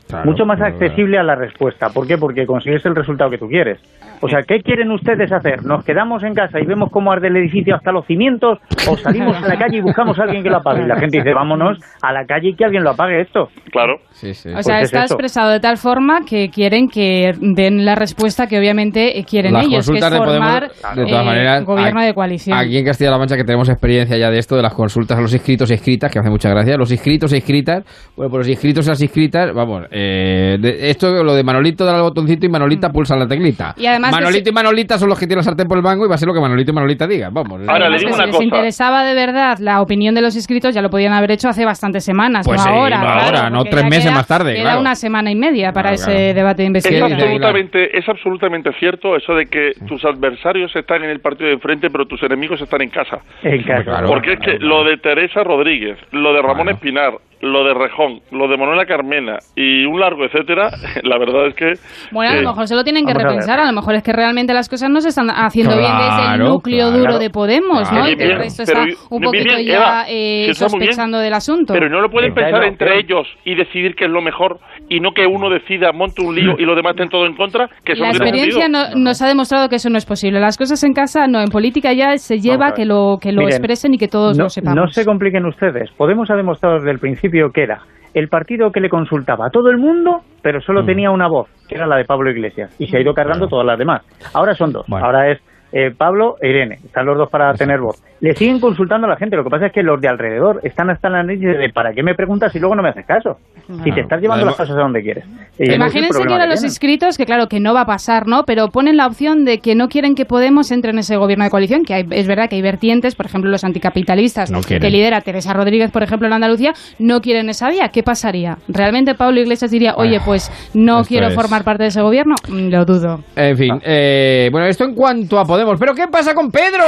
Claro, 0.09 0.25
mucho 0.31 0.45
más 0.45 0.61
accesible 0.61 1.19
a 1.19 1.23
la 1.23 1.35
respuesta. 1.35 1.89
¿Por 1.91 2.07
qué? 2.07 2.17
Porque 2.17 2.47
consigues 2.47 2.85
el 2.87 2.95
resultado 2.95 3.31
que 3.31 3.39
tú 3.39 3.47
quieres. 3.49 3.79
O 4.21 4.29
sea, 4.29 4.41
¿qué 4.47 4.61
quieren 4.61 4.91
ustedes 4.91 5.31
hacer? 5.33 5.65
¿Nos 5.65 5.85
quedamos 5.85 6.23
en 6.23 6.33
casa 6.35 6.59
y 6.61 6.65
vemos 6.67 6.89
cómo 6.91 7.13
arde 7.13 7.29
el 7.29 7.37
edificio 7.37 7.75
hasta 7.75 7.93
los 7.93 8.07
cimientos? 8.07 8.59
¿O 8.89 8.97
salimos 8.97 9.37
a 9.37 9.49
la 9.49 9.59
calle 9.59 9.79
y 9.79 9.81
buscamos 9.83 10.19
a 10.19 10.23
alguien 10.23 10.43
que 10.43 10.49
lo 10.49 10.59
apague? 10.59 10.83
Y 10.85 10.87
la 10.87 10.97
gente 10.99 11.19
dice, 11.19 11.35
vámonos 11.35 11.79
a 12.03 12.13
la 12.13 12.25
calle 12.25 12.51
y 12.51 12.55
que 12.55 12.65
alguien 12.65 12.85
lo 12.85 12.91
apague 12.91 13.21
esto. 13.21 13.49
Claro. 13.71 13.97
Sí, 14.11 14.33
sí. 14.33 14.49
O 14.51 14.63
sea, 14.63 14.77
Pues 14.79 14.85
es 14.85 14.93
está 14.95 15.03
expresado 15.03 15.51
de 15.51 15.61
tal 15.61 15.77
forma 15.77 16.21
que 16.27 16.49
quieren 16.49 16.89
que 16.89 17.33
den 17.41 17.85
la 17.85 17.97
respuesta 17.97 18.47
que 18.47 18.59
obviamente 18.59 19.19
eh, 19.19 19.25
quieren 19.29 19.53
Las 19.53 19.67
ellos, 19.67 19.73
que 19.73 19.79
es 19.81 19.87
consultas 20.05 20.13
de 20.13 20.19
Podemos, 20.19 20.49
formar 20.49 20.97
de 20.97 21.05
todas 21.07 21.23
eh, 21.23 21.27
maneras, 21.27 21.65
gobierno 21.65 22.01
aquí- 22.01 22.07
de 22.07 22.15
coalición. 22.15 22.59
Aquí 22.59 22.79
en 22.79 22.85
Castilla-La 22.85 23.19
Mancha 23.19 23.37
que 23.37 23.45
tenemos 23.45 23.69
experiencia 23.69 24.17
ya 24.17 24.31
de 24.31 24.39
esto, 24.39 24.57
de 24.57 24.63
las 24.63 24.73
consultas 24.75 25.19
a 25.19 25.21
los 25.21 25.33
inscritos 25.35 25.71
e 25.71 25.75
inscritas, 25.75 26.11
que 26.11 26.19
hace 26.21 26.31
mucha 26.31 26.49
gracia. 26.49 26.77
Los 26.79 26.91
inscritos 26.93 27.33
e 27.33 27.37
inscritas, 27.37 27.85
bueno, 28.17 28.31
pues 28.31 28.39
los 28.47 28.49
inscritos 28.49 28.87
y 28.87 28.91
las 28.91 29.03
inscritas, 29.03 29.53
vamos, 29.53 29.83
eh, 29.97 30.57
de- 30.59 30.91
esto 30.91 31.23
lo 31.23 31.35
de 31.35 31.45
Manolito 31.45 31.85
da 31.85 31.95
el 31.97 32.03
botoncito 32.03 32.45
y 32.47 32.49
Manolita 32.49 32.91
pulsa 32.91 33.15
la 33.17 33.29
teclita. 33.29 33.75
Mm. 33.77 33.81
Y 33.81 33.87
además 33.87 34.11
Manolito 34.11 34.51
y 34.51 34.53
Manolita 34.53 34.99
son 34.99 35.09
los 35.09 35.19
que 35.19 35.27
tienen 35.27 35.39
la 35.39 35.43
sartén 35.45 35.69
por 35.69 35.77
el 35.79 35.85
mango 35.85 36.05
y 36.05 36.09
va 36.09 36.17
a 36.17 36.19
ser 36.19 36.27
lo 36.27 36.35
que 36.35 36.41
Manolito 36.41 36.73
y 36.73 36.75
Manolita 36.75 37.07
digan, 37.07 37.33
vamos. 37.33 37.61
Ahora, 37.69 37.89
le 37.89 37.99
digo 37.99 38.11
que 38.11 38.15
una 38.17 38.25
si 38.27 38.33
les 38.33 38.41
interesaba 38.43 39.05
de 39.05 39.15
verdad 39.15 39.59
la 39.61 39.81
opinión 39.81 40.15
de 40.17 40.21
los 40.23 40.35
inscritos, 40.35 40.75
ya 40.75 40.83
lo 40.83 40.91
podían 40.91 41.13
haber 41.13 41.31
hecho 41.31 41.49
hace 41.49 41.65
bastantes 41.65 42.05
semanas, 42.05 42.45
Pues 42.47 42.59
no 42.59 42.65
sí, 42.65 42.71
ahora. 42.71 42.97
no 42.99 43.63
claro, 43.63 43.65
tres 43.71 43.85
meses 43.85 44.05
queda- 44.07 44.15
más 44.15 44.27
tarde, 44.27 44.55
Queda 44.55 44.63
claro. 44.65 44.81
una 44.81 44.95
semana 44.97 45.31
y 45.31 45.37
media 45.37 45.73
para 45.73 45.91
Claro, 45.91 45.95
ese 45.95 46.13
claro. 46.13 46.35
debate 46.35 46.63
de 46.69 46.79
Es 46.79 47.03
absolutamente, 47.03 47.99
es 47.99 48.09
absolutamente 48.09 48.73
cierto 48.81 49.17
eso 49.17 49.35
de 49.35 49.47
que 49.47 49.73
tus 49.87 50.05
adversarios 50.05 50.75
están 50.75 51.05
en 51.05 51.11
el 51.11 51.21
partido 51.21 51.47
de 51.49 51.55
enfrente, 51.55 51.89
pero 51.91 52.07
tus 52.07 52.23
enemigos 52.23 52.61
están 52.61 52.83
en 52.83 52.91
casa. 52.91 53.19
En 53.43 53.63
casa. 53.63 53.85
Claro. 53.85 54.09
Porque 54.09 54.33
es 54.33 54.41
que 54.41 54.59
lo 54.59 54.83
de 54.85 54.97
Teresa 54.97 55.45
Rodríguez, 55.45 55.99
lo 56.11 56.33
de 56.33 56.43
Ramón 56.43 56.69
Espinar, 56.69 57.13
lo 57.41 57.63
de 57.65 57.75
Rejón, 57.75 58.21
lo 58.33 58.49
de 58.49 58.57
Manuela 58.57 58.87
Carmena 58.87 59.39
y 59.55 59.84
y 59.85 59.87
un 59.87 60.01
largo 60.01 60.25
etcétera, 60.25 60.71
la 61.03 61.19
verdad 61.19 61.47
es 61.49 61.55
que... 61.55 61.73
Bueno, 62.11 62.33
a 62.33 62.37
eh, 62.37 62.43
lo 62.43 62.51
mejor 62.51 62.67
se 62.67 62.75
lo 62.75 62.85
tienen 62.85 63.05
que 63.05 63.13
vamos 63.13 63.25
a 63.25 63.29
repensar, 63.29 63.61
a, 63.61 63.67
lo 63.67 63.73
mejor 63.73 63.95
es 63.95 64.03
que 64.03 64.13
realmente 64.13 64.53
las 64.55 64.69
cosas 64.69 64.91
no 64.91 65.01
se 65.01 65.09
están 65.11 65.29
haciendo 65.31 65.77
bien 65.77 65.93
desde 65.97 66.09
el 66.09 66.25
Claro, 66.35 66.45
núcleo 66.49 66.87
claro. 66.89 66.99
duro 66.99 67.19
de 67.19 67.31
Podemos, 67.31 67.83
¿no? 67.93 67.99
Claro. 67.99 68.11
Y 68.11 68.17
que 68.17 68.25
el 68.25 68.37
resto 68.39 68.63
pero- 68.67 68.85
está 68.85 69.05
un 69.11 69.21
poquito 69.23 69.55
bien, 69.57 69.67
ya 69.69 69.77
Eva, 69.77 70.05
eh, 70.09 70.55
sospechando 70.55 71.19
del 71.19 71.35
asunto. 71.35 71.73
Pero 71.75 71.89
no 71.89 72.01
lo 72.01 72.09
pueden 72.09 72.33
pensar 72.33 72.61
la 72.61 72.67
entre 72.69 72.99
ellos 72.99 73.27
y 73.45 73.55
decidir 73.55 73.95
qué 73.95 74.05
es 74.07 74.11
lo 74.11 74.23
mejor 74.23 74.59
y 74.89 75.01
no 75.01 75.11
que 75.13 75.27
uno 75.27 75.51
decida, 75.51 75.93
monte 75.93 76.23
un 76.23 76.35
lío 76.35 76.55
y 76.59 76.65
los 76.65 76.77
demás 76.77 76.93
estén 76.93 77.09
todo 77.09 77.27
en 77.27 77.35
contra, 77.37 77.69
que 77.85 77.93
eso 77.93 78.03
La 78.03 78.09
no 78.11 78.15
experiencia 78.17 78.69
no- 78.69 78.95
nos 78.97 79.21
ha 79.23 79.29
demostrado 79.29 79.69
que 79.69 79.77
eso 79.77 79.91
no 79.91 79.99
es 79.99 80.07
posible. 80.07 80.41
Las 80.41 80.57
cosas 80.57 80.83
en 80.85 80.93
casa, 80.93 81.27
no, 81.27 81.41
en 81.41 81.49
política 81.51 81.93
ya 81.93 82.17
se 82.17 82.39
lleva 82.39 82.73
que 82.73 82.85
lo 82.85 83.19
que 83.21 83.33
lo 83.33 83.41
Miren, 83.43 83.49
expresen 83.55 83.95
y 83.95 83.99
que 83.99 84.09
todos 84.09 84.37
no, 84.39 84.45
lo 84.45 84.49
sepamos. 84.49 84.77
No 84.77 84.87
se 84.89 85.05
compliquen 85.05 85.45
ustedes. 85.47 85.91
Podemos 85.97 86.31
ha 86.31 86.37
demostrado 86.37 86.77
desde 86.77 86.91
el 86.91 86.99
principio 86.99 87.51
que 87.53 87.63
era 87.63 87.81
el 88.15 88.29
partido 88.29 88.71
que 88.73 88.81
le 88.81 88.89
consultaba 88.89 89.47
a 89.47 89.51
todo 89.51 89.71
el 89.71 89.77
mundo, 89.79 90.23
pero 90.43 90.61
solo 90.61 90.83
Mm. 90.83 90.87
tenía 90.87 91.11
una 91.11 91.27
voz, 91.29 91.49
que 91.69 91.75
era 91.75 91.87
la 91.87 91.97
de 91.97 92.05
Pablo 92.05 92.31
Iglesias, 92.31 92.75
y 92.79 92.87
se 92.87 92.97
ha 92.97 93.01
ido 93.01 93.13
cargando 93.15 93.49
todas 93.49 93.67
las 93.67 93.79
demás. 93.79 94.03
Ahora 94.33 94.55
son 94.55 94.73
dos. 94.73 94.87
Ahora 94.91 95.31
es 95.31 95.41
eh, 95.77 95.91
Pablo 95.91 96.37
e 96.41 96.49
Irene. 96.51 96.77
Están 96.85 97.05
los 97.05 97.19
dos 97.19 97.29
para 97.29 97.53
tener 97.55 97.81
voz. 97.81 98.01
Le 98.21 98.33
siguen 98.35 98.61
consultando 98.61 99.07
a 99.09 99.11
la 99.11 99.17
gente. 99.17 99.35
Lo 99.37 99.43
que 99.45 99.51
pasa 99.51 99.67
es 99.67 99.73
que 99.73 99.83
los 99.83 100.01
de 100.01 100.07
alrededor 100.09 100.61
están 100.63 100.89
hasta 100.89 101.11
la 101.11 101.23
nariz 101.25 101.41
de 101.41 101.69
¿para 101.75 101.93
qué 101.93 102.03
me 102.05 102.15
preguntas 102.15 102.55
y 102.55 102.61
luego 102.61 102.77
no 102.77 102.83
me 102.83 102.91
haces 102.91 103.05
caso? 103.05 103.39
Si 103.83 103.91
te 103.93 104.01
estás 104.03 104.21
llevando 104.21 104.47
las 104.47 104.55
cosas 104.57 104.77
a 104.77 104.81
donde 104.81 105.03
quieres. 105.03 105.25
Imagínense 105.59 106.23
que 106.23 106.33
ahora 106.33 106.47
los 106.47 106.61
tienen. 106.61 106.71
inscritos, 106.71 107.17
que 107.19 107.27
claro 107.27 107.49
que 107.49 107.59
no 107.61 107.75
va 107.75 107.83
a 107.83 107.87
pasar, 107.87 108.27
¿no? 108.27 108.45
Pero 108.45 108.69
ponen 108.69 108.97
la 108.97 109.07
opción 109.07 109.45
de 109.45 109.59
que 109.59 109.75
no 109.75 109.89
quieren 109.89 110.15
que 110.15 110.25
Podemos 110.25 110.71
entre 110.71 110.91
en 110.91 110.99
ese 110.99 111.17
gobierno 111.17 111.45
de 111.45 111.51
coalición, 111.51 111.85
que 111.85 111.95
hay- 111.95 112.07
es 112.11 112.27
verdad 112.27 112.49
que 112.49 112.57
hay 112.57 112.63
vertientes, 112.63 113.15
por 113.15 113.27
ejemplo, 113.27 113.51
los 113.51 113.63
anticapitalistas 113.63 114.51
No 114.51 114.61
que 114.63 114.79
lidera 114.91 115.21
Teresa 115.21 115.53
Rodríguez, 115.53 115.91
por 115.91 116.03
ejemplo, 116.03 116.27
en 116.27 116.33
Andalucía, 116.35 116.73
no 116.99 117.21
quieren 117.21 117.49
esa 117.49 117.69
vía. 117.71 117.89
¿Qué 117.91 118.03
pasaría? 118.03 118.59
¿Realmente 118.69 119.15
Pablo 119.15 119.41
Iglesias 119.41 119.71
diría, 119.71 119.95
oye, 119.97 120.21
pues 120.25 120.51
no 120.75 121.01
esto 121.01 121.09
quiero 121.09 121.27
es- 121.29 121.35
formar 121.35 121.63
parte 121.65 121.83
de 121.85 121.89
ese 121.91 122.01
gobierno? 122.03 122.35
Mm, 122.49 122.69
Lo 122.71 122.85
dudo. 122.85 123.21
En 123.37 123.57
fin, 123.57 123.81
eh, 123.85 124.49
bueno, 124.51 124.67
esto 124.67 124.85
en 124.85 124.95
cuanto 124.95 125.39
a 125.39 125.45
Podemos. 125.45 125.64
¿Pero 125.79 125.95
qué 125.95 126.07
pasa 126.09 126.35
con 126.35 126.51
Pedro? 126.51 126.85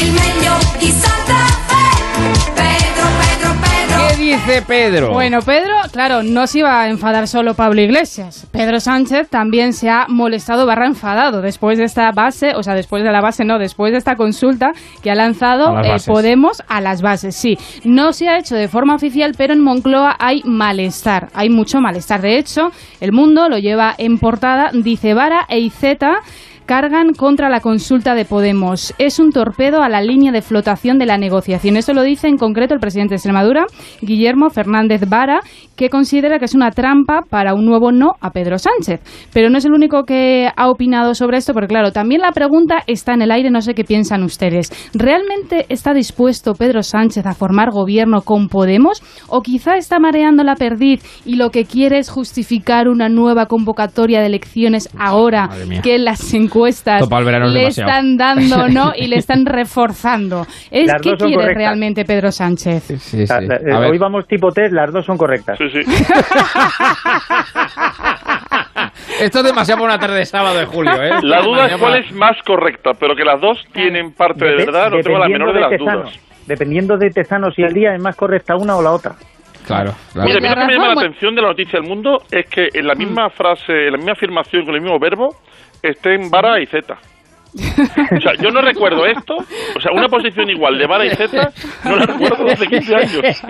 Il 0.00 0.12
meglio 0.12 0.52
di 0.80 0.90
Santa 0.90 1.23
Fe. 1.23 1.23
Dice 4.24 4.62
Pedro? 4.66 5.12
Bueno, 5.12 5.40
Pedro, 5.42 5.74
claro, 5.92 6.22
no 6.22 6.46
se 6.46 6.60
iba 6.60 6.80
a 6.80 6.88
enfadar 6.88 7.28
solo 7.28 7.54
Pablo 7.54 7.82
Iglesias. 7.82 8.46
Pedro 8.50 8.80
Sánchez 8.80 9.28
también 9.28 9.72
se 9.74 9.90
ha 9.90 10.06
molestado 10.08 10.64
barra 10.64 10.86
enfadado 10.86 11.42
después 11.42 11.76
de 11.76 11.84
esta 11.84 12.10
base, 12.10 12.54
o 12.54 12.62
sea, 12.62 12.74
después 12.74 13.04
de 13.04 13.12
la 13.12 13.20
base 13.20 13.44
no, 13.44 13.58
después 13.58 13.92
de 13.92 13.98
esta 13.98 14.16
consulta 14.16 14.72
que 15.02 15.10
ha 15.10 15.14
lanzado 15.14 15.76
A 15.76 15.82
eh. 15.82 15.96
Podemos 16.06 16.62
a 16.68 16.80
las 16.80 17.02
bases. 17.02 17.36
Sí, 17.36 17.58
no 17.84 18.12
se 18.12 18.28
ha 18.28 18.38
hecho 18.38 18.54
de 18.54 18.68
forma 18.68 18.94
oficial, 18.94 19.34
pero 19.36 19.52
en 19.52 19.60
Moncloa 19.60 20.16
hay 20.18 20.42
malestar, 20.44 21.28
hay 21.34 21.50
mucho 21.50 21.80
malestar. 21.80 22.22
De 22.22 22.38
hecho, 22.38 22.72
el 23.00 23.12
mundo 23.12 23.48
lo 23.48 23.58
lleva 23.58 23.94
en 23.98 24.18
portada, 24.18 24.70
dice 24.72 25.12
Vara 25.14 25.44
e 25.48 25.58
Izeta 25.58 26.20
cargan 26.66 27.12
contra 27.12 27.48
la 27.48 27.60
consulta 27.60 28.14
de 28.14 28.24
Podemos. 28.24 28.94
Es 28.98 29.18
un 29.18 29.30
torpedo 29.30 29.82
a 29.82 29.88
la 29.88 30.00
línea 30.00 30.32
de 30.32 30.42
flotación 30.42 30.98
de 30.98 31.06
la 31.06 31.18
negociación. 31.18 31.76
Esto 31.76 31.92
lo 31.92 32.02
dice 32.02 32.28
en 32.28 32.38
concreto 32.38 32.74
el 32.74 32.80
presidente 32.80 33.12
de 33.12 33.16
Extremadura, 33.16 33.66
Guillermo 34.00 34.50
Fernández 34.50 35.02
Vara, 35.08 35.40
que 35.76 35.90
considera 35.90 36.38
que 36.38 36.46
es 36.46 36.54
una 36.54 36.70
trampa 36.70 37.22
para 37.28 37.54
un 37.54 37.66
nuevo 37.66 37.92
no 37.92 38.12
a 38.20 38.30
Pedro 38.30 38.58
Sánchez. 38.58 39.00
Pero 39.32 39.50
no 39.50 39.58
es 39.58 39.64
el 39.64 39.72
único 39.72 40.04
que 40.04 40.48
ha 40.56 40.70
opinado 40.70 41.14
sobre 41.14 41.38
esto, 41.38 41.52
porque 41.52 41.68
claro, 41.68 41.92
también 41.92 42.20
la 42.20 42.32
pregunta 42.32 42.82
está 42.86 43.14
en 43.14 43.22
el 43.22 43.30
aire, 43.30 43.50
no 43.50 43.60
sé 43.60 43.74
qué 43.74 43.84
piensan 43.84 44.22
ustedes. 44.22 44.72
¿Realmente 44.94 45.66
está 45.68 45.92
dispuesto 45.92 46.54
Pedro 46.54 46.82
Sánchez 46.82 47.26
a 47.26 47.34
formar 47.34 47.70
gobierno 47.70 48.22
con 48.22 48.48
Podemos? 48.48 49.02
¿O 49.28 49.42
quizá 49.42 49.76
está 49.76 49.98
mareando 49.98 50.44
la 50.44 50.54
perdiz 50.54 51.02
y 51.26 51.36
lo 51.36 51.50
que 51.50 51.64
quiere 51.64 51.98
es 51.98 52.08
justificar 52.08 52.88
una 52.88 53.08
nueva 53.08 53.46
convocatoria 53.46 54.20
de 54.20 54.26
elecciones 54.26 54.88
ahora 54.98 55.50
que 55.82 55.98
las 55.98 56.20
encuestas 56.54 57.02
es 57.02 57.10
le 57.10 57.58
demasiado. 57.60 57.90
están 57.90 58.16
dando, 58.16 58.68
¿no? 58.68 58.92
Y 58.96 59.06
le 59.08 59.16
están 59.16 59.44
reforzando. 59.46 60.42
¿Es 60.70 60.86
Las 60.86 61.02
qué 61.02 61.12
quiere 61.16 61.34
correctas. 61.34 61.56
realmente 61.56 62.04
Pedro 62.04 62.30
Sánchez? 62.30 62.82
Sí, 63.00 63.24
Ah, 63.30 63.40
eh, 63.42 63.74
Hoy 63.90 63.98
vamos 63.98 64.26
tipo 64.26 64.50
test, 64.50 64.72
las 64.72 64.92
dos 64.92 65.04
son 65.04 65.16
correctas. 65.16 65.58
Sí, 65.58 65.64
sí. 65.70 65.80
Esto 69.20 69.38
es 69.38 69.44
demasiado 69.44 69.80
para 69.82 69.94
una 69.94 70.00
tarde 70.00 70.18
de 70.18 70.24
sábado 70.26 70.58
de 70.58 70.66
julio, 70.66 70.92
¿eh? 71.02 71.10
La 71.22 71.40
duda 71.42 71.66
es 71.66 71.76
cuál 71.76 71.96
es 71.96 72.12
más 72.12 72.36
correcta, 72.44 72.92
pero 72.98 73.14
que 73.14 73.24
las 73.24 73.40
dos 73.40 73.58
tienen 73.72 74.12
parte 74.12 74.44
de 74.44 74.56
verdad, 74.56 74.90
no 74.90 74.98
tengo 75.00 75.18
la 75.18 75.26
dependiendo 75.26 75.46
menor 75.46 75.54
de 75.54 75.60
las 75.60 75.70
Tezanos. 75.70 76.02
dudas. 76.04 76.20
Dependiendo 76.46 76.96
de 76.98 77.10
Tezanos 77.10 77.54
y 77.58 77.62
el 77.62 77.72
día, 77.72 77.94
es 77.94 78.02
más 78.02 78.16
correcta 78.16 78.54
una 78.56 78.76
o 78.76 78.82
la 78.82 78.90
otra. 78.92 79.12
Claro, 79.66 79.92
claro. 80.12 80.26
Mira, 80.28 80.38
a 80.38 80.40
mí 80.40 80.48
lo 80.48 80.54
que 80.60 80.66
me 80.66 80.72
llama 80.74 80.94
la 80.94 81.00
atención 81.00 81.34
de 81.34 81.40
la 81.42 81.48
noticia 81.48 81.80
del 81.80 81.88
mundo 81.88 82.18
es 82.30 82.44
que 82.50 82.68
en 82.74 82.86
la 82.86 82.94
misma 82.94 83.30
frase, 83.30 83.86
en 83.86 83.92
la 83.92 83.96
misma 83.96 84.12
afirmación, 84.12 84.64
con 84.66 84.74
el 84.74 84.82
mismo 84.82 84.98
verbo, 84.98 85.28
estén 85.90 86.30
vara 86.30 86.60
y 86.60 86.66
zeta. 86.66 86.98
O 87.56 88.20
sea, 88.20 88.32
yo 88.42 88.50
no 88.50 88.60
recuerdo 88.62 89.06
esto, 89.06 89.36
o 89.36 89.80
sea, 89.80 89.92
una 89.92 90.08
posición 90.08 90.50
igual 90.50 90.76
de 90.76 90.88
vara 90.88 91.06
y 91.06 91.10
zeta, 91.10 91.52
no 91.84 91.94
la 91.94 92.04
recuerdo 92.06 92.44
desde 92.46 92.66
15 92.66 92.96
años. 92.96 93.42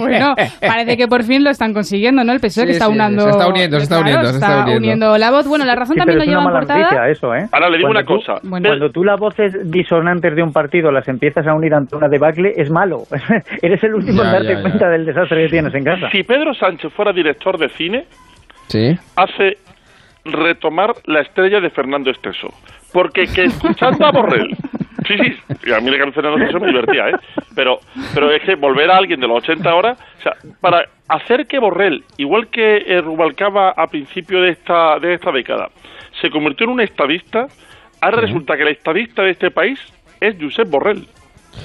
Bueno, 0.00 0.34
parece 0.66 0.96
que 0.96 1.06
por 1.08 1.24
fin 1.24 1.44
lo 1.44 1.50
están 1.50 1.74
consiguiendo, 1.74 2.24
¿no? 2.24 2.32
El 2.32 2.40
PSOE 2.40 2.62
Sí, 2.62 2.66
que 2.68 2.72
está 2.72 2.86
sí, 2.86 2.92
unando... 2.92 3.22
se 3.24 3.28
está 3.30 3.46
uniendo, 3.48 3.76
se 3.76 3.82
está 3.82 3.96
Claro, 3.96 4.08
uniendo, 4.10 4.30
se 4.30 4.38
está 4.38 4.64
uniendo. 4.78 5.18
la 5.18 5.30
voz. 5.30 5.46
Bueno, 5.46 5.66
la 5.66 5.74
razón 5.74 5.92
Sí, 5.94 5.98
también 5.98 6.18
lo 6.20 6.24
lleva 6.24 6.42
en 6.42 6.50
portada. 6.50 6.80
noticia 6.80 7.08
eso, 7.10 7.34
¿eh? 7.34 7.46
Ahora 7.52 7.68
le 7.68 7.76
digo 7.76 7.88
Cuando 7.90 8.00
una 8.00 8.06
tú- 8.18 8.24
cosa. 8.26 8.40
Bueno. 8.48 8.68
Cuando 8.70 8.90
tú 8.90 9.04
las 9.04 9.20
voces 9.20 9.70
disonantes 9.70 10.34
de 10.34 10.42
un 10.42 10.52
partido 10.52 10.90
las 10.90 11.06
empiezas 11.06 11.46
a 11.46 11.52
unir 11.52 11.74
ante 11.74 11.96
una 11.96 12.08
debacle, 12.08 12.50
es 12.56 12.70
malo. 12.70 13.02
Eres 13.62 13.84
el 13.84 13.92
último 13.94 14.22
en 14.22 14.28
Ya, 14.28 14.32
darte 14.32 14.48
ya, 14.48 14.54
ya. 14.54 14.62
cuenta 14.62 14.88
del 14.88 15.04
desastre 15.04 15.42
que 15.44 15.48
tienes 15.50 15.74
en 15.74 15.84
casa. 15.84 16.08
Si 16.10 16.22
Pedro 16.22 16.54
Sánchez 16.54 16.90
fuera 16.94 17.12
director 17.12 17.58
de 17.58 17.68
cine, 17.68 18.06
Sí. 18.68 18.96
hace 19.16 19.58
retomar 20.24 20.94
la 21.04 21.20
estrella 21.20 21.60
de 21.60 21.70
Fernando 21.70 22.10
Esteso. 22.10 22.48
Porque 22.92 23.26
que 23.26 23.44
escuchando 23.44 24.06
a 24.06 24.10
Borrell, 24.12 24.56
sí, 25.06 25.16
sí, 25.18 25.36
y 25.66 25.72
a 25.72 25.80
mí 25.80 25.90
la 25.90 25.98
canción 25.98 26.12
Fernando 26.14 26.38
Esteso 26.44 26.60
me 26.60 26.68
divertía, 26.68 27.08
¿eh? 27.10 27.14
Pero, 27.54 27.80
pero 28.14 28.30
es 28.32 28.42
que 28.42 28.54
volver 28.54 28.90
a 28.90 28.96
alguien 28.96 29.20
de 29.20 29.28
los 29.28 29.38
80 29.38 29.68
ahora, 29.68 29.96
o 30.18 30.22
sea, 30.22 30.32
para 30.60 30.84
hacer 31.08 31.46
que 31.46 31.58
Borrell, 31.58 32.04
igual 32.16 32.48
que 32.48 33.00
Rubalcaba 33.02 33.70
a 33.70 33.86
principio 33.88 34.40
de 34.40 34.50
esta, 34.50 34.98
de 34.98 35.14
esta 35.14 35.30
década, 35.32 35.68
se 36.20 36.30
convirtió 36.30 36.64
en 36.64 36.72
un 36.72 36.80
estadista, 36.80 37.46
ahora 38.00 38.20
resulta 38.22 38.56
que 38.56 38.62
el 38.62 38.68
estadista 38.68 39.22
de 39.22 39.30
este 39.30 39.50
país 39.50 39.78
es 40.20 40.36
Josep 40.40 40.68
Borrell. 40.70 41.06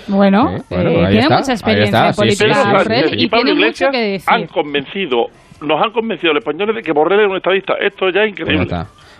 Bueno, 0.08 0.58
Sí, 0.58 0.64
bueno, 0.70 0.90
eh, 0.92 0.94
pues 0.96 1.10
tiene 1.10 1.20
está, 1.24 1.38
mucha 1.40 1.52
experiencia 1.54 2.12
política 2.14 2.54
sí, 2.54 2.62
sí, 2.64 2.70
Borrell 2.72 3.10
sí. 3.10 3.16
y 3.18 3.28
Pablo 3.28 3.46
tiene 3.46 3.60
mucho 3.60 3.86
Iglesias 3.86 3.92
que 3.92 3.98
decir. 3.98 4.34
han 4.34 4.48
convencido, 4.48 5.26
nos 5.62 5.82
han 5.82 5.92
convencido 5.92 6.34
los 6.34 6.42
españoles 6.42 6.76
de 6.76 6.84
que 6.84 6.92
Borrell 6.92 7.22
es 7.22 7.28
un 7.28 7.38
estadista. 7.38 7.74
Esto 7.76 8.10
ya 8.10 8.24
es 8.24 8.32
increíble. 8.32 8.68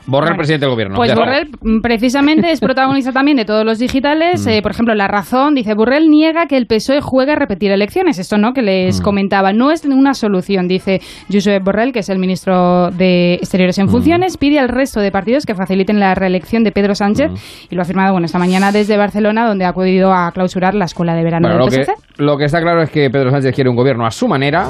Borrell, 0.06 0.36
presidente 0.36 0.66
del 0.66 0.72
gobierno. 0.74 0.96
Pues. 0.96 1.14
Borrell 1.16 1.50
mm, 1.62 1.82
precisamente 1.82 2.52
es 2.52 2.60
protagonista 2.60 3.12
también 3.12 3.38
de 3.38 3.46
todos 3.46 3.66
los 3.66 3.80
digitales. 3.80 4.46
Mm. 4.46 4.50
Eh, 4.50 4.62
por 4.62 4.72
ejemplo, 4.72 4.96
La 4.96 5.08
Razón 5.08 5.56
dice, 5.56 5.74
Borrell 5.74 6.10
niega 6.10 6.46
que 6.48 6.58
el 6.58 6.66
PSOE 6.68 7.02
juegue 7.02 7.32
a 7.34 7.36
repetir 7.36 7.72
elecciones. 7.72 8.20
Esto 8.20 8.38
no, 8.38 8.54
que 8.54 8.62
Mm. 8.62 8.66
les 8.66 9.02
comentaba. 9.02 9.54
No 9.54 9.72
es 9.72 9.86
una 9.86 10.14
solución, 10.14 10.68
dice 10.68 11.02
Josep 11.32 11.64
Borrell, 11.64 11.92
que 11.94 12.00
es 12.00 12.10
el 12.10 12.20
ministro 12.20 12.92
de 12.92 13.36
Exteriores 13.36 13.78
en 13.80 13.86
Mm. 13.88 13.90
funciones. 13.90 14.38
Pide 14.38 14.60
al 14.60 14.70
resto 14.70 15.00
de 15.00 15.12
partidos 15.12 15.46
que 15.46 15.56
faciliten 15.56 16.00
la 16.00 16.16
reelección 16.16 16.64
de 16.64 16.72
Pedro 16.72 16.96
Sánchez. 16.96 17.32
Mm. 17.32 17.36
Y 17.72 17.76
lo 17.76 17.82
ha 17.82 17.84
afirmado 17.84 18.12
bueno, 18.14 18.26
esta 18.26 18.40
mañana 18.40 18.72
desde 18.72 18.98
Barcelona, 18.98 19.48
donde 19.48 19.66
ha 19.66 19.70
acudido 19.70 20.14
a 20.14 20.32
clausurar 20.32 20.74
la 20.76 20.86
escuela 20.86 21.14
de 21.16 21.24
verano 21.24 21.48
Bueno, 21.48 21.66
lo 21.66 21.66
del 21.72 21.80
que, 21.80 21.86
PSC. 21.86 22.24
lo 22.24 22.38
que 22.38 22.46
está 22.46 22.62
claro 22.62 22.82
es 22.82 22.90
que 22.90 23.10
Pedro 23.10 23.32
Sánchez 23.32 23.54
quiere 23.56 23.70
un 23.70 23.76
gobierno 23.76 24.06
a 24.06 24.12
su 24.12 24.28
manera. 24.28 24.68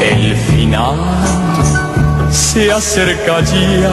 El 0.00 0.34
final 0.34 0.94
se 2.30 2.70
acerca 2.70 3.40
ya. 3.80 3.92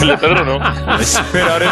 El 0.02 0.18
no. 0.44 0.58
Esperaré 1.00 1.66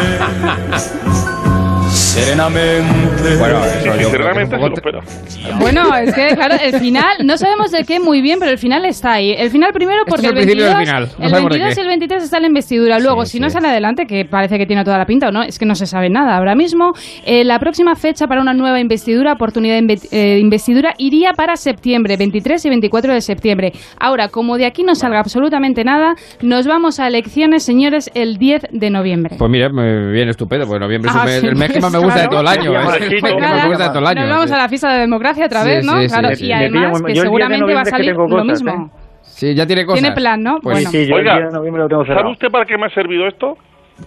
serenamente. 2.09 3.35
Bueno, 3.37 3.59
eso 3.65 3.85
yo 4.01 4.09
creo 4.11 4.31
que 4.33 4.41
es 4.41 4.49
un 4.49 4.51
Sinceramente, 4.51 4.55
poco 4.57 4.63
se 4.63 4.69
lo 4.69 4.99
espera. 4.99 5.59
Bueno, 5.59 5.95
es 5.95 6.13
que, 6.15 6.35
claro, 6.35 6.55
el 6.61 6.79
final, 6.79 7.17
no 7.23 7.37
sabemos 7.37 7.71
de 7.71 7.83
qué 7.83 7.99
muy 7.99 8.21
bien, 8.21 8.39
pero 8.39 8.51
el 8.51 8.57
final 8.57 8.85
está 8.85 9.13
ahí. 9.13 9.31
El 9.37 9.49
final 9.51 9.71
primero 9.73 9.99
Esto 9.99 10.09
porque 10.15 10.27
es 10.27 10.31
el 10.33 10.37
el 10.37 10.43
principio 10.45 10.65
22, 10.65 10.77
del 10.79 10.87
final, 10.87 11.03
no 11.19 11.25
el 11.25 11.29
sabemos 11.29 11.49
de 11.51 11.57
22 11.59 11.75
qué. 11.75 11.79
y 11.79 11.83
el 11.83 11.87
23 11.87 12.23
está 12.23 12.39
la 12.39 12.47
investidura. 12.47 12.99
Luego, 12.99 13.25
Sí, 13.25 13.31
si 13.33 13.39
no 13.39 13.49
sí. 13.49 13.53
sale 13.53 13.67
adelante, 13.67 14.05
que 14.07 14.25
parece 14.25 14.57
que 14.57 14.65
tiene 14.65 14.83
toda 14.83 14.97
la 14.97 15.05
pinta 15.05 15.27
o 15.29 15.31
no, 15.31 15.43
es 15.43 15.59
que 15.59 15.65
no 15.65 15.75
se 15.75 15.85
sabe 15.85 16.09
nada 16.09 16.35
ahora 16.37 16.55
mismo, 16.55 16.93
eh, 17.25 17.43
la 17.43 17.59
próxima 17.59 17.95
fecha 17.95 18.25
para 18.27 18.41
una 18.41 18.53
nueva 18.53 18.79
investidura, 18.79 19.33
oportunidad 19.33 19.79
de 19.81 19.99
eh, 20.11 20.39
investidura, 20.39 20.93
iría 20.97 21.33
para 21.33 21.55
septiembre, 21.57 22.17
23 22.17 22.65
y 22.65 22.69
24 22.69 23.13
de 23.13 23.21
septiembre. 23.21 23.71
Ahora, 23.99 24.29
como 24.29 24.57
de 24.57 24.65
aquí 24.65 24.83
no 24.83 24.95
salga 24.95 25.19
absolutamente 25.19 25.83
nada, 25.83 26.15
nos 26.41 26.65
vamos 26.65 26.99
a 26.99 27.07
elecciones, 27.07 27.63
señores, 27.63 28.09
el 28.15 28.37
10 28.37 28.67
de 28.71 28.89
noviembre. 28.89 29.35
Pues 29.37 29.51
mira, 29.51 29.69
me 29.69 30.11
viene 30.11 30.31
estupendo, 30.31 30.65
porque 30.65 30.79
noviembre 30.79 31.09
es 31.09 31.15
un 31.15 31.21
Ah, 31.21 31.25
mes- 31.25 31.39
sí, 31.41 31.47
el 31.47 31.55
mes 31.55 31.71
que 31.71 31.79
más 31.79 31.91
me 31.91 31.98
gusta 31.99 32.21
de 32.21 32.27
todo 32.27 32.41
el 32.41 32.47
año. 32.47 32.73
¿eh? 32.73 32.77
Es 32.79 32.99
mes 33.11 33.23
que 33.23 33.35
más 33.39 33.63
me 33.63 33.69
gusta 33.69 33.83
de 33.83 33.89
todo 33.89 33.99
el 33.99 34.07
año. 34.07 34.21
Nos 34.21 34.29
vamos 34.29 34.51
a 34.51 34.57
la 34.57 34.69
fiesta 34.69 34.93
de 34.93 34.99
democracia 34.99 35.45
otra 35.45 35.61
Sí, 35.63 35.69
vez, 35.69 35.85
¿no? 35.85 35.93
claro, 36.07 36.35
sí. 36.35 36.45
y 36.45 36.51
además 36.51 37.01
que 37.01 37.11
10 37.13 37.21
seguramente 37.23 37.73
va 37.73 37.81
a 37.81 37.85
salir 37.85 38.13
lo 38.15 38.27
cosas, 38.27 38.45
mismo. 38.45 38.91
Sí, 39.21 39.55
ya 39.55 39.65
tiene 39.65 39.85
cosas. 39.85 40.01
Tiene 40.01 40.15
plan, 40.15 40.41
¿no? 40.43 40.59
Pues, 40.61 40.77
Bueno. 40.77 40.89
Sí, 40.89 41.05
yo 41.07 41.15
Oiga, 41.15 41.33
el 41.33 41.39
día 41.39 41.47
de 41.47 41.53
noviembre 41.53 41.83
lo 41.83 41.89
tengo 41.89 42.05
¿Sabe 42.05 42.31
usted 42.31 42.49
para 42.49 42.65
qué 42.65 42.77
me 42.77 42.85
ha 42.87 42.89
servido 42.89 43.27
esto? 43.27 43.57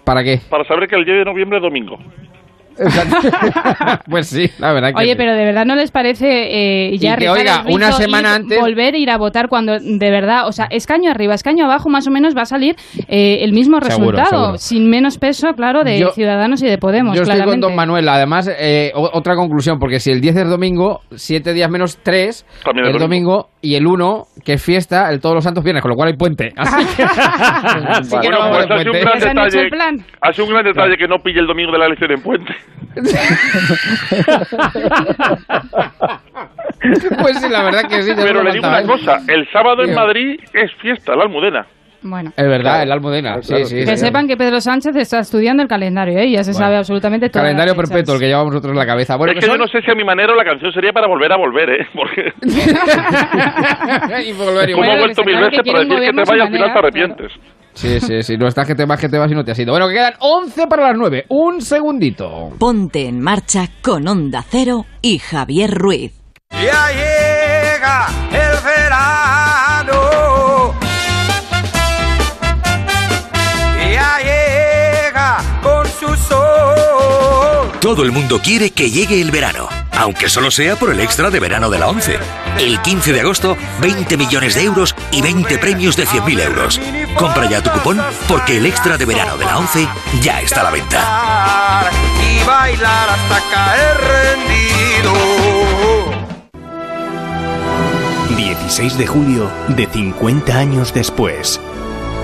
¿Para 0.05 0.23
qué? 0.25 0.41
Para 0.49 0.65
saber 0.65 0.89
que 0.89 0.97
el 0.97 1.05
10 1.05 1.19
de 1.19 1.25
noviembre 1.25 1.59
es 1.59 1.63
domingo. 1.63 1.99
pues 4.11 4.29
sí, 4.29 4.51
la 4.59 4.73
verdad 4.73 4.91
que 4.95 5.01
Oye, 5.03 5.13
sí. 5.13 5.17
pero 5.17 5.35
de 5.35 5.45
verdad 5.45 5.65
no 5.65 5.75
les 5.77 5.91
parece 5.91 6.89
eh, 6.91 6.97
ya 6.99 7.15
Y 7.15 7.17
que, 7.19 7.29
oiga, 7.31 7.65
el 7.67 7.75
una 7.75 7.91
ir- 7.91 7.93
semana 7.95 8.35
antes- 8.37 8.61
volver 8.61 8.95
a 8.95 8.99
ir 8.99 9.11
a 9.11 9.17
votar 9.19 9.49
cuando 9.49 9.79
de 9.79 10.11
verdad, 10.11 10.47
o 10.47 10.53
sea, 10.53 10.67
escaño 10.71 11.11
arriba, 11.11 11.35
escaño 11.35 11.65
abajo, 11.65 11.89
más 11.89 12.07
o 12.07 12.11
menos 12.11 12.37
va 12.37 12.43
a 12.43 12.47
salir 12.47 12.77
eh, 13.09 13.39
el 13.43 13.53
mismo 13.53 13.81
Seguro, 13.81 14.11
resultado, 14.13 14.41
seguro. 14.45 14.59
sin 14.59 14.91
menos 14.91 15.19
peso, 15.19 15.53
claro, 15.55 15.85
de 15.85 15.99
Yo- 16.01 16.11
Ciudadanos 16.13 16.63
y 16.63 16.67
de 16.69 16.79
Podemos, 16.79 17.17
Yo 17.17 17.23
estoy 17.23 17.43
con 17.43 17.61
don 17.61 17.75
Manuel. 17.77 18.09
Además, 18.09 18.51
eh, 18.59 18.93
otra 18.95 19.35
conclusión, 19.37 19.79
porque 19.79 20.01
si 20.01 20.11
el 20.11 20.21
10 20.21 20.37
es 20.37 20.49
domingo, 20.49 21.01
7 21.15 21.53
días 21.53 21.71
menos 21.71 21.99
3 22.03 22.45
También 22.65 22.87
es 22.89 22.95
es 22.95 23.01
domingo. 23.01 23.49
y 23.61 23.75
el 23.77 23.87
1, 23.87 24.25
que 24.45 24.55
es 24.55 24.63
fiesta, 24.63 25.11
el 25.11 25.21
todos 25.21 25.35
los 25.35 25.45
santos 25.45 25.63
viernes, 25.65 25.83
con 25.83 25.91
lo 25.91 25.97
cual 25.97 26.09
hay 26.09 26.17
puente. 26.17 26.51
Así 26.57 26.85
que, 26.97 27.03
así 27.03 28.17
que 28.21 28.29
no 28.31 28.39
Bueno, 28.49 28.67
pues 28.69 28.69
de 28.69 28.75
ha 28.75 28.79
sido 28.79 28.93
un 28.93 29.01
gran 29.01 29.19
detalle. 29.21 29.61
el 29.65 29.71
plan. 29.71 29.97
Ha 30.21 30.33
sido 30.33 30.45
un 30.47 30.53
gran 30.53 30.65
detalle 30.65 30.97
que 30.97 31.07
no 31.09 31.17
pille 31.19 31.41
el 31.41 31.47
domingo 31.47 31.73
de 31.73 31.79
la 31.79 31.87
elección 31.87 32.11
en 32.13 32.23
puente. 32.23 32.53
Pues 37.21 37.41
sí, 37.41 37.49
la 37.49 37.63
verdad 37.63 37.83
que 37.89 38.03
sí. 38.03 38.13
Pero 38.17 38.43
le 38.43 38.53
digo 38.53 38.67
una 38.67 38.83
cosa, 38.83 39.21
el 39.29 39.49
sábado 39.53 39.85
en. 39.85 39.95
Madrid 39.95 40.41
es 40.53 40.73
fiesta, 40.81 41.15
la 41.15 41.23
Almudena. 41.25 41.65
Bueno. 42.05 42.33
Es 42.37 42.49
verdad, 42.49 42.83
el 42.83 42.91
Almudena. 42.91 43.41
Sí, 43.43 43.49
claro, 43.51 43.65
sí, 43.67 43.77
Que 43.85 43.97
sí. 43.97 44.07
sepan 44.07 44.27
que 44.27 44.37
Pedro 44.37 44.61
Sánchez 44.61 44.97
está 44.97 45.21
estudiando 45.21 45.63
el 45.63 45.69
calendario, 45.69 46.19
¿eh? 46.19 46.29
ya 46.29 46.43
se 46.43 46.51
Bueno. 46.51 46.67
sabe 46.67 46.77
absolutamente 46.79 47.29
todo. 47.31 47.43
Calendario 47.45 47.77
perpetuo, 47.77 48.15
el 48.15 48.21
que 48.21 48.27
llevamos 48.27 48.53
nosotros 48.53 48.73
en 48.73 48.79
la 48.79 48.87
cabeza. 48.87 49.15
Bueno, 49.17 49.33
es 49.33 49.37
que 49.39 49.47
que 49.47 49.53
yo 49.53 49.57
no 49.57 49.69
sé 49.69 49.81
si 49.83 49.91
a 49.91 49.95
mi 49.95 50.03
manera 50.03 50.35
la 50.35 50.45
canción 50.45 50.73
sería 50.73 50.93
para 50.93 51.07
volver 51.07 51.31
a 51.33 51.37
volver, 51.37 51.71
¿eh? 51.71 51.87
Porque 51.95 52.33
y 54.27 54.33
volver 54.33 54.71
y 54.71 54.73
como 54.73 54.85
volver. 54.85 54.97
he 54.97 54.99
vuelto 54.99 55.23
mil 55.25 55.37
claro 55.37 55.51
veces 55.51 55.63
para 55.65 55.79
decir 55.85 56.01
que 56.01 56.13
te 56.13 56.25
vayas, 56.31 56.47
al 56.47 56.53
final 56.53 56.73
te 56.73 56.79
arrepientes. 56.81 57.33
Sí, 57.75 58.01
sí, 58.01 58.23
sí. 58.23 58.37
No 58.37 58.47
estás 58.49 58.67
que 58.67 58.75
te 58.75 58.85
vas, 58.85 59.01
que 59.01 59.09
te 59.09 59.19
vas 59.19 59.31
y 59.31 59.35
no 59.35 59.45
te 59.45 59.53
has 59.53 59.59
ido. 59.59 59.73
Bueno, 59.73 59.89
que 59.89 59.95
quedan 59.95 60.15
11 60.19 60.67
para 60.67 60.89
las 60.89 60.97
9. 60.97 61.27
Un 61.29 61.63
segundito. 61.63 62.51
Ponte 62.59 63.07
en 63.07 63.21
marcha 63.21 63.69
con 63.83 64.07
Onda 64.07 64.45
Cero 64.49 64.87
y 65.01 65.19
Javier 65.19 65.73
Ruiz. 65.75 66.13
Ya 66.51 66.89
llega 66.91 68.09
el 68.31 68.63
verano. 68.63 70.75
Ya 73.93 74.19
llega 74.19 75.39
con 75.63 75.87
su 75.87 76.15
sol. 76.29 77.73
Todo 77.81 78.05
el 78.05 78.13
mundo 78.13 78.41
quiere 78.43 78.71
que 78.71 78.91
llegue 78.91 79.21
el 79.21 79.31
verano, 79.31 79.69
aunque 79.93 80.29
solo 80.29 80.51
sea 80.51 80.77
por 80.77 80.91
el 80.91 81.01
extra 81.01 81.31
de 81.31 81.41
verano 81.41 81.69
de 81.69 81.79
la 81.79 81.89
11. 81.89 82.19
El 82.59 82.81
15 82.81 83.13
de 83.13 83.21
agosto, 83.21 83.57
20 83.81 84.17
millones 84.17 84.55
de 84.55 84.65
euros 84.65 84.95
y 85.11 85.21
20 85.23 85.59
premios 85.59 85.97
de 85.97 86.07
100.000 86.07 86.41
euros. 86.43 86.81
Compra 87.17 87.49
ya 87.49 87.63
tu 87.63 87.71
cupón 87.71 88.01
porque 88.29 88.57
el 88.57 88.67
extra 88.67 88.97
de 88.97 89.05
verano 89.05 89.37
de 89.37 89.45
la 89.45 89.59
11 89.59 89.89
ya 90.21 90.41
está 90.41 90.61
a 90.61 90.65
la 90.65 90.71
venta. 90.71 91.91
Y 92.21 92.45
bailar 92.47 93.09
hasta 93.11 93.41
caer 93.51 93.97
rendido. 93.99 95.43
16 98.37 98.97
de 98.97 99.07
julio 99.07 99.51
de 99.69 99.87
50 99.87 100.57
años 100.57 100.95
después. 100.95 101.61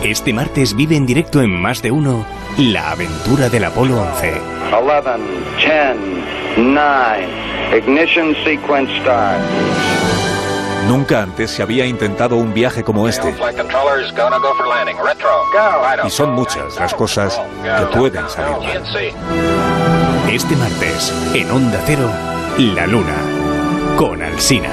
Este 0.02 0.32
martes 0.32 0.74
vive 0.74 0.96
en 0.96 1.04
directo 1.04 1.42
en 1.42 1.50
más 1.50 1.82
de 1.82 1.90
uno 1.90 2.24
la 2.56 2.92
aventura 2.92 3.48
del 3.48 3.64
Apolo 3.64 4.00
11. 4.00 4.40
11, 4.72 5.02
10, 5.58 5.96
9, 6.56 7.28
ignition 7.76 8.34
sequence 8.44 8.90
start. 9.00 10.07
Nunca 10.88 11.22
antes 11.22 11.50
se 11.50 11.62
había 11.62 11.84
intentado 11.84 12.36
un 12.36 12.54
viaje 12.54 12.82
como 12.82 13.06
este. 13.06 13.36
Y 16.02 16.10
son 16.10 16.32
muchas 16.32 16.76
las 16.76 16.94
cosas 16.94 17.38
que 17.62 17.98
pueden 17.98 18.26
salir 18.30 18.56
mal. 18.56 18.82
Este 20.32 20.56
martes, 20.56 21.12
en 21.34 21.50
Onda 21.50 21.78
Cero, 21.84 22.10
La 22.56 22.86
Luna, 22.86 23.16
con 23.98 24.22
Alsina. 24.22 24.70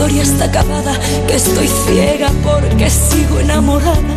Historia 0.00 0.22
está 0.22 0.46
acabada, 0.46 0.98
que 1.26 1.34
estoy 1.34 1.68
ciega 1.68 2.30
porque 2.42 2.88
sigo 2.88 3.38
enamorada, 3.38 4.14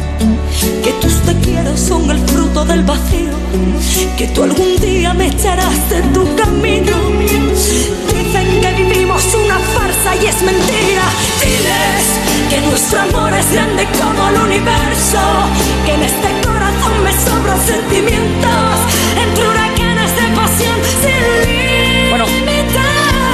que 0.82 0.94
tus 1.02 1.16
te 1.24 1.36
quiero 1.40 1.76
son 1.76 2.10
el 2.10 2.20
fruto 2.20 2.64
del 2.64 2.84
vacío, 2.84 3.34
que 4.18 4.28
tú 4.28 4.44
algún 4.44 4.78
día 4.78 5.14
me 5.14 5.28
echarás 5.28 5.90
de 5.90 6.02
tu 6.14 6.24
camino. 6.38 6.96
Dicen 7.20 8.62
que 8.62 8.74
vivimos 8.82 9.26
una 9.36 9.60
farsa 9.60 10.16
y 10.24 10.28
es 10.28 10.42
mentira. 10.42 11.06
Diles 11.42 12.06
que 12.50 12.62
nuestro 12.62 13.02
amor 13.02 13.34
es 13.34 13.52
grande 13.52 13.86
como 14.00 14.30
el 14.30 14.38
universo, 14.38 15.20
que 15.86 15.96
en 15.96 16.04
este 16.04 16.48
corazón 16.48 17.04
me 17.04 17.12
sobran 17.12 17.60
sentimientos, 17.60 18.76
entre 19.22 19.50
huracanes 19.50 19.63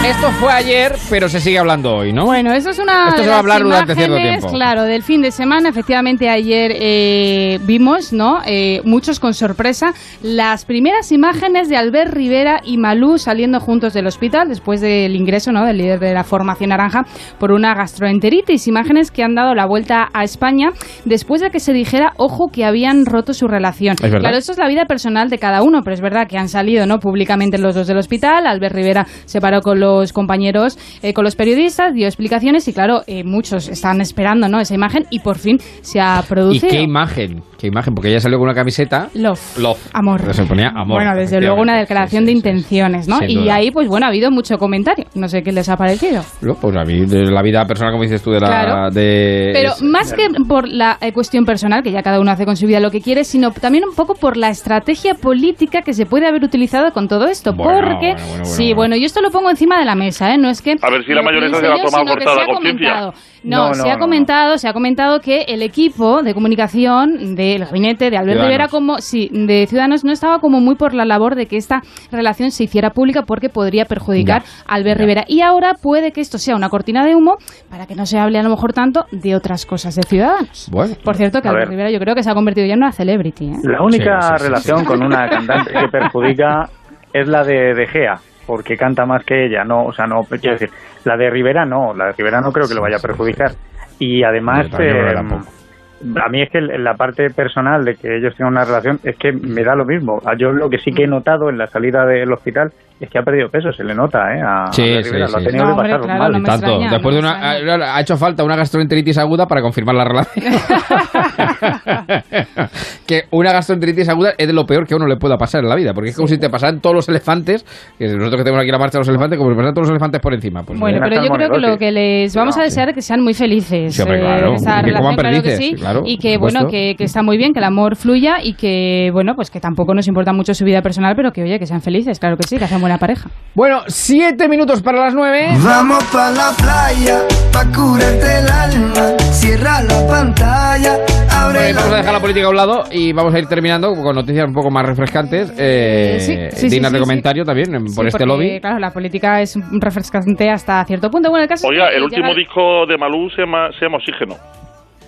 esto 0.09 0.31
fue 0.31 0.51
ayer, 0.51 0.95
pero 1.11 1.29
se 1.29 1.39
sigue 1.39 1.59
hablando 1.59 1.97
hoy, 1.97 2.11
¿no? 2.11 2.25
Bueno, 2.25 2.51
eso 2.53 2.71
es 2.71 2.79
una 2.79 3.09
Esto 3.09 3.17
de 3.17 3.23
se 3.25 3.29
va 3.29 3.35
a 3.35 3.39
hablar 3.39 3.61
durante 3.61 3.93
cierto 3.93 4.15
tiempo. 4.15 4.47
Claro, 4.47 4.83
del 4.83 5.03
fin 5.03 5.21
de 5.21 5.29
semana. 5.29 5.69
Efectivamente, 5.69 6.29
ayer 6.29 6.71
eh, 6.75 7.59
vimos, 7.61 8.11
¿no? 8.11 8.39
Eh, 8.47 8.81
muchos 8.85 9.19
con 9.19 9.35
sorpresa, 9.35 9.93
las 10.23 10.65
primeras 10.65 11.11
imágenes 11.11 11.69
de 11.69 11.77
Albert 11.77 12.11
Rivera 12.11 12.59
y 12.63 12.77
Malú 12.77 13.19
saliendo 13.19 13.59
juntos 13.59 13.93
del 13.93 14.07
hospital 14.07 14.49
después 14.49 14.81
del 14.81 15.15
ingreso, 15.15 15.51
¿no? 15.51 15.63
Del 15.63 15.77
líder 15.77 15.99
de 15.99 16.13
la 16.15 16.23
formación 16.23 16.69
naranja 16.69 17.03
por 17.37 17.51
una 17.51 17.75
gastroenteritis. 17.75 18.67
Imágenes 18.67 19.11
que 19.11 19.21
han 19.21 19.35
dado 19.35 19.53
la 19.53 19.67
vuelta 19.67 20.09
a 20.11 20.23
España 20.23 20.69
después 21.05 21.39
de 21.39 21.51
que 21.51 21.59
se 21.59 21.71
dijera, 21.71 22.13
ojo, 22.17 22.49
que 22.51 22.65
habían 22.65 23.05
roto 23.05 23.33
su 23.33 23.47
relación. 23.47 23.95
Es. 24.01 24.09
Claro, 24.09 24.37
esto 24.37 24.53
es 24.53 24.57
la 24.57 24.67
vida 24.67 24.85
personal 24.85 25.29
de 25.29 25.37
cada 25.37 25.61
uno, 25.61 25.81
pero 25.83 25.93
es 25.93 26.01
verdad 26.01 26.27
que 26.27 26.39
han 26.39 26.49
salido, 26.49 26.87
¿no? 26.87 26.97
Públicamente 26.97 27.59
los 27.59 27.75
dos 27.75 27.85
del 27.85 27.97
hospital. 27.99 28.47
Albert 28.47 28.73
Rivera 28.73 29.05
se 29.25 29.39
paró 29.39 29.61
con 29.61 29.79
los 29.79 29.98
compañeros, 30.13 30.77
eh, 31.01 31.13
con 31.13 31.23
los 31.23 31.35
periodistas, 31.35 31.93
dio 31.93 32.07
explicaciones 32.07 32.67
y 32.67 32.73
claro, 32.73 33.01
eh, 33.07 33.23
muchos 33.23 33.67
están 33.69 34.01
esperando, 34.01 34.47
¿no? 34.49 34.59
Esa 34.59 34.73
imagen 34.75 35.05
y 35.09 35.19
por 35.19 35.37
fin 35.37 35.57
se 35.81 35.99
ha 35.99 36.21
¿Y 36.23 36.27
producido. 36.27 36.69
qué 36.69 36.81
imagen? 36.81 37.43
¿Qué 37.57 37.67
imagen? 37.67 37.93
Porque 37.93 38.09
ella 38.09 38.21
salió 38.21 38.37
con 38.37 38.45
una 38.47 38.55
camiseta. 38.55 39.09
Love. 39.15 39.57
Love. 39.59 39.89
Amor. 39.93 40.21
Pero 40.21 40.33
se 40.33 40.43
ponía 40.45 40.69
amor. 40.69 40.97
Bueno, 41.03 41.13
desde 41.15 41.41
luego 41.41 41.61
una 41.61 41.77
declaración 41.77 42.25
de 42.25 42.31
intenciones, 42.31 43.07
¿no? 43.09 43.19
Y 43.27 43.35
duda. 43.35 43.55
ahí, 43.55 43.69
pues 43.71 43.87
bueno, 43.89 44.05
ha 44.05 44.09
habido 44.09 44.31
mucho 44.31 44.57
comentario. 44.57 45.05
No 45.15 45.27
sé 45.27 45.43
qué 45.43 45.51
les 45.51 45.67
ha 45.67 45.75
parecido. 45.75 46.23
No, 46.41 46.55
Pues 46.55 46.75
a 46.77 46.85
mí, 46.85 47.05
de 47.05 47.29
la 47.29 47.41
vida 47.41 47.65
personal, 47.65 47.91
como 47.91 48.03
dices 48.03 48.21
tú, 48.21 48.31
de 48.31 48.39
la. 48.39 48.47
Claro. 48.47 48.89
De, 48.91 49.49
Pero 49.53 49.73
es- 49.73 49.81
más 49.81 50.13
que 50.13 50.27
por 50.47 50.69
la 50.69 50.97
eh, 51.01 51.11
cuestión 51.11 51.43
personal, 51.43 51.83
que 51.83 51.91
ya 51.91 52.01
cada 52.01 52.19
uno 52.21 52.31
hace 52.31 52.45
con 52.45 52.55
su 52.55 52.65
vida 52.65 52.79
lo 52.79 52.91
que 52.91 53.01
quiere, 53.01 53.25
sino 53.25 53.51
también 53.51 53.83
un 53.83 53.93
poco 53.93 54.15
por 54.15 54.37
la 54.37 54.49
estrategia 54.49 55.15
política 55.15 55.81
que 55.81 55.93
se 55.93 56.05
puede 56.05 56.27
haber 56.27 56.43
utilizado 56.45 56.91
con 56.93 57.07
todo 57.09 57.27
esto. 57.27 57.53
Bueno, 57.53 57.73
porque, 57.73 58.13
bueno, 58.13 58.27
bueno, 58.29 58.45
sí, 58.45 58.63
bueno. 58.67 58.75
bueno, 58.77 58.95
yo 58.95 59.05
esto 59.05 59.21
lo 59.21 59.31
pongo 59.31 59.49
encima 59.49 59.77
de 59.79 59.85
la 59.85 59.88
mesa, 59.95 60.33
¿eh? 60.33 60.37
No 60.37 60.49
es 60.49 60.61
que... 60.61 60.75
A 60.81 60.89
ver 60.89 61.03
si 61.05 61.13
la 61.13 61.21
mayonesa 61.21 61.57
se 61.59 61.67
la 61.67 61.75
ha 61.75 61.81
tomado 61.83 62.05
cortada 62.05 62.45
conciencia. 62.45 62.89
comentado. 62.89 63.13
No, 63.43 63.67
No, 63.69 63.73
se 63.73 63.83
no, 63.83 63.89
ha 63.89 63.93
no, 63.93 63.99
comentado, 63.99 64.57
se 64.57 64.67
ha 64.67 64.73
comentado 64.73 65.19
que 65.21 65.43
el 65.47 65.61
equipo 65.61 66.21
de 66.23 66.33
comunicación 66.33 67.35
del 67.35 67.65
gabinete 67.65 68.09
de 68.09 68.17
Albert. 68.17 68.41
Rivera 68.41 68.67
como 68.67 68.97
sí, 68.99 69.29
de 69.31 69.65
Ciudadanos 69.67 70.03
no 70.03 70.11
estaba 70.11 70.39
como 70.39 70.59
muy 70.59 70.75
por 70.75 70.93
la 70.93 71.05
labor 71.05 71.35
de 71.35 71.45
que 71.45 71.55
esta 71.57 71.81
relación 72.11 72.51
se 72.51 72.65
hiciera 72.65 72.89
pública 72.89 73.23
porque 73.25 73.47
podría 73.49 73.85
perjudicar 73.85 74.43
Ya, 74.43 74.49
a 74.67 74.75
Albert 74.75 74.99
Rivera. 74.99 75.23
Y 75.27 75.41
ahora 75.41 75.73
puede 75.81 76.11
que 76.11 76.19
esto 76.21 76.37
sea 76.37 76.55
una 76.55 76.69
cortina 76.69 77.05
de 77.05 77.15
humo 77.15 77.37
para 77.69 77.85
que 77.85 77.95
no 77.95 78.05
se 78.05 78.19
hable 78.19 78.37
a 78.39 78.43
lo 78.43 78.49
mejor 78.49 78.73
tanto 78.73 79.05
de 79.11 79.35
otras 79.35 79.65
cosas 79.65 79.95
de 79.95 80.03
Ciudadanos. 80.03 80.67
Bueno. 80.71 80.95
Por 81.03 81.15
cierto, 81.15 81.41
que 81.41 81.47
Albert 81.47 81.69
ver. 81.69 81.77
Rivera 81.77 81.91
yo 81.91 81.99
creo 81.99 82.15
que 82.15 82.23
se 82.23 82.29
ha 82.29 82.33
convertido 82.33 82.67
ya 82.67 82.73
en 82.73 82.79
una 82.79 82.91
celebrity. 82.91 83.45
¿eh? 83.45 83.55
La 83.63 83.81
única 83.83 84.19
Sí, 84.21 84.27
sí, 84.27 84.37
sí, 84.39 84.43
relación 84.47 84.79
sí. 84.79 84.85
con 84.85 85.01
una 85.03 85.29
cantante 85.29 85.71
que 85.71 85.87
perjudica 85.89 86.69
es 87.13 87.27
la 87.27 87.43
de 87.43 87.73
De 87.73 87.87
Gea, 87.87 88.15
porque 88.49 88.75
canta 88.75 89.05
más 89.05 89.23
que 89.23 89.45
ella, 89.45 89.63
no, 89.63 89.83
o 89.85 89.93
sea, 89.93 90.07
no, 90.07 90.21
quiero 90.23 90.57
decir, 90.57 90.69
la 91.05 91.15
de 91.15 91.29
Rivera 91.29 91.65
no, 91.65 91.93
la 91.93 92.05
de 92.07 92.13
Rivera 92.17 92.41
no 92.41 92.51
creo 92.51 92.67
que 92.67 92.73
lo 92.73 92.81
vaya 92.81 92.97
a 92.97 92.99
perjudicar. 92.99 93.51
Y 93.99 94.23
además, 94.23 94.65
eh, 94.79 95.13
a 95.15 96.29
mí 96.31 96.41
es 96.41 96.49
que 96.49 96.61
la 96.61 96.95
parte 96.95 97.29
personal 97.29 97.83
de 97.85 97.93
que 97.93 98.07
ellos 98.17 98.33
tengan 98.35 98.53
una 98.53 98.63
relación 98.65 98.97
es 99.03 99.15
que 99.17 99.31
me 99.33 99.63
da 99.63 99.75
lo 99.75 99.85
mismo. 99.85 100.17
Yo 100.39 100.51
lo 100.51 100.67
que 100.69 100.79
sí 100.79 100.91
que 100.91 101.03
he 101.03 101.07
notado 101.07 101.49
en 101.49 101.57
la 101.59 101.67
salida 101.67 102.05
del 102.05 102.31
hospital 102.33 102.69
es 102.99 103.09
que 103.09 103.19
ha 103.19 103.21
perdido 103.21 103.49
peso, 103.49 103.71
se 103.71 103.83
le 103.83 103.93
nota, 103.93 104.19
¿eh? 104.33 104.41
A 104.41 104.71
Sí, 104.71 104.81
sí, 105.03 105.11
Rivera, 105.11 105.27
lo 105.29 105.37
ha 105.37 105.39
sí. 105.41 105.45
tenido 105.45 105.65
No, 105.65 105.69
que 105.75 105.79
hombre, 105.79 105.89
pasar 105.91 106.01
claro, 106.05 106.19
mal. 106.23 106.31
no 106.31 106.39
me 106.39 106.45
Tanto. 106.45 106.65
extraña, 106.65 106.91
Después 106.91 107.15
no 107.15 107.21
de 107.21 107.27
una. 107.27 107.85
Ha, 107.85 107.97
ha 107.97 108.01
hecho 108.01 108.15
falta 108.17 108.43
una 108.43 108.55
gastroenteritis 108.55 109.17
aguda 109.19 109.45
para 109.45 109.61
confirmar 109.61 109.95
la 109.95 110.05
relación. 110.05 110.45
que 113.05 113.23
una 113.31 113.51
gastroenteritis 113.51 114.09
aguda 114.09 114.33
es 114.37 114.47
de 114.47 114.53
lo 114.53 114.65
peor 114.65 114.85
que 114.87 114.93
a 114.93 114.97
uno 114.97 115.07
le 115.07 115.17
pueda 115.17 115.37
pasar 115.37 115.63
en 115.63 115.69
la 115.69 115.75
vida. 115.75 115.93
Porque 115.93 116.09
es 116.11 116.15
como 116.15 116.27
si 116.27 116.37
te 116.37 116.49
pasaran 116.49 116.79
todos 116.79 116.95
los 116.95 117.09
elefantes. 117.09 117.65
Que 117.97 118.05
nosotros 118.07 118.37
que 118.37 118.43
tenemos 118.43 118.61
aquí 118.61 118.71
la 118.71 118.77
marcha 118.79 118.97
de 118.97 119.01
los 119.01 119.07
elefantes, 119.09 119.37
como 119.37 119.49
si 119.51 119.55
pasaran 119.55 119.73
todos 119.73 119.87
los 119.87 119.91
elefantes 119.91 120.21
por 120.21 120.33
encima. 120.33 120.63
Pues, 120.63 120.79
Bueno, 120.79 120.99
pero 121.01 121.23
yo 121.23 121.29
creo 121.31 121.49
que 121.51 121.57
lo 121.59 121.77
que 121.77 121.91
les 121.91 122.35
vamos 122.35 122.55
a 122.57 122.59
Sí. 122.59 122.65
desear 122.65 122.89
es 122.89 122.95
que 122.95 123.01
sean 123.01 123.21
muy 123.21 123.33
felices. 123.33 123.95
Sí, 123.95 124.01
hombre, 124.01 124.17
eh, 124.19 124.21
claro. 124.21 124.49
en 124.49 124.55
esa 124.55 124.81
Y 124.81 124.83
que 124.85 124.93
coman 124.93 125.17
relación, 125.17 125.41
claro 125.41 125.43
que 125.43 125.57
sí. 125.57 125.73
claro, 125.75 126.01
y 126.05 126.17
que, 126.17 126.37
bueno, 126.37 126.67
que, 126.67 126.95
que 126.97 127.03
está 127.05 127.23
muy 127.23 127.37
bien, 127.37 127.53
que 127.53 127.59
el 127.59 127.65
amor 127.65 127.95
fluya 127.95 128.37
y 128.43 128.53
que, 128.53 129.09
bueno, 129.13 129.35
pues 129.35 129.49
que 129.49 129.59
tampoco 129.59 129.93
nos 129.93 130.07
importa 130.07 130.33
mucho 130.33 130.53
su 130.53 130.65
vida 130.65 130.81
personal, 130.81 131.15
pero 131.15 131.31
que, 131.31 131.43
oye, 131.43 131.57
que 131.59 131.65
sean 131.65 131.81
felices, 131.81 132.19
claro 132.19 132.37
que 132.37 132.43
sí, 132.47 132.57
que 132.57 132.65
hacen 132.65 132.79
buena 132.81 132.97
pareja. 132.97 133.29
Bueno, 133.55 133.81
siete 133.87 134.47
minutos 134.49 134.81
para 134.81 134.99
las 135.05 135.13
nueve. 135.13 135.47
Vamos 135.63 136.03
pa 136.05 136.31
la 136.31 136.51
playa, 136.57 137.21
pa 137.51 137.65
curarte 137.65 138.39
el 138.39 138.47
alma. 138.49 139.17
Cierra 139.31 139.81
la 139.83 140.07
pantalla, 140.07 140.97
abre 141.39 141.69
Eh, 141.69 141.73
vamos 141.73 141.93
a 141.93 141.97
dejar 141.97 142.13
la 142.13 142.19
política 142.19 142.45
a 142.47 142.49
un 142.49 142.55
lado 142.55 142.83
y 142.91 143.13
vamos 143.13 143.33
a 143.33 143.39
ir 143.39 143.45
terminando 143.47 143.93
con 143.93 144.15
noticias 144.15 144.47
un 144.47 144.53
poco 144.53 144.69
más 144.71 144.85
refrescantes, 144.85 145.53
eh, 145.57 146.17
sí, 146.19 146.35
sí, 146.51 146.61
sí, 146.61 146.69
dignas 146.69 146.89
sí, 146.91 146.93
de 146.93 146.99
sí. 146.99 147.03
comentario 147.03 147.43
también 147.45 147.71
por 147.71 147.81
Sí, 147.89 148.07
este 148.07 148.11
porque, 148.11 148.25
lobby. 148.25 148.59
Claro, 148.59 148.79
la 148.79 148.91
política 148.91 149.41
es 149.41 149.57
refrescante 149.79 150.49
hasta 150.49 150.83
cierto 150.85 151.09
punto. 151.09 151.29
Bueno, 151.29 151.43
el 151.43 151.49
caso 151.49 151.67
es 151.67 151.71
Oiga, 151.71 151.89
que 151.89 151.97
el 151.97 152.03
último 152.03 152.27
llega- 152.29 152.37
disco 152.39 152.85
de 152.87 152.97
Malú 152.97 153.29
se 153.29 153.41
llama, 153.43 153.69
se 153.77 153.85
llama 153.85 153.97
Oxígeno. 153.97 154.35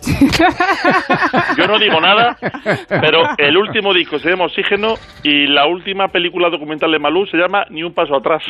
Yo 1.58 1.68
no 1.68 1.78
digo 1.80 2.00
nada, 2.02 2.36
pero 2.88 3.22
el 3.38 3.58
último 3.58 3.94
disco 3.94 4.18
se 4.20 4.30
llama 4.30 4.46
Oxígeno 4.46 4.96
y 5.24 5.48
la 5.48 5.68
última 5.68 6.08
película 6.08 6.50
documental 6.50 6.92
de 6.92 7.00
Malú 7.00 7.26
se 7.28 7.38
llama 7.38 7.64
Ni 7.70 7.84
un 7.84 7.94
paso 7.94 8.16
atrás. 8.16 8.42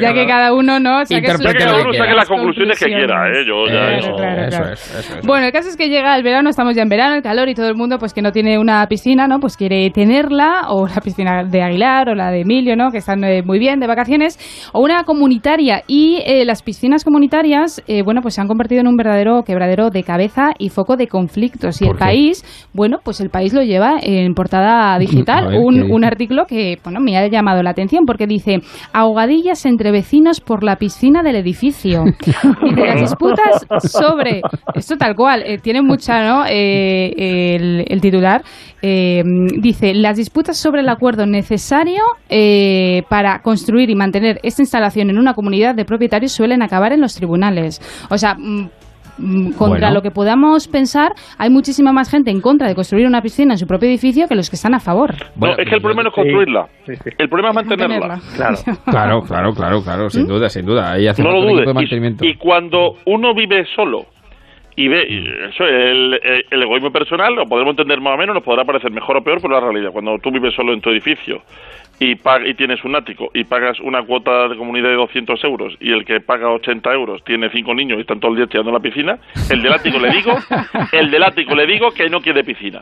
ya 0.00 0.12
que 0.12 0.26
cada 0.26 0.52
uno 0.54 0.78
no 0.80 1.04
saque 1.04 1.30
sus 1.32 1.40
que 1.46 1.54
cada 1.58 1.80
uno 1.82 1.92
saque 1.92 2.14
las 2.14 2.28
conclusiones 2.28 2.78
que 2.78 2.86
quiera. 2.86 3.28
¿eh? 3.30 3.44
Yo 3.46 3.66
ya 3.66 3.72
Claro, 3.72 3.96
eso- 3.98 4.14
claro, 4.16 4.40
Eso 4.42 4.56
claro. 4.58 4.72
es, 4.72 4.94
eso 4.98 5.18
es. 5.18 5.26
Bueno, 5.26 5.46
el 5.46 5.52
caso 5.52 5.68
es 5.68 5.76
que 5.76 5.88
llega 5.88 6.16
el 6.16 6.22
verano, 6.22 6.50
estamos 6.50 6.74
ya 6.76 6.82
en 6.82 6.88
verano, 6.88 7.14
el 7.14 7.22
calor 7.22 7.48
y 7.48 7.54
todo 7.54 7.68
el 7.68 7.74
mundo 7.74 7.98
pues 7.98 8.12
que 8.14 8.22
no 8.22 8.32
tiene 8.32 8.58
una 8.58 8.86
piscina, 8.86 9.26
¿no? 9.26 9.38
Pues 9.40 9.56
quiere 9.56 9.90
tenerla, 9.90 10.62
o 10.68 10.86
la 10.86 11.00
piscina 11.00 11.44
de 11.44 11.62
Aguilar 11.62 12.08
o 12.10 12.14
la 12.14 12.30
de 12.30 12.40
Emilio, 12.42 12.76
¿no? 12.76 12.90
Que 12.90 12.98
están 12.98 13.22
eh, 13.24 13.42
muy 13.42 13.58
bien 13.58 13.80
de 13.80 13.86
vacaciones, 13.86 14.38
o 14.72 14.80
una 14.82 15.04
comunitaria. 15.04 15.82
Y 15.86 16.22
eh, 16.26 16.44
las 16.44 16.62
piscinas 16.62 17.04
comunitarias, 17.14 17.80
eh, 17.86 18.02
bueno, 18.02 18.22
pues 18.22 18.34
se 18.34 18.40
han 18.40 18.48
convertido 18.48 18.80
en 18.80 18.88
un 18.88 18.96
verdadero 18.96 19.44
quebradero 19.44 19.90
de 19.90 20.02
cabeza 20.02 20.50
y 20.58 20.70
foco 20.70 20.96
de 20.96 21.06
conflictos. 21.06 21.80
Y 21.80 21.86
el 21.86 21.96
país, 21.96 22.44
bueno, 22.72 22.98
pues 23.04 23.20
el 23.20 23.30
país 23.30 23.54
lo 23.54 23.62
lleva 23.62 23.98
en 24.02 24.34
portada 24.34 24.98
digital, 24.98 25.44
ver, 25.44 25.52
¿qué 25.52 25.58
un, 25.60 25.92
un 25.92 26.04
artículo 26.04 26.46
que, 26.46 26.76
bueno, 26.82 26.98
me 26.98 27.16
ha 27.16 27.28
llamado 27.28 27.62
la 27.62 27.70
atención 27.70 28.04
porque 28.04 28.26
dice 28.26 28.62
ahogadillas 28.92 29.64
entre 29.64 29.92
vecinos 29.92 30.40
por 30.40 30.64
la 30.64 30.74
piscina 30.74 31.22
del 31.22 31.36
edificio. 31.36 32.04
Y 32.64 32.74
de 32.74 32.86
las 32.86 33.00
disputas 33.00 33.66
sobre, 33.90 34.40
esto 34.74 34.96
tal 34.96 35.14
cual, 35.14 35.42
eh, 35.44 35.58
tiene 35.58 35.82
mucha, 35.82 36.24
¿no? 36.24 36.44
Eh, 36.48 37.54
el, 37.56 37.84
el 37.86 38.00
titular 38.00 38.42
eh, 38.82 39.22
dice, 39.60 39.94
las 39.94 40.16
disputas 40.16 40.56
sobre 40.56 40.80
el 40.80 40.88
acuerdo 40.88 41.26
necesario 41.26 42.02
para 43.08 43.40
construir 43.42 43.90
y 43.90 43.94
mantener 43.94 44.40
esta 44.42 44.62
instalación 44.62 45.10
en 45.10 45.18
una 45.18 45.34
comunidad 45.34 45.74
de 45.74 45.84
propietarios 45.84 46.32
suelen 46.32 46.62
acabar 46.62 46.92
en 46.92 47.00
los 47.04 47.14
tribunales. 47.14 47.80
O 48.10 48.18
sea... 48.18 48.34
mm, 48.34 48.68
mm, 49.18 49.52
Contra 49.52 49.78
Bueno. 49.88 49.94
lo 49.94 50.02
que 50.02 50.10
podamos 50.10 50.66
pensar, 50.66 51.12
hay 51.38 51.48
muchísima 51.48 51.92
más 51.92 52.10
gente 52.10 52.32
en 52.32 52.40
contra 52.40 52.66
de 52.66 52.74
construir 52.74 53.06
una 53.06 53.22
piscina 53.22 53.54
en 53.54 53.58
su 53.58 53.66
propio 53.66 53.88
edificio 53.88 54.26
que 54.26 54.34
los 54.34 54.50
que 54.50 54.56
están 54.56 54.74
a 54.74 54.80
favor. 54.80 55.14
No, 55.36 55.56
es 55.56 55.68
que 55.68 55.74
el 55.76 55.80
problema 55.80 56.02
no 56.02 56.08
es 56.08 56.14
construirla, 56.16 56.66
el 57.18 57.28
problema 57.28 57.50
es 57.50 57.54
mantenerla. 57.54 58.20
Claro. 58.34 58.56
Claro, 58.90 59.22
claro, 59.22 59.52
claro, 59.54 59.82
claro, 59.84 60.10
sin 60.10 60.26
duda, 60.26 60.48
sin 60.48 60.66
duda. 60.66 60.92
Ahí 60.92 61.06
hace 61.06 61.22
no 61.22 61.30
lo 61.30 61.56
de 61.64 61.72
mantenimiento. 61.72 62.24
Y, 62.24 62.30
y 62.30 62.34
cuando 62.36 62.96
uno 63.06 63.34
vive 63.34 63.64
solo 63.76 64.06
y 64.76 64.88
ve 64.88 65.06
y 65.08 65.18
eso, 65.50 65.62
el, 65.64 66.14
el- 66.14 66.44
el 66.50 66.62
egoísmo 66.62 66.90
personal, 66.90 67.34
lo 67.36 67.46
podemos 67.46 67.70
entender 67.70 68.00
más 68.00 68.14
o 68.14 68.16
menos, 68.16 68.34
nos 68.34 68.42
podrá 68.42 68.64
parecer 68.64 68.90
mejor 68.90 69.16
o 69.18 69.22
peor, 69.22 69.38
pero 69.40 69.54
la 69.54 69.60
realidad. 69.60 69.92
Cuando 69.92 70.18
tú 70.18 70.32
vives 70.32 70.52
solo 70.54 70.72
en 70.72 70.80
tu 70.80 70.90
edificio 70.90 71.40
y, 72.00 72.14
pag- 72.16 72.48
y 72.48 72.54
tienes 72.54 72.84
un 72.84 72.96
ático 72.96 73.30
y 73.34 73.44
pagas 73.44 73.78
una 73.80 74.02
cuota 74.04 74.48
de 74.48 74.56
comunidad 74.56 74.88
de 74.88 74.96
200 74.96 75.42
euros 75.44 75.74
y 75.80 75.92
el 75.92 76.04
que 76.04 76.20
paga 76.20 76.50
80 76.50 76.92
euros 76.92 77.22
tiene 77.24 77.48
cinco 77.50 77.74
niños 77.74 77.98
y 77.98 78.00
están 78.02 78.18
todo 78.20 78.32
el 78.32 78.36
día 78.38 78.46
tirando 78.46 78.70
en 78.70 78.74
la 78.74 78.80
piscina, 78.80 79.18
el 79.50 79.62
del 79.62 79.72
ático 79.72 79.98
le 79.98 80.10
digo, 80.10 80.32
el 80.92 81.10
del 81.10 81.22
ático 81.22 81.54
le 81.54 81.66
digo 81.66 81.90
que 81.92 82.08
no 82.08 82.20
quiere 82.20 82.42
piscina. 82.42 82.80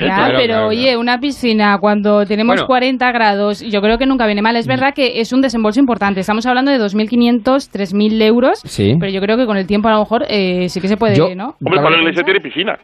Ya, 0.00 0.32
pero 0.36 0.66
oye, 0.68 0.96
una 0.96 1.18
piscina 1.18 1.78
cuando 1.80 2.24
tenemos 2.26 2.56
Bueno. 2.56 2.66
40 2.66 3.12
grados, 3.12 3.60
yo 3.60 3.80
creo 3.80 3.98
que 3.98 4.06
nunca 4.06 4.26
viene 4.26 4.42
mal. 4.42 4.56
Es 4.56 4.66
verdad 4.66 4.92
que 4.92 5.20
es 5.20 5.32
un 5.32 5.40
desembolso 5.42 5.78
importante. 5.78 6.18
Estamos 6.20 6.44
hablando 6.46 6.72
de 6.72 6.78
2.500, 6.78 7.70
3.000 7.72 8.22
euros, 8.22 8.58
Sí. 8.64 8.94
pero 8.98 9.12
yo 9.12 9.20
creo 9.20 9.36
que 9.36 9.46
con 9.46 9.56
el 9.56 9.66
tiempo 9.66 9.86
a 9.88 9.92
lo 9.92 10.00
mejor 10.00 10.24
eh, 10.28 10.68
sí 10.68 10.80
que 10.80 10.88
se 10.88 10.96
puede, 10.96 11.16
Yo- 11.16 11.34
¿no? 11.36 11.54
Hombre, 11.64 11.80
Pablo 11.80 11.98
Iglesias 11.98 12.24
tiene 12.24 12.40
piscina. 12.40 12.76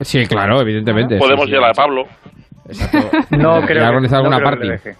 Sí, 0.00 0.24
claro, 0.26 0.60
evidentemente. 0.60 1.18
Podemos 1.18 1.46
sí, 1.46 1.50
ir 1.52 1.56
a 1.58 1.60
la 1.60 1.66
de 1.68 1.74
Pablo. 1.74 2.04
No 3.30 3.60
creo 3.62 3.66
que- 3.66 3.88
organizar 3.88 4.22
no 4.22 4.34
alguna 4.34 4.56
le 4.56 4.72
deje. 4.72 4.90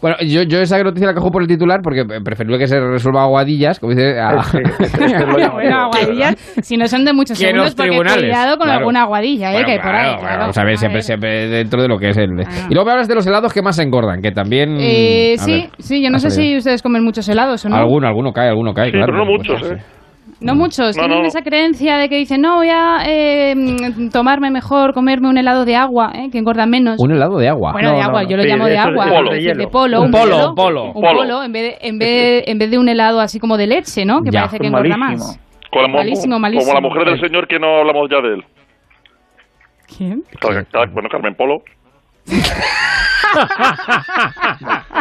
Bueno, 0.00 0.16
yo, 0.26 0.42
yo 0.44 0.60
esa 0.60 0.82
noticia 0.82 1.08
la 1.08 1.12
cojo 1.14 1.30
por 1.30 1.42
el 1.42 1.48
titular 1.48 1.80
porque 1.82 2.02
preferible 2.24 2.58
que 2.58 2.66
se 2.66 2.80
resuelva 2.80 3.20
a 3.20 3.24
aguadillas, 3.24 3.78
como 3.78 3.92
dice. 3.92 4.18
a- 4.18 4.32
Bueno, 5.52 5.76
aguadillas, 5.82 6.34
si 6.62 6.78
no 6.78 6.86
son 6.88 7.04
de 7.04 7.12
muchos 7.12 7.36
segundos, 7.36 7.74
porque 7.74 7.90
tribunales, 7.90 8.24
cuidado 8.24 8.56
con 8.56 8.64
claro. 8.66 8.78
alguna 8.78 9.02
aguadilla, 9.02 9.50
¿eh? 9.50 9.52
Bueno, 9.52 9.66
que 9.66 9.72
hay 9.72 9.78
por 9.78 9.94
ahí, 9.94 10.04
claro, 10.06 10.20
claro. 10.20 10.40
Vamos 10.40 10.58
a 10.58 10.64
ver, 10.64 10.78
siempre, 10.78 11.02
siempre 11.02 11.48
dentro 11.48 11.82
de 11.82 11.88
lo 11.88 11.98
que 11.98 12.08
es 12.08 12.16
el. 12.16 12.30
Y 12.70 12.72
luego 12.74 12.86
me 12.86 12.92
hablas 12.92 13.08
de 13.08 13.14
los 13.16 13.26
helados 13.26 13.52
que 13.52 13.60
más 13.60 13.78
engordan, 13.78 14.22
que 14.22 14.30
también. 14.32 14.76
Eh, 14.80 15.34
sí, 15.38 15.52
ver, 15.52 15.70
sí, 15.78 16.02
yo 16.02 16.08
no 16.10 16.18
sé 16.20 16.30
salido. 16.30 16.52
si 16.52 16.56
ustedes 16.56 16.82
comen 16.82 17.04
muchos 17.04 17.28
helados 17.28 17.62
o 17.66 17.68
no. 17.68 17.76
Alguno, 17.76 18.06
alguno 18.08 18.32
cae, 18.32 18.48
alguno 18.48 18.72
cae, 18.72 18.86
Sí, 18.86 18.92
claro. 18.92 19.12
pero 19.12 19.24
no 19.26 19.30
pues, 19.36 19.48
muchos, 19.50 19.68
sí. 19.68 19.74
¿eh? 19.74 19.78
No 20.46 20.54
muchos, 20.54 20.96
No, 20.96 21.02
tienen 21.02 21.22
no. 21.22 21.28
esa 21.28 21.42
creencia 21.42 21.96
de 21.98 22.08
que 22.08 22.16
dicen, 22.16 22.40
no, 22.40 22.56
voy 22.56 22.68
a 22.70 22.98
eh, 23.06 23.54
tomarme 24.12 24.50
mejor, 24.50 24.94
comerme 24.94 25.28
un 25.28 25.36
helado 25.38 25.64
de 25.64 25.76
agua, 25.76 26.12
¿eh? 26.14 26.28
que 26.30 26.38
engorda 26.38 26.64
menos. 26.66 26.98
Un 27.00 27.10
helado 27.12 27.38
de 27.38 27.48
agua. 27.48 27.72
Bueno, 27.72 27.92
de 27.92 28.00
agua, 28.00 28.22
yo 28.24 28.36
lo 28.36 28.42
Sí, 28.42 28.48
llamo 28.48 28.66
de 28.66 28.78
agua, 28.78 29.06
es 29.36 29.56
de 29.56 29.66
polo, 29.68 30.00
Un 30.00 30.06
un, 30.06 30.10
polo, 30.12 30.48
un 30.50 30.54
polo. 30.54 30.84
un 30.92 30.92
Polo. 31.02 31.18
polo, 31.18 31.42
en 31.42 31.52
vez 31.52 31.62
de, 31.80 31.88
en 31.88 31.98
vez, 31.98 32.44
en 32.46 32.58
vez 32.58 32.70
de 32.70 32.78
un 32.78 32.88
helado 32.88 33.20
así 33.20 33.38
como 33.38 33.56
de 33.56 33.66
leche, 33.66 34.04
¿no? 34.04 34.22
Que 34.22 34.30
Ya. 34.30 34.40
parece 34.40 34.58
que 34.60 34.66
engorda 34.68 34.96
más. 34.96 35.40
Con 35.70 35.82
la 35.82 35.88
mo- 35.88 35.98
Malísimo, 35.98 36.38
malísimo. 36.38 36.72
Como 36.72 36.80
la 36.80 36.88
mujer 36.88 37.10
del 37.10 37.20
señor 37.20 37.46
que 37.48 37.58
no 37.58 37.78
hablamos 37.80 38.08
ya 38.10 38.20
de 38.20 38.34
él. 38.34 38.44
¿Quién? 39.96 40.22
Car- 40.40 40.90
Bueno, 40.92 41.08
Carmen 41.10 41.34
Polo. 41.34 41.62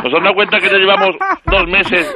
¿Nos 0.03 0.13
han 0.13 0.23
dado 0.23 0.35
cuenta 0.35 0.59
que 0.59 0.69
ya 0.69 0.77
llevamos 0.77 1.15
dos 1.45 1.67
meses 1.67 2.15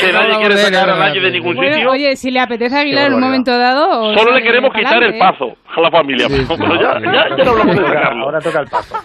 que 0.00 0.12
nadie 0.12 0.32
No, 0.34 0.38
quiere 0.40 0.56
sacar 0.58 0.90
a 0.90 0.96
nadie 0.96 1.20
de 1.20 1.30
ningún 1.32 1.56
Bueno, 1.56 1.74
sitio? 1.74 1.90
oye, 1.90 2.16
si 2.16 2.30
le 2.30 2.40
apetece 2.40 2.76
a 2.76 2.80
Aguilar 2.80 3.06
en 3.08 3.14
un 3.14 3.20
momento 3.20 3.56
dado... 3.56 4.14
Solo 4.14 4.32
le 4.32 4.42
queremos 4.42 4.72
quitar 4.74 5.02
el 5.02 5.14
¿eh? 5.14 5.18
pazo 5.18 5.56
a 5.76 5.80
la 5.80 5.90
familia. 5.90 6.26
pero 6.28 6.74
ya, 6.80 7.00
ya, 7.00 7.36
ya 7.36 7.44
no 7.44 7.50
hablamos 7.50 7.76
de 7.76 7.86
sacarlo. 7.86 8.24
ahora 8.24 8.40
toca 8.40 8.60
el 8.60 8.66
paso. 8.68 8.96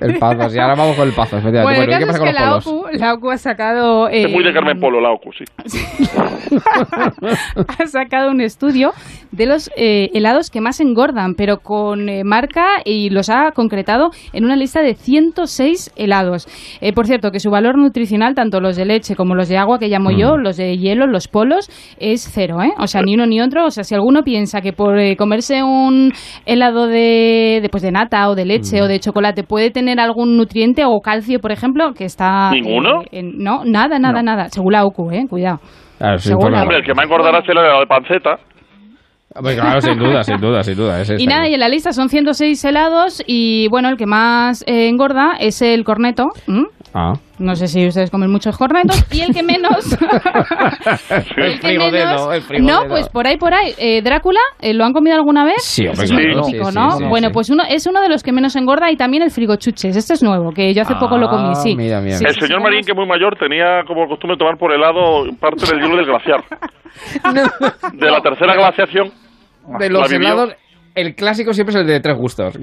El 0.00 0.18
pazo, 0.18 0.50
sí, 0.50 0.58
ahora 0.58 0.74
vamos 0.74 0.96
con 0.96 1.08
el 1.08 1.14
pazo, 1.14 1.38
efectivamente. 1.38 1.62
Bueno, 1.62 1.82
el 1.82 1.88
Bueno, 1.88 1.92
¿y 1.92 1.94
qué 1.98 2.06
caso 2.06 2.06
pasa 2.06 2.12
es 2.12 2.18
con 2.18 2.28
que 2.28 2.34
la? 2.34 2.56
OCU, 2.56 2.86
la 2.98 3.14
OCU 3.14 3.30
ha 3.30 3.38
sacado... 3.38 4.08
Es 4.08 4.30
muy 4.30 4.44
de 4.44 4.50
eh, 4.50 4.54
Carmen 4.54 4.78
Polo, 4.78 5.00
la 5.00 5.12
OCU, 5.12 5.32
sí. 5.32 5.44
ha 7.78 7.86
sacado 7.86 8.30
un 8.30 8.40
estudio 8.40 8.92
de 9.32 9.46
los 9.46 9.70
eh, 9.76 10.10
helados 10.14 10.50
que 10.50 10.60
más 10.60 10.80
engordan, 10.80 11.34
pero 11.34 11.58
con 11.58 12.08
eh, 12.08 12.24
marca 12.24 12.66
y 12.84 13.10
los 13.10 13.28
ha 13.28 13.52
concretado 13.52 14.10
en 14.32 14.44
una 14.44 14.56
lista 14.56 14.82
de 14.82 14.94
106 14.94 15.92
helados. 15.96 16.46
Eh, 16.80 16.92
por 16.92 17.06
cierto, 17.06 17.30
que 17.30 17.40
su 17.40 17.50
valor 17.50 17.78
nutricional, 17.78 18.34
tanto 18.34 18.60
los 18.60 18.76
de 18.76 18.84
leche 18.84 19.14
como 19.14 19.34
los 19.34 19.48
de 19.48 19.58
agua 19.58 19.78
que 19.78 19.88
llamo 19.88 20.10
yo, 20.10 20.36
los 20.36 20.56
de 20.56 20.78
hielo, 20.78 21.06
los 21.06 21.28
polos, 21.28 21.68
es 21.98 22.28
cero, 22.32 22.62
¿eh? 22.62 22.72
O 22.78 22.86
sea, 22.86 23.02
ni 23.02 23.14
uno 23.14 23.26
ni 23.26 23.40
otro. 23.40 23.66
O 23.66 23.70
sea, 23.70 23.84
si 23.84 23.94
alguno 23.94 24.22
piensa 24.22 24.60
que 24.60 24.72
por 24.72 24.98
eh, 24.98 25.16
comerse 25.16 25.62
un 25.62 26.12
helado 26.44 26.86
de, 26.86 27.60
de, 27.62 27.68
pues, 27.70 27.82
de 27.82 27.92
nata 27.92 28.28
o 28.28 28.34
de 28.34 28.44
leche 28.44 28.82
o 28.82 28.88
de 28.88 29.00
chocolate 29.00 29.42
puede 29.42 29.70
tener 29.70 29.85
algún 29.88 30.36
nutriente 30.36 30.84
o 30.84 31.00
calcio, 31.00 31.38
por 31.40 31.52
ejemplo, 31.52 31.92
que 31.94 32.04
está... 32.04 32.50
eh, 32.52 32.60
¿Ninguno? 32.60 33.02
en- 33.12 33.38
no, 33.38 33.64
nada, 33.64 33.98
nada, 33.98 34.22
nada. 34.22 34.48
Según 34.48 34.72
la 34.72 34.84
OCU, 34.84 35.10
¿eh? 35.12 35.24
Cuidado. 35.28 35.58
Claro, 35.98 36.18
Seguro. 36.18 36.42
por 36.42 36.52
la- 36.52 36.62
Hombre, 36.62 36.76
el 36.78 36.84
que 36.84 36.94
más 36.94 37.04
engordará 37.06 37.40
será 37.42 37.60
el 37.60 37.66
helado 37.66 37.80
de 37.80 37.86
panceta. 37.86 38.36
Hombre, 39.34 39.54
claro, 39.54 39.80
sin 39.82 39.98
duda, 39.98 40.22
sin 40.22 40.36
duda, 40.40 40.62
sin 40.62 40.76
duda. 40.76 41.00
ese 41.00 41.16
Y 41.18 41.26
nada, 41.26 41.46
y 41.48 41.54
en 41.54 41.60
la 41.60 41.68
lista 41.68 41.92
son 41.92 42.08
106 42.08 42.64
helados 42.64 43.22
y 43.26 43.68
bueno, 43.68 43.88
el 43.90 43.96
que 43.98 44.06
más 44.06 44.62
eh, 44.66 44.88
engorda 44.88 45.32
es 45.38 45.60
el 45.60 45.84
corneto. 45.84 46.28
¿m? 46.48 46.64
Ah. 46.98 47.12
No 47.38 47.54
sé 47.54 47.68
si 47.68 47.86
ustedes 47.86 48.10
comen 48.10 48.30
muchos 48.30 48.56
cornetos. 48.56 49.04
Y 49.12 49.20
el 49.20 49.34
que 49.34 49.42
menos... 49.42 49.84
El 51.36 51.52
el 51.52 51.60
que 51.60 51.78
menos- 51.78 52.50
el. 52.50 52.64
No, 52.64 52.84
pues 52.88 53.08
por 53.10 53.26
ahí, 53.26 53.36
por 53.36 53.52
ahí. 53.52 53.74
Eh, 53.76 54.00
Drácula, 54.00 54.40
eh, 54.62 54.72
¿lo 54.72 54.84
han 54.84 54.94
comido 54.94 55.14
alguna 55.14 55.44
vez? 55.44 55.62
Sí, 55.62 55.86
hombre, 55.86 56.06
bueno, 57.08 57.28
sí. 57.28 57.32
pues 57.34 57.50
uno 57.50 57.64
es 57.68 57.86
uno 57.86 58.00
de 58.00 58.08
los 58.08 58.22
que 58.22 58.32
menos 58.32 58.56
engorda 58.56 58.90
y 58.90 58.96
también 58.96 59.22
el 59.22 59.30
frigochuches. 59.30 59.94
Este 59.94 60.14
es 60.14 60.22
nuevo, 60.22 60.52
que 60.52 60.72
yo 60.72 60.82
hace 60.82 60.94
poco 60.94 61.18
lo 61.18 61.28
comí, 61.28 61.50
Ah, 61.50 61.54
sí. 61.56 61.76
mira, 61.76 62.00
mira, 62.00 62.16
Sí, 62.16 62.24
El 62.26 62.34
sí, 62.34 62.40
señor 62.40 62.60
sí, 62.60 62.64
Marín, 62.64 62.80
que 62.84 62.92
es 62.92 62.96
muy 62.96 63.06
mayor, 63.06 63.36
tenía 63.38 63.82
como 63.86 64.08
costumbre 64.08 64.38
tomar 64.38 64.56
por 64.56 64.72
helado 64.72 65.24
parte 65.38 65.66
del 65.66 65.82
hielo 65.82 65.96
del 65.96 66.06
glaciar. 66.06 66.42
De 67.92 68.10
la 68.10 68.20
tercera 68.20 68.54
glaciación. 68.54 69.10
De 69.78 69.90
los 69.90 70.10
helados, 70.10 70.54
el 70.96 71.14
clásico 71.14 71.52
siempre 71.52 71.74
es 71.74 71.80
el 71.82 71.86
de 71.86 72.00
tres 72.00 72.16
gustos. 72.16 72.56
A 72.56 72.58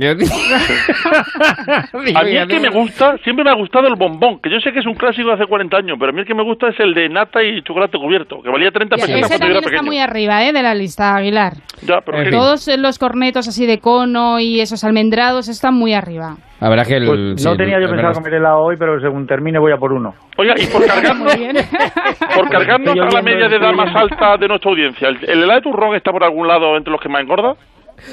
mí 2.24 2.36
el 2.36 2.48
que 2.48 2.60
me 2.60 2.70
gusta, 2.70 3.18
siempre 3.24 3.44
me 3.46 3.52
ha 3.52 3.56
gustado 3.56 3.88
el 3.88 3.96
bombón, 3.96 4.40
que 4.42 4.50
yo 4.50 4.60
sé 4.60 4.72
que 4.72 4.80
es 4.80 4.86
un 4.86 4.96
clásico 4.96 5.30
de 5.30 5.36
hace 5.36 5.46
40 5.46 5.78
años, 5.78 5.98
pero 6.00 6.10
a 6.12 6.14
mí 6.14 6.20
el 6.22 6.26
que 6.26 6.34
me 6.34 6.44
gusta 6.44 6.68
es 6.70 6.80
el 6.80 6.94
de 6.94 7.08
nata 7.10 7.42
y 7.44 7.62
chocolate 7.62 7.98
cubierto, 7.98 8.42
que 8.44 8.50
valía 8.50 8.72
30 8.72 8.96
Y 8.96 9.00
pesetas 9.02 9.20
ese 9.22 9.28
cuando 9.30 9.34
yo 9.34 9.40
también 9.40 9.52
era 9.52 9.60
está 9.60 9.70
pequeño. 9.70 9.84
muy 9.88 10.00
arriba, 10.00 10.44
¿eh? 10.46 10.54
De 10.54 10.64
la 10.64 10.74
lista, 10.76 11.16
Aguilar. 11.16 11.54
Ya, 11.84 12.00
pero 12.06 12.30
Todos 12.32 12.68
los 12.78 12.98
cornetos 13.00 13.48
así 13.48 13.66
de 13.66 13.80
cono 13.80 14.40
y 14.40 14.60
esos 14.62 14.84
almendrados 14.84 15.48
están 15.48 15.76
muy 15.76 15.94
arriba. 15.94 16.36
La 16.60 16.70
verdad 16.70 16.88
que 16.88 16.96
el. 16.96 17.06
Pues 17.06 17.20
sí, 17.42 17.48
no 17.48 17.56
tenía 17.58 17.76
yo 17.80 17.88
pensado 17.88 17.98
verdad- 17.98 18.14
comer 18.14 18.34
helado 18.36 18.60
hoy, 18.64 18.76
pero 18.80 19.00
según 19.02 19.28
termine 19.28 19.60
voy 19.60 19.74
a 19.74 19.78
por 19.78 19.92
uno. 19.92 20.14
Oiga, 20.38 20.54
y 20.58 20.66
por 20.68 20.86
cargarnos, 20.88 21.34
por 22.36 22.56
a 22.56 23.10
la 23.12 23.22
media 23.22 23.48
de 23.50 23.58
edad 23.58 23.74
más 23.74 23.94
alta 23.96 24.38
de 24.38 24.48
nuestra 24.48 24.72
audiencia, 24.72 25.10
¿el, 25.10 25.18
el 25.30 25.44
helado 25.44 25.60
de 25.60 25.62
turrón 25.62 25.96
está 25.96 26.12
por 26.12 26.24
algún 26.24 26.48
lado 26.48 26.78
entre 26.78 26.92
los 26.92 27.02
que 27.02 27.10
más 27.10 27.22
engorda? 27.22 27.54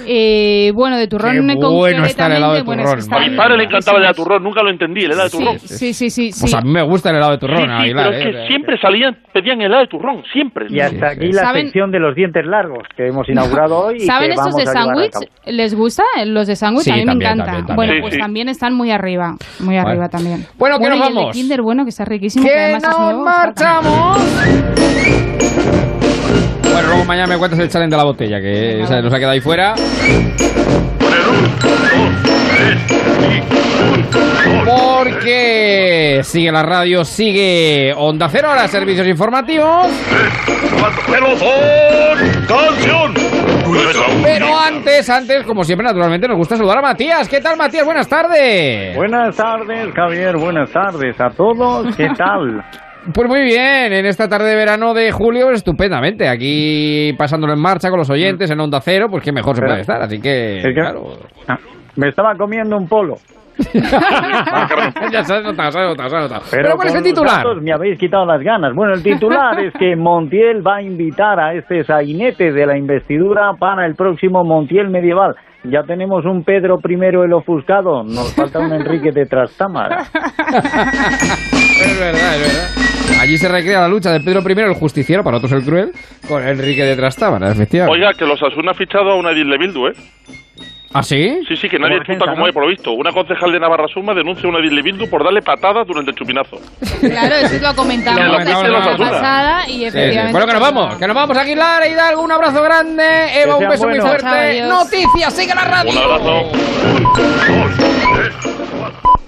Eh, 0.06 0.72
bueno, 0.74 0.96
de 0.96 1.06
turrón 1.08 1.46
Qué 1.48 1.54
bueno 1.54 2.04
está 2.04 2.26
el 2.26 2.32
helado 2.32 2.54
de 2.54 2.64
concretamente, 2.64 2.64
bueno, 2.64 2.82
turrón. 2.82 2.98
es 2.98 3.04
que 3.04 3.10
está 3.10 3.16
A 3.16 3.28
mi 3.28 3.36
padre 3.36 3.56
le 3.58 3.64
encantaba 3.64 3.96
el 3.98 4.02
helado 4.04 4.14
de 4.14 4.22
turrón, 4.24 4.42
nunca 4.42 4.62
lo 4.62 4.70
entendí, 4.70 5.00
el 5.04 5.12
helado 5.12 5.24
de 5.24 5.30
turrón. 5.30 5.58
Sí, 5.60 5.92
sí, 5.92 6.10
sí, 6.10 6.32
sí. 6.32 6.40
Pues 6.40 6.54
a 6.54 6.60
mí 6.62 6.70
me 6.70 6.82
gusta 6.82 7.10
el 7.10 7.16
helado 7.16 7.32
de 7.32 7.38
turrón, 7.38 7.58
Sí, 7.58 7.64
sí, 7.66 7.72
Aguilar, 7.72 8.06
pero 8.10 8.18
es 8.18 8.26
¿eh? 8.26 8.30
que 8.40 8.46
siempre 8.48 8.78
salían, 8.80 9.16
pedían 9.32 9.60
helado 9.62 9.82
de 9.82 9.88
turrón, 9.88 10.22
siempre. 10.32 10.66
Y 10.70 10.80
hasta 10.80 11.08
aquí 11.10 11.32
la 11.32 11.42
¿Saben? 11.42 11.62
sección 11.66 11.90
de 11.90 11.98
los 12.00 12.14
dientes 12.14 12.46
largos 12.46 12.84
que 12.96 13.06
hemos 13.08 13.28
inaugurado 13.28 13.78
hoy. 13.86 13.96
y 13.96 14.00
¿Saben 14.00 14.28
que 14.28 14.34
estos 14.34 14.46
vamos 14.54 14.64
de 14.64 14.66
sándwich? 14.66 15.12
¿Les 15.46 15.74
gusta? 15.74 16.02
Los 16.26 16.46
de 16.46 16.56
sándwich 16.56 16.84
Sí, 16.84 16.90
a 16.90 16.94
mí 16.96 17.04
también, 17.04 17.18
me 17.18 17.24
encanta. 17.24 17.44
también, 17.44 17.66
también. 17.66 17.76
Bueno, 17.76 17.92
Sí, 17.94 18.00
pues 18.00 18.14
sí. 18.14 18.20
también 18.20 18.48
están 18.48 18.74
muy 18.74 18.90
arriba. 18.90 19.34
Muy 19.60 19.76
Vale. 19.76 19.88
arriba 19.90 20.08
también. 20.08 20.46
Bueno, 20.58 20.78
que 20.78 20.88
nos 20.88 20.98
y 20.98 21.02
el 21.02 21.08
de 21.08 21.14
vamos. 21.14 21.32
Kinder, 21.36 21.62
bueno, 21.62 21.84
que 21.84 21.90
está 21.90 22.04
riquísimo. 22.04 22.46
¡Que 22.46 22.78
nos 22.80 23.18
marchamos! 23.24 24.18
Bueno, 26.72 26.88
luego 26.88 27.04
mañana 27.04 27.26
me 27.26 27.38
cuentas 27.38 27.58
el 27.58 27.68
challenge 27.68 27.90
de 27.90 27.96
la 27.96 28.04
botella, 28.04 28.40
que 28.40 28.78
nos 28.78 29.12
ha 29.12 29.18
quedado 29.18 29.32
ahí 29.32 29.40
fuera. 29.40 29.74
Porque 34.64 36.20
sigue 36.22 36.52
la 36.52 36.62
radio, 36.62 37.04
sigue 37.04 37.92
Onda 37.96 38.28
Cero, 38.28 38.48
ahora 38.48 38.68
servicios 38.68 39.06
informativos. 39.06 39.88
¡Canción! 42.46 43.14
Pero 44.22 44.58
antes, 44.58 45.08
antes, 45.10 45.44
como 45.44 45.64
siempre, 45.64 45.86
naturalmente 45.86 46.26
nos 46.28 46.36
gusta 46.36 46.56
saludar 46.56 46.78
a 46.78 46.82
Matías. 46.82 47.28
¿Qué 47.28 47.40
tal, 47.40 47.56
Matías? 47.56 47.84
Buenas 47.84 48.08
tardes. 48.08 48.96
Buenas 48.96 49.36
tardes, 49.36 49.94
Javier. 49.94 50.36
Buenas 50.36 50.70
tardes 50.70 51.20
a 51.20 51.30
todos. 51.30 51.94
¿Qué 51.96 52.08
tal? 52.16 52.64
Pues 53.14 53.28
muy 53.28 53.40
bien, 53.42 53.92
en 53.92 54.04
esta 54.06 54.28
tarde 54.28 54.50
de 54.50 54.56
verano 54.56 54.92
de 54.94 55.10
julio, 55.10 55.50
estupendamente. 55.50 56.28
Aquí 56.28 57.12
pasándolo 57.16 57.52
en 57.54 57.60
marcha 57.60 57.88
con 57.88 57.98
los 57.98 58.10
oyentes 58.10 58.50
en 58.50 58.60
Onda 58.60 58.80
Cero, 58.82 59.06
pues 59.10 59.24
qué 59.24 59.32
mejor 59.32 59.56
se 59.56 59.62
puede 59.62 59.80
estar. 59.80 60.02
Así 60.02 60.20
que, 60.20 60.58
Es 60.58 60.64
que- 60.66 60.74
claro. 60.74 61.04
Ah, 61.48 61.58
Me 61.96 62.08
estaba 62.08 62.34
comiendo 62.36 62.76
un 62.76 62.86
polo. 62.88 63.16
ya 65.12 65.22
se 65.24 65.34
ha 65.34 65.40
notado, 65.40 65.70
se 65.72 65.78
ha 65.78 65.82
notado, 65.82 66.08
se 66.08 66.16
ha 66.16 66.20
notado. 66.20 66.42
Pero, 66.50 66.62
Pero, 66.62 66.76
¿cuál 66.76 66.88
es 66.88 66.94
el 66.94 67.02
titular? 67.02 67.36
datos 67.38 67.62
me 67.62 67.72
habéis 67.72 67.98
quitado 67.98 68.24
las 68.24 68.40
ganas. 68.42 68.74
Bueno, 68.74 68.94
el 68.94 69.02
titular 69.02 69.58
es 69.60 69.72
que 69.78 69.96
Montiel 69.96 70.66
va 70.66 70.76
a 70.76 70.82
invitar 70.82 71.38
a 71.40 71.52
este 71.54 71.84
sainete 71.84 72.52
de 72.52 72.66
la 72.66 72.78
investidura 72.78 73.52
para 73.58 73.84
el 73.86 73.94
próximo 73.96 74.44
Montiel 74.44 74.88
medieval. 74.88 75.34
Ya 75.64 75.82
tenemos 75.82 76.24
un 76.24 76.42
Pedro 76.42 76.78
I 76.88 76.94
el 77.22 77.32
ofuscado, 77.34 78.02
nos 78.02 78.34
falta 78.34 78.60
un 78.60 78.72
Enrique 78.72 79.10
de 79.12 79.26
Trastámara. 79.26 80.04
Es 81.80 81.98
verdad, 81.98 82.34
es 82.34 82.40
verdad. 82.42 82.89
Allí 83.18 83.36
se 83.38 83.48
recrea 83.48 83.80
la 83.80 83.88
lucha 83.88 84.12
de 84.12 84.20
Pedro 84.20 84.42
I, 84.48 84.60
el 84.60 84.74
justiciero, 84.74 85.22
para 85.24 85.36
otros 85.38 85.52
el 85.52 85.62
cruel, 85.62 85.92
con 86.28 86.46
Enrique 86.46 86.84
de 86.84 86.96
Trastámara, 86.96 87.50
efectivamente. 87.50 87.98
Oiga, 88.00 88.14
que 88.16 88.24
los 88.24 88.42
Asuna 88.42 88.70
ha 88.72 88.74
fichado 88.74 89.10
a 89.10 89.16
una 89.16 89.30
Edil 89.32 89.50
de 89.50 89.58
Bildu, 89.58 89.86
¿eh? 89.88 89.92
¿Ah, 90.92 91.04
sí? 91.04 91.38
Sí, 91.46 91.54
sí, 91.56 91.68
que 91.68 91.78
nadie 91.78 91.98
Como 91.98 92.04
chuta 92.04 92.12
defensa, 92.14 92.24
como 92.32 92.40
¿no? 92.40 92.46
hay, 92.46 92.52
por 92.52 92.62
lo 92.64 92.68
visto. 92.68 92.90
Una 92.92 93.12
concejal 93.12 93.52
de 93.52 93.60
Navarra 93.60 93.86
Suma 93.94 94.12
denuncia 94.12 94.46
a 94.46 94.48
una 94.50 94.58
Edil 94.58 94.74
de 94.74 94.82
Bildu 94.82 95.08
por 95.08 95.22
darle 95.22 95.40
patadas 95.40 95.86
durante 95.86 96.10
el 96.10 96.16
chupinazo. 96.16 96.56
Claro, 97.00 97.34
eso 97.36 97.62
lo 97.62 97.74
comentamos 97.76 98.20
Lo 98.24 98.32
la 98.38 98.44
semana 98.44 98.96
pasada 98.96 99.68
y 99.68 99.70
Sí, 99.72 99.78
sí. 99.78 99.84
efectivamente... 99.84 100.32
Bueno, 100.32 100.46
que 100.48 100.52
nos 100.54 100.62
vamos, 100.62 100.96
que 100.96 101.06
nos 101.06 101.14
vamos, 101.14 101.36
Aguilar, 101.36 101.86
Hidalgo, 101.86 102.22
un 102.22 102.32
abrazo 102.32 102.62
grande, 102.62 103.04
Eva, 103.40 103.56
un 103.56 103.68
beso 103.68 103.84
muy 103.86 104.00
buenos. 104.00 104.20
fuerte. 104.20 104.58
Chao. 104.58 104.68
Noticias, 104.68 105.32
sigue 105.36 105.54
la 105.54 105.64
radio. 105.64 105.92
Un 105.92 105.98
abrazo. 105.98 106.50